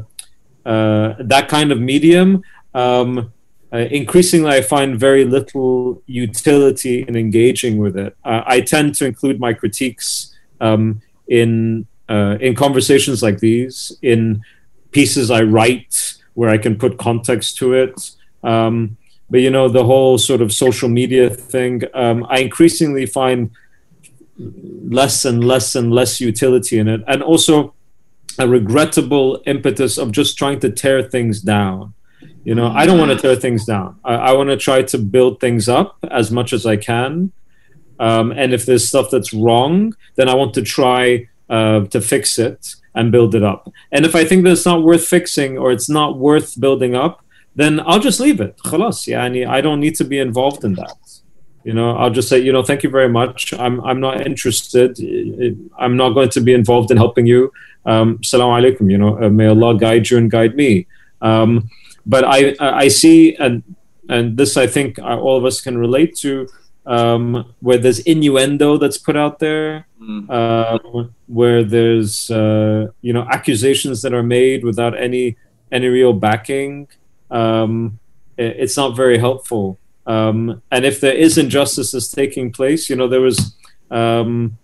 uh, 0.65 1.15
that 1.19 1.49
kind 1.49 1.73
of 1.73 1.81
medium, 1.81 2.41
um, 2.73 3.34
uh, 3.73 3.80
increasingly 3.99 4.51
I 4.51 4.61
find 4.61 4.97
very 4.97 5.26
little 5.26 6.01
utility 6.05 7.03
in 7.05 7.18
engaging 7.18 7.76
with 7.80 7.97
it. 7.97 8.15
Uh, 8.23 8.43
I 8.45 8.61
tend 8.61 8.95
to 8.95 9.05
include 9.05 9.41
my 9.41 9.51
critiques 9.51 10.34
um, 10.61 11.01
in 11.27 11.85
uh, 12.07 12.38
in 12.39 12.55
conversations 12.55 13.22
like 13.22 13.39
these, 13.39 13.97
in 14.01 14.41
pieces 14.91 15.30
I 15.30 15.41
write 15.41 16.16
where 16.38 16.51
I 16.51 16.59
can 16.59 16.77
put 16.77 16.99
context 16.99 17.57
to 17.57 17.73
it. 17.73 18.11
Um, 18.43 18.95
but 19.27 19.39
you 19.39 19.49
know, 19.49 19.68
the 19.68 19.84
whole 19.84 20.19
sort 20.19 20.39
of 20.39 20.53
social 20.53 20.88
media 20.88 21.31
thing, 21.31 21.81
um, 21.95 22.27
I 22.30 22.38
increasingly 22.41 23.07
find 23.07 23.49
less 24.38 25.26
and 25.26 25.43
less 25.43 25.73
and 25.73 25.91
less 25.91 26.22
utility 26.22 26.77
in 26.77 26.88
it, 26.88 27.01
and 27.07 27.23
also 27.23 27.73
a 28.38 28.47
regrettable 28.47 29.41
impetus 29.47 29.97
of 29.97 30.11
just 30.11 30.38
trying 30.38 30.59
to 30.59 30.69
tear 30.69 31.01
things 31.01 31.41
down. 31.41 31.95
You 32.43 32.53
know, 32.53 32.68
I 32.68 32.85
don't 32.85 32.99
want 32.99 33.11
to 33.11 33.18
tear 33.18 33.35
things 33.35 33.65
down. 33.65 33.99
I, 34.05 34.14
I 34.30 34.31
want 34.34 34.49
to 34.51 34.57
try 34.57 34.84
to 34.84 34.97
build 34.99 35.39
things 35.39 35.68
up 35.68 35.97
as 36.11 36.30
much 36.30 36.53
as 36.53 36.68
I 36.68 36.77
can. 36.77 37.31
Um, 37.99 38.31
and 38.31 38.53
if 38.53 38.68
there's 38.68 38.88
stuff 38.88 39.09
that's 39.09 39.34
wrong, 39.34 39.95
then 40.18 40.30
I 40.30 40.35
want 40.35 40.53
to 40.53 40.61
try 40.61 41.27
uh, 41.49 41.85
to 41.85 41.99
fix 41.99 42.38
it 42.38 42.76
and 42.98 43.11
build 43.11 43.36
it 43.36 43.44
up. 43.44 43.61
And 43.94 44.06
if 44.06 44.14
I 44.15 44.24
think 44.26 44.44
that 44.44 44.52
it's 44.52 44.65
not 44.65 44.84
worth 44.84 45.06
fixing 45.06 45.57
or 45.57 45.72
it's 45.72 45.90
not 45.90 46.18
worth 46.18 46.60
building 46.60 46.94
up, 46.95 47.24
then 47.56 47.80
I'll 47.88 47.99
just 47.99 48.19
leave 48.19 48.40
it. 48.41 48.56
I 48.65 49.61
don't 49.61 49.80
need 49.80 49.95
to 49.95 50.03
be 50.03 50.19
involved 50.19 50.64
in 50.64 50.74
that. 50.76 50.98
You 51.64 51.74
know, 51.74 51.98
I'll 51.98 52.15
just 52.19 52.30
say, 52.30 52.40
you 52.40 52.53
know, 52.53 52.64
thank 52.64 52.84
you 52.84 52.90
very 52.90 53.10
much. 53.10 53.53
I'm, 53.53 53.82
I'm 53.82 53.99
not 53.99 54.26
interested. 54.26 54.98
I'm 55.78 55.98
not 55.98 56.11
going 56.11 56.30
to 56.30 56.41
be 56.41 56.53
involved 56.53 56.91
in 56.91 56.98
helping 56.98 57.26
you. 57.26 57.52
Um, 57.86 58.24
Salam 58.24 58.49
alaikum. 58.57 58.90
You 58.91 58.98
know, 58.98 59.22
uh, 59.22 59.30
may 59.30 59.48
Allah 59.48 59.78
guide 59.78 60.10
you 60.10 60.18
and 60.18 60.32
guide 60.32 60.56
me. 60.56 60.88
Um, 61.22 61.69
but 62.06 62.24
I 62.24 62.56
I 62.60 62.88
see 62.88 63.36
and 63.36 63.64
and 64.10 64.38
this 64.38 64.56
I 64.56 64.68
think 64.68 64.99
all 64.99 65.36
of 65.38 65.45
us 65.45 65.61
can 65.61 65.78
relate 65.78 66.15
to 66.18 66.48
um, 66.88 67.53
where 67.59 67.77
there's 67.77 67.99
innuendo 67.99 68.77
that's 68.77 68.97
put 68.97 69.15
out 69.15 69.39
there, 69.39 69.85
mm. 70.01 70.30
um, 70.30 71.14
where 71.27 71.64
there's 71.64 72.31
uh, 72.31 72.88
you 73.01 73.14
know 73.14 73.27
accusations 73.30 74.01
that 74.01 74.14
are 74.14 74.23
made 74.23 74.64
without 74.64 74.97
any 74.97 75.38
any 75.72 75.88
real 75.88 76.14
backing. 76.14 76.88
Um, 77.30 77.99
it, 78.38 78.55
it's 78.57 78.77
not 78.77 78.95
very 78.95 79.18
helpful. 79.18 79.77
Um, 80.05 80.61
and 80.72 80.85
if 80.85 81.01
there 81.01 81.14
is 81.14 81.38
injustices 81.38 82.09
taking 82.09 82.51
place, 82.51 82.89
you 82.89 82.95
know 82.95 83.09
there 83.09 83.22
was 83.22 83.55
um, 83.91 84.57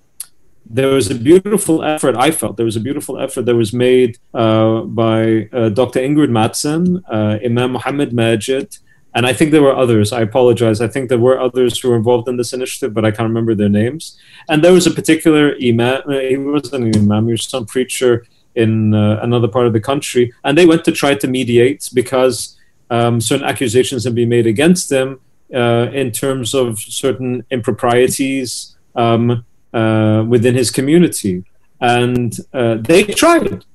there 0.65 0.87
was 0.87 1.11
a 1.11 1.15
beautiful 1.15 1.83
effort 1.83 2.15
I 2.15 2.31
felt 2.31 2.55
there 2.55 2.65
was 2.65 2.77
a 2.77 2.79
beautiful 2.79 3.19
effort 3.19 3.45
that 3.45 3.55
was 3.55 3.73
made 3.73 4.17
uh, 4.33 4.81
by 4.81 5.49
uh, 5.51 5.69
Dr. 5.69 5.99
Ingrid 5.99 6.29
Mattson, 6.29 7.03
uh, 7.11 7.37
Imam 7.43 7.73
Muhammad 7.73 8.11
Magid, 8.11 8.79
and 9.15 9.25
I 9.25 9.33
think 9.33 9.51
there 9.51 9.61
were 9.61 9.75
others. 9.75 10.11
I 10.11 10.21
apologize. 10.21 10.81
I 10.81 10.87
think 10.87 11.09
there 11.09 11.19
were 11.19 11.39
others 11.39 11.79
who 11.79 11.89
were 11.89 11.95
involved 11.95 12.27
in 12.27 12.37
this 12.37 12.53
initiative, 12.53 12.93
but 12.93 13.05
I 13.05 13.11
can't 13.11 13.27
remember 13.27 13.53
their 13.55 13.69
names. 13.69 14.17
And 14.49 14.63
there 14.63 14.73
was 14.73 14.87
a 14.87 14.91
particular 14.91 15.55
imam. 15.61 16.01
Uh, 16.07 16.19
he 16.19 16.37
wasn't 16.37 16.85
an 16.85 16.97
imam. 16.97 17.25
He 17.27 17.31
was 17.31 17.45
some 17.45 17.65
preacher 17.65 18.25
in 18.55 18.93
uh, 18.93 19.19
another 19.21 19.47
part 19.47 19.67
of 19.67 19.73
the 19.73 19.79
country, 19.79 20.33
and 20.43 20.57
they 20.57 20.65
went 20.65 20.85
to 20.85 20.91
try 20.91 21.15
to 21.15 21.27
mediate 21.27 21.89
because 21.93 22.57
um, 22.89 23.19
certain 23.19 23.45
accusations 23.45 24.03
had 24.03 24.15
been 24.15 24.29
made 24.29 24.47
against 24.47 24.89
them 24.89 25.19
uh, 25.53 25.87
in 25.93 26.11
terms 26.11 26.53
of 26.53 26.79
certain 26.79 27.45
improprieties. 27.49 28.75
Um, 28.95 29.43
uh, 29.73 30.23
within 30.27 30.53
his 30.53 30.69
community, 30.69 31.43
and 31.81 32.37
uh, 32.53 32.75
they 32.75 33.03
tried. 33.03 33.65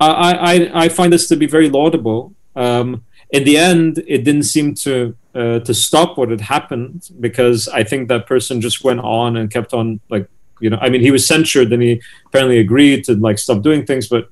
I, 0.00 0.32
I, 0.32 0.84
I 0.84 0.88
find 0.88 1.12
this 1.12 1.28
to 1.28 1.36
be 1.36 1.46
very 1.46 1.70
laudable. 1.70 2.34
Um, 2.56 3.04
in 3.30 3.44
the 3.44 3.56
end, 3.56 3.98
it 4.06 4.24
didn't 4.24 4.44
seem 4.44 4.74
to 4.74 5.16
uh, 5.34 5.58
to 5.60 5.74
stop 5.74 6.16
what 6.16 6.30
had 6.30 6.40
happened 6.40 7.10
because 7.20 7.68
I 7.68 7.84
think 7.84 8.08
that 8.08 8.26
person 8.26 8.60
just 8.60 8.84
went 8.84 9.00
on 9.00 9.36
and 9.36 9.50
kept 9.50 9.74
on 9.74 10.00
like 10.08 10.28
you 10.60 10.70
know 10.70 10.78
I 10.80 10.88
mean 10.88 11.02
he 11.02 11.10
was 11.10 11.26
censured 11.26 11.70
and 11.72 11.82
he 11.82 12.00
apparently 12.26 12.58
agreed 12.58 13.04
to 13.04 13.14
like 13.14 13.38
stop 13.38 13.62
doing 13.62 13.84
things 13.84 14.08
but 14.08 14.30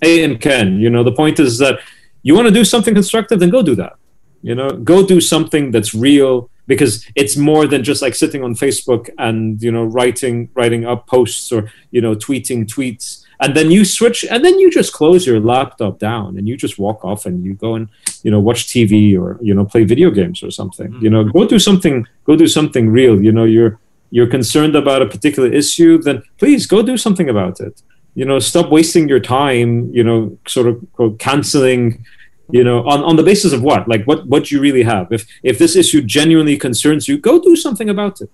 A 0.00 0.24
and 0.24 0.40
Ken 0.40 0.80
you 0.80 0.88
know 0.88 1.04
the 1.04 1.12
point 1.12 1.38
is 1.40 1.58
that 1.58 1.80
you 2.22 2.34
want 2.34 2.48
to 2.48 2.54
do 2.54 2.64
something 2.64 2.94
constructive 2.94 3.38
then 3.38 3.50
go 3.50 3.62
do 3.62 3.74
that. 3.74 3.96
You 4.40 4.54
know 4.54 4.70
go 4.70 5.04
do 5.04 5.20
something 5.20 5.72
that's 5.72 5.92
real 5.94 6.48
because 6.66 7.06
it's 7.14 7.36
more 7.36 7.66
than 7.66 7.84
just 7.84 8.00
like 8.00 8.14
sitting 8.14 8.42
on 8.42 8.54
Facebook 8.54 9.10
and 9.18 9.62
you 9.62 9.70
know 9.72 9.84
writing 9.84 10.48
writing 10.54 10.86
up 10.86 11.06
posts 11.06 11.52
or 11.52 11.70
you 11.90 12.00
know 12.00 12.14
tweeting 12.14 12.66
tweets 12.66 13.25
and 13.40 13.56
then 13.56 13.70
you 13.70 13.84
switch 13.84 14.24
and 14.24 14.44
then 14.44 14.58
you 14.58 14.70
just 14.70 14.92
close 14.92 15.26
your 15.26 15.40
laptop 15.40 15.98
down 15.98 16.38
and 16.38 16.48
you 16.48 16.56
just 16.56 16.78
walk 16.78 17.04
off 17.04 17.26
and 17.26 17.44
you 17.44 17.54
go 17.54 17.74
and 17.74 17.88
you 18.22 18.30
know 18.30 18.40
watch 18.40 18.66
TV 18.66 19.18
or 19.18 19.38
you 19.42 19.54
know 19.54 19.64
play 19.64 19.84
video 19.84 20.10
games 20.10 20.42
or 20.42 20.50
something. 20.50 20.96
You 21.00 21.10
know 21.10 21.24
go 21.24 21.46
do 21.46 21.58
something 21.58 22.06
go 22.24 22.36
do 22.36 22.48
something 22.48 22.88
real. 22.88 23.22
You 23.22 23.32
know 23.32 23.44
you're 23.44 23.78
you're 24.10 24.26
concerned 24.26 24.76
about 24.76 25.02
a 25.02 25.06
particular 25.06 25.52
issue 25.52 25.98
then 25.98 26.22
please 26.38 26.66
go 26.66 26.82
do 26.82 26.96
something 26.96 27.28
about 27.28 27.60
it. 27.60 27.82
You 28.14 28.24
know 28.24 28.38
stop 28.38 28.70
wasting 28.70 29.08
your 29.08 29.20
time 29.20 29.92
you 29.92 30.04
know 30.04 30.38
sort 30.46 30.68
of 30.68 30.80
quote, 30.92 31.18
canceling 31.18 32.04
you 32.50 32.64
know 32.64 32.86
on, 32.86 33.02
on 33.04 33.16
the 33.16 33.22
basis 33.22 33.52
of 33.52 33.62
what? 33.62 33.86
Like 33.88 34.04
what 34.04 34.26
what 34.26 34.50
you 34.50 34.60
really 34.60 34.82
have. 34.82 35.12
If 35.12 35.26
if 35.42 35.58
this 35.58 35.76
issue 35.76 36.00
genuinely 36.02 36.56
concerns 36.56 37.06
you 37.08 37.18
go 37.18 37.40
do 37.40 37.54
something 37.56 37.90
about 37.90 38.20
it. 38.20 38.30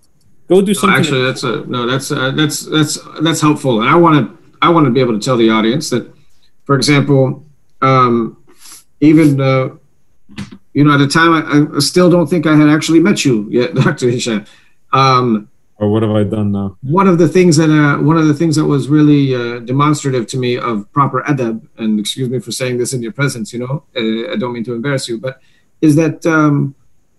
Go 0.48 0.60
do 0.60 0.74
something 0.74 0.94
no, 0.94 1.00
actually 1.00 1.24
that's 1.24 1.44
a 1.44 1.64
no 1.66 1.86
that's 1.86 2.10
uh, 2.12 2.30
that's 2.32 2.66
that's 2.66 2.98
that's 3.22 3.40
helpful. 3.40 3.80
And 3.80 3.88
i 3.88 3.96
want 3.96 4.14
to 4.18 4.41
i 4.62 4.68
want 4.68 4.86
to 4.86 4.90
be 4.90 5.00
able 5.00 5.18
to 5.18 5.24
tell 5.24 5.36
the 5.36 5.50
audience 5.50 5.90
that 5.90 6.10
for 6.64 6.76
example 6.76 7.44
um, 7.82 8.42
even 9.00 9.40
uh, 9.40 9.68
you 10.72 10.84
know 10.84 10.94
at 10.94 10.98
the 10.98 11.08
time 11.08 11.32
I, 11.34 11.76
I, 11.76 11.80
still 11.80 12.10
don't 12.10 12.28
think 12.28 12.46
i 12.46 12.56
had 12.56 12.68
actually 12.68 13.00
met 13.00 13.24
you 13.24 13.46
yet 13.50 13.74
dr 13.82 14.08
hisham 14.08 14.46
um, 14.92 15.48
or 15.82 15.88
what 15.88 16.04
have 16.04 16.12
I 16.12 16.22
done 16.22 16.52
now? 16.52 16.76
One 16.82 17.08
of 17.08 17.18
the 17.18 17.26
things 17.26 17.56
that 17.56 17.68
uh, 17.68 18.00
one 18.00 18.16
of 18.16 18.28
the 18.28 18.34
things 18.34 18.54
that 18.54 18.64
was 18.64 18.88
really 18.88 19.34
uh, 19.34 19.58
demonstrative 19.58 20.28
to 20.28 20.36
me 20.36 20.56
of 20.56 20.90
proper 20.92 21.22
adab, 21.22 21.66
and 21.76 21.98
excuse 21.98 22.30
me 22.30 22.38
for 22.38 22.52
saying 22.52 22.78
this 22.78 22.92
in 22.92 23.02
your 23.02 23.10
presence, 23.10 23.52
you 23.52 23.58
know, 23.58 23.82
uh, 23.96 24.32
I 24.32 24.36
don't 24.36 24.52
mean 24.52 24.62
to 24.62 24.74
embarrass 24.74 25.08
you, 25.08 25.18
but 25.18 25.40
is 25.80 25.96
that 25.96 26.24
um, 26.24 26.76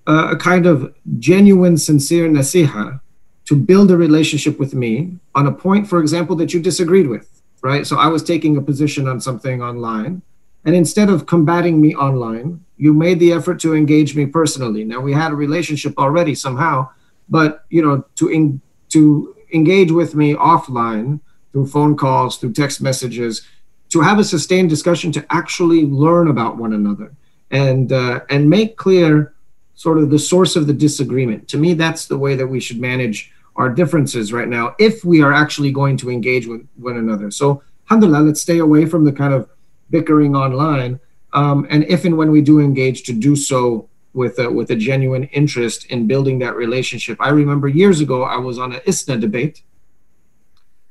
uh, 0.07 0.29
a 0.31 0.37
kind 0.37 0.65
of 0.65 0.95
genuine, 1.19 1.77
sincere 1.77 2.29
nasiha 2.29 3.01
to 3.45 3.55
build 3.55 3.91
a 3.91 3.97
relationship 3.97 4.57
with 4.59 4.73
me 4.73 5.17
on 5.35 5.47
a 5.47 5.51
point, 5.51 5.85
for 5.87 5.99
example, 5.99 6.35
that 6.37 6.53
you 6.53 6.61
disagreed 6.61 7.07
with, 7.07 7.32
right? 7.63 7.87
So 7.87 7.97
I 7.97 8.07
was 8.07 8.21
taking 8.21 8.57
a 8.57 8.61
position 8.61 9.07
on 9.07 9.19
something 9.19 9.63
online, 9.63 10.21
and 10.65 10.75
instead 10.75 11.09
of 11.09 11.25
combating 11.25 11.81
me 11.81 11.95
online, 11.95 12.63
you 12.77 12.93
made 12.93 13.19
the 13.19 13.31
effort 13.31 13.59
to 13.61 13.73
engage 13.73 14.15
me 14.15 14.25
personally. 14.25 14.83
Now 14.83 14.99
we 14.99 15.13
had 15.13 15.31
a 15.31 15.35
relationship 15.35 15.97
already 15.97 16.35
somehow, 16.35 16.89
but 17.29 17.65
you 17.69 17.81
know, 17.81 18.05
to 18.15 18.27
in, 18.27 18.61
to 18.89 19.35
engage 19.53 19.91
with 19.91 20.13
me 20.13 20.35
offline 20.35 21.19
through 21.51 21.67
phone 21.67 21.95
calls, 21.95 22.37
through 22.37 22.53
text 22.53 22.81
messages, 22.81 23.47
to 23.89 24.01
have 24.01 24.19
a 24.19 24.23
sustained 24.23 24.69
discussion, 24.69 25.11
to 25.13 25.25
actually 25.29 25.85
learn 25.85 26.27
about 26.27 26.57
one 26.57 26.73
another, 26.73 27.13
and 27.49 27.91
uh, 27.91 28.19
and 28.29 28.49
make 28.49 28.75
clear 28.75 29.33
sort 29.75 29.97
of 29.97 30.09
the 30.09 30.19
source 30.19 30.55
of 30.55 30.67
the 30.67 30.73
disagreement. 30.73 31.47
To 31.47 31.57
me, 31.57 31.73
that's 31.73 32.07
the 32.07 32.17
way 32.17 32.35
that 32.35 32.47
we 32.47 32.59
should 32.59 32.79
manage 32.79 33.31
our 33.55 33.69
differences 33.69 34.33
right 34.33 34.47
now 34.47 34.75
if 34.79 35.05
we 35.05 35.21
are 35.21 35.33
actually 35.33 35.71
going 35.71 35.97
to 35.97 36.09
engage 36.09 36.47
with 36.47 36.67
one 36.75 36.97
another. 36.97 37.29
So, 37.31 37.61
alhamdulillah, 37.85 38.25
let's 38.25 38.41
stay 38.41 38.59
away 38.59 38.85
from 38.85 39.05
the 39.05 39.11
kind 39.11 39.33
of 39.33 39.49
bickering 39.89 40.35
online. 40.35 40.99
Um, 41.33 41.67
and 41.69 41.83
if 41.85 42.05
and 42.05 42.17
when 42.17 42.31
we 42.31 42.41
do 42.41 42.59
engage, 42.59 43.03
to 43.03 43.13
do 43.13 43.35
so 43.35 43.89
with 44.13 44.37
a, 44.39 44.49
with 44.49 44.69
a 44.69 44.75
genuine 44.75 45.25
interest 45.25 45.85
in 45.85 46.07
building 46.07 46.39
that 46.39 46.55
relationship. 46.55 47.17
I 47.19 47.29
remember 47.29 47.67
years 47.67 47.99
ago, 47.99 48.23
I 48.23 48.37
was 48.37 48.59
on 48.59 48.73
an 48.73 48.81
ISNA 48.85 49.17
debate 49.17 49.63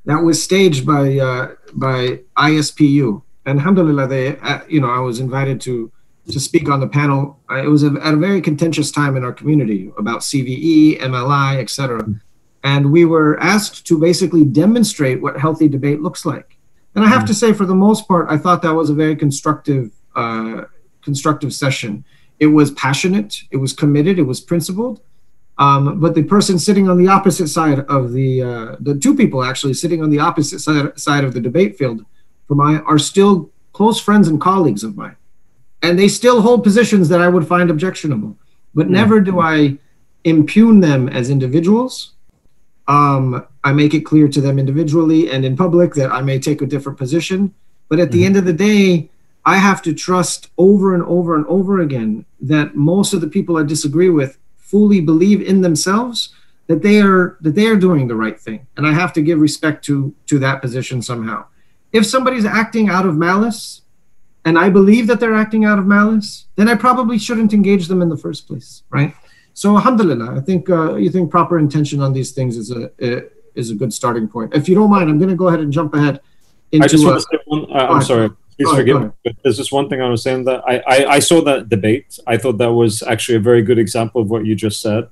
that 0.04 0.22
was 0.22 0.42
staged 0.42 0.84
by 0.86 1.18
uh, 1.18 1.54
by 1.74 2.20
ISPU. 2.36 3.22
And 3.46 3.58
alhamdulillah, 3.58 4.08
they, 4.08 4.36
uh, 4.38 4.60
you 4.68 4.80
know, 4.80 4.90
I 4.90 5.00
was 5.00 5.20
invited 5.20 5.60
to 5.62 5.90
to 6.30 6.40
speak 6.40 6.68
on 6.68 6.80
the 6.80 6.88
panel. 6.88 7.40
It 7.50 7.68
was 7.68 7.82
a, 7.82 7.92
at 8.02 8.14
a 8.14 8.16
very 8.16 8.40
contentious 8.40 8.90
time 8.90 9.16
in 9.16 9.24
our 9.24 9.32
community 9.32 9.92
about 9.98 10.20
CVE, 10.20 11.00
MLI, 11.00 11.58
etc. 11.58 12.04
And 12.64 12.92
we 12.92 13.04
were 13.04 13.38
asked 13.40 13.86
to 13.86 13.98
basically 13.98 14.44
demonstrate 14.44 15.20
what 15.20 15.38
healthy 15.38 15.68
debate 15.68 16.00
looks 16.00 16.24
like. 16.24 16.58
And 16.94 17.04
I 17.04 17.08
have 17.08 17.24
to 17.26 17.34
say, 17.34 17.52
for 17.52 17.64
the 17.64 17.74
most 17.74 18.06
part, 18.06 18.28
I 18.30 18.36
thought 18.36 18.62
that 18.62 18.74
was 18.74 18.90
a 18.90 18.94
very 18.94 19.16
constructive, 19.16 19.90
uh, 20.14 20.64
constructive 21.00 21.52
session. 21.52 22.04
It 22.38 22.46
was 22.46 22.70
passionate, 22.72 23.42
it 23.50 23.56
was 23.56 23.72
committed, 23.72 24.18
it 24.18 24.24
was 24.24 24.40
principled. 24.40 25.00
Um, 25.58 26.00
but 26.00 26.14
the 26.14 26.22
person 26.22 26.58
sitting 26.58 26.88
on 26.88 26.98
the 26.98 27.08
opposite 27.08 27.48
side 27.48 27.80
of 27.80 28.12
the, 28.12 28.42
uh, 28.42 28.76
the 28.80 28.94
two 28.94 29.14
people 29.14 29.42
actually 29.42 29.74
sitting 29.74 30.02
on 30.02 30.10
the 30.10 30.18
opposite 30.18 30.60
side, 30.60 30.98
side 30.98 31.24
of 31.24 31.34
the 31.34 31.40
debate 31.40 31.76
field 31.76 32.04
for 32.46 32.54
my 32.54 32.78
are 32.80 32.98
still 32.98 33.50
close 33.72 34.00
friends 34.00 34.28
and 34.28 34.40
colleagues 34.40 34.84
of 34.84 34.96
mine 34.96 35.16
and 35.82 35.98
they 35.98 36.08
still 36.08 36.40
hold 36.40 36.62
positions 36.62 37.08
that 37.08 37.20
I 37.20 37.28
would 37.28 37.46
find 37.46 37.70
objectionable. 37.70 38.36
But 38.74 38.86
yeah. 38.88 38.92
never 38.92 39.20
do 39.20 39.40
I 39.40 39.78
impugn 40.24 40.80
them 40.80 41.08
as 41.08 41.28
individuals. 41.28 42.12
Um, 42.88 43.46
I 43.64 43.72
make 43.72 43.94
it 43.94 44.00
clear 44.00 44.28
to 44.28 44.40
them 44.40 44.58
individually 44.58 45.30
and 45.30 45.44
in 45.44 45.56
public 45.56 45.94
that 45.94 46.10
I 46.10 46.20
may 46.20 46.38
take 46.38 46.62
a 46.62 46.66
different 46.66 46.98
position. 46.98 47.54
But 47.88 48.00
at 48.00 48.08
mm-hmm. 48.08 48.18
the 48.18 48.24
end 48.24 48.36
of 48.36 48.44
the 48.44 48.52
day, 48.52 49.10
I 49.44 49.56
have 49.56 49.82
to 49.82 49.94
trust 49.94 50.50
over 50.56 50.94
and 50.94 51.02
over 51.04 51.34
and 51.34 51.46
over 51.46 51.80
again 51.80 52.24
that 52.40 52.76
most 52.76 53.12
of 53.12 53.20
the 53.20 53.26
people 53.26 53.56
I 53.56 53.64
disagree 53.64 54.08
with 54.08 54.38
fully 54.56 55.00
believe 55.00 55.42
in 55.42 55.60
themselves 55.60 56.34
that 56.68 56.82
they 56.82 57.00
are 57.00 57.36
that 57.40 57.54
they 57.54 57.66
are 57.66 57.76
doing 57.76 58.06
the 58.06 58.14
right 58.14 58.38
thing, 58.40 58.66
and 58.76 58.86
I 58.86 58.92
have 58.92 59.12
to 59.14 59.22
give 59.22 59.40
respect 59.40 59.84
to 59.86 60.14
to 60.26 60.38
that 60.38 60.62
position 60.62 61.02
somehow. 61.02 61.44
If 61.92 62.06
somebody's 62.06 62.44
acting 62.46 62.88
out 62.88 63.04
of 63.04 63.16
malice, 63.16 63.82
and 64.44 64.58
I 64.58 64.70
believe 64.70 65.06
that 65.08 65.20
they're 65.20 65.34
acting 65.34 65.64
out 65.64 65.78
of 65.78 65.86
malice, 65.86 66.46
then 66.56 66.68
I 66.68 66.74
probably 66.74 67.18
shouldn't 67.18 67.52
engage 67.52 67.88
them 67.88 68.00
in 68.00 68.08
the 68.08 68.16
first 68.16 68.46
place, 68.46 68.82
right? 68.90 69.14
So, 69.54 69.76
alhamdulillah, 69.76 70.36
I 70.36 70.40
think 70.40 70.70
uh, 70.70 70.94
you 70.94 71.10
think 71.10 71.30
proper 71.30 71.58
intention 71.58 72.00
on 72.00 72.12
these 72.12 72.32
things 72.32 72.56
is 72.56 72.70
a, 72.70 72.90
a, 73.00 73.22
is 73.54 73.70
a 73.70 73.74
good 73.74 73.92
starting 73.92 74.28
point. 74.28 74.54
If 74.54 74.68
you 74.68 74.74
don't 74.74 74.90
mind, 74.90 75.10
I'm 75.10 75.18
going 75.18 75.30
to 75.30 75.36
go 75.36 75.48
ahead 75.48 75.60
and 75.60 75.72
jump 75.72 75.94
ahead. 75.94 76.20
Into, 76.70 76.84
I 76.84 76.88
just 76.88 77.04
want 77.04 77.20
to 77.20 77.26
say 77.30 77.38
one. 77.46 77.66
Uh, 77.70 77.86
I'm 77.86 78.02
sorry. 78.02 78.30
Please 78.56 78.66
go 78.66 78.76
forgive 78.76 78.96
ahead, 78.96 79.12
me. 79.24 79.32
There's 79.42 79.56
just 79.56 79.72
one 79.72 79.88
thing 79.88 80.00
I 80.00 80.08
was 80.08 80.22
saying 80.22 80.44
that 80.44 80.62
I, 80.66 80.82
I 80.86 81.06
I 81.16 81.18
saw 81.18 81.42
that 81.42 81.68
debate. 81.68 82.18
I 82.26 82.36
thought 82.36 82.58
that 82.58 82.72
was 82.72 83.02
actually 83.02 83.36
a 83.36 83.40
very 83.40 83.62
good 83.62 83.78
example 83.78 84.20
of 84.22 84.30
what 84.30 84.46
you 84.46 84.54
just 84.54 84.80
said, 84.80 85.08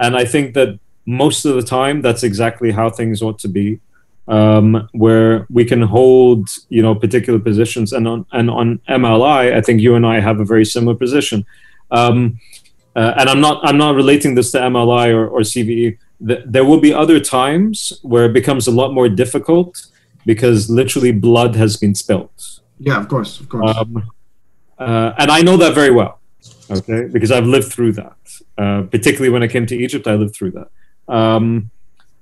and 0.00 0.16
I 0.16 0.24
think 0.24 0.54
that 0.54 0.78
most 1.06 1.44
of 1.44 1.54
the 1.54 1.62
time 1.62 2.02
that's 2.02 2.22
exactly 2.22 2.70
how 2.72 2.88
things 2.90 3.22
ought 3.22 3.38
to 3.40 3.48
be 3.48 3.80
um, 4.28 4.88
where 4.92 5.46
we 5.50 5.64
can 5.64 5.82
hold 5.82 6.48
you 6.68 6.82
know 6.82 6.94
particular 6.94 7.38
positions 7.38 7.92
and 7.92 8.08
on 8.08 8.26
and 8.32 8.50
on 8.50 8.78
MLI 8.88 9.54
I 9.54 9.60
think 9.60 9.80
you 9.80 9.94
and 9.94 10.06
I 10.06 10.20
have 10.20 10.40
a 10.40 10.44
very 10.44 10.64
similar 10.64 10.96
position 10.96 11.44
um, 11.90 12.40
uh, 12.96 13.14
and 13.16 13.28
I'm 13.28 13.40
not 13.40 13.60
I'm 13.66 13.78
not 13.78 13.94
relating 13.94 14.34
this 14.34 14.50
to 14.52 14.58
MLI 14.58 15.12
or, 15.14 15.28
or 15.28 15.40
CVE 15.40 15.98
there 16.20 16.64
will 16.64 16.80
be 16.80 16.94
other 16.94 17.20
times 17.20 17.92
where 18.02 18.24
it 18.24 18.32
becomes 18.32 18.66
a 18.66 18.70
lot 18.70 18.94
more 18.94 19.08
difficult 19.08 19.86
because 20.24 20.70
literally 20.70 21.12
blood 21.12 21.56
has 21.56 21.76
been 21.76 21.94
spilt 21.94 22.60
yeah 22.78 22.98
of 22.98 23.08
course 23.08 23.40
of 23.40 23.48
course. 23.48 23.76
Um, 23.76 24.10
uh, 24.78 25.12
and 25.18 25.30
I 25.30 25.42
know 25.42 25.56
that 25.56 25.74
very 25.74 25.90
well 25.90 26.20
okay? 26.70 27.08
Because 27.12 27.30
I've 27.30 27.46
lived 27.46 27.72
through 27.72 27.92
that. 27.92 28.16
Uh, 28.56 28.82
particularly 28.82 29.30
when 29.30 29.42
I 29.42 29.48
came 29.48 29.66
to 29.66 29.76
Egypt 29.76 30.06
I 30.06 30.14
lived 30.14 30.34
through 30.34 30.52
that. 30.52 30.68
Um, 31.12 31.70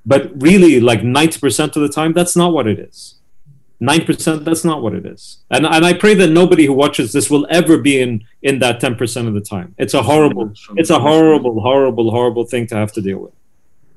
but 0.05 0.31
really 0.43 0.81
like 0.81 1.03
90% 1.03 1.77
of 1.77 1.82
the 1.82 1.89
time 1.89 2.12
that's 2.12 2.35
not 2.35 2.53
what 2.53 2.66
it 2.66 2.78
is 2.78 3.16
9% 3.83 4.45
that's 4.45 4.65
not 4.65 4.81
what 4.83 4.95
it 4.95 5.05
is. 5.05 5.39
And, 5.51 5.67
and 5.67 5.85
i 5.85 5.93
pray 5.93 6.15
that 6.15 6.29
nobody 6.29 6.65
who 6.67 6.73
watches 6.73 7.13
this 7.13 7.29
will 7.29 7.47
ever 7.51 7.77
be 7.79 8.01
in 8.01 8.25
in 8.43 8.61
that 8.61 8.81
10% 8.81 9.27
of 9.29 9.35
the 9.35 9.41
time. 9.41 9.75
It's 9.79 9.95
a 9.95 10.03
horrible 10.03 10.53
it's 10.77 10.91
a 10.91 11.01
horrible 11.01 11.61
horrible 11.61 12.11
horrible 12.11 12.45
thing 12.45 12.67
to 12.69 12.77
have 12.77 12.93
to 12.93 13.03
deal 13.03 13.19
with. 13.19 13.35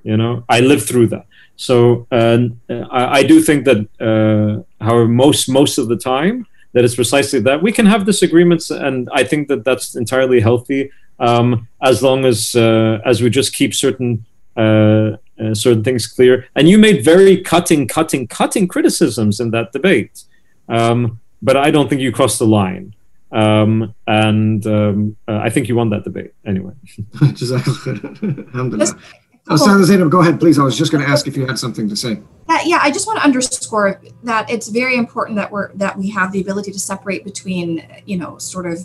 You 0.03 0.17
know 0.17 0.43
i 0.49 0.59
lived 0.59 0.87
through 0.89 1.07
that. 1.07 1.25
So 1.67 2.07
uh, 2.11 2.39
I, 2.69 3.19
I, 3.19 3.23
do 3.23 3.41
think 3.41 3.63
that 3.69 3.79
uh, 4.09 4.53
however 4.83 5.07
most 5.07 5.47
most 5.47 5.77
of 5.77 5.87
the 5.87 5.95
time 5.95 6.45
that 6.73 6.83
it's 6.83 6.95
precisely 6.95 7.39
that. 7.47 7.63
We 7.63 7.71
can 7.71 7.85
have 7.85 8.05
disagreements 8.05 8.65
and 8.71 8.97
i 9.13 9.23
think 9.23 9.47
that 9.49 9.63
that's 9.67 9.95
entirely 9.95 10.39
healthy 10.41 10.81
um, 11.19 11.67
as 11.81 12.01
long 12.03 12.25
as 12.25 12.55
uh, 12.55 12.99
as 13.05 13.21
we 13.21 13.29
just 13.29 13.53
keep 13.53 13.73
certain 13.73 14.25
uh, 14.57 15.17
uh, 15.39 15.53
certain 15.53 15.83
things 15.83 16.07
clear. 16.07 16.47
And 16.55 16.67
you 16.69 16.77
made 16.77 17.03
very 17.03 17.41
cutting, 17.41 17.87
cutting, 17.87 18.27
cutting 18.27 18.67
criticisms 18.67 19.39
in 19.39 19.51
that 19.51 19.71
debate. 19.71 20.23
Um, 20.69 21.19
but 21.41 21.57
I 21.57 21.71
don't 21.71 21.89
think 21.89 22.01
you 22.01 22.11
crossed 22.11 22.39
the 22.39 22.47
line. 22.47 22.95
Um, 23.31 23.93
and 24.07 24.65
um, 24.65 25.17
uh, 25.27 25.37
I 25.37 25.49
think 25.49 25.67
you 25.67 25.75
won 25.75 25.89
that 25.89 26.03
debate 26.03 26.33
anyway. 26.45 26.73
Alhamdulillah. 27.21 28.99
Oh, 29.47 29.83
Zainab, 29.83 30.09
go 30.09 30.21
ahead, 30.21 30.39
please. 30.39 30.57
I 30.57 30.63
was 30.63 30.75
just 30.75 30.91
going 30.91 31.03
to 31.03 31.09
ask 31.09 31.27
if 31.27 31.37
you 31.37 31.45
had 31.45 31.59
something 31.59 31.87
to 31.89 31.95
say. 31.95 32.19
That, 32.47 32.65
yeah, 32.65 32.79
I 32.81 32.89
just 32.89 33.05
want 33.05 33.19
to 33.19 33.25
underscore 33.25 34.01
that 34.23 34.49
it's 34.49 34.69
very 34.69 34.95
important 34.95 35.35
that 35.37 35.51
we're 35.51 35.71
that 35.73 35.97
we 35.97 36.09
have 36.09 36.31
the 36.31 36.41
ability 36.41 36.71
to 36.71 36.79
separate 36.79 37.23
between, 37.23 37.87
you 38.05 38.17
know, 38.17 38.39
sort 38.39 38.65
of 38.65 38.79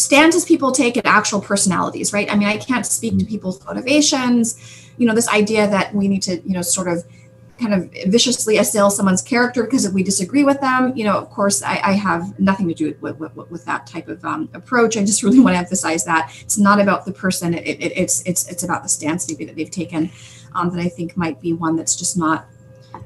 stands 0.00 0.34
as 0.34 0.44
people 0.44 0.72
take 0.72 0.96
and 0.96 1.06
actual 1.06 1.40
personalities, 1.40 2.12
right? 2.12 2.30
I 2.30 2.36
mean, 2.36 2.48
I 2.48 2.56
can't 2.56 2.86
speak 2.86 3.12
to 3.12 3.18
mm-hmm. 3.18 3.28
people's 3.28 3.64
motivations. 3.64 4.88
You 4.96 5.06
know, 5.06 5.14
this 5.14 5.28
idea 5.28 5.68
that 5.68 5.94
we 5.94 6.08
need 6.08 6.22
to, 6.22 6.40
you 6.40 6.52
know, 6.52 6.62
sort 6.62 6.88
of 6.88 7.04
kind 7.60 7.74
of 7.74 7.90
viciously 8.06 8.56
assail 8.56 8.90
someone's 8.90 9.20
character 9.20 9.64
because 9.64 9.84
if 9.84 9.92
we 9.92 10.02
disagree 10.02 10.44
with 10.44 10.60
them, 10.60 10.96
you 10.96 11.04
know, 11.04 11.18
of 11.18 11.28
course, 11.30 11.62
I, 11.62 11.80
I 11.84 11.92
have 11.92 12.38
nothing 12.40 12.66
to 12.68 12.74
do 12.74 12.96
with, 13.00 13.18
with, 13.18 13.36
with 13.50 13.64
that 13.66 13.86
type 13.86 14.08
of 14.08 14.24
um, 14.24 14.48
approach. 14.54 14.96
I 14.96 15.04
just 15.04 15.22
really 15.24 15.40
want 15.40 15.54
to 15.54 15.58
emphasize 15.58 16.04
that 16.06 16.32
it's 16.40 16.58
not 16.58 16.80
about 16.80 17.04
the 17.04 17.12
person. 17.12 17.54
It, 17.54 17.66
it, 17.66 17.92
it's 17.96 18.22
it's 18.26 18.48
it's 18.48 18.62
about 18.62 18.82
the 18.82 18.88
stance 18.88 19.28
maybe 19.28 19.44
that 19.44 19.56
they've 19.56 19.70
taken 19.70 20.10
um, 20.54 20.70
that 20.70 20.80
I 20.80 20.88
think 20.88 21.16
might 21.16 21.40
be 21.40 21.52
one 21.52 21.76
that's 21.76 21.96
just 21.96 22.16
not 22.16 22.46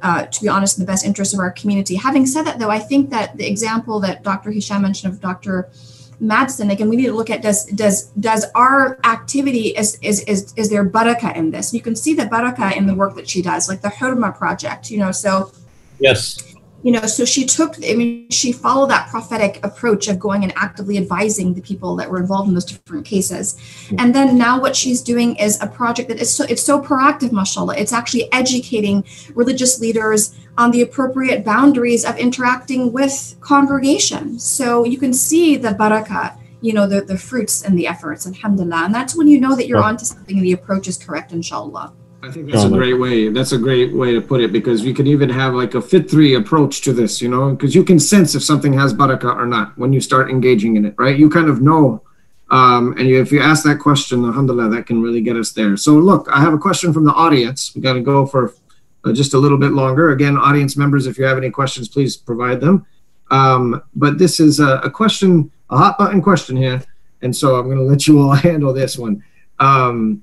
uh, 0.03 0.27
to 0.27 0.43
be 0.43 0.49
honest, 0.49 0.79
in 0.79 0.85
the 0.85 0.87
best 0.87 1.05
interest 1.05 1.35
of 1.35 1.41
our 1.41 1.51
community. 1.51 1.95
Having 1.95 2.27
said 2.27 2.43
that, 2.45 2.59
though, 2.59 2.71
I 2.71 2.79
think 2.79 3.11
that 3.11 3.37
the 3.37 3.47
example 3.47 4.01
that 4.01 4.23
Dr. 4.23 4.51
Hisham 4.51 4.83
mentioned 4.83 5.13
of 5.13 5.21
Dr. 5.21 5.71
Madsen, 6.21 6.71
again, 6.71 6.89
we 6.89 6.97
need 6.97 7.07
to 7.07 7.13
look 7.13 7.31
at 7.31 7.43
does 7.43 7.67
does 7.67 8.05
does 8.21 8.45
our 8.55 8.99
activity 9.05 9.69
is 9.69 9.99
is 10.01 10.21
is, 10.23 10.53
is 10.57 10.71
there 10.71 10.85
baraka 10.85 11.37
in 11.37 11.51
this? 11.51 11.75
You 11.75 11.81
can 11.81 11.97
see 11.97 12.15
the 12.15 12.27
baraka 12.27 12.77
in 12.77 12.87
the 12.87 12.95
work 12.95 13.15
that 13.17 13.29
she 13.29 13.43
does, 13.43 13.69
like 13.69 13.83
the 13.83 13.89
Hurma 13.89 14.37
project, 14.37 14.91
you 14.91 14.99
know. 14.99 15.13
So 15.13 15.53
yes, 15.99 16.54
you 16.85 16.93
know 16.93 17.07
so 17.07 17.25
she 17.25 17.47
took 17.47 17.77
i 17.91 17.95
mean 17.95 18.29
she 18.31 18.53
followed 18.53 18.91
that 18.91 19.09
prophetic 19.09 19.59
approach 19.65 20.07
of 20.07 20.19
going 20.19 20.43
and 20.45 20.53
actively 20.55 20.99
advising 20.99 21.55
the 21.55 21.63
people 21.63 21.97
that 21.97 22.11
were 22.11 22.21
involved 22.21 22.49
in 22.49 22.55
those 22.55 22.65
different 22.65 23.07
cases. 23.07 23.59
And 23.99 24.15
then 24.15 24.37
now 24.37 24.61
what 24.61 24.77
she's 24.77 25.01
doing 25.03 25.37
is 25.37 25.61
a 25.63 25.67
project 25.67 26.09
that 26.09 26.21
is 26.21 26.33
so 26.33 26.45
it's 26.45 26.63
so 26.63 26.81
proactive 26.81 27.33
mashallah. 27.33 27.77
It's 27.77 27.93
actually 27.93 28.31
educating 28.33 29.05
religious 29.35 29.81
leaders 29.81 30.37
on 30.59 30.71
the 30.71 30.83
appropriate 30.83 31.45
boundaries 31.45 32.05
of 32.05 32.17
interacting 32.19 32.93
with 32.93 33.37
congregation. 33.41 34.39
So 34.39 34.85
you 34.85 34.99
can 34.99 35.13
see 35.13 35.57
the 35.57 35.71
barakah 35.71 36.39
you 36.61 36.73
know 36.73 36.87
the, 36.87 37.03
the 37.03 37.19
fruits 37.19 37.63
and 37.63 37.79
the 37.79 37.87
efforts 37.87 38.27
alhamdulillah. 38.27 38.85
And 38.85 38.95
that's 38.95 39.17
when 39.17 39.29
you 39.29 39.41
know 39.41 39.55
that 39.57 39.67
you're 39.67 39.83
onto 39.83 40.05
something 40.05 40.37
and 40.37 40.45
the 40.45 40.53
approach 40.53 40.87
is 40.89 40.97
correct 40.99 41.33
inshallah 41.33 41.93
I 42.25 42.31
think 42.31 42.51
that's 42.51 42.65
a 42.65 42.71
great 42.71 42.95
way. 42.95 43.29
That's 43.29 43.53
a 43.53 43.59
great 43.59 43.95
way 43.95 44.15
to 44.15 44.21
put 44.21 44.41
it 44.41 44.51
because 44.51 44.83
you 44.83 44.95
can 44.95 45.07
even 45.07 45.29
have 45.29 45.53
like 45.53 45.75
a 45.75 45.83
fitri 45.83 46.35
approach 46.35 46.81
to 46.83 46.95
this, 46.95 47.21
you 47.21 47.29
know, 47.29 47.51
because 47.51 47.75
you 47.75 47.85
can 47.85 48.01
sense 48.01 48.35
if 48.35 48.43
something 48.43 48.73
has 48.73 48.95
barakah 48.95 49.37
or 49.37 49.45
not 49.45 49.77
when 49.77 49.93
you 49.93 50.01
start 50.01 50.31
engaging 50.31 50.77
in 50.77 50.87
it, 50.87 50.95
right? 50.97 51.19
You 51.19 51.29
kind 51.29 51.49
of 51.49 51.61
know 51.61 52.03
Um, 52.51 52.93
and 52.99 53.09
if 53.09 53.33
you 53.33 53.41
ask 53.41 53.65
that 53.65 53.79
question, 53.79 54.25
alhamdulillah, 54.25 54.71
that 54.71 54.87
can 54.87 55.03
really 55.03 55.21
get 55.21 55.37
us 55.37 55.53
there. 55.53 55.77
So, 55.77 55.93
look, 55.95 56.29
I 56.31 56.41
have 56.41 56.55
a 56.55 56.59
question 56.59 56.93
from 56.93 57.05
the 57.05 57.13
audience. 57.13 57.75
We 57.75 57.81
got 57.81 57.95
to 57.95 58.01
go 58.01 58.27
for 58.27 58.55
uh, 59.05 59.13
just 59.13 59.35
a 59.35 59.39
little 59.39 59.59
bit 59.59 59.73
longer. 59.73 60.11
Again, 60.11 60.37
audience 60.37 60.77
members, 60.77 61.07
if 61.07 61.19
you 61.19 61.25
have 61.25 61.39
any 61.39 61.51
questions, 61.51 61.89
please 61.89 62.17
provide 62.17 62.61
them. 62.61 62.87
Um, 63.31 63.83
but 63.95 64.19
this 64.19 64.41
is 64.41 64.61
a, 64.61 64.73
a, 64.89 64.91
question, 64.91 65.51
a 65.71 65.77
hot 65.77 65.99
button 65.99 66.21
question 66.23 66.57
here. 66.57 66.83
And 67.23 67.35
so 67.35 67.57
I'm 67.57 67.67
going 67.67 67.79
to 67.79 67.91
let 67.93 68.07
you 68.07 68.21
all 68.21 68.35
handle 68.49 68.73
this 68.73 68.97
one. 68.99 69.25
Um, 69.59 70.23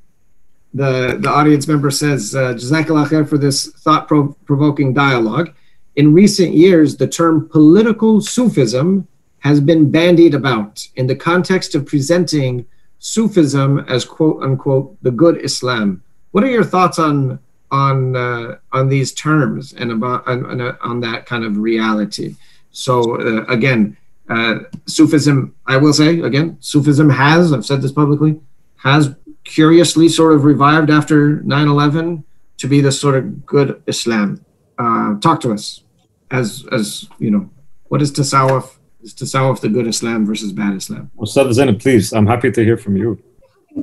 the, 0.73 1.17
the 1.19 1.29
audience 1.29 1.67
member 1.67 1.91
says, 1.91 2.33
uh, 2.33 2.53
Jazakallah 2.53 3.07
khair 3.07 3.27
for 3.27 3.37
this 3.37 3.67
thought 3.67 4.07
provoking 4.07 4.93
dialogue. 4.93 5.53
In 5.95 6.13
recent 6.13 6.53
years, 6.53 6.95
the 6.95 7.07
term 7.07 7.49
political 7.49 8.21
Sufism 8.21 9.07
has 9.39 9.59
been 9.59 9.91
bandied 9.91 10.33
about 10.33 10.87
in 10.95 11.07
the 11.07 11.15
context 11.15 11.75
of 11.75 11.85
presenting 11.85 12.65
Sufism 12.99 13.79
as 13.89 14.05
quote 14.05 14.41
unquote 14.43 14.95
the 15.01 15.11
good 15.11 15.43
Islam. 15.43 16.03
What 16.31 16.43
are 16.43 16.49
your 16.49 16.63
thoughts 16.63 16.99
on 16.99 17.39
on 17.71 18.15
uh, 18.15 18.57
on 18.71 18.87
these 18.87 19.11
terms 19.11 19.73
and 19.73 19.91
about 19.91 20.27
on, 20.27 20.61
on, 20.61 20.99
that 21.01 21.25
kind 21.25 21.43
of 21.43 21.57
reality? 21.57 22.35
So 22.71 23.19
uh, 23.19 23.45
again, 23.45 23.97
uh, 24.29 24.59
Sufism, 24.85 25.55
I 25.65 25.77
will 25.77 25.93
say 25.93 26.19
again, 26.21 26.57
Sufism 26.61 27.09
has 27.09 27.51
I've 27.51 27.65
said 27.65 27.81
this 27.81 27.91
publicly 27.91 28.39
has 28.77 29.13
curiously 29.43 30.07
sort 30.09 30.33
of 30.33 30.43
revived 30.43 30.89
after 30.89 31.41
9/11 31.43 32.23
to 32.57 32.67
be 32.67 32.81
the 32.81 32.91
sort 32.91 33.15
of 33.15 33.45
good 33.45 33.81
Islam. 33.87 34.45
Uh, 34.77 35.19
talk 35.19 35.41
to 35.41 35.51
us 35.51 35.83
as 36.29 36.65
as 36.71 37.07
you 37.19 37.29
know 37.31 37.49
what 37.89 38.01
is 38.01 38.11
tasawwuf 38.11 38.77
is 39.03 39.13
tasawwuf 39.13 39.59
the 39.59 39.69
good 39.69 39.87
Islam 39.87 40.25
versus 40.25 40.51
bad 40.51 40.75
Islam? 40.75 41.11
Ustad 41.19 41.53
Zainab, 41.53 41.79
please, 41.79 42.13
I'm 42.13 42.27
happy 42.27 42.51
to 42.51 42.63
hear 42.63 42.77
from 42.77 42.95
you. 42.95 43.19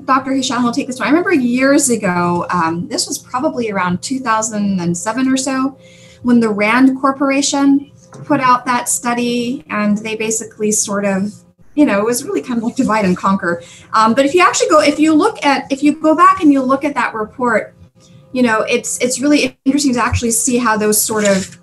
Dr. 0.04 0.32
Hisham 0.32 0.62
will 0.62 0.72
take 0.72 0.86
this 0.86 0.98
one. 0.98 1.08
I 1.08 1.10
remember 1.10 1.32
years 1.32 1.88
ago, 1.88 2.46
um, 2.50 2.88
this 2.88 3.06
was 3.06 3.18
probably 3.18 3.70
around 3.70 4.02
2007 4.02 5.28
or 5.28 5.36
so, 5.36 5.78
when 6.22 6.40
the 6.40 6.50
RAND 6.50 7.00
Corporation 7.00 7.90
put 8.24 8.40
out 8.40 8.66
that 8.66 8.88
study 8.88 9.64
and 9.70 9.98
they 9.98 10.14
basically 10.14 10.72
sort 10.72 11.04
of 11.04 11.32
you 11.78 11.86
know, 11.86 12.00
it 12.00 12.04
was 12.04 12.24
really 12.24 12.42
kind 12.42 12.58
of 12.58 12.64
like 12.64 12.74
divide 12.74 13.04
and 13.04 13.16
conquer. 13.16 13.62
Um, 13.92 14.12
but 14.12 14.26
if 14.26 14.34
you 14.34 14.42
actually 14.42 14.68
go, 14.68 14.80
if 14.80 14.98
you 14.98 15.14
look 15.14 15.44
at, 15.46 15.70
if 15.70 15.80
you 15.80 15.92
go 15.94 16.16
back 16.16 16.40
and 16.40 16.52
you 16.52 16.60
look 16.60 16.82
at 16.82 16.92
that 16.96 17.14
report, 17.14 17.72
you 18.32 18.42
know, 18.42 18.62
it's 18.62 19.00
it's 19.00 19.20
really 19.20 19.56
interesting 19.64 19.94
to 19.94 20.02
actually 20.02 20.32
see 20.32 20.58
how 20.58 20.76
those 20.76 21.00
sort 21.00 21.24
of 21.24 21.56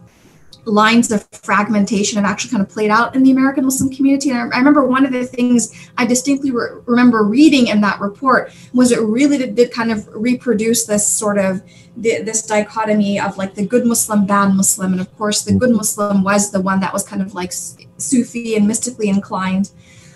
lines 0.63 1.11
of 1.11 1.27
fragmentation 1.31 2.15
have 2.15 2.25
actually 2.31 2.49
kind 2.49 2.63
of 2.63 2.69
played 2.69 2.89
out 2.89 3.13
in 3.13 3.23
the 3.23 3.31
American 3.31 3.65
Muslim 3.65 3.93
community. 3.93 4.29
And 4.29 4.39
I, 4.39 4.55
I 4.55 4.57
remember 4.59 4.85
one 4.85 5.05
of 5.05 5.11
the 5.11 5.25
things 5.25 5.91
I 5.97 6.05
distinctly 6.05 6.49
re- 6.49 6.79
remember 6.85 7.21
reading 7.23 7.67
in 7.67 7.81
that 7.81 7.99
report 7.99 8.53
was 8.73 8.93
it 8.93 9.01
really 9.01 9.37
did, 9.37 9.55
did 9.55 9.73
kind 9.73 9.91
of 9.91 10.07
reproduce 10.13 10.85
this 10.85 11.05
sort 11.05 11.37
of 11.37 11.61
the, 11.97 12.21
this 12.21 12.47
dichotomy 12.47 13.19
of 13.19 13.37
like 13.37 13.53
the 13.55 13.65
good 13.65 13.85
Muslim, 13.85 14.25
bad 14.25 14.55
Muslim. 14.55 14.93
And 14.93 15.01
of 15.01 15.13
course, 15.17 15.43
the 15.43 15.53
good 15.53 15.71
Muslim 15.71 16.23
was 16.23 16.51
the 16.51 16.61
one 16.61 16.79
that 16.79 16.93
was 16.93 17.03
kind 17.03 17.21
of 17.21 17.33
like 17.33 17.51
Sufi 17.51 18.55
and 18.55 18.65
mystically 18.65 19.09
inclined. 19.09 19.71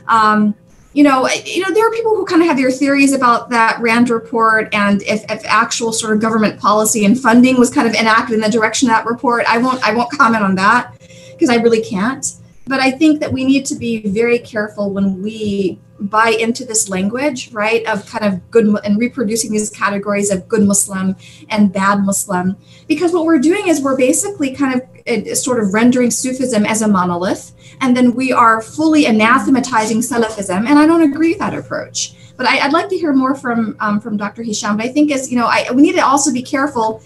Um, 0.09 0.55
you 0.93 1.03
know, 1.03 1.29
you 1.45 1.61
know, 1.61 1.73
there 1.73 1.87
are 1.87 1.91
people 1.91 2.15
who 2.15 2.25
kind 2.25 2.41
of 2.41 2.47
have 2.47 2.57
their 2.57 2.71
theories 2.71 3.13
about 3.13 3.51
that 3.51 3.79
Rand 3.79 4.09
report 4.09 4.73
and 4.73 5.01
if, 5.03 5.23
if 5.29 5.45
actual 5.45 5.93
sort 5.93 6.13
of 6.13 6.19
government 6.19 6.59
policy 6.59 7.05
and 7.05 7.19
funding 7.19 7.59
was 7.59 7.69
kind 7.69 7.87
of 7.87 7.93
enacted 7.93 8.33
in 8.33 8.41
the 8.41 8.49
direction 8.49 8.89
of 8.89 8.95
that 8.95 9.05
report. 9.05 9.45
I 9.47 9.59
won't 9.59 9.81
I 9.87 9.93
won't 9.93 10.11
comment 10.11 10.43
on 10.43 10.55
that 10.55 10.93
because 11.31 11.49
I 11.49 11.55
really 11.55 11.81
can't. 11.81 12.33
But 12.69 12.79
I 12.79 12.91
think 12.91 13.19
that 13.21 13.33
we 13.33 13.43
need 13.45 13.65
to 13.65 13.75
be 13.75 14.07
very 14.07 14.37
careful 14.37 14.91
when 14.91 15.23
we 15.23 15.79
buy 15.99 16.29
into 16.29 16.63
this 16.63 16.87
language, 16.87 17.51
right, 17.51 17.83
of 17.87 18.05
kind 18.05 18.23
of 18.23 18.51
good 18.51 18.67
and 18.85 18.99
reproducing 18.99 19.51
these 19.51 19.71
categories 19.71 20.29
of 20.29 20.47
good 20.47 20.63
Muslim 20.63 21.15
and 21.49 21.73
bad 21.73 22.05
Muslim, 22.05 22.55
because 22.87 23.11
what 23.11 23.25
we're 23.25 23.39
doing 23.39 23.67
is 23.67 23.81
we're 23.81 23.97
basically 23.97 24.55
kind 24.55 24.79
of 24.79 25.37
sort 25.37 25.59
of 25.59 25.73
rendering 25.73 26.11
Sufism 26.11 26.63
as 26.63 26.83
a 26.83 26.87
monolith 26.87 27.53
and 27.81 27.97
then 27.97 28.13
we 28.13 28.31
are 28.31 28.61
fully 28.61 29.05
anathematizing 29.05 30.03
Salafism. 30.03 30.67
And 30.67 30.77
I 30.77 30.85
don't 30.85 31.01
agree 31.01 31.29
with 31.29 31.39
that 31.39 31.55
approach. 31.55 32.13
But 32.37 32.45
I, 32.45 32.63
would 32.65 32.73
like 32.73 32.89
to 32.89 32.97
hear 32.97 33.13
more 33.13 33.35
from 33.35 33.75
um, 33.79 33.99
from 33.99 34.15
Dr. 34.15 34.43
Hisham. 34.43 34.77
But 34.77 34.85
I 34.85 34.89
think 34.89 35.11
as 35.11 35.29
you 35.29 35.37
know, 35.37 35.47
I, 35.47 35.71
we 35.73 35.81
need 35.81 35.95
to 35.95 36.05
also 36.05 36.31
be 36.31 36.43
careful 36.43 37.01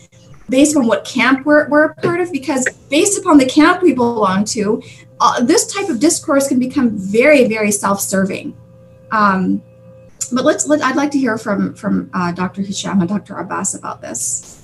based 0.49 0.75
on 0.75 0.87
what 0.87 1.05
camp 1.05 1.45
we're, 1.45 1.67
we're 1.69 1.85
a 1.85 1.95
part 1.95 2.19
of, 2.19 2.31
because 2.31 2.67
based 2.89 3.19
upon 3.19 3.37
the 3.37 3.45
camp 3.45 3.81
we 3.81 3.93
belong 3.93 4.45
to, 4.45 4.81
uh, 5.19 5.43
this 5.43 5.71
type 5.73 5.89
of 5.89 5.99
discourse 5.99 6.47
can 6.47 6.59
become 6.59 6.97
very, 6.97 7.47
very 7.47 7.71
self-serving. 7.71 8.55
Um, 9.11 9.61
but 10.31 10.45
let's 10.45 10.67
let 10.67 10.81
I'd 10.81 10.95
like 10.95 11.11
to 11.11 11.19
hear 11.19 11.37
from 11.37 11.75
from 11.75 12.09
uh, 12.13 12.31
Dr. 12.31 12.61
Hisham 12.61 12.99
and 13.01 13.09
Dr. 13.09 13.35
Abbas 13.37 13.75
about 13.75 14.01
this. 14.01 14.59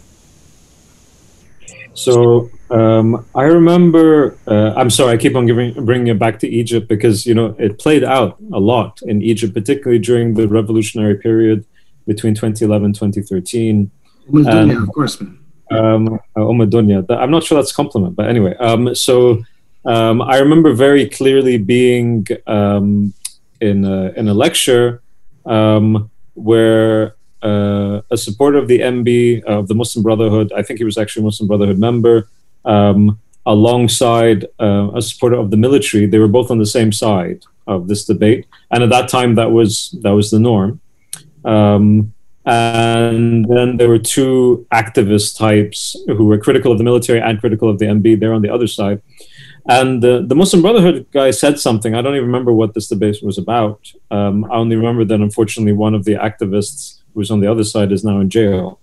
So 1.94 2.50
um, 2.72 3.26
I 3.36 3.44
remember. 3.44 4.38
Uh, 4.48 4.74
I'm 4.76 4.90
sorry, 4.90 5.14
I 5.14 5.18
keep 5.18 5.36
on 5.36 5.46
giving, 5.46 5.74
bringing 5.86 6.08
it 6.08 6.20
back 6.20 6.40
to 6.40 6.48
Egypt 6.48 6.88
because 6.88 7.26
you 7.26 7.36
know 7.36 7.56
it 7.60 7.78
played 7.78 8.04
out 8.04 8.38
a 8.54 8.60
lot 8.60 9.02
in 9.04 9.22
Egypt, 9.22 9.54
particularly 9.54 10.00
during 10.00 10.34
the 10.34 10.48
revolutionary 10.48 11.18
period 11.18 11.66
between 12.08 12.34
2011 12.34 12.94
2013. 12.94 13.92
Dunya, 14.30 14.84
of 14.84 14.94
course. 14.94 15.22
Um, 15.72 16.20
Dunya. 16.36 17.06
I'm 17.10 17.32
not 17.32 17.44
sure 17.44 17.58
that's 17.58 17.72
a 17.72 17.76
compliment, 17.76 18.16
but 18.16 18.28
anyway. 18.28 18.56
Um, 18.58 18.96
so 18.96 19.44
um, 19.86 20.22
I 20.22 20.38
remember 20.38 20.74
very 20.74 21.08
clearly 21.08 21.58
being 21.58 22.26
um, 22.48 23.14
in 23.62 23.86
a, 23.86 24.12
in 24.14 24.28
a 24.28 24.34
lecture 24.34 25.02
um, 25.46 26.10
where 26.34 27.16
uh, 27.42 28.02
a 28.12 28.18
supporter 28.18 28.58
of 28.58 28.68
the 28.68 28.80
MB 28.80 29.44
of 29.44 29.68
the 29.68 29.76
Muslim 29.76 30.04
Brotherhood. 30.04 30.52
I 30.56 30.62
think 30.62 30.80
he 30.80 30.86
was 30.86 30.98
actually 30.98 31.24
a 31.24 31.26
Muslim 31.26 31.48
Brotherhood 31.48 31.80
member. 31.80 32.28
Um, 32.66 33.20
alongside 33.46 34.46
uh, 34.60 34.92
a 34.94 35.02
supporter 35.02 35.36
of 35.38 35.50
the 35.50 35.58
military, 35.58 36.06
they 36.06 36.20
were 36.20 36.28
both 36.28 36.52
on 36.52 36.60
the 36.60 36.66
same 36.66 36.92
side 36.92 37.44
of 37.68 37.88
this 37.88 38.06
debate, 38.06 38.46
and 38.72 38.84
at 38.84 38.90
that 38.90 39.10
time, 39.10 39.36
that 39.36 39.52
was 39.52 39.96
that 40.02 40.12
was 40.12 40.32
the 40.32 40.40
norm. 40.40 40.80
Um, 41.46 42.14
and 42.46 43.46
then 43.46 43.78
there 43.78 43.90
were 43.90 44.00
two 44.00 44.66
activist 44.74 45.38
types 45.38 45.96
who 46.08 46.26
were 46.26 46.38
critical 46.38 46.72
of 46.72 46.78
the 46.78 46.84
military 46.84 47.22
and 47.22 47.40
critical 47.40 47.70
of 47.70 47.80
the 47.80 47.86
MB. 47.86 48.20
They're 48.20 48.34
on 48.34 48.42
the 48.42 48.54
other 48.54 48.68
side. 48.68 49.02
And 49.68 50.02
the, 50.02 50.24
the 50.26 50.36
Muslim 50.36 50.62
Brotherhood 50.62 51.06
guy 51.12 51.32
said 51.32 51.60
something. 51.60 51.94
I 51.94 52.02
don't 52.02 52.16
even 52.16 52.26
remember 52.26 52.52
what 52.54 52.74
this 52.74 52.88
debate 52.88 53.18
was 53.22 53.38
about. 53.38 53.92
Um, 54.10 54.46
I 54.46 54.56
only 54.56 54.76
remember 54.76 55.06
that 55.06 55.22
unfortunately 55.22 55.74
one 55.74 55.94
of 55.94 56.06
the 56.06 56.14
activists 56.14 57.00
who's 57.14 57.32
on 57.32 57.40
the 57.40 57.52
other 57.52 57.64
side, 57.64 57.92
is 57.92 58.04
now 58.04 58.20
in 58.20 58.30
jail. 58.30 58.80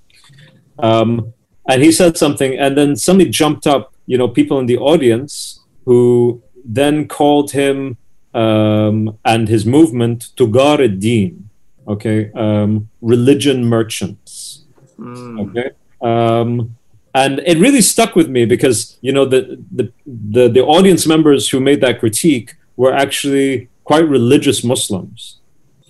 Um, 0.78 1.32
and 1.68 1.82
he 1.82 1.90
said 1.90 2.16
something, 2.16 2.56
and 2.58 2.76
then 2.76 2.96
somebody 2.96 3.30
jumped 3.30 3.66
up, 3.66 3.94
you 4.06 4.18
know, 4.18 4.28
people 4.28 4.58
in 4.58 4.66
the 4.66 4.78
audience 4.78 5.60
who 5.84 6.42
then 6.64 7.08
called 7.08 7.52
him 7.52 7.96
um, 8.34 9.18
and 9.24 9.48
his 9.48 9.64
movement 9.64 10.28
Tujjar 10.36 10.84
ad-Din, 10.84 11.45
okay, 11.88 12.30
um, 12.34 12.88
religion 13.00 13.64
merchants, 13.64 14.64
mm. 14.98 15.50
okay. 15.50 15.70
Um, 16.02 16.76
and 17.14 17.40
it 17.46 17.58
really 17.58 17.80
stuck 17.80 18.14
with 18.14 18.28
me 18.28 18.44
because 18.44 18.98
you 19.00 19.12
know 19.12 19.24
the, 19.24 19.58
the 19.72 19.92
the 20.06 20.48
the 20.48 20.62
audience 20.62 21.06
members 21.06 21.48
who 21.48 21.60
made 21.60 21.80
that 21.80 22.00
critique 22.00 22.54
were 22.76 22.92
actually 22.92 23.68
quite 23.84 24.06
religious 24.08 24.62
Muslims, 24.62 25.40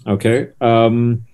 okay. 0.07 0.49
Um, 0.61 1.27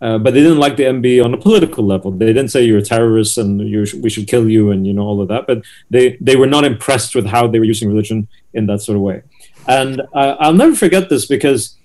uh, 0.00 0.16
but 0.16 0.32
they 0.32 0.40
didn't 0.40 0.58
like 0.58 0.76
the 0.76 0.84
MB 0.84 1.24
on 1.24 1.34
a 1.34 1.36
political 1.36 1.84
level. 1.84 2.12
They 2.12 2.26
didn't 2.26 2.48
say 2.48 2.62
you're 2.62 2.78
a 2.78 2.82
terrorist 2.82 3.36
and 3.36 3.60
you 3.60 3.84
sh- 3.84 3.94
we 3.94 4.10
should 4.10 4.28
kill 4.28 4.48
you 4.48 4.70
and 4.70 4.86
you 4.86 4.92
know 4.92 5.02
all 5.02 5.20
of 5.20 5.28
that. 5.28 5.46
But 5.46 5.62
they 5.90 6.16
they 6.20 6.36
were 6.36 6.46
not 6.46 6.64
impressed 6.64 7.14
with 7.14 7.26
how 7.26 7.48
they 7.48 7.58
were 7.58 7.64
using 7.64 7.88
religion 7.88 8.28
in 8.54 8.66
that 8.66 8.80
sort 8.80 8.96
of 8.96 9.02
way. 9.02 9.22
And 9.66 10.00
uh, 10.14 10.36
I'll 10.38 10.54
never 10.54 10.74
forget 10.74 11.08
this 11.08 11.26
because 11.26 11.76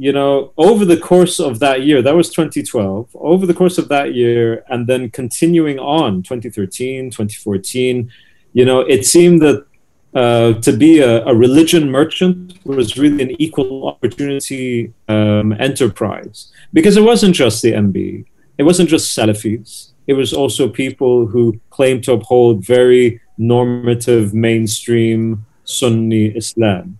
you 0.00 0.12
know 0.12 0.52
over 0.56 0.84
the 0.86 0.96
course 0.96 1.38
of 1.38 1.58
that 1.58 1.82
year, 1.82 2.00
that 2.00 2.16
was 2.16 2.30
2012. 2.30 3.14
Over 3.14 3.44
the 3.44 3.52
course 3.52 3.76
of 3.76 3.88
that 3.88 4.14
year, 4.14 4.64
and 4.68 4.86
then 4.86 5.10
continuing 5.10 5.78
on 5.78 6.22
2013, 6.22 7.10
2014, 7.10 8.10
you 8.54 8.64
know, 8.64 8.80
it 8.80 9.04
seemed 9.04 9.42
that 9.42 9.66
uh, 10.14 10.54
to 10.54 10.72
be 10.72 11.00
a, 11.00 11.24
a, 11.26 11.34
religion 11.34 11.90
merchant 11.90 12.58
was 12.64 12.96
really 12.96 13.22
an 13.22 13.30
equal 13.38 13.86
opportunity 13.86 14.92
um, 15.08 15.52
enterprise 15.52 16.50
because 16.72 16.96
it 16.96 17.02
wasn't 17.02 17.34
just 17.34 17.62
the 17.62 17.72
MB, 17.72 18.24
it 18.58 18.62
wasn't 18.64 18.88
just 18.88 19.16
Salafis, 19.16 19.92
it 20.06 20.14
was 20.14 20.32
also 20.32 20.68
people 20.68 21.26
who 21.26 21.60
claimed 21.68 22.02
to 22.04 22.12
uphold 22.14 22.64
very 22.64 23.20
normative 23.38 24.34
mainstream 24.34 25.44
Sunni 25.64 26.26
Islam. 26.36 26.98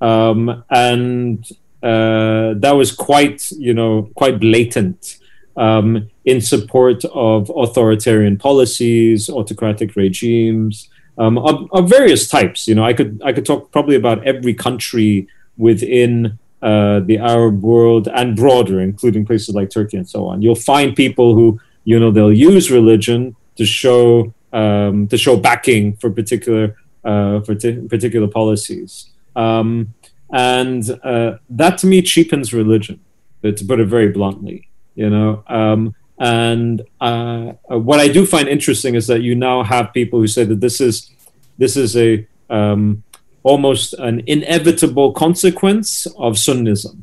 Um, 0.00 0.64
and 0.70 1.46
uh, 1.82 2.54
that 2.56 2.72
was 2.72 2.92
quite, 2.92 3.50
you 3.52 3.72
know, 3.72 4.10
quite 4.14 4.40
blatant 4.40 5.18
um, 5.56 6.08
in 6.24 6.40
support 6.40 7.04
of 7.06 7.50
authoritarian 7.56 8.36
policies, 8.36 9.28
autocratic 9.28 9.96
regimes, 9.96 10.88
um, 11.18 11.36
of, 11.38 11.68
of, 11.72 11.88
various 11.88 12.28
types. 12.28 12.68
You 12.68 12.76
know, 12.76 12.84
I 12.84 12.92
could 12.92 13.20
I 13.24 13.32
could 13.32 13.44
talk 13.44 13.72
probably 13.72 13.96
about 13.96 14.24
every 14.26 14.54
country 14.54 15.26
within 15.56 16.38
uh, 16.62 17.00
the 17.00 17.18
Arab 17.18 17.62
world 17.62 18.08
and 18.08 18.36
broader, 18.36 18.80
including 18.80 19.26
places 19.26 19.54
like 19.54 19.70
Turkey 19.70 19.96
and 19.96 20.08
so 20.08 20.26
on. 20.26 20.42
You'll 20.42 20.54
find 20.54 20.94
people 20.94 21.34
who, 21.34 21.60
you 21.84 21.98
know, 21.98 22.10
they'll 22.10 22.32
use 22.32 22.70
religion 22.70 23.36
to 23.56 23.66
show 23.66 24.32
um, 24.52 25.08
to 25.08 25.18
show 25.18 25.36
backing 25.36 25.96
for 25.96 26.10
particular 26.10 26.76
uh, 27.04 27.40
for 27.40 27.54
t- 27.54 27.80
particular 27.88 28.28
policies, 28.28 29.10
um, 29.36 29.94
and 30.32 30.98
uh, 31.02 31.38
that 31.50 31.78
to 31.78 31.86
me 31.86 32.02
cheapens 32.02 32.52
religion, 32.52 33.00
to 33.42 33.64
put 33.64 33.80
it 33.80 33.86
very 33.86 34.08
bluntly. 34.08 34.68
You 34.94 35.10
know, 35.10 35.44
um, 35.46 35.94
and 36.18 36.82
uh, 37.00 37.52
what 37.68 38.00
I 38.00 38.08
do 38.08 38.26
find 38.26 38.48
interesting 38.48 38.94
is 38.94 39.06
that 39.06 39.22
you 39.22 39.34
now 39.34 39.62
have 39.62 39.92
people 39.92 40.18
who 40.18 40.26
say 40.26 40.44
that 40.44 40.60
this 40.60 40.80
is 40.80 41.10
this 41.56 41.76
is 41.76 41.96
a 41.96 42.26
um, 42.50 43.02
almost 43.42 43.94
an 43.94 44.22
inevitable 44.26 45.12
consequence 45.12 46.06
of 46.16 46.34
Sunnism, 46.34 47.02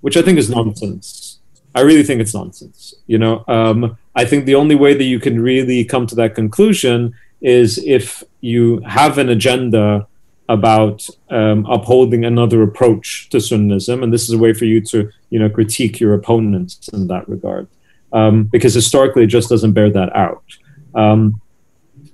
which 0.00 0.16
I 0.16 0.22
think 0.22 0.38
is 0.38 0.50
nonsense. 0.50 1.38
I 1.74 1.80
really 1.80 2.02
think 2.02 2.20
it's 2.20 2.34
nonsense. 2.34 2.94
You 3.06 3.18
know, 3.18 3.44
um, 3.48 3.96
I 4.14 4.24
think 4.24 4.44
the 4.44 4.56
only 4.56 4.74
way 4.74 4.94
that 4.94 5.04
you 5.04 5.18
can 5.18 5.40
really 5.40 5.84
come 5.84 6.06
to 6.08 6.14
that 6.16 6.34
conclusion 6.34 7.14
is 7.40 7.78
if 7.78 8.22
you 8.40 8.80
have 8.80 9.18
an 9.18 9.28
agenda 9.28 10.06
about 10.58 10.98
um, 11.30 11.66
upholding 11.76 12.24
another 12.24 12.62
approach 12.62 13.28
to 13.30 13.38
Sunnism, 13.38 14.02
and 14.02 14.12
this 14.12 14.24
is 14.28 14.34
a 14.34 14.38
way 14.44 14.52
for 14.52 14.66
you 14.72 14.80
to, 14.92 15.10
you 15.30 15.38
know, 15.38 15.50
critique 15.50 16.00
your 16.02 16.14
opponents 16.14 16.88
in 16.88 17.08
that 17.08 17.28
regard, 17.28 17.66
um, 18.12 18.44
because 18.44 18.74
historically 18.74 19.24
it 19.24 19.32
just 19.38 19.48
doesn't 19.48 19.72
bear 19.72 19.90
that 19.90 20.10
out. 20.26 20.44
Um, 20.94 21.40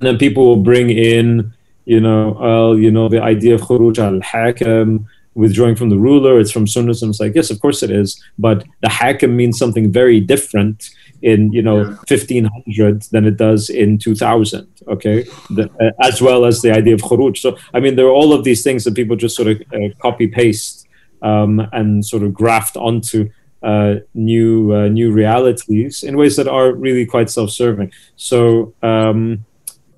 and 0.00 0.06
then 0.06 0.18
people 0.18 0.44
will 0.46 0.62
bring 0.70 0.90
in 0.90 1.52
you 1.88 2.00
know, 2.00 2.38
uh, 2.48 2.72
you 2.74 2.90
know, 2.90 3.08
the 3.08 3.22
idea 3.22 3.54
of 3.54 3.62
khuruj 3.62 3.98
al-hakim, 3.98 5.08
withdrawing 5.34 5.74
from 5.74 5.88
the 5.88 5.96
ruler, 5.96 6.38
it's 6.38 6.50
from 6.50 6.66
Sunnism. 6.66 7.08
It's 7.08 7.18
like, 7.18 7.34
yes, 7.34 7.50
of 7.50 7.60
course 7.60 7.82
it 7.82 7.90
is, 7.90 8.22
but 8.38 8.66
the 8.82 8.90
hakim 8.90 9.34
means 9.34 9.58
something 9.58 9.90
very 9.90 10.20
different 10.20 10.90
in, 11.22 11.52
you 11.52 11.62
know, 11.62 11.78
yeah. 11.78 11.96
1500 12.08 13.02
than 13.10 13.24
it 13.26 13.36
does 13.36 13.70
in 13.70 13.98
2000, 13.98 14.66
okay? 14.88 15.24
The, 15.50 15.70
uh, 15.80 16.06
as 16.06 16.22
well 16.22 16.44
as 16.44 16.62
the 16.62 16.72
idea 16.72 16.94
of 16.94 17.00
khuruj. 17.00 17.38
So, 17.38 17.56
I 17.74 17.80
mean, 17.80 17.96
there 17.96 18.06
are 18.06 18.12
all 18.12 18.32
of 18.32 18.44
these 18.44 18.62
things 18.62 18.84
that 18.84 18.94
people 18.94 19.16
just 19.16 19.36
sort 19.36 19.48
of 19.48 19.60
uh, 19.72 19.94
copy-paste 20.00 20.86
um, 21.22 21.60
and 21.72 22.04
sort 22.04 22.22
of 22.22 22.32
graft 22.32 22.76
onto 22.76 23.30
uh, 23.62 23.96
new 24.14 24.72
uh, 24.72 24.86
new 24.86 25.10
realities 25.10 26.04
in 26.04 26.16
ways 26.16 26.36
that 26.36 26.46
are 26.46 26.72
really 26.72 27.04
quite 27.04 27.28
self-serving. 27.28 27.90
So, 28.14 28.72
um, 28.82 29.44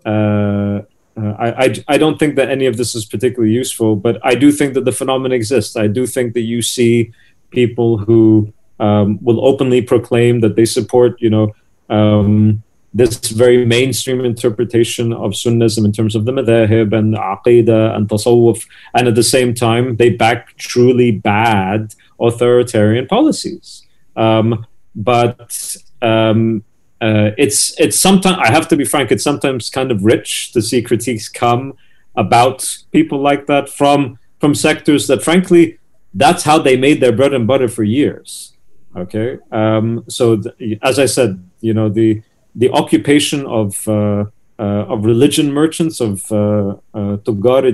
uh, 0.06 0.80
uh, 1.16 1.34
I, 1.38 1.64
I, 1.64 1.84
I 1.88 1.98
don't 1.98 2.18
think 2.18 2.36
that 2.36 2.48
any 2.48 2.66
of 2.66 2.76
this 2.76 2.94
is 2.94 3.04
particularly 3.04 3.52
useful, 3.52 3.96
but 3.96 4.18
I 4.24 4.34
do 4.34 4.50
think 4.50 4.74
that 4.74 4.84
the 4.84 4.92
phenomenon 4.92 5.32
exists. 5.32 5.76
I 5.76 5.88
do 5.88 6.06
think 6.06 6.34
that 6.34 6.42
you 6.42 6.62
see 6.62 7.12
people 7.50 7.98
who 7.98 8.52
um, 8.80 9.18
will 9.22 9.46
openly 9.46 9.82
proclaim 9.82 10.40
that 10.40 10.56
they 10.56 10.64
support, 10.64 11.20
you 11.20 11.30
know, 11.30 11.54
um, 11.88 12.62
this 12.92 13.16
very 13.28 13.64
mainstream 13.64 14.24
interpretation 14.24 15.12
of 15.12 15.32
Sunnism 15.32 15.84
in 15.84 15.92
terms 15.92 16.16
of 16.16 16.24
the 16.24 16.32
madhahib 16.32 16.92
and 16.92 17.14
aqidah 17.14 17.94
and 17.94 18.08
tasawwuf, 18.08 18.66
and 18.94 19.06
at 19.06 19.14
the 19.14 19.22
same 19.22 19.54
time 19.54 19.96
they 19.96 20.10
back 20.10 20.56
truly 20.56 21.12
bad 21.12 21.94
authoritarian 22.18 23.06
policies. 23.06 23.86
Um, 24.16 24.66
but 24.94 25.76
um, 26.02 26.64
uh, 27.00 27.30
it's 27.38 27.78
it's 27.78 27.98
sometimes 27.98 28.38
I 28.40 28.50
have 28.50 28.66
to 28.68 28.76
be 28.76 28.84
frank. 28.84 29.12
It's 29.12 29.22
sometimes 29.22 29.70
kind 29.70 29.92
of 29.92 30.04
rich 30.04 30.52
to 30.52 30.60
see 30.60 30.82
critiques 30.82 31.28
come 31.28 31.74
about 32.16 32.76
people 32.90 33.20
like 33.20 33.46
that 33.46 33.68
from 33.68 34.18
from 34.40 34.54
sectors 34.54 35.06
that, 35.06 35.22
frankly, 35.22 35.78
that's 36.14 36.42
how 36.42 36.58
they 36.58 36.76
made 36.76 37.00
their 37.00 37.12
bread 37.12 37.34
and 37.34 37.46
butter 37.46 37.68
for 37.68 37.84
years. 37.84 38.49
Okay, 38.96 39.38
um, 39.52 40.04
so 40.08 40.36
the, 40.36 40.78
as 40.82 40.98
I 40.98 41.06
said, 41.06 41.42
you 41.60 41.74
know 41.74 41.88
the 41.88 42.22
the 42.54 42.70
occupation 42.70 43.46
of 43.46 43.86
uh, 43.88 44.24
uh, 44.58 44.84
of 44.92 45.04
religion 45.04 45.52
merchants 45.52 46.00
of 46.00 46.30
uh, 46.32 46.74
uh 46.92 47.16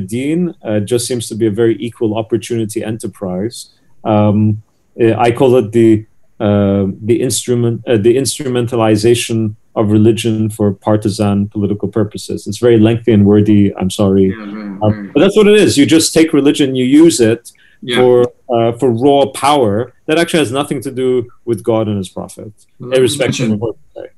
din 0.06 0.54
uh, 0.62 0.80
just 0.80 1.06
seems 1.06 1.28
to 1.28 1.34
be 1.34 1.46
a 1.46 1.50
very 1.50 1.76
equal 1.78 2.16
opportunity 2.16 2.84
enterprise. 2.84 3.74
Um, 4.04 4.62
I 4.98 5.30
call 5.30 5.56
it 5.56 5.72
the 5.72 6.06
uh, 6.38 6.86
the 7.02 7.22
instrument 7.22 7.82
uh, 7.88 7.96
the 7.96 8.16
instrumentalization 8.16 9.56
of 9.74 9.90
religion 9.90 10.48
for 10.48 10.72
partisan 10.72 11.48
political 11.48 11.88
purposes. 11.88 12.46
It's 12.46 12.58
very 12.58 12.78
lengthy 12.78 13.12
and 13.12 13.26
wordy. 13.26 13.74
I'm 13.76 13.90
sorry, 13.90 14.28
yeah, 14.28 14.78
um, 14.82 15.10
but 15.12 15.20
that's 15.20 15.36
what 15.36 15.48
it 15.48 15.58
is. 15.58 15.76
You 15.76 15.86
just 15.86 16.14
take 16.14 16.32
religion, 16.32 16.74
you 16.76 16.84
use 16.84 17.20
it 17.20 17.52
yeah. 17.82 17.96
for 17.96 18.32
uh, 18.48 18.72
for 18.72 18.90
raw 18.90 19.26
power 19.26 19.92
that 20.06 20.18
actually 20.18 20.40
has 20.40 20.52
nothing 20.52 20.80
to 20.82 20.90
do 20.90 21.28
with 21.44 21.62
God 21.62 21.88
and 21.88 21.98
His 21.98 22.08
prophet, 22.08 22.52
well, 22.78 22.92
irrespective 22.92 23.52
of 23.52 23.60
what 23.60 23.76
say. 23.94 24.08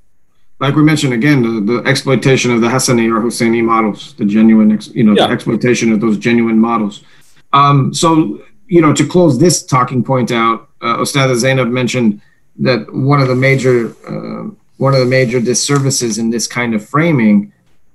Like 0.60 0.74
we 0.74 0.82
mentioned 0.82 1.12
again, 1.12 1.42
the, 1.42 1.72
the 1.72 1.88
exploitation 1.88 2.50
of 2.50 2.60
the 2.60 2.66
Hassani 2.66 3.08
or 3.08 3.20
Husseini 3.20 3.62
models, 3.62 4.14
the 4.14 4.24
genuine, 4.24 4.72
ex, 4.72 4.88
you 4.88 5.04
know, 5.04 5.14
yeah. 5.14 5.28
the 5.28 5.32
exploitation 5.32 5.92
of 5.92 6.00
those 6.00 6.18
genuine 6.18 6.58
models. 6.58 7.04
Um, 7.52 7.94
so, 7.94 8.42
you 8.66 8.80
know, 8.80 8.92
to 8.92 9.06
close 9.06 9.38
this 9.38 9.64
talking 9.64 10.02
point 10.02 10.32
out, 10.32 10.68
uh, 10.82 10.96
Ostada 10.96 11.36
Zainab 11.36 11.68
mentioned 11.68 12.20
that 12.58 12.92
one 12.92 13.20
of 13.20 13.28
the 13.28 13.34
major 13.34 13.94
uh, 14.08 14.50
one 14.78 14.94
of 14.94 15.00
the 15.00 15.06
major 15.06 15.40
disservices 15.40 16.18
in 16.18 16.30
this 16.30 16.46
kind 16.46 16.74
of 16.74 16.86
framing 16.88 17.52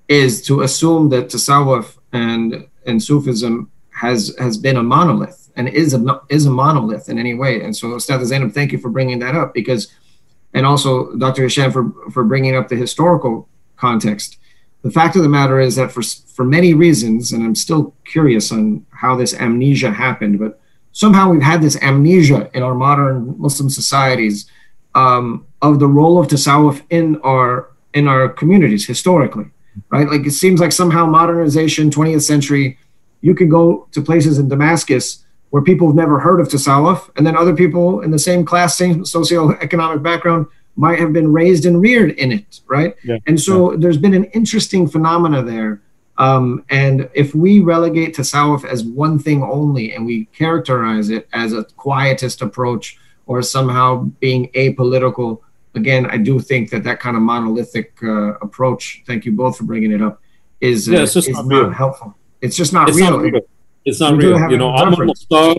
is 0.08 0.42
to 0.44 0.62
assume 0.62 1.10
that 1.10 1.28
tasawwuf 1.28 1.98
and 2.12 2.68
and 2.86 3.02
Sufism 3.02 3.70
has 3.92 4.36
has 4.40 4.58
been 4.58 4.78
a 4.78 4.84
monolith 4.84 5.43
and 5.56 5.70
is 5.70 5.94
a 5.94 6.22
is 6.30 6.46
a 6.46 6.52
monolith 6.52 7.10
in 7.10 7.20
any 7.20 7.34
way. 7.34 7.62
And 7.62 7.76
so, 7.76 7.88
Ostada 7.88 8.26
Zainab, 8.26 8.54
thank 8.54 8.72
you 8.72 8.78
for 8.78 8.90
bringing 8.90 9.20
that 9.20 9.36
up 9.36 9.54
because, 9.54 9.92
and 10.54 10.66
also 10.66 11.16
Dr. 11.16 11.44
Hisham 11.44 11.72
for 11.72 11.92
for 12.12 12.24
bringing 12.24 12.56
up 12.56 12.68
the 12.70 12.76
historical 12.76 13.48
context. 13.76 14.38
The 14.82 14.92
fact 14.92 15.16
of 15.16 15.24
the 15.24 15.30
matter 15.30 15.60
is 15.60 15.76
that 15.76 15.92
for 15.92 16.02
for 16.02 16.44
many 16.44 16.74
reasons, 16.74 17.32
and 17.32 17.44
I'm 17.44 17.56
still 17.56 17.94
curious 18.06 18.52
on 18.52 18.86
how 18.90 19.16
this 19.16 19.34
amnesia 19.34 19.92
happened, 19.92 20.40
but 20.40 20.60
somehow 20.92 21.30
we've 21.30 21.42
had 21.42 21.62
this 21.62 21.82
amnesia 21.82 22.50
in 22.54 22.64
our 22.64 22.76
modern 22.76 23.36
Muslim 23.40 23.70
societies 23.70 24.50
um, 24.96 25.46
of 25.62 25.80
the 25.80 25.88
role 25.88 26.20
of 26.20 26.28
tasawwuf 26.28 26.82
in 26.90 27.20
our 27.22 27.70
in 27.94 28.08
our 28.08 28.28
communities 28.28 28.86
historically, 28.86 29.46
right? 29.90 30.10
Like 30.10 30.26
it 30.26 30.32
seems 30.32 30.60
like 30.60 30.72
somehow 30.72 31.06
modernization, 31.06 31.90
20th 31.92 32.24
century, 32.24 32.78
you 33.22 33.36
can 33.36 33.50
go 33.50 33.88
to 33.92 34.02
places 34.02 34.40
in 34.40 34.50
Damascus 34.50 35.23
where 35.54 35.62
people 35.62 35.86
have 35.88 35.96
never 35.96 36.20
heard 36.20 36.40
of 36.40 36.48
tasawwuf, 36.48 37.12
and 37.16 37.26
then 37.26 37.38
other 37.38 37.56
people 37.56 38.02
in 38.02 38.10
the 38.10 38.18
same 38.18 38.44
class, 38.44 38.76
same 38.76 39.04
socioeconomic 39.04 40.02
background 40.02 40.48
might 40.76 40.98
have 40.98 41.14
been 41.14 41.32
raised 41.32 41.68
and 41.68 41.80
reared 41.80 42.10
in 42.12 42.32
it, 42.32 42.62
right? 42.66 42.96
Yeah. 43.04 43.18
And 43.28 43.40
so 43.40 43.72
yeah. 43.72 43.78
there's 43.80 43.98
been 43.98 44.16
an 44.16 44.26
interesting 44.26 44.88
phenomena 44.88 45.44
there 45.44 45.82
um, 46.18 46.64
and 46.70 47.10
if 47.14 47.34
we 47.34 47.60
relegate 47.60 48.16
tasawwuf 48.16 48.66
as 48.66 48.84
one 48.84 49.18
thing 49.18 49.44
only 49.44 49.94
and 49.94 50.06
we 50.06 50.26
characterize 50.26 51.10
it 51.10 51.28
as 51.34 51.54
a 51.54 51.64
quietist 51.64 52.42
approach 52.42 52.98
or 53.26 53.42
somehow 53.42 54.04
being 54.20 54.50
apolitical, 54.50 55.40
again, 55.76 56.06
I 56.06 56.18
do 56.18 56.40
think 56.40 56.70
that 56.70 56.84
that 56.84 57.00
kind 57.00 57.16
of 57.18 57.24
monolithic 57.24 57.98
uh, 58.04 58.36
approach, 58.36 59.04
thank 59.08 59.26
you 59.26 59.32
both 59.32 59.58
for 59.58 59.64
bringing 59.64 59.92
it 59.92 60.02
up, 60.02 60.22
is, 60.62 60.88
uh, 60.88 60.94
yeah, 60.94 61.02
is 61.02 61.30
not, 61.30 61.48
not 61.48 61.74
helpful. 61.74 62.16
It's 62.42 62.56
just 62.56 62.74
not 62.74 62.90
it's 62.90 62.98
real. 62.98 63.12
Not 63.12 63.22
real. 63.22 63.42
It's 63.86 64.00
not 64.00 64.18
we 64.18 64.26
real. 64.28 64.52
You 64.52 64.58
know, 64.58 64.76
Omar 64.76 65.06
Mukhtar, 65.06 65.56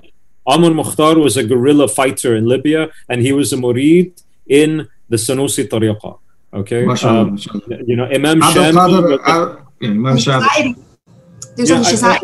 Omar 0.47 0.71
Mukhtar 0.71 1.19
was 1.19 1.37
a 1.37 1.45
guerrilla 1.45 1.89
fighter 1.89 2.37
in 2.37 2.47
Libya 2.47 2.91
and 3.09 3.21
he 3.23 3.33
was 3.33 3.53
a 3.53 3.57
murid 3.57 4.23
in 4.47 4.89
the 5.09 5.17
Sanusi 5.17 5.69
tariqa. 5.69 6.19
Okay. 6.53 6.87
Um, 7.07 7.39
you 7.87 7.97
know, 7.97 8.07
Imam 8.07 8.41
Shamil. 8.41 9.65
Imam 9.83 10.17
Shafi. 10.17 10.77
Yeah, 11.57 11.83
I, 12.03 12.21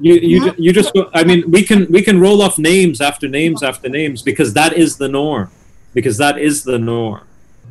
you, 0.00 0.14
you, 0.14 0.54
you 0.58 0.72
just 0.72 0.92
I 1.12 1.24
mean 1.24 1.50
we 1.50 1.62
can 1.62 1.90
we 1.90 2.02
can 2.02 2.20
roll 2.20 2.40
off 2.42 2.58
names 2.58 3.00
after 3.00 3.28
names 3.28 3.62
after 3.62 3.88
names 3.88 4.22
because 4.22 4.54
that 4.54 4.74
is 4.74 4.96
the 4.96 5.08
norm 5.08 5.50
because 5.92 6.16
that 6.18 6.38
is 6.38 6.62
the 6.62 6.78
norm 6.78 7.26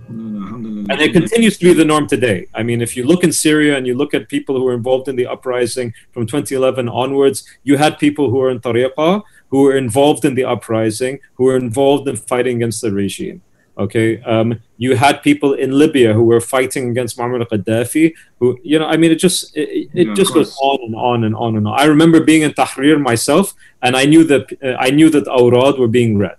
and 0.10 1.02
it 1.02 1.14
continues 1.14 1.58
to 1.58 1.66
be 1.66 1.74
the 1.74 1.86
norm 1.86 2.08
today. 2.08 2.48
I 2.54 2.64
mean, 2.64 2.82
if 2.82 2.98
you 2.98 3.04
look 3.06 3.24
in 3.24 3.32
Syria 3.32 3.78
and 3.78 3.88
you 3.88 3.96
look 3.96 4.14
at 4.14 4.30
people 4.30 4.56
who 4.56 4.64
were 4.64 4.74
involved 4.74 5.08
in 5.08 5.16
the 5.16 5.28
uprising 5.28 5.94
from 6.12 6.26
2011 6.26 6.90
onwards, 6.90 7.46
you 7.64 7.78
had 7.78 7.98
people 8.00 8.30
who 8.30 8.38
were 8.38 8.50
in 8.50 8.60
Tariqa, 8.60 9.24
who 9.50 9.64
were 9.64 9.76
involved 9.76 10.26
in 10.26 10.36
the 10.36 10.46
uprising, 10.46 11.20
who 11.36 11.46
were 11.46 11.58
involved 11.58 12.08
in 12.08 12.16
fighting 12.16 12.58
against 12.58 12.82
the 12.82 12.92
regime. 12.92 13.42
Okay, 13.78 14.22
um, 14.24 14.60
you 14.78 14.96
had 14.96 15.24
people 15.24 15.54
in 15.54 15.72
Libya 15.72 16.14
who 16.14 16.24
were 16.24 16.42
fighting 16.42 16.90
against 16.90 17.18
Muammar 17.18 17.48
Gaddafi. 17.48 18.14
Who, 18.40 18.60
you 18.64 18.78
know, 18.78 18.86
I 18.86 18.98
mean, 18.98 19.12
it 19.12 19.16
just 19.16 19.56
it, 19.56 19.90
it 19.94 20.08
yeah, 20.08 20.14
just 20.14 20.34
goes 20.34 20.56
on 20.62 20.80
and 20.84 20.96
on 20.96 21.24
and 21.24 21.36
on 21.36 21.56
and 21.56 21.66
on. 21.66 21.80
I 21.80 21.86
remember 21.86 22.22
being 22.22 22.42
in 22.42 22.52
Tahrir 22.52 23.02
myself, 23.02 23.54
and 23.82 23.96
I 23.96 24.04
knew 24.06 24.26
that 24.26 24.52
uh, 24.62 24.76
I 24.78 24.90
knew 24.92 25.10
that 25.12 25.26
awrad 25.28 25.80
were 25.80 25.88
being 25.88 26.18
read. 26.18 26.38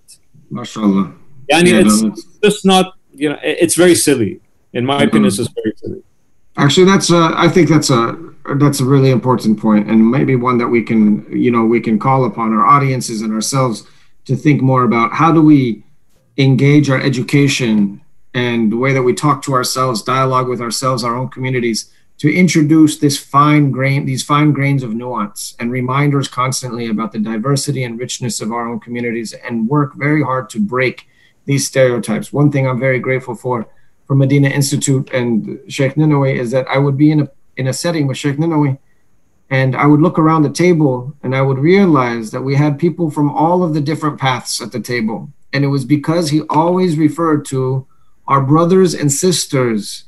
MashaAllah. 0.52 1.16
Yani 1.50 1.70
yeah, 1.70 1.80
it's 1.80 2.02
no, 2.02 2.14
just 2.44 2.64
not, 2.64 2.94
you 3.22 3.28
know, 3.28 3.38
it's 3.42 3.76
very 3.76 3.94
silly. 3.94 4.40
In 4.72 4.84
my 4.84 4.96
mm-hmm. 4.96 5.08
opinion, 5.08 5.28
it's 5.28 5.36
very 5.36 5.72
silly. 5.76 6.02
Actually, 6.56 6.86
that's 6.86 7.10
a, 7.10 7.30
I 7.36 7.48
think 7.48 7.68
that's 7.68 7.90
a 7.90 8.18
that's 8.56 8.80
a 8.80 8.84
really 8.84 9.10
important 9.10 9.60
point, 9.60 9.88
and 9.88 10.10
maybe 10.10 10.34
one 10.34 10.58
that 10.58 10.66
we 10.66 10.82
can, 10.82 11.24
you 11.30 11.52
know, 11.52 11.64
we 11.64 11.80
can 11.80 12.00
call 12.00 12.24
upon 12.24 12.52
our 12.52 12.66
audiences 12.66 13.22
and 13.22 13.32
ourselves 13.32 13.86
to 14.24 14.34
think 14.34 14.60
more 14.60 14.82
about 14.82 15.12
how 15.12 15.30
do 15.30 15.40
we 15.40 15.84
engage 16.36 16.90
our 16.90 17.00
education 17.00 18.00
and 18.34 18.72
the 18.72 18.76
way 18.76 18.92
that 18.92 19.02
we 19.02 19.14
talk 19.14 19.42
to 19.44 19.52
ourselves, 19.52 20.02
dialogue 20.02 20.48
with 20.48 20.60
ourselves, 20.60 21.04
our 21.04 21.16
own 21.16 21.28
communities, 21.28 21.92
to 22.18 22.34
introduce 22.34 22.98
this 22.98 23.16
fine 23.18 23.70
grain, 23.70 24.04
these 24.04 24.24
fine 24.24 24.50
grains 24.52 24.82
of 24.82 24.94
nuance 24.94 25.54
and 25.60 25.70
reminders 25.70 26.26
constantly 26.26 26.88
about 26.88 27.12
the 27.12 27.20
diversity 27.20 27.84
and 27.84 28.00
richness 28.00 28.40
of 28.40 28.50
our 28.50 28.68
own 28.68 28.80
communities, 28.80 29.32
and 29.32 29.68
work 29.68 29.94
very 29.94 30.22
hard 30.24 30.50
to 30.50 30.58
break 30.58 31.06
these 31.44 31.66
stereotypes. 31.66 32.32
One 32.32 32.50
thing 32.50 32.66
I'm 32.66 32.80
very 32.80 32.98
grateful 32.98 33.34
for 33.34 33.66
for 34.06 34.14
Medina 34.14 34.48
Institute 34.48 35.10
and 35.12 35.60
Sheikh 35.68 35.94
Ninowy 35.94 36.36
is 36.36 36.50
that 36.50 36.66
I 36.68 36.78
would 36.78 36.96
be 36.96 37.10
in 37.10 37.20
a 37.20 37.30
in 37.56 37.66
a 37.68 37.72
setting 37.72 38.06
with 38.06 38.18
Sheikh 38.18 38.36
Ninowy, 38.36 38.78
and 39.50 39.76
I 39.76 39.86
would 39.86 40.00
look 40.00 40.18
around 40.18 40.42
the 40.42 40.50
table 40.50 41.14
and 41.22 41.36
I 41.36 41.42
would 41.42 41.58
realize 41.58 42.30
that 42.30 42.42
we 42.42 42.54
had 42.54 42.78
people 42.78 43.10
from 43.10 43.30
all 43.30 43.62
of 43.62 43.74
the 43.74 43.80
different 43.80 44.18
paths 44.18 44.60
at 44.60 44.72
the 44.72 44.80
table, 44.80 45.30
and 45.52 45.64
it 45.64 45.68
was 45.68 45.84
because 45.84 46.30
he 46.30 46.42
always 46.48 46.96
referred 46.96 47.44
to 47.46 47.86
our 48.28 48.40
brothers 48.40 48.94
and 48.94 49.10
sisters 49.10 50.04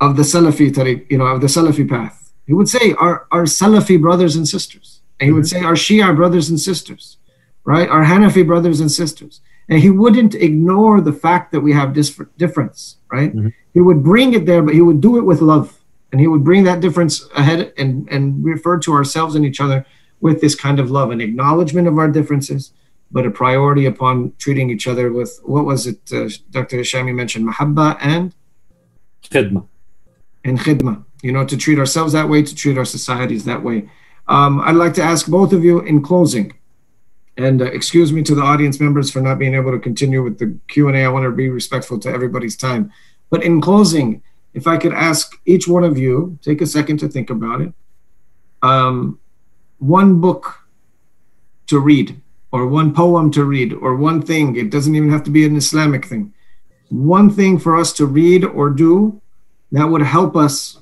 of 0.00 0.16
the 0.16 0.22
Salafi 0.22 0.70
tariq, 0.70 1.10
you 1.10 1.18
know, 1.18 1.26
of 1.26 1.40
the 1.40 1.46
Salafi 1.46 1.88
path. 1.88 2.32
He 2.46 2.52
would 2.52 2.68
say 2.68 2.92
our, 2.98 3.26
our 3.32 3.44
Salafi 3.44 4.00
brothers 4.00 4.36
and 4.36 4.46
sisters. 4.46 5.00
And 5.20 5.28
he 5.28 5.32
would 5.32 5.44
mm-hmm. 5.44 5.60
say 5.60 5.64
our 5.64 5.74
Shia 5.74 6.14
brothers 6.14 6.50
and 6.50 6.60
sisters, 6.60 7.18
right? 7.64 7.88
Our 7.88 8.04
Hanafi 8.04 8.46
brothers 8.46 8.80
and 8.80 8.90
sisters. 8.90 9.40
And 9.68 9.80
he 9.80 9.90
wouldn't 9.90 10.34
ignore 10.34 11.00
the 11.00 11.12
fact 11.12 11.52
that 11.52 11.60
we 11.60 11.72
have 11.72 11.94
this 11.94 12.20
difference, 12.36 12.98
right? 13.10 13.34
Mm-hmm. 13.34 13.48
He 13.72 13.80
would 13.80 14.02
bring 14.02 14.34
it 14.34 14.46
there, 14.46 14.62
but 14.62 14.74
he 14.74 14.80
would 14.80 15.00
do 15.00 15.16
it 15.16 15.22
with 15.22 15.40
love. 15.40 15.80
And 16.12 16.20
he 16.20 16.26
would 16.26 16.44
bring 16.44 16.64
that 16.64 16.80
difference 16.80 17.26
ahead 17.34 17.72
and, 17.76 18.08
and 18.08 18.44
refer 18.44 18.78
to 18.80 18.92
ourselves 18.92 19.34
and 19.34 19.44
each 19.44 19.60
other 19.60 19.84
with 20.20 20.40
this 20.40 20.54
kind 20.54 20.78
of 20.78 20.90
love, 20.90 21.10
an 21.10 21.20
acknowledgement 21.20 21.88
of 21.88 21.98
our 21.98 22.08
differences, 22.08 22.72
but 23.10 23.26
a 23.26 23.30
priority 23.30 23.84
upon 23.86 24.32
treating 24.38 24.70
each 24.70 24.86
other 24.86 25.12
with 25.12 25.40
what 25.44 25.64
was 25.64 25.86
it, 25.86 26.00
uh, 26.12 26.28
Dr. 26.50 26.78
Hishami 26.78 27.14
mentioned, 27.14 27.48
mahabba 27.48 27.98
and 28.00 28.34
khidma. 29.22 29.66
And 30.44 30.58
khidma, 30.58 31.04
you 31.22 31.32
know, 31.32 31.44
to 31.44 31.56
treat 31.56 31.78
ourselves 31.78 32.12
that 32.12 32.28
way, 32.28 32.42
to 32.42 32.54
treat 32.54 32.78
our 32.78 32.84
societies 32.84 33.44
that 33.44 33.62
way. 33.62 33.90
Um, 34.28 34.60
I'd 34.60 34.76
like 34.76 34.94
to 34.94 35.02
ask 35.02 35.26
both 35.26 35.52
of 35.52 35.64
you 35.64 35.80
in 35.80 36.02
closing, 36.02 36.54
and 37.36 37.62
uh, 37.62 37.66
excuse 37.66 38.12
me 38.12 38.22
to 38.22 38.34
the 38.34 38.42
audience 38.42 38.80
members 38.80 39.10
for 39.10 39.20
not 39.20 39.38
being 39.38 39.54
able 39.54 39.72
to 39.72 39.78
continue 39.78 40.22
with 40.22 40.38
the 40.38 40.56
Q&A. 40.68 41.04
I 41.04 41.08
want 41.08 41.24
to 41.24 41.30
be 41.30 41.48
respectful 41.48 41.98
to 42.00 42.08
everybody's 42.08 42.56
time. 42.56 42.92
But 43.30 43.42
in 43.42 43.60
closing, 43.60 44.22
if 44.52 44.66
I 44.66 44.76
could 44.76 44.92
ask 44.92 45.40
each 45.44 45.66
one 45.66 45.82
of 45.82 45.98
you, 45.98 46.38
take 46.42 46.60
a 46.60 46.66
second 46.66 46.98
to 46.98 47.08
think 47.08 47.30
about 47.30 47.60
it. 47.60 47.72
Um, 48.62 49.18
one 49.78 50.20
book 50.20 50.64
to 51.66 51.78
read 51.78 52.20
or 52.52 52.66
one 52.66 52.94
poem 52.94 53.30
to 53.32 53.44
read 53.44 53.72
or 53.72 53.96
one 53.96 54.22
thing 54.22 54.56
it 54.56 54.70
doesn't 54.70 54.94
even 54.94 55.10
have 55.10 55.24
to 55.24 55.30
be 55.30 55.44
an 55.44 55.56
islamic 55.56 56.04
thing 56.04 56.32
one 56.88 57.28
thing 57.28 57.58
for 57.58 57.76
us 57.76 57.92
to 57.92 58.06
read 58.06 58.44
or 58.44 58.70
do 58.70 59.20
that 59.72 59.86
would 59.86 60.02
help 60.02 60.36
us 60.36 60.78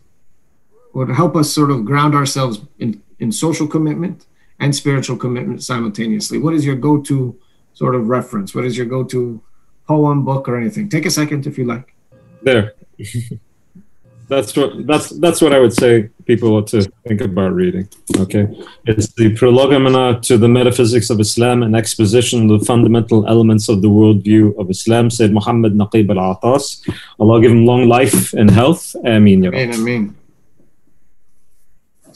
would 0.93 1.09
help 1.09 1.35
us 1.35 1.51
sort 1.51 1.71
of 1.71 1.85
ground 1.87 2.15
ourselves 2.15 2.61
in, 2.79 3.03
in 3.19 3.33
social 3.33 3.67
commitment 3.67 4.27
and 4.61 4.75
spiritual 4.75 5.17
commitment 5.17 5.63
simultaneously 5.63 6.39
what 6.39 6.55
is 6.55 6.65
your 6.65 6.77
go-to 6.77 7.39
sort 7.75 7.95
of 7.95 8.09
reference 8.09 8.55
what 8.55 8.65
is 8.65 8.77
your 8.77 8.87
go-to 8.87 9.43
poem 9.87 10.25
book 10.25 10.49
or 10.49 10.57
anything 10.57 10.89
take 10.89 11.07
a 11.07 11.11
second 11.11 11.47
if 11.47 11.59
you 11.59 11.65
like 11.65 11.95
there 12.43 12.75
that's 14.33 14.57
what 14.57 14.87
that's 14.87 15.11
that's 15.21 15.41
what 15.43 15.53
I 15.53 15.59
would 15.59 15.73
say 15.73 16.09
people 16.25 16.57
ought 16.57 16.67
to 16.69 16.81
think 17.07 17.21
about 17.21 17.53
reading. 17.53 17.89
Okay, 18.17 18.45
it's 18.87 19.13
the 19.15 19.35
prolegomena 19.37 20.21
to 20.23 20.39
the 20.39 20.49
metaphysics 20.49 21.11
of 21.11 21.21
Islam, 21.21 21.63
an 21.63 21.75
exposition 21.75 22.51
of 22.51 22.61
the 22.61 22.65
fundamental 22.65 23.27
elements 23.29 23.69
of 23.69 23.83
the 23.83 23.89
worldview 23.89 24.59
of 24.59 24.71
Islam. 24.71 25.11
Said 25.11 25.33
Muhammad 25.33 25.75
Naqib 25.75 26.11
al 26.11 26.21
Atas. 26.33 26.83
Allah 27.21 27.41
give 27.43 27.53
him 27.53 27.67
long 27.67 27.89
life 27.89 28.33
and 28.33 28.51
health. 28.51 28.95
Ameen. 29.05 29.45
Ameen. 29.45 30.15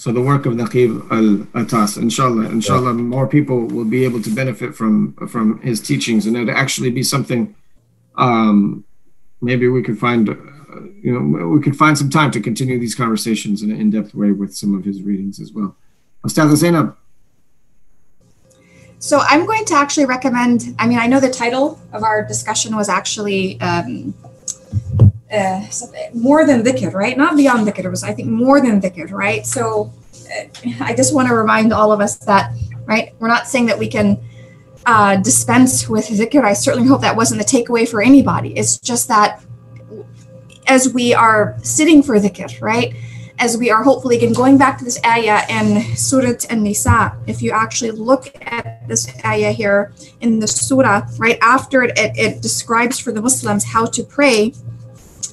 Ameen. 0.07 0.13
So 0.13 0.13
the 0.13 0.23
work 0.23 0.47
of 0.47 0.55
Naquib 0.55 1.11
al-Attas, 1.11 1.97
inshallah, 1.97 2.47
inshallah, 2.51 2.95
yeah. 2.95 3.03
more 3.03 3.27
people 3.27 3.67
will 3.67 3.85
be 3.85 4.05
able 4.05 4.23
to 4.23 4.31
benefit 4.31 4.75
from 4.75 5.15
from 5.29 5.61
his 5.63 5.81
teachings, 5.81 6.27
and 6.27 6.37
it 6.37 6.49
actually 6.49 6.91
be 6.91 7.03
something. 7.03 7.55
Um, 8.17 8.85
maybe 9.41 9.69
we 9.69 9.83
could 9.83 9.99
find 9.99 10.29
you 11.03 11.13
know, 11.13 11.47
we 11.49 11.61
could 11.61 11.77
find 11.77 11.97
some 11.97 12.11
time 12.11 12.31
to 12.33 12.41
continue 12.41 12.79
these 12.79 12.95
conversations 12.95 13.63
in 13.63 13.71
an 13.71 13.81
in-depth 13.81 14.15
way 14.15 14.33
with 14.33 14.55
some 14.55 14.75
of 14.75 14.85
his 14.85 15.03
readings 15.03 15.41
as 15.41 15.53
well. 15.53 15.77
Ustad 16.25 16.57
Zainab. 16.57 16.97
So 18.99 19.21
I'm 19.21 19.47
going 19.47 19.65
to 19.67 19.75
actually 19.75 20.07
recommend. 20.07 20.75
I 20.79 20.87
mean, 20.87 20.99
I 20.99 21.07
know 21.07 21.21
the 21.21 21.31
title 21.31 21.81
of 21.93 22.03
our 22.03 22.27
discussion 22.27 22.75
was 22.75 22.89
actually 22.89 23.61
um, 23.61 24.15
uh, 25.33 25.67
more 26.15 26.47
than 26.47 26.63
dhikr, 26.63 26.93
right? 26.93 27.17
Not 27.17 27.37
beyond 27.37 27.67
dhikr. 27.67 27.85
It 27.85 27.91
was, 27.91 28.05
I 28.05 28.13
think, 28.13 28.29
more 28.29 28.61
than 28.61 28.81
dhikr, 28.81 29.11
right? 29.11 29.45
So 29.45 29.93
uh, 30.31 30.71
I 30.81 30.95
just 30.95 31.15
want 31.15 31.29
to 31.29 31.35
remind 31.35 31.73
all 31.73 31.93
of 31.93 32.01
us 32.01 32.17
that, 32.19 32.53
right? 32.85 33.15
We're 33.19 33.29
not 33.29 33.47
saying 33.47 33.67
that 33.67 33.79
we 33.79 33.89
can 33.89 34.21
uh, 34.87 35.17
dispense 35.17 35.89
with 35.89 36.07
dhikr. 36.07 36.45
I 36.45 36.53
certainly 36.53 36.89
hope 36.89 37.01
that 37.01 37.17
wasn't 37.17 37.41
the 37.41 37.47
takeaway 37.47 37.89
for 37.89 38.01
anybody. 38.03 38.57
It's 38.57 38.79
just 38.79 39.09
that 39.09 39.43
as 40.69 40.93
we 40.93 41.15
are 41.15 41.57
sitting 41.63 42.03
for 42.03 42.17
dhikr, 42.17 42.61
right? 42.61 42.95
As 43.39 43.59
we 43.59 43.71
are 43.71 43.83
hopefully 43.83 44.17
again 44.17 44.33
going 44.33 44.57
back 44.57 44.79
to 44.79 44.85
this 44.85 44.99
ayah 45.05 45.43
in 45.51 45.95
Surah 45.95 46.39
An-Nisa, 46.49 47.19
if 47.27 47.43
you 47.43 47.51
actually 47.51 47.91
look 47.91 48.33
at 48.41 48.89
this 48.89 49.13
ayah 49.27 49.53
here 49.53 49.93
in 50.21 50.39
the 50.39 50.47
surah, 50.47 51.07
right 51.19 51.39
after 51.43 51.83
it, 51.83 51.99
it, 51.99 52.17
it 52.17 52.43
describes 52.43 52.99
for 52.99 53.13
the 53.13 53.21
Muslims 53.21 53.65
how 53.65 53.85
to 53.85 54.03
pray 54.03 54.55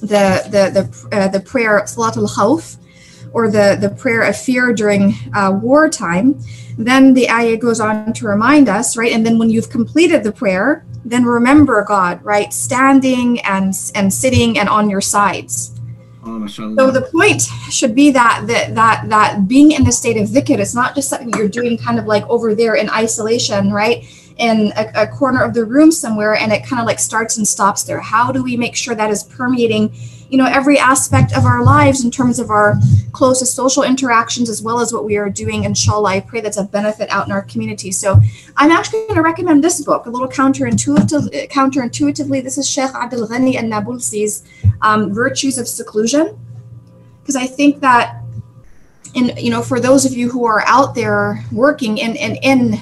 the 0.06 0.42
the 0.54 0.62
the, 0.76 1.16
uh, 1.16 1.28
the 1.28 1.40
prayer 1.40 1.82
Salatul 1.82 2.28
Khawf, 2.28 2.76
or 3.34 3.50
the, 3.50 3.76
the 3.80 3.90
prayer 3.90 4.22
of 4.22 4.36
fear 4.36 4.72
during 4.72 5.14
uh, 5.34 5.58
wartime, 5.60 6.40
then 6.78 7.12
the 7.14 7.28
ayah 7.28 7.56
goes 7.56 7.80
on 7.80 8.12
to 8.14 8.26
remind 8.26 8.68
us, 8.68 8.96
right? 8.96 9.12
And 9.12 9.26
then 9.26 9.38
when 9.38 9.50
you've 9.50 9.70
completed 9.70 10.22
the 10.22 10.32
prayer, 10.32 10.86
then 11.04 11.24
remember 11.24 11.84
God, 11.84 12.24
right? 12.24 12.52
Standing 12.52 13.40
and 13.40 13.74
and 13.94 14.12
sitting 14.12 14.58
and 14.58 14.68
on 14.68 14.88
your 14.88 15.00
sides. 15.00 15.72
Oh, 16.26 16.46
so 16.46 16.90
the 16.90 17.06
point 17.12 17.42
should 17.70 17.94
be 17.94 18.10
that 18.12 18.44
that 18.46 18.74
that 18.74 19.08
that 19.10 19.46
being 19.46 19.72
in 19.72 19.84
the 19.84 19.92
state 19.92 20.16
of 20.16 20.28
dhikr 20.28 20.58
is 20.58 20.74
not 20.74 20.94
just 20.94 21.10
something 21.10 21.30
you're 21.36 21.48
doing 21.48 21.76
kind 21.76 21.98
of 21.98 22.06
like 22.06 22.26
over 22.30 22.54
there 22.54 22.76
in 22.76 22.88
isolation, 22.88 23.70
right? 23.70 24.06
In 24.36 24.72
a, 24.76 25.02
a 25.02 25.06
corner 25.06 25.44
of 25.44 25.54
the 25.54 25.64
room 25.64 25.92
somewhere, 25.92 26.34
and 26.34 26.52
it 26.52 26.66
kind 26.66 26.80
of 26.80 26.86
like 26.86 26.98
starts 26.98 27.36
and 27.36 27.46
stops 27.46 27.84
there. 27.84 28.00
How 28.00 28.32
do 28.32 28.42
we 28.42 28.56
make 28.56 28.74
sure 28.74 28.94
that 28.96 29.10
is 29.10 29.22
permeating 29.22 29.94
you 30.34 30.38
know 30.38 30.46
every 30.46 30.78
aspect 30.78 31.36
of 31.36 31.44
our 31.44 31.62
lives 31.62 32.04
in 32.04 32.10
terms 32.10 32.40
of 32.40 32.50
our 32.50 32.74
closest 33.12 33.54
social 33.54 33.84
interactions 33.84 34.50
as 34.50 34.60
well 34.62 34.80
as 34.80 34.92
what 34.92 35.04
we 35.04 35.16
are 35.16 35.30
doing 35.30 35.62
inshallah 35.62 36.10
i 36.10 36.18
pray 36.18 36.40
that's 36.40 36.56
a 36.56 36.64
benefit 36.64 37.08
out 37.10 37.26
in 37.26 37.32
our 37.32 37.42
community? 37.42 37.92
So 37.92 38.20
i'm 38.56 38.72
actually 38.72 39.06
going 39.06 39.14
to 39.14 39.22
recommend 39.22 39.62
this 39.62 39.84
book 39.84 40.06
a 40.06 40.10
little 40.10 40.28
counterintuitive 40.28 41.48
counterintuitively. 41.50 42.42
This 42.42 42.58
is 42.58 42.68
sheikh 42.68 42.92
abdul 42.94 43.28
ghani 43.28 43.56
an-Nabulsi's 43.58 44.44
um, 44.82 45.14
virtues 45.14 45.56
of 45.56 45.68
seclusion. 45.68 46.36
Because 47.20 47.36
i 47.36 47.46
think 47.46 47.80
that 47.80 48.20
and 49.14 49.38
you 49.38 49.50
know 49.50 49.62
for 49.62 49.78
those 49.78 50.04
of 50.04 50.12
you 50.12 50.28
who 50.28 50.44
are 50.44 50.62
out 50.66 50.96
there 50.96 51.44
working 51.52 51.98
in, 51.98 52.16
in, 52.16 52.34
in 52.36 52.80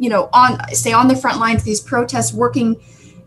you 0.00 0.08
know 0.08 0.28
on 0.32 0.58
say 0.74 0.92
on 0.92 1.08
the 1.08 1.16
front 1.16 1.38
lines 1.38 1.62
of 1.62 1.64
these 1.64 1.80
protests 1.80 2.32
working 2.32 2.76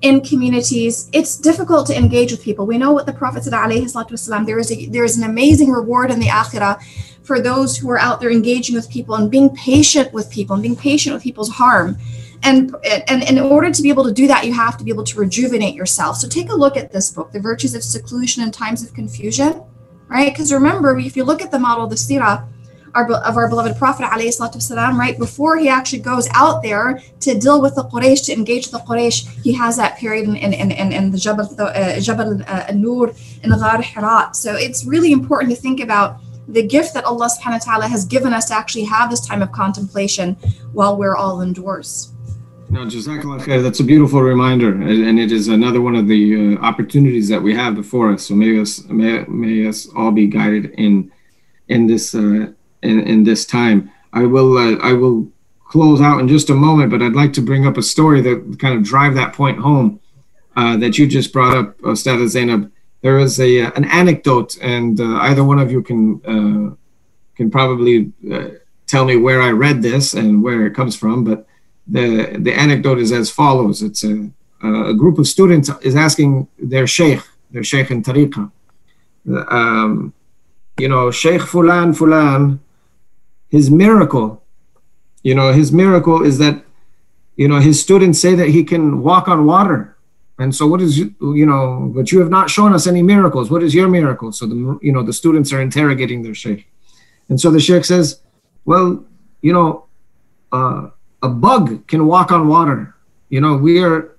in 0.01 0.21
communities, 0.21 1.09
it's 1.11 1.37
difficult 1.37 1.85
to 1.87 1.97
engage 1.97 2.31
with 2.31 2.41
people. 2.41 2.65
We 2.65 2.77
know 2.77 2.91
what 2.91 3.05
the 3.05 3.13
Prophet 3.13 3.43
said, 3.43 3.53
والسلام, 3.53 4.45
there 4.45 4.59
is 4.59 4.71
a, 4.71 4.85
there 4.87 5.03
is 5.03 5.17
an 5.17 5.29
amazing 5.29 5.71
reward 5.71 6.09
in 6.09 6.19
the 6.19 6.27
akhirah 6.27 6.81
for 7.21 7.41
those 7.41 7.77
who 7.77 7.89
are 7.89 7.99
out 7.99 8.21
there 8.21 8.31
engaging 8.31 8.75
with 8.75 8.89
people 8.89 9.15
and 9.15 9.29
being 9.29 9.49
patient 9.55 10.13
with 10.13 10.31
people 10.31 10.53
and 10.53 10.63
being 10.63 10.75
patient 10.75 11.13
with 11.13 11.21
people's 11.21 11.49
harm. 11.49 11.97
And, 12.43 12.73
and, 12.85 13.03
and 13.09 13.37
in 13.37 13.39
order 13.39 13.69
to 13.69 13.81
be 13.81 13.89
able 13.89 14.05
to 14.05 14.13
do 14.13 14.25
that, 14.27 14.45
you 14.45 14.53
have 14.53 14.77
to 14.77 14.83
be 14.85 14.91
able 14.91 15.03
to 15.03 15.19
rejuvenate 15.19 15.75
yourself. 15.75 16.15
So 16.15 16.27
take 16.29 16.49
a 16.49 16.55
look 16.55 16.77
at 16.77 16.93
this 16.93 17.11
book, 17.11 17.33
The 17.33 17.39
Virtues 17.41 17.75
of 17.75 17.83
Seclusion 17.83 18.43
in 18.43 18.51
Times 18.51 18.81
of 18.81 18.93
Confusion, 18.93 19.61
right? 20.07 20.31
Because 20.31 20.53
remember, 20.53 20.97
if 20.97 21.17
you 21.17 21.25
look 21.25 21.41
at 21.41 21.51
the 21.51 21.59
model 21.59 21.83
of 21.83 21.89
the 21.89 21.97
Sirah, 21.97 22.47
our, 22.94 23.10
of 23.12 23.36
our 23.36 23.48
beloved 23.48 23.76
Prophet 23.76 24.04
والسلام, 24.04 24.96
right 24.98 25.18
before 25.18 25.58
he 25.58 25.68
actually 25.68 26.00
goes 26.00 26.28
out 26.32 26.62
there 26.62 27.00
to 27.20 27.38
deal 27.38 27.60
with 27.60 27.74
the 27.74 27.84
Quraysh, 27.84 28.24
to 28.26 28.32
engage 28.32 28.70
the 28.70 28.78
Quraysh, 28.78 29.28
he 29.42 29.52
has 29.52 29.76
that 29.76 29.98
period 29.98 30.28
in, 30.28 30.36
in, 30.36 30.70
in, 30.70 30.92
in 30.92 31.10
the 31.10 31.18
Jabal, 31.18 31.48
uh, 31.58 32.00
Jabal 32.00 32.40
uh, 32.46 32.72
Nur 32.74 33.12
in 33.42 33.50
Ghar 33.50 33.82
Hira. 33.82 34.30
So 34.32 34.54
it's 34.54 34.84
really 34.84 35.12
important 35.12 35.50
to 35.54 35.56
think 35.56 35.80
about 35.80 36.20
the 36.48 36.62
gift 36.62 36.94
that 36.94 37.04
Allah 37.04 37.28
subhanahu 37.28 37.66
wa 37.66 37.72
ta'ala 37.72 37.88
has 37.88 38.04
given 38.04 38.32
us 38.32 38.46
to 38.48 38.54
actually 38.54 38.84
have 38.84 39.10
this 39.10 39.26
time 39.26 39.42
of 39.42 39.50
contemplation 39.52 40.34
while 40.72 40.96
we're 40.96 41.16
all 41.16 41.40
indoors. 41.40 42.12
No, 42.70 42.80
Jazakallah 42.86 43.40
khair. 43.40 43.62
That's 43.62 43.80
a 43.80 43.84
beautiful 43.84 44.20
reminder, 44.20 44.70
and 44.72 45.18
it 45.18 45.30
is 45.30 45.48
another 45.48 45.80
one 45.80 45.94
of 45.94 46.08
the 46.08 46.56
uh, 46.56 46.60
opportunities 46.60 47.28
that 47.28 47.40
we 47.40 47.54
have 47.54 47.76
before 47.76 48.12
us. 48.12 48.26
So 48.26 48.34
may 48.34 48.58
us 48.58 48.82
may, 48.84 49.24
may 49.28 49.66
us 49.66 49.88
all 49.94 50.10
be 50.10 50.26
guided 50.26 50.74
in 50.76 51.12
in 51.68 51.86
this 51.86 52.14
uh, 52.14 52.52
in, 52.84 53.00
in 53.00 53.24
this 53.24 53.44
time. 53.44 53.90
I 54.12 54.24
will 54.24 54.56
uh, 54.56 54.76
I 54.76 54.92
will 54.92 55.30
close 55.64 56.00
out 56.00 56.20
in 56.20 56.28
just 56.28 56.50
a 56.50 56.54
moment, 56.54 56.90
but 56.90 57.02
I'd 57.02 57.14
like 57.14 57.32
to 57.34 57.42
bring 57.42 57.66
up 57.66 57.76
a 57.76 57.82
story 57.82 58.20
that 58.20 58.58
kind 58.60 58.76
of 58.78 58.84
drive 58.84 59.14
that 59.14 59.32
point 59.32 59.58
home 59.58 60.00
uh, 60.56 60.76
that 60.76 60.98
you 60.98 61.06
just 61.06 61.32
brought 61.32 61.56
up, 61.56 61.78
Ustad 61.82 62.28
Zainab. 62.28 62.70
There 63.02 63.18
is 63.18 63.40
a 63.40 63.62
uh, 63.62 63.70
an 63.74 63.84
anecdote, 63.86 64.56
and 64.62 65.00
uh, 65.00 65.16
either 65.28 65.42
one 65.42 65.58
of 65.58 65.72
you 65.72 65.82
can 65.82 66.02
uh, 66.24 66.76
can 67.36 67.50
probably 67.50 68.12
uh, 68.32 68.50
tell 68.86 69.04
me 69.04 69.16
where 69.16 69.42
I 69.42 69.50
read 69.50 69.82
this 69.82 70.14
and 70.14 70.42
where 70.42 70.66
it 70.66 70.74
comes 70.74 70.94
from. 70.96 71.24
But 71.24 71.46
the 71.86 72.36
the 72.38 72.52
anecdote 72.52 72.98
is 72.98 73.10
as 73.12 73.30
follows: 73.30 73.82
It's 73.82 74.04
a 74.04 74.30
a 74.62 74.94
group 74.94 75.18
of 75.18 75.26
students 75.26 75.70
is 75.82 75.96
asking 75.96 76.48
their 76.58 76.86
sheikh, 76.86 77.20
their 77.50 77.64
sheikh 77.64 77.90
in 77.90 78.02
tariqa, 78.02 78.50
um, 79.48 80.14
you 80.78 80.88
know, 80.88 81.10
Sheikh 81.10 81.42
Fulan 81.42 81.96
Fulan, 81.96 82.58
his 83.54 83.70
miracle, 83.70 84.42
you 85.22 85.34
know, 85.38 85.52
his 85.52 85.70
miracle 85.70 86.24
is 86.24 86.38
that, 86.38 86.64
you 87.36 87.46
know, 87.46 87.60
his 87.60 87.80
students 87.80 88.18
say 88.20 88.34
that 88.34 88.48
he 88.48 88.64
can 88.64 88.84
walk 89.08 89.28
on 89.28 89.46
water. 89.46 89.96
And 90.40 90.52
so, 90.52 90.66
what 90.66 90.80
is, 90.80 90.98
you 90.98 91.46
know, 91.46 91.92
but 91.94 92.10
you 92.10 92.18
have 92.18 92.30
not 92.30 92.50
shown 92.50 92.72
us 92.74 92.88
any 92.88 93.00
miracles. 93.00 93.52
What 93.52 93.62
is 93.62 93.72
your 93.72 93.88
miracle? 93.88 94.32
So, 94.32 94.44
the, 94.46 94.56
you 94.82 94.92
know, 94.92 95.04
the 95.04 95.12
students 95.12 95.52
are 95.52 95.60
interrogating 95.60 96.24
their 96.24 96.34
sheikh. 96.34 96.66
And 97.28 97.40
so 97.40 97.52
the 97.52 97.60
sheikh 97.60 97.84
says, 97.84 98.20
well, 98.64 99.04
you 99.40 99.52
know, 99.52 99.86
uh, 100.50 100.90
a 101.22 101.28
bug 101.28 101.86
can 101.86 102.06
walk 102.06 102.32
on 102.32 102.48
water. 102.48 102.96
You 103.28 103.40
know, 103.40 103.56
we 103.56 103.84
are 103.84 104.16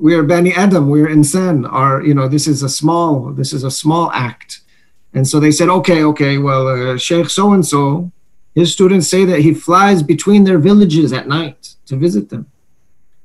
we 0.00 0.16
are 0.16 0.24
Bani 0.24 0.52
Adam, 0.64 0.90
we 0.90 1.02
are 1.02 1.12
insan. 1.18 1.70
Our, 1.70 2.02
you 2.02 2.14
know, 2.14 2.26
this 2.26 2.48
is 2.48 2.64
a 2.64 2.68
small, 2.68 3.30
this 3.30 3.52
is 3.52 3.62
a 3.62 3.70
small 3.70 4.10
act. 4.10 4.60
And 5.14 5.28
so 5.28 5.38
they 5.38 5.52
said, 5.52 5.68
okay, 5.68 6.02
okay, 6.02 6.38
well, 6.38 6.66
uh, 6.66 6.98
Sheikh 6.98 7.30
so 7.30 7.52
and 7.52 7.64
so, 7.64 8.10
his 8.54 8.72
students 8.72 9.08
say 9.08 9.24
that 9.24 9.40
he 9.40 9.54
flies 9.54 10.02
between 10.02 10.44
their 10.44 10.58
villages 10.58 11.12
at 11.12 11.28
night 11.28 11.74
to 11.86 11.96
visit 11.96 12.28
them. 12.28 12.50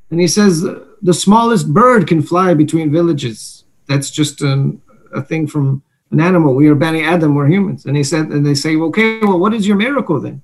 And 0.10 0.20
he 0.20 0.28
says, 0.28 0.66
the 1.02 1.14
smallest 1.14 1.74
bird 1.74 2.08
can 2.08 2.22
fly 2.22 2.54
between 2.54 2.92
villages. 2.92 3.66
That's 3.88 4.10
just 4.10 4.42
an, 4.42 4.82
a 5.14 5.22
thing 5.22 5.48
from 5.48 5.84
an 6.12 6.22
animal. 6.22 6.56
We 6.56 6.68
are 6.70 6.76
Bani 6.76 7.04
Adam, 7.04 7.36
we're 7.36 7.48
humans. 7.48 7.86
And 7.86 7.98
he 7.98 8.04
said, 8.04 8.28
and 8.28 8.46
they 8.46 8.56
say, 8.56 8.76
okay, 8.76 9.20
well, 9.20 9.40
what 9.40 9.54
is 9.54 9.68
your 9.68 9.76
miracle 9.76 10.20
then? 10.20 10.42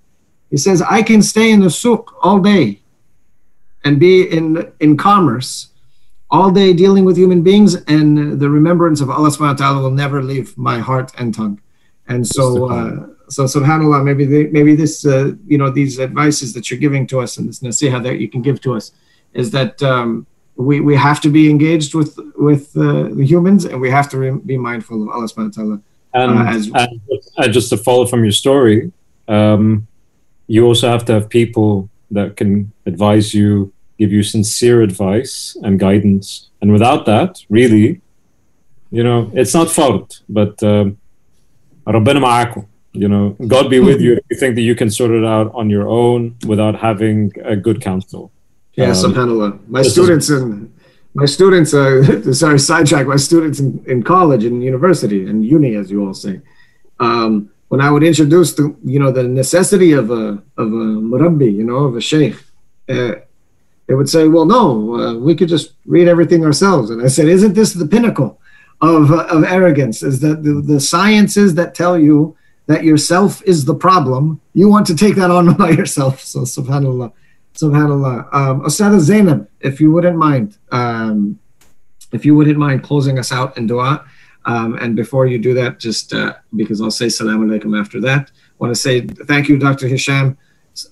He 0.49 0.57
says, 0.57 0.81
I 0.81 1.01
can 1.01 1.21
stay 1.21 1.51
in 1.51 1.61
the 1.61 1.69
souk 1.69 2.15
all 2.21 2.39
day 2.39 2.81
and 3.85 3.99
be 3.99 4.23
in, 4.29 4.71
in 4.79 4.97
commerce 4.97 5.69
all 6.29 6.49
day 6.51 6.73
dealing 6.73 7.05
with 7.05 7.15
human 7.15 7.43
beings, 7.43 7.75
and 7.85 8.39
the 8.39 8.49
remembrance 8.49 9.01
of 9.01 9.09
Allah 9.11 9.29
subhanahu 9.29 9.59
wa 9.59 9.65
ta'ala 9.65 9.81
will 9.83 9.91
never 9.91 10.23
leave 10.23 10.57
my 10.57 10.79
heart 10.79 11.11
and 11.19 11.31
tongue. 11.31 11.61
And 12.07 12.27
so, 12.27 12.71
uh, 12.71 13.07
so 13.33 13.45
subhanallah, 13.45 14.03
maybe 14.03 14.25
they, 14.25 14.43
maybe 14.47 14.75
this, 14.75 15.05
uh, 15.05 15.31
you 15.47 15.57
know, 15.57 15.69
these 15.69 15.99
advices 15.99 16.53
that 16.53 16.69
you're 16.69 16.79
giving 16.79 17.07
to 17.07 17.19
us 17.19 17.37
and 17.37 17.47
this 17.49 17.59
nasiha 17.59 18.01
that 18.03 18.19
you 18.19 18.29
can 18.29 18.41
give 18.41 18.61
to 18.61 18.73
us 18.73 18.91
is 19.33 19.51
that 19.51 19.81
um, 19.81 20.27
we, 20.55 20.79
we 20.79 20.95
have 20.95 21.19
to 21.21 21.29
be 21.29 21.49
engaged 21.49 21.95
with 21.95 22.19
with 22.35 22.75
uh, 22.77 23.09
the 23.19 23.25
humans 23.25 23.65
and 23.65 23.81
we 23.81 23.89
have 23.89 24.07
to 24.09 24.17
re- 24.17 24.41
be 24.45 24.57
mindful 24.57 25.01
of 25.03 25.09
Allah 25.09 25.27
subhanahu 25.27 25.57
wa 25.57 25.63
ta'ala. 25.63 25.81
And, 26.13 26.39
uh, 26.39 26.51
as, 26.55 26.67
and, 26.67 27.01
and, 27.37 27.53
just 27.53 27.69
to 27.69 27.77
follow 27.77 28.05
from 28.05 28.23
your 28.23 28.31
story, 28.31 28.91
um, 29.27 29.87
you 30.47 30.65
also 30.65 30.87
have 30.89 31.05
to 31.05 31.13
have 31.13 31.27
people 31.27 31.89
that 32.11 32.37
can 32.37 32.71
advise 32.85 33.33
you 33.33 33.73
give 33.97 34.11
you 34.11 34.21
sincere 34.21 34.81
advice 34.81 35.57
and 35.63 35.79
guidance. 35.79 36.49
And 36.61 36.71
without 36.71 37.05
that, 37.05 37.41
really, 37.49 38.01
you 38.91 39.03
know, 39.03 39.31
it's 39.33 39.53
not 39.53 39.71
fault, 39.71 40.21
but 40.29 40.61
um, 40.61 40.97
you 42.93 43.07
know, 43.07 43.35
God 43.47 43.69
be 43.69 43.79
with 43.79 44.01
you 44.01 44.13
if 44.13 44.23
you 44.29 44.37
think 44.37 44.55
that 44.55 44.61
you 44.61 44.75
can 44.75 44.89
sort 44.89 45.11
it 45.11 45.25
out 45.25 45.51
on 45.53 45.69
your 45.69 45.87
own 45.87 46.35
without 46.45 46.75
having 46.75 47.31
a 47.43 47.55
good 47.55 47.81
counsel. 47.81 48.31
Yeah, 48.75 48.85
um, 48.85 48.93
subhanAllah. 48.93 49.67
My 49.67 49.81
students 49.81 50.29
in 50.29 50.71
my 51.15 51.25
students, 51.25 51.73
uh, 51.73 52.31
sorry, 52.33 52.59
sidetrack. 52.59 53.07
My 53.07 53.17
students 53.17 53.59
in, 53.59 53.83
in 53.87 54.03
college 54.03 54.45
and 54.45 54.63
university 54.63 55.27
and 55.27 55.45
uni, 55.45 55.75
as 55.75 55.91
you 55.91 56.05
all 56.05 56.13
say, 56.13 56.41
um, 56.99 57.51
when 57.67 57.81
I 57.81 57.89
would 57.89 58.03
introduce 58.03 58.53
the, 58.53 58.75
you 58.83 58.99
know, 58.99 59.11
the 59.11 59.23
necessity 59.23 59.93
of 59.93 60.11
a 60.11 60.41
of 60.57 60.67
a 60.67 60.85
murabbi, 61.09 61.51
you 61.51 61.63
know, 61.63 61.85
of 61.85 61.95
a 61.95 62.01
sheikh, 62.01 62.35
uh, 62.89 63.15
they 63.87 63.95
would 63.95 64.09
say, 64.09 64.27
well, 64.27 64.45
no, 64.45 64.95
uh, 64.95 65.13
we 65.15 65.35
could 65.35 65.49
just 65.49 65.73
read 65.85 66.07
everything 66.07 66.45
ourselves. 66.45 66.89
And 66.89 67.01
I 67.01 67.07
said, 67.07 67.27
isn't 67.27 67.53
this 67.53 67.73
the 67.73 67.87
pinnacle 67.87 68.39
of, 68.81 69.11
uh, 69.11 69.25
of 69.25 69.43
arrogance? 69.43 70.03
Is 70.03 70.19
that 70.21 70.43
the, 70.43 70.61
the 70.61 70.79
sciences 70.79 71.55
that 71.55 71.75
tell 71.75 71.97
you 71.97 72.37
that 72.67 72.83
yourself 72.83 73.41
is 73.43 73.65
the 73.65 73.75
problem, 73.75 74.39
you 74.53 74.69
want 74.69 74.87
to 74.87 74.95
take 74.95 75.15
that 75.15 75.31
on 75.31 75.53
by 75.57 75.71
yourself. 75.71 76.21
So, 76.21 76.41
subhanAllah. 76.41 77.11
Subhanallah. 77.55 78.33
Um, 78.33 78.61
Ostada 78.61 78.99
Zainab, 78.99 79.47
if 79.59 79.79
you 79.79 79.91
wouldn't 79.91 80.17
mind, 80.17 80.57
um, 80.71 81.39
if 82.11 82.25
you 82.25 82.35
wouldn't 82.35 82.57
mind 82.57 82.83
closing 82.83 83.19
us 83.19 83.31
out 83.31 83.57
in 83.57 83.67
dua. 83.67 84.05
Um, 84.45 84.75
and 84.75 84.95
before 84.95 85.25
you 85.25 85.39
do 85.39 85.53
that, 85.53 85.79
just 85.79 86.13
uh, 86.13 86.33
because 86.55 86.81
I'll 86.81 86.91
say 86.91 87.09
salam 87.09 87.47
alaikum 87.47 87.79
after 87.79 88.01
that, 88.01 88.31
want 88.59 88.73
to 88.73 88.79
say 88.79 89.01
thank 89.01 89.47
you, 89.47 89.57
Dr. 89.57 89.87
Hisham. 89.87 90.37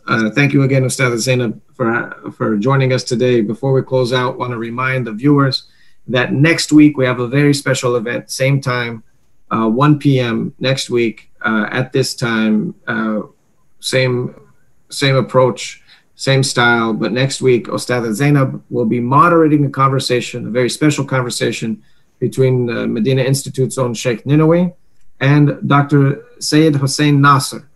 Uh, 0.07 0.30
thank 0.30 0.53
you 0.53 0.64
again, 0.64 0.84
Ustad 0.84 1.18
Zainab, 1.18 1.60
for, 1.73 2.31
for 2.38 2.56
joining 2.57 2.93
us 2.93 3.03
today. 3.03 3.41
Before 3.41 3.73
we 3.73 3.81
close 3.81 4.14
out, 4.14 4.38
want 4.38 4.52
to 4.52 4.57
remind 4.57 5.07
the 5.07 5.11
viewers 5.11 5.64
that 6.07 6.34
next 6.34 6.72
week 6.72 6.98
we 6.98 7.06
have 7.06 7.19
a 7.19 7.27
very 7.27 7.53
special 7.53 7.95
event, 7.95 8.30
same 8.30 8.61
time, 8.61 9.03
uh, 9.52 9.68
1 9.68 9.99
p.m. 9.99 10.53
next 10.60 10.90
week 10.90 11.30
uh, 11.41 11.68
at 11.72 11.91
this 11.91 12.15
time, 12.15 12.73
uh, 12.88 13.22
same 13.80 14.36
same 14.90 15.15
approach, 15.15 15.82
same 16.15 16.44
style. 16.44 16.94
But 16.94 17.11
next 17.11 17.41
week, 17.41 17.68
Ustad 17.68 18.14
Zainab 18.14 18.61
will 18.69 18.86
be 18.86 18.99
moderating 18.99 19.65
a 19.65 19.69
conversation, 19.69 20.48
a 20.48 20.49
very 20.49 20.69
special 20.69 21.06
conversation 21.06 21.82
between 22.19 22.68
the 22.68 22.88
Medina 22.88 23.23
Institute's 23.23 23.78
own 23.78 23.94
Sheikh 23.94 24.23
Ninowy 24.26 24.73
and 25.19 25.57
Dr. 25.68 26.26
Sayyid 26.40 26.76
Hossein 26.76 27.22
Nasr. 27.22 27.68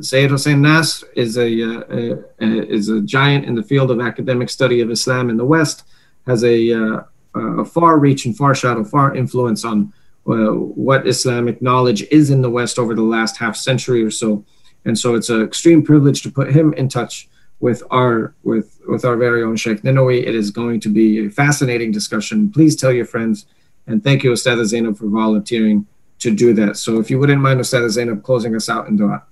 Sayyid 0.00 0.30
Hossein 0.30 0.62
Nasr 0.62 1.06
is 1.14 1.36
a, 1.36 1.62
uh, 1.62 2.16
a, 2.40 2.68
is 2.68 2.88
a 2.88 3.00
giant 3.00 3.44
in 3.44 3.54
the 3.54 3.62
field 3.62 3.90
of 3.90 4.00
academic 4.00 4.48
study 4.48 4.80
of 4.80 4.90
Islam 4.90 5.28
in 5.30 5.36
the 5.36 5.44
West, 5.44 5.84
has 6.26 6.44
a, 6.44 6.72
uh, 6.72 7.02
a 7.34 7.64
far 7.64 7.98
reach 7.98 8.24
and 8.26 8.36
far 8.36 8.54
shadow, 8.54 8.84
far 8.84 9.14
influence 9.14 9.64
on 9.64 9.92
uh, 10.27 10.53
what 10.53 11.07
Islamic 11.07 11.61
knowledge 11.61 12.03
is 12.03 12.29
in 12.29 12.41
the 12.41 12.49
West 12.49 12.77
over 12.77 12.93
the 12.93 13.01
last 13.01 13.37
half 13.37 13.55
century 13.55 14.03
or 14.03 14.11
so. 14.11 14.45
And 14.85 14.97
so 14.97 15.15
it's 15.15 15.29
an 15.29 15.41
extreme 15.41 15.83
privilege 15.83 16.21
to 16.23 16.31
put 16.31 16.51
him 16.51 16.73
in 16.73 16.87
touch 16.89 17.27
with 17.59 17.83
our 17.91 18.33
with 18.43 18.79
with 18.87 19.05
our 19.05 19.15
very 19.15 19.43
own 19.43 19.55
Sheikh 19.55 19.81
Ninawi. 19.83 20.25
It 20.25 20.35
is 20.35 20.49
going 20.51 20.79
to 20.81 20.89
be 20.89 21.25
a 21.25 21.29
fascinating 21.29 21.91
discussion. 21.91 22.51
Please 22.51 22.75
tell 22.75 22.91
your 22.91 23.05
friends, 23.05 23.45
and 23.87 24.03
thank 24.03 24.23
you, 24.23 24.31
Ustad 24.31 24.63
Zainab, 24.65 24.97
for 24.97 25.07
volunteering 25.07 25.85
to 26.19 26.31
do 26.31 26.53
that. 26.53 26.77
So 26.77 26.99
if 26.99 27.09
you 27.11 27.19
wouldn't 27.19 27.41
mind, 27.41 27.59
Ustad 27.59 27.89
Zainab, 27.91 28.23
closing 28.23 28.55
us 28.55 28.69
out 28.69 28.87
in 28.87 28.97
dua. 28.97 29.23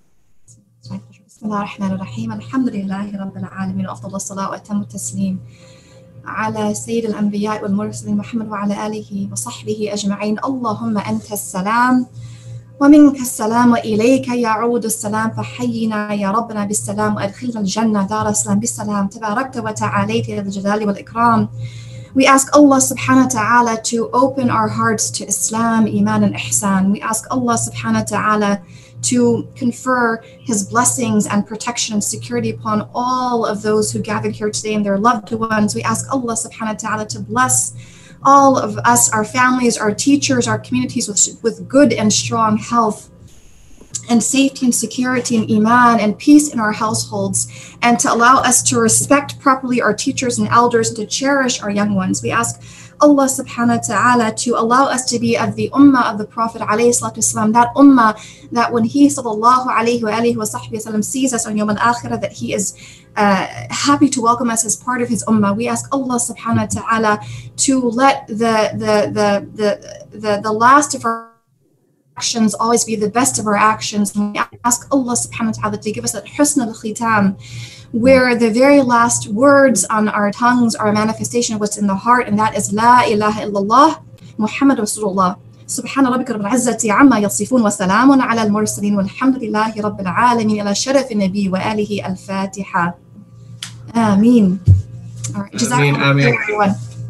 بسم 1.39 1.45
الله 1.47 1.59
الرحمن 1.59 1.91
الرحيم 1.91 2.31
الحمد 2.31 2.69
لله 2.69 3.21
رب 3.21 3.37
العالمين 3.37 3.87
وأفضل 3.87 4.15
الصلاة 4.15 4.49
وأتم 4.49 4.81
التسليم 4.81 5.39
على 6.26 6.74
سيد 6.74 7.04
الأنبياء 7.04 7.62
والمرسلين 7.62 8.16
محمد 8.16 8.48
وعلى 8.48 8.86
آله 8.86 9.28
وصحبه 9.32 9.90
أجمعين. 9.92 10.36
اللهم 10.44 10.98
أنت 10.98 11.32
السلام 11.32 12.06
ومنك 12.80 13.16
السلام 13.16 13.72
وإليك 13.72 14.28
يعود 14.28 14.84
السلام. 14.84 15.30
فحينا 15.30 16.12
يا 16.12 16.30
ربنا 16.30 16.64
بالسلام 16.64 17.16
وأدخلنا 17.16 17.60
الجنة 17.60 18.02
دار 18.06 18.28
السلام. 18.28 18.58
بالسلام. 18.60 19.08
تباركت 19.08 19.56
وتعاليت 19.56 20.28
يا 20.28 20.40
الجلال 20.40 20.86
والإكرام. 20.86 21.48
We 22.14 22.26
ask 22.26 22.46
Allah 22.54 22.78
subhanahu 22.78 23.26
wa 23.26 23.34
ta'ala 23.40 23.82
to 23.90 24.08
open 24.22 24.48
our 24.48 24.68
hearts 24.68 25.10
to 25.10 25.26
Islam, 25.26 25.88
Iman 25.88 26.22
and 26.22 26.34
Ihsan. 26.36 26.92
We 26.94 27.00
ask 27.00 27.26
Allah 27.28 27.58
subhanahu 27.58 28.06
wa 28.06 28.10
ta'ala 28.16 28.50
to 29.04 29.48
confer 29.54 30.22
his 30.40 30.64
blessings 30.64 31.26
and 31.26 31.46
protection 31.46 31.94
and 31.94 32.04
security 32.04 32.50
upon 32.50 32.88
all 32.94 33.44
of 33.44 33.62
those 33.62 33.92
who 33.92 34.00
gathered 34.00 34.34
here 34.34 34.50
today 34.50 34.74
and 34.74 34.84
their 34.84 34.98
loved 34.98 35.32
ones. 35.32 35.74
We 35.74 35.82
ask 35.82 36.12
Allah 36.12 36.34
subhanahu 36.34 36.82
wa 36.82 36.88
ta'ala 36.88 37.06
to 37.08 37.20
bless 37.20 37.74
all 38.24 38.58
of 38.58 38.78
us, 38.78 39.12
our 39.12 39.24
families, 39.24 39.76
our 39.76 39.94
teachers, 39.94 40.48
our 40.48 40.58
communities 40.58 41.08
with, 41.08 41.42
with 41.42 41.68
good 41.68 41.92
and 41.92 42.12
strong 42.12 42.56
health 42.56 43.10
and 44.08 44.22
safety 44.22 44.66
and 44.66 44.74
security 44.74 45.36
and 45.36 45.50
iman 45.50 46.00
and 46.00 46.18
peace 46.18 46.52
in 46.52 46.60
our 46.60 46.72
households 46.72 47.76
and 47.82 47.98
to 47.98 48.12
allow 48.12 48.38
us 48.38 48.62
to 48.62 48.78
respect 48.78 49.38
properly 49.40 49.80
our 49.80 49.94
teachers 49.94 50.38
and 50.38 50.48
elders 50.48 50.88
and 50.88 50.96
to 50.96 51.06
cherish 51.06 51.62
our 51.62 51.70
young 51.70 51.94
ones. 51.94 52.22
We 52.22 52.30
ask 52.30 52.60
Allah 53.04 53.26
subhanahu 53.38 53.76
wa 53.80 53.86
ta'ala 53.92 54.26
to 54.44 54.50
allow 54.62 54.84
us 54.96 55.02
to 55.12 55.18
be 55.18 55.36
of 55.44 55.54
the 55.56 55.68
ummah 55.80 56.10
of 56.10 56.16
the 56.18 56.24
Prophet 56.36 56.60
wasalam, 56.62 57.52
that 57.52 57.68
ummah 57.74 58.10
that 58.52 58.72
when 58.72 58.84
he 58.84 59.08
sallallahu 59.08 59.66
alayhi 59.78 60.02
wa 60.02 60.44
sahbihi 60.54 61.04
sees 61.04 61.34
us 61.36 61.46
on 61.46 61.56
Yom 61.58 61.70
al-Akhirah, 61.70 62.20
that 62.20 62.32
he 62.32 62.54
is 62.54 62.64
uh, 63.16 63.46
happy 63.70 64.08
to 64.08 64.22
welcome 64.22 64.48
us 64.48 64.64
as 64.64 64.74
part 64.76 65.02
of 65.02 65.08
his 65.08 65.22
ummah. 65.26 65.54
We 65.54 65.68
ask 65.68 65.84
Allah 65.92 66.18
subhanahu 66.30 66.64
wa 66.64 66.80
ta'ala 66.80 67.12
to 67.66 67.72
let 68.02 68.26
the, 68.26 68.56
the, 68.82 68.94
the, 69.18 69.28
the, 69.58 70.18
the, 70.18 70.40
the 70.42 70.52
last 70.52 70.94
of 70.94 71.04
our 71.04 71.34
actions 72.16 72.54
always 72.54 72.84
be 72.84 72.96
the 72.96 73.10
best 73.10 73.38
of 73.38 73.46
our 73.46 73.56
actions. 73.56 74.16
And 74.16 74.32
we 74.32 74.40
ask 74.64 74.86
Allah 74.90 75.14
subhanahu 75.14 75.56
wa 75.56 75.58
ta'ala 75.60 75.78
to 75.78 75.92
give 75.92 76.04
us 76.04 76.12
that 76.12 76.24
husn 76.24 76.62
al 76.66 76.72
khitam, 76.72 77.36
where 77.93 78.35
the 78.35 78.49
very 78.49 78.81
last 78.81 79.27
words 79.27 79.85
on 79.85 80.07
our 80.09 80.31
tongues 80.31 80.75
are 80.75 80.87
a 80.89 80.93
manifestation 80.93 81.55
of 81.55 81.61
what's 81.61 81.77
in 81.77 81.87
the 81.87 81.95
heart, 81.95 82.27
and 82.27 82.37
that 82.39 82.55
is 82.57 82.71
La 82.73 83.03
ilaha 83.03 83.41
illallah 83.45 84.01
Muhammad 84.37 84.77
Rasulullah. 84.79 85.37
سبحان 85.69 86.07
ربك 86.07 86.31
رب 86.31 86.41
العزة 86.41 86.91
عما 86.91 87.19
يصفون 87.19 87.61
وسلام 87.61 88.21
على 88.21 88.43
المرسلين 88.43 88.95
والحمد 88.95 89.43
لله 89.43 89.73
رب 89.81 89.99
العالمين 90.01 90.61
إلى 90.61 90.75
شرف 90.75 91.11
النبي 91.11 91.49
وآله 91.49 92.07
الفاتحة 92.07 92.97
آمين 93.95 94.59
All 95.35 95.41
right. 95.43 95.53
Ameen, 95.53 95.93
Jazakallah 95.93 96.11
ameen. 96.11 96.25
khair, 96.33 96.41
everyone. 96.41 96.69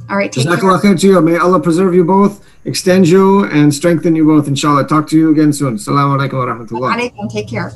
All 0.09 0.17
right. 0.17 0.29
Take 0.31 0.43
care. 0.43 0.57
Jazakallah 0.57 0.81
khair 0.81 0.99
to 0.99 1.07
you. 1.07 1.21
May 1.21 1.37
Allah 1.37 1.61
preserve 1.61 1.95
you 1.95 2.03
both, 2.03 2.45
extend 2.65 3.07
you, 3.07 3.45
and 3.45 3.73
strengthen 3.73 4.13
you 4.13 4.25
both, 4.25 4.49
inshallah. 4.49 4.85
Talk 4.87 5.07
to 5.11 5.17
you 5.17 5.31
again 5.31 5.53
soon. 5.53 5.75
Assalamu 5.75 6.19
alaikum 6.19 6.37
wa 6.43 6.45
rahmatullah. 6.51 6.95
Alaikum. 6.99 7.31
Take 7.31 7.47
care. 7.47 7.71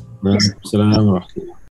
Salam 0.65 0.91
wa 1.07 1.19
rahmatullah. 1.19 1.55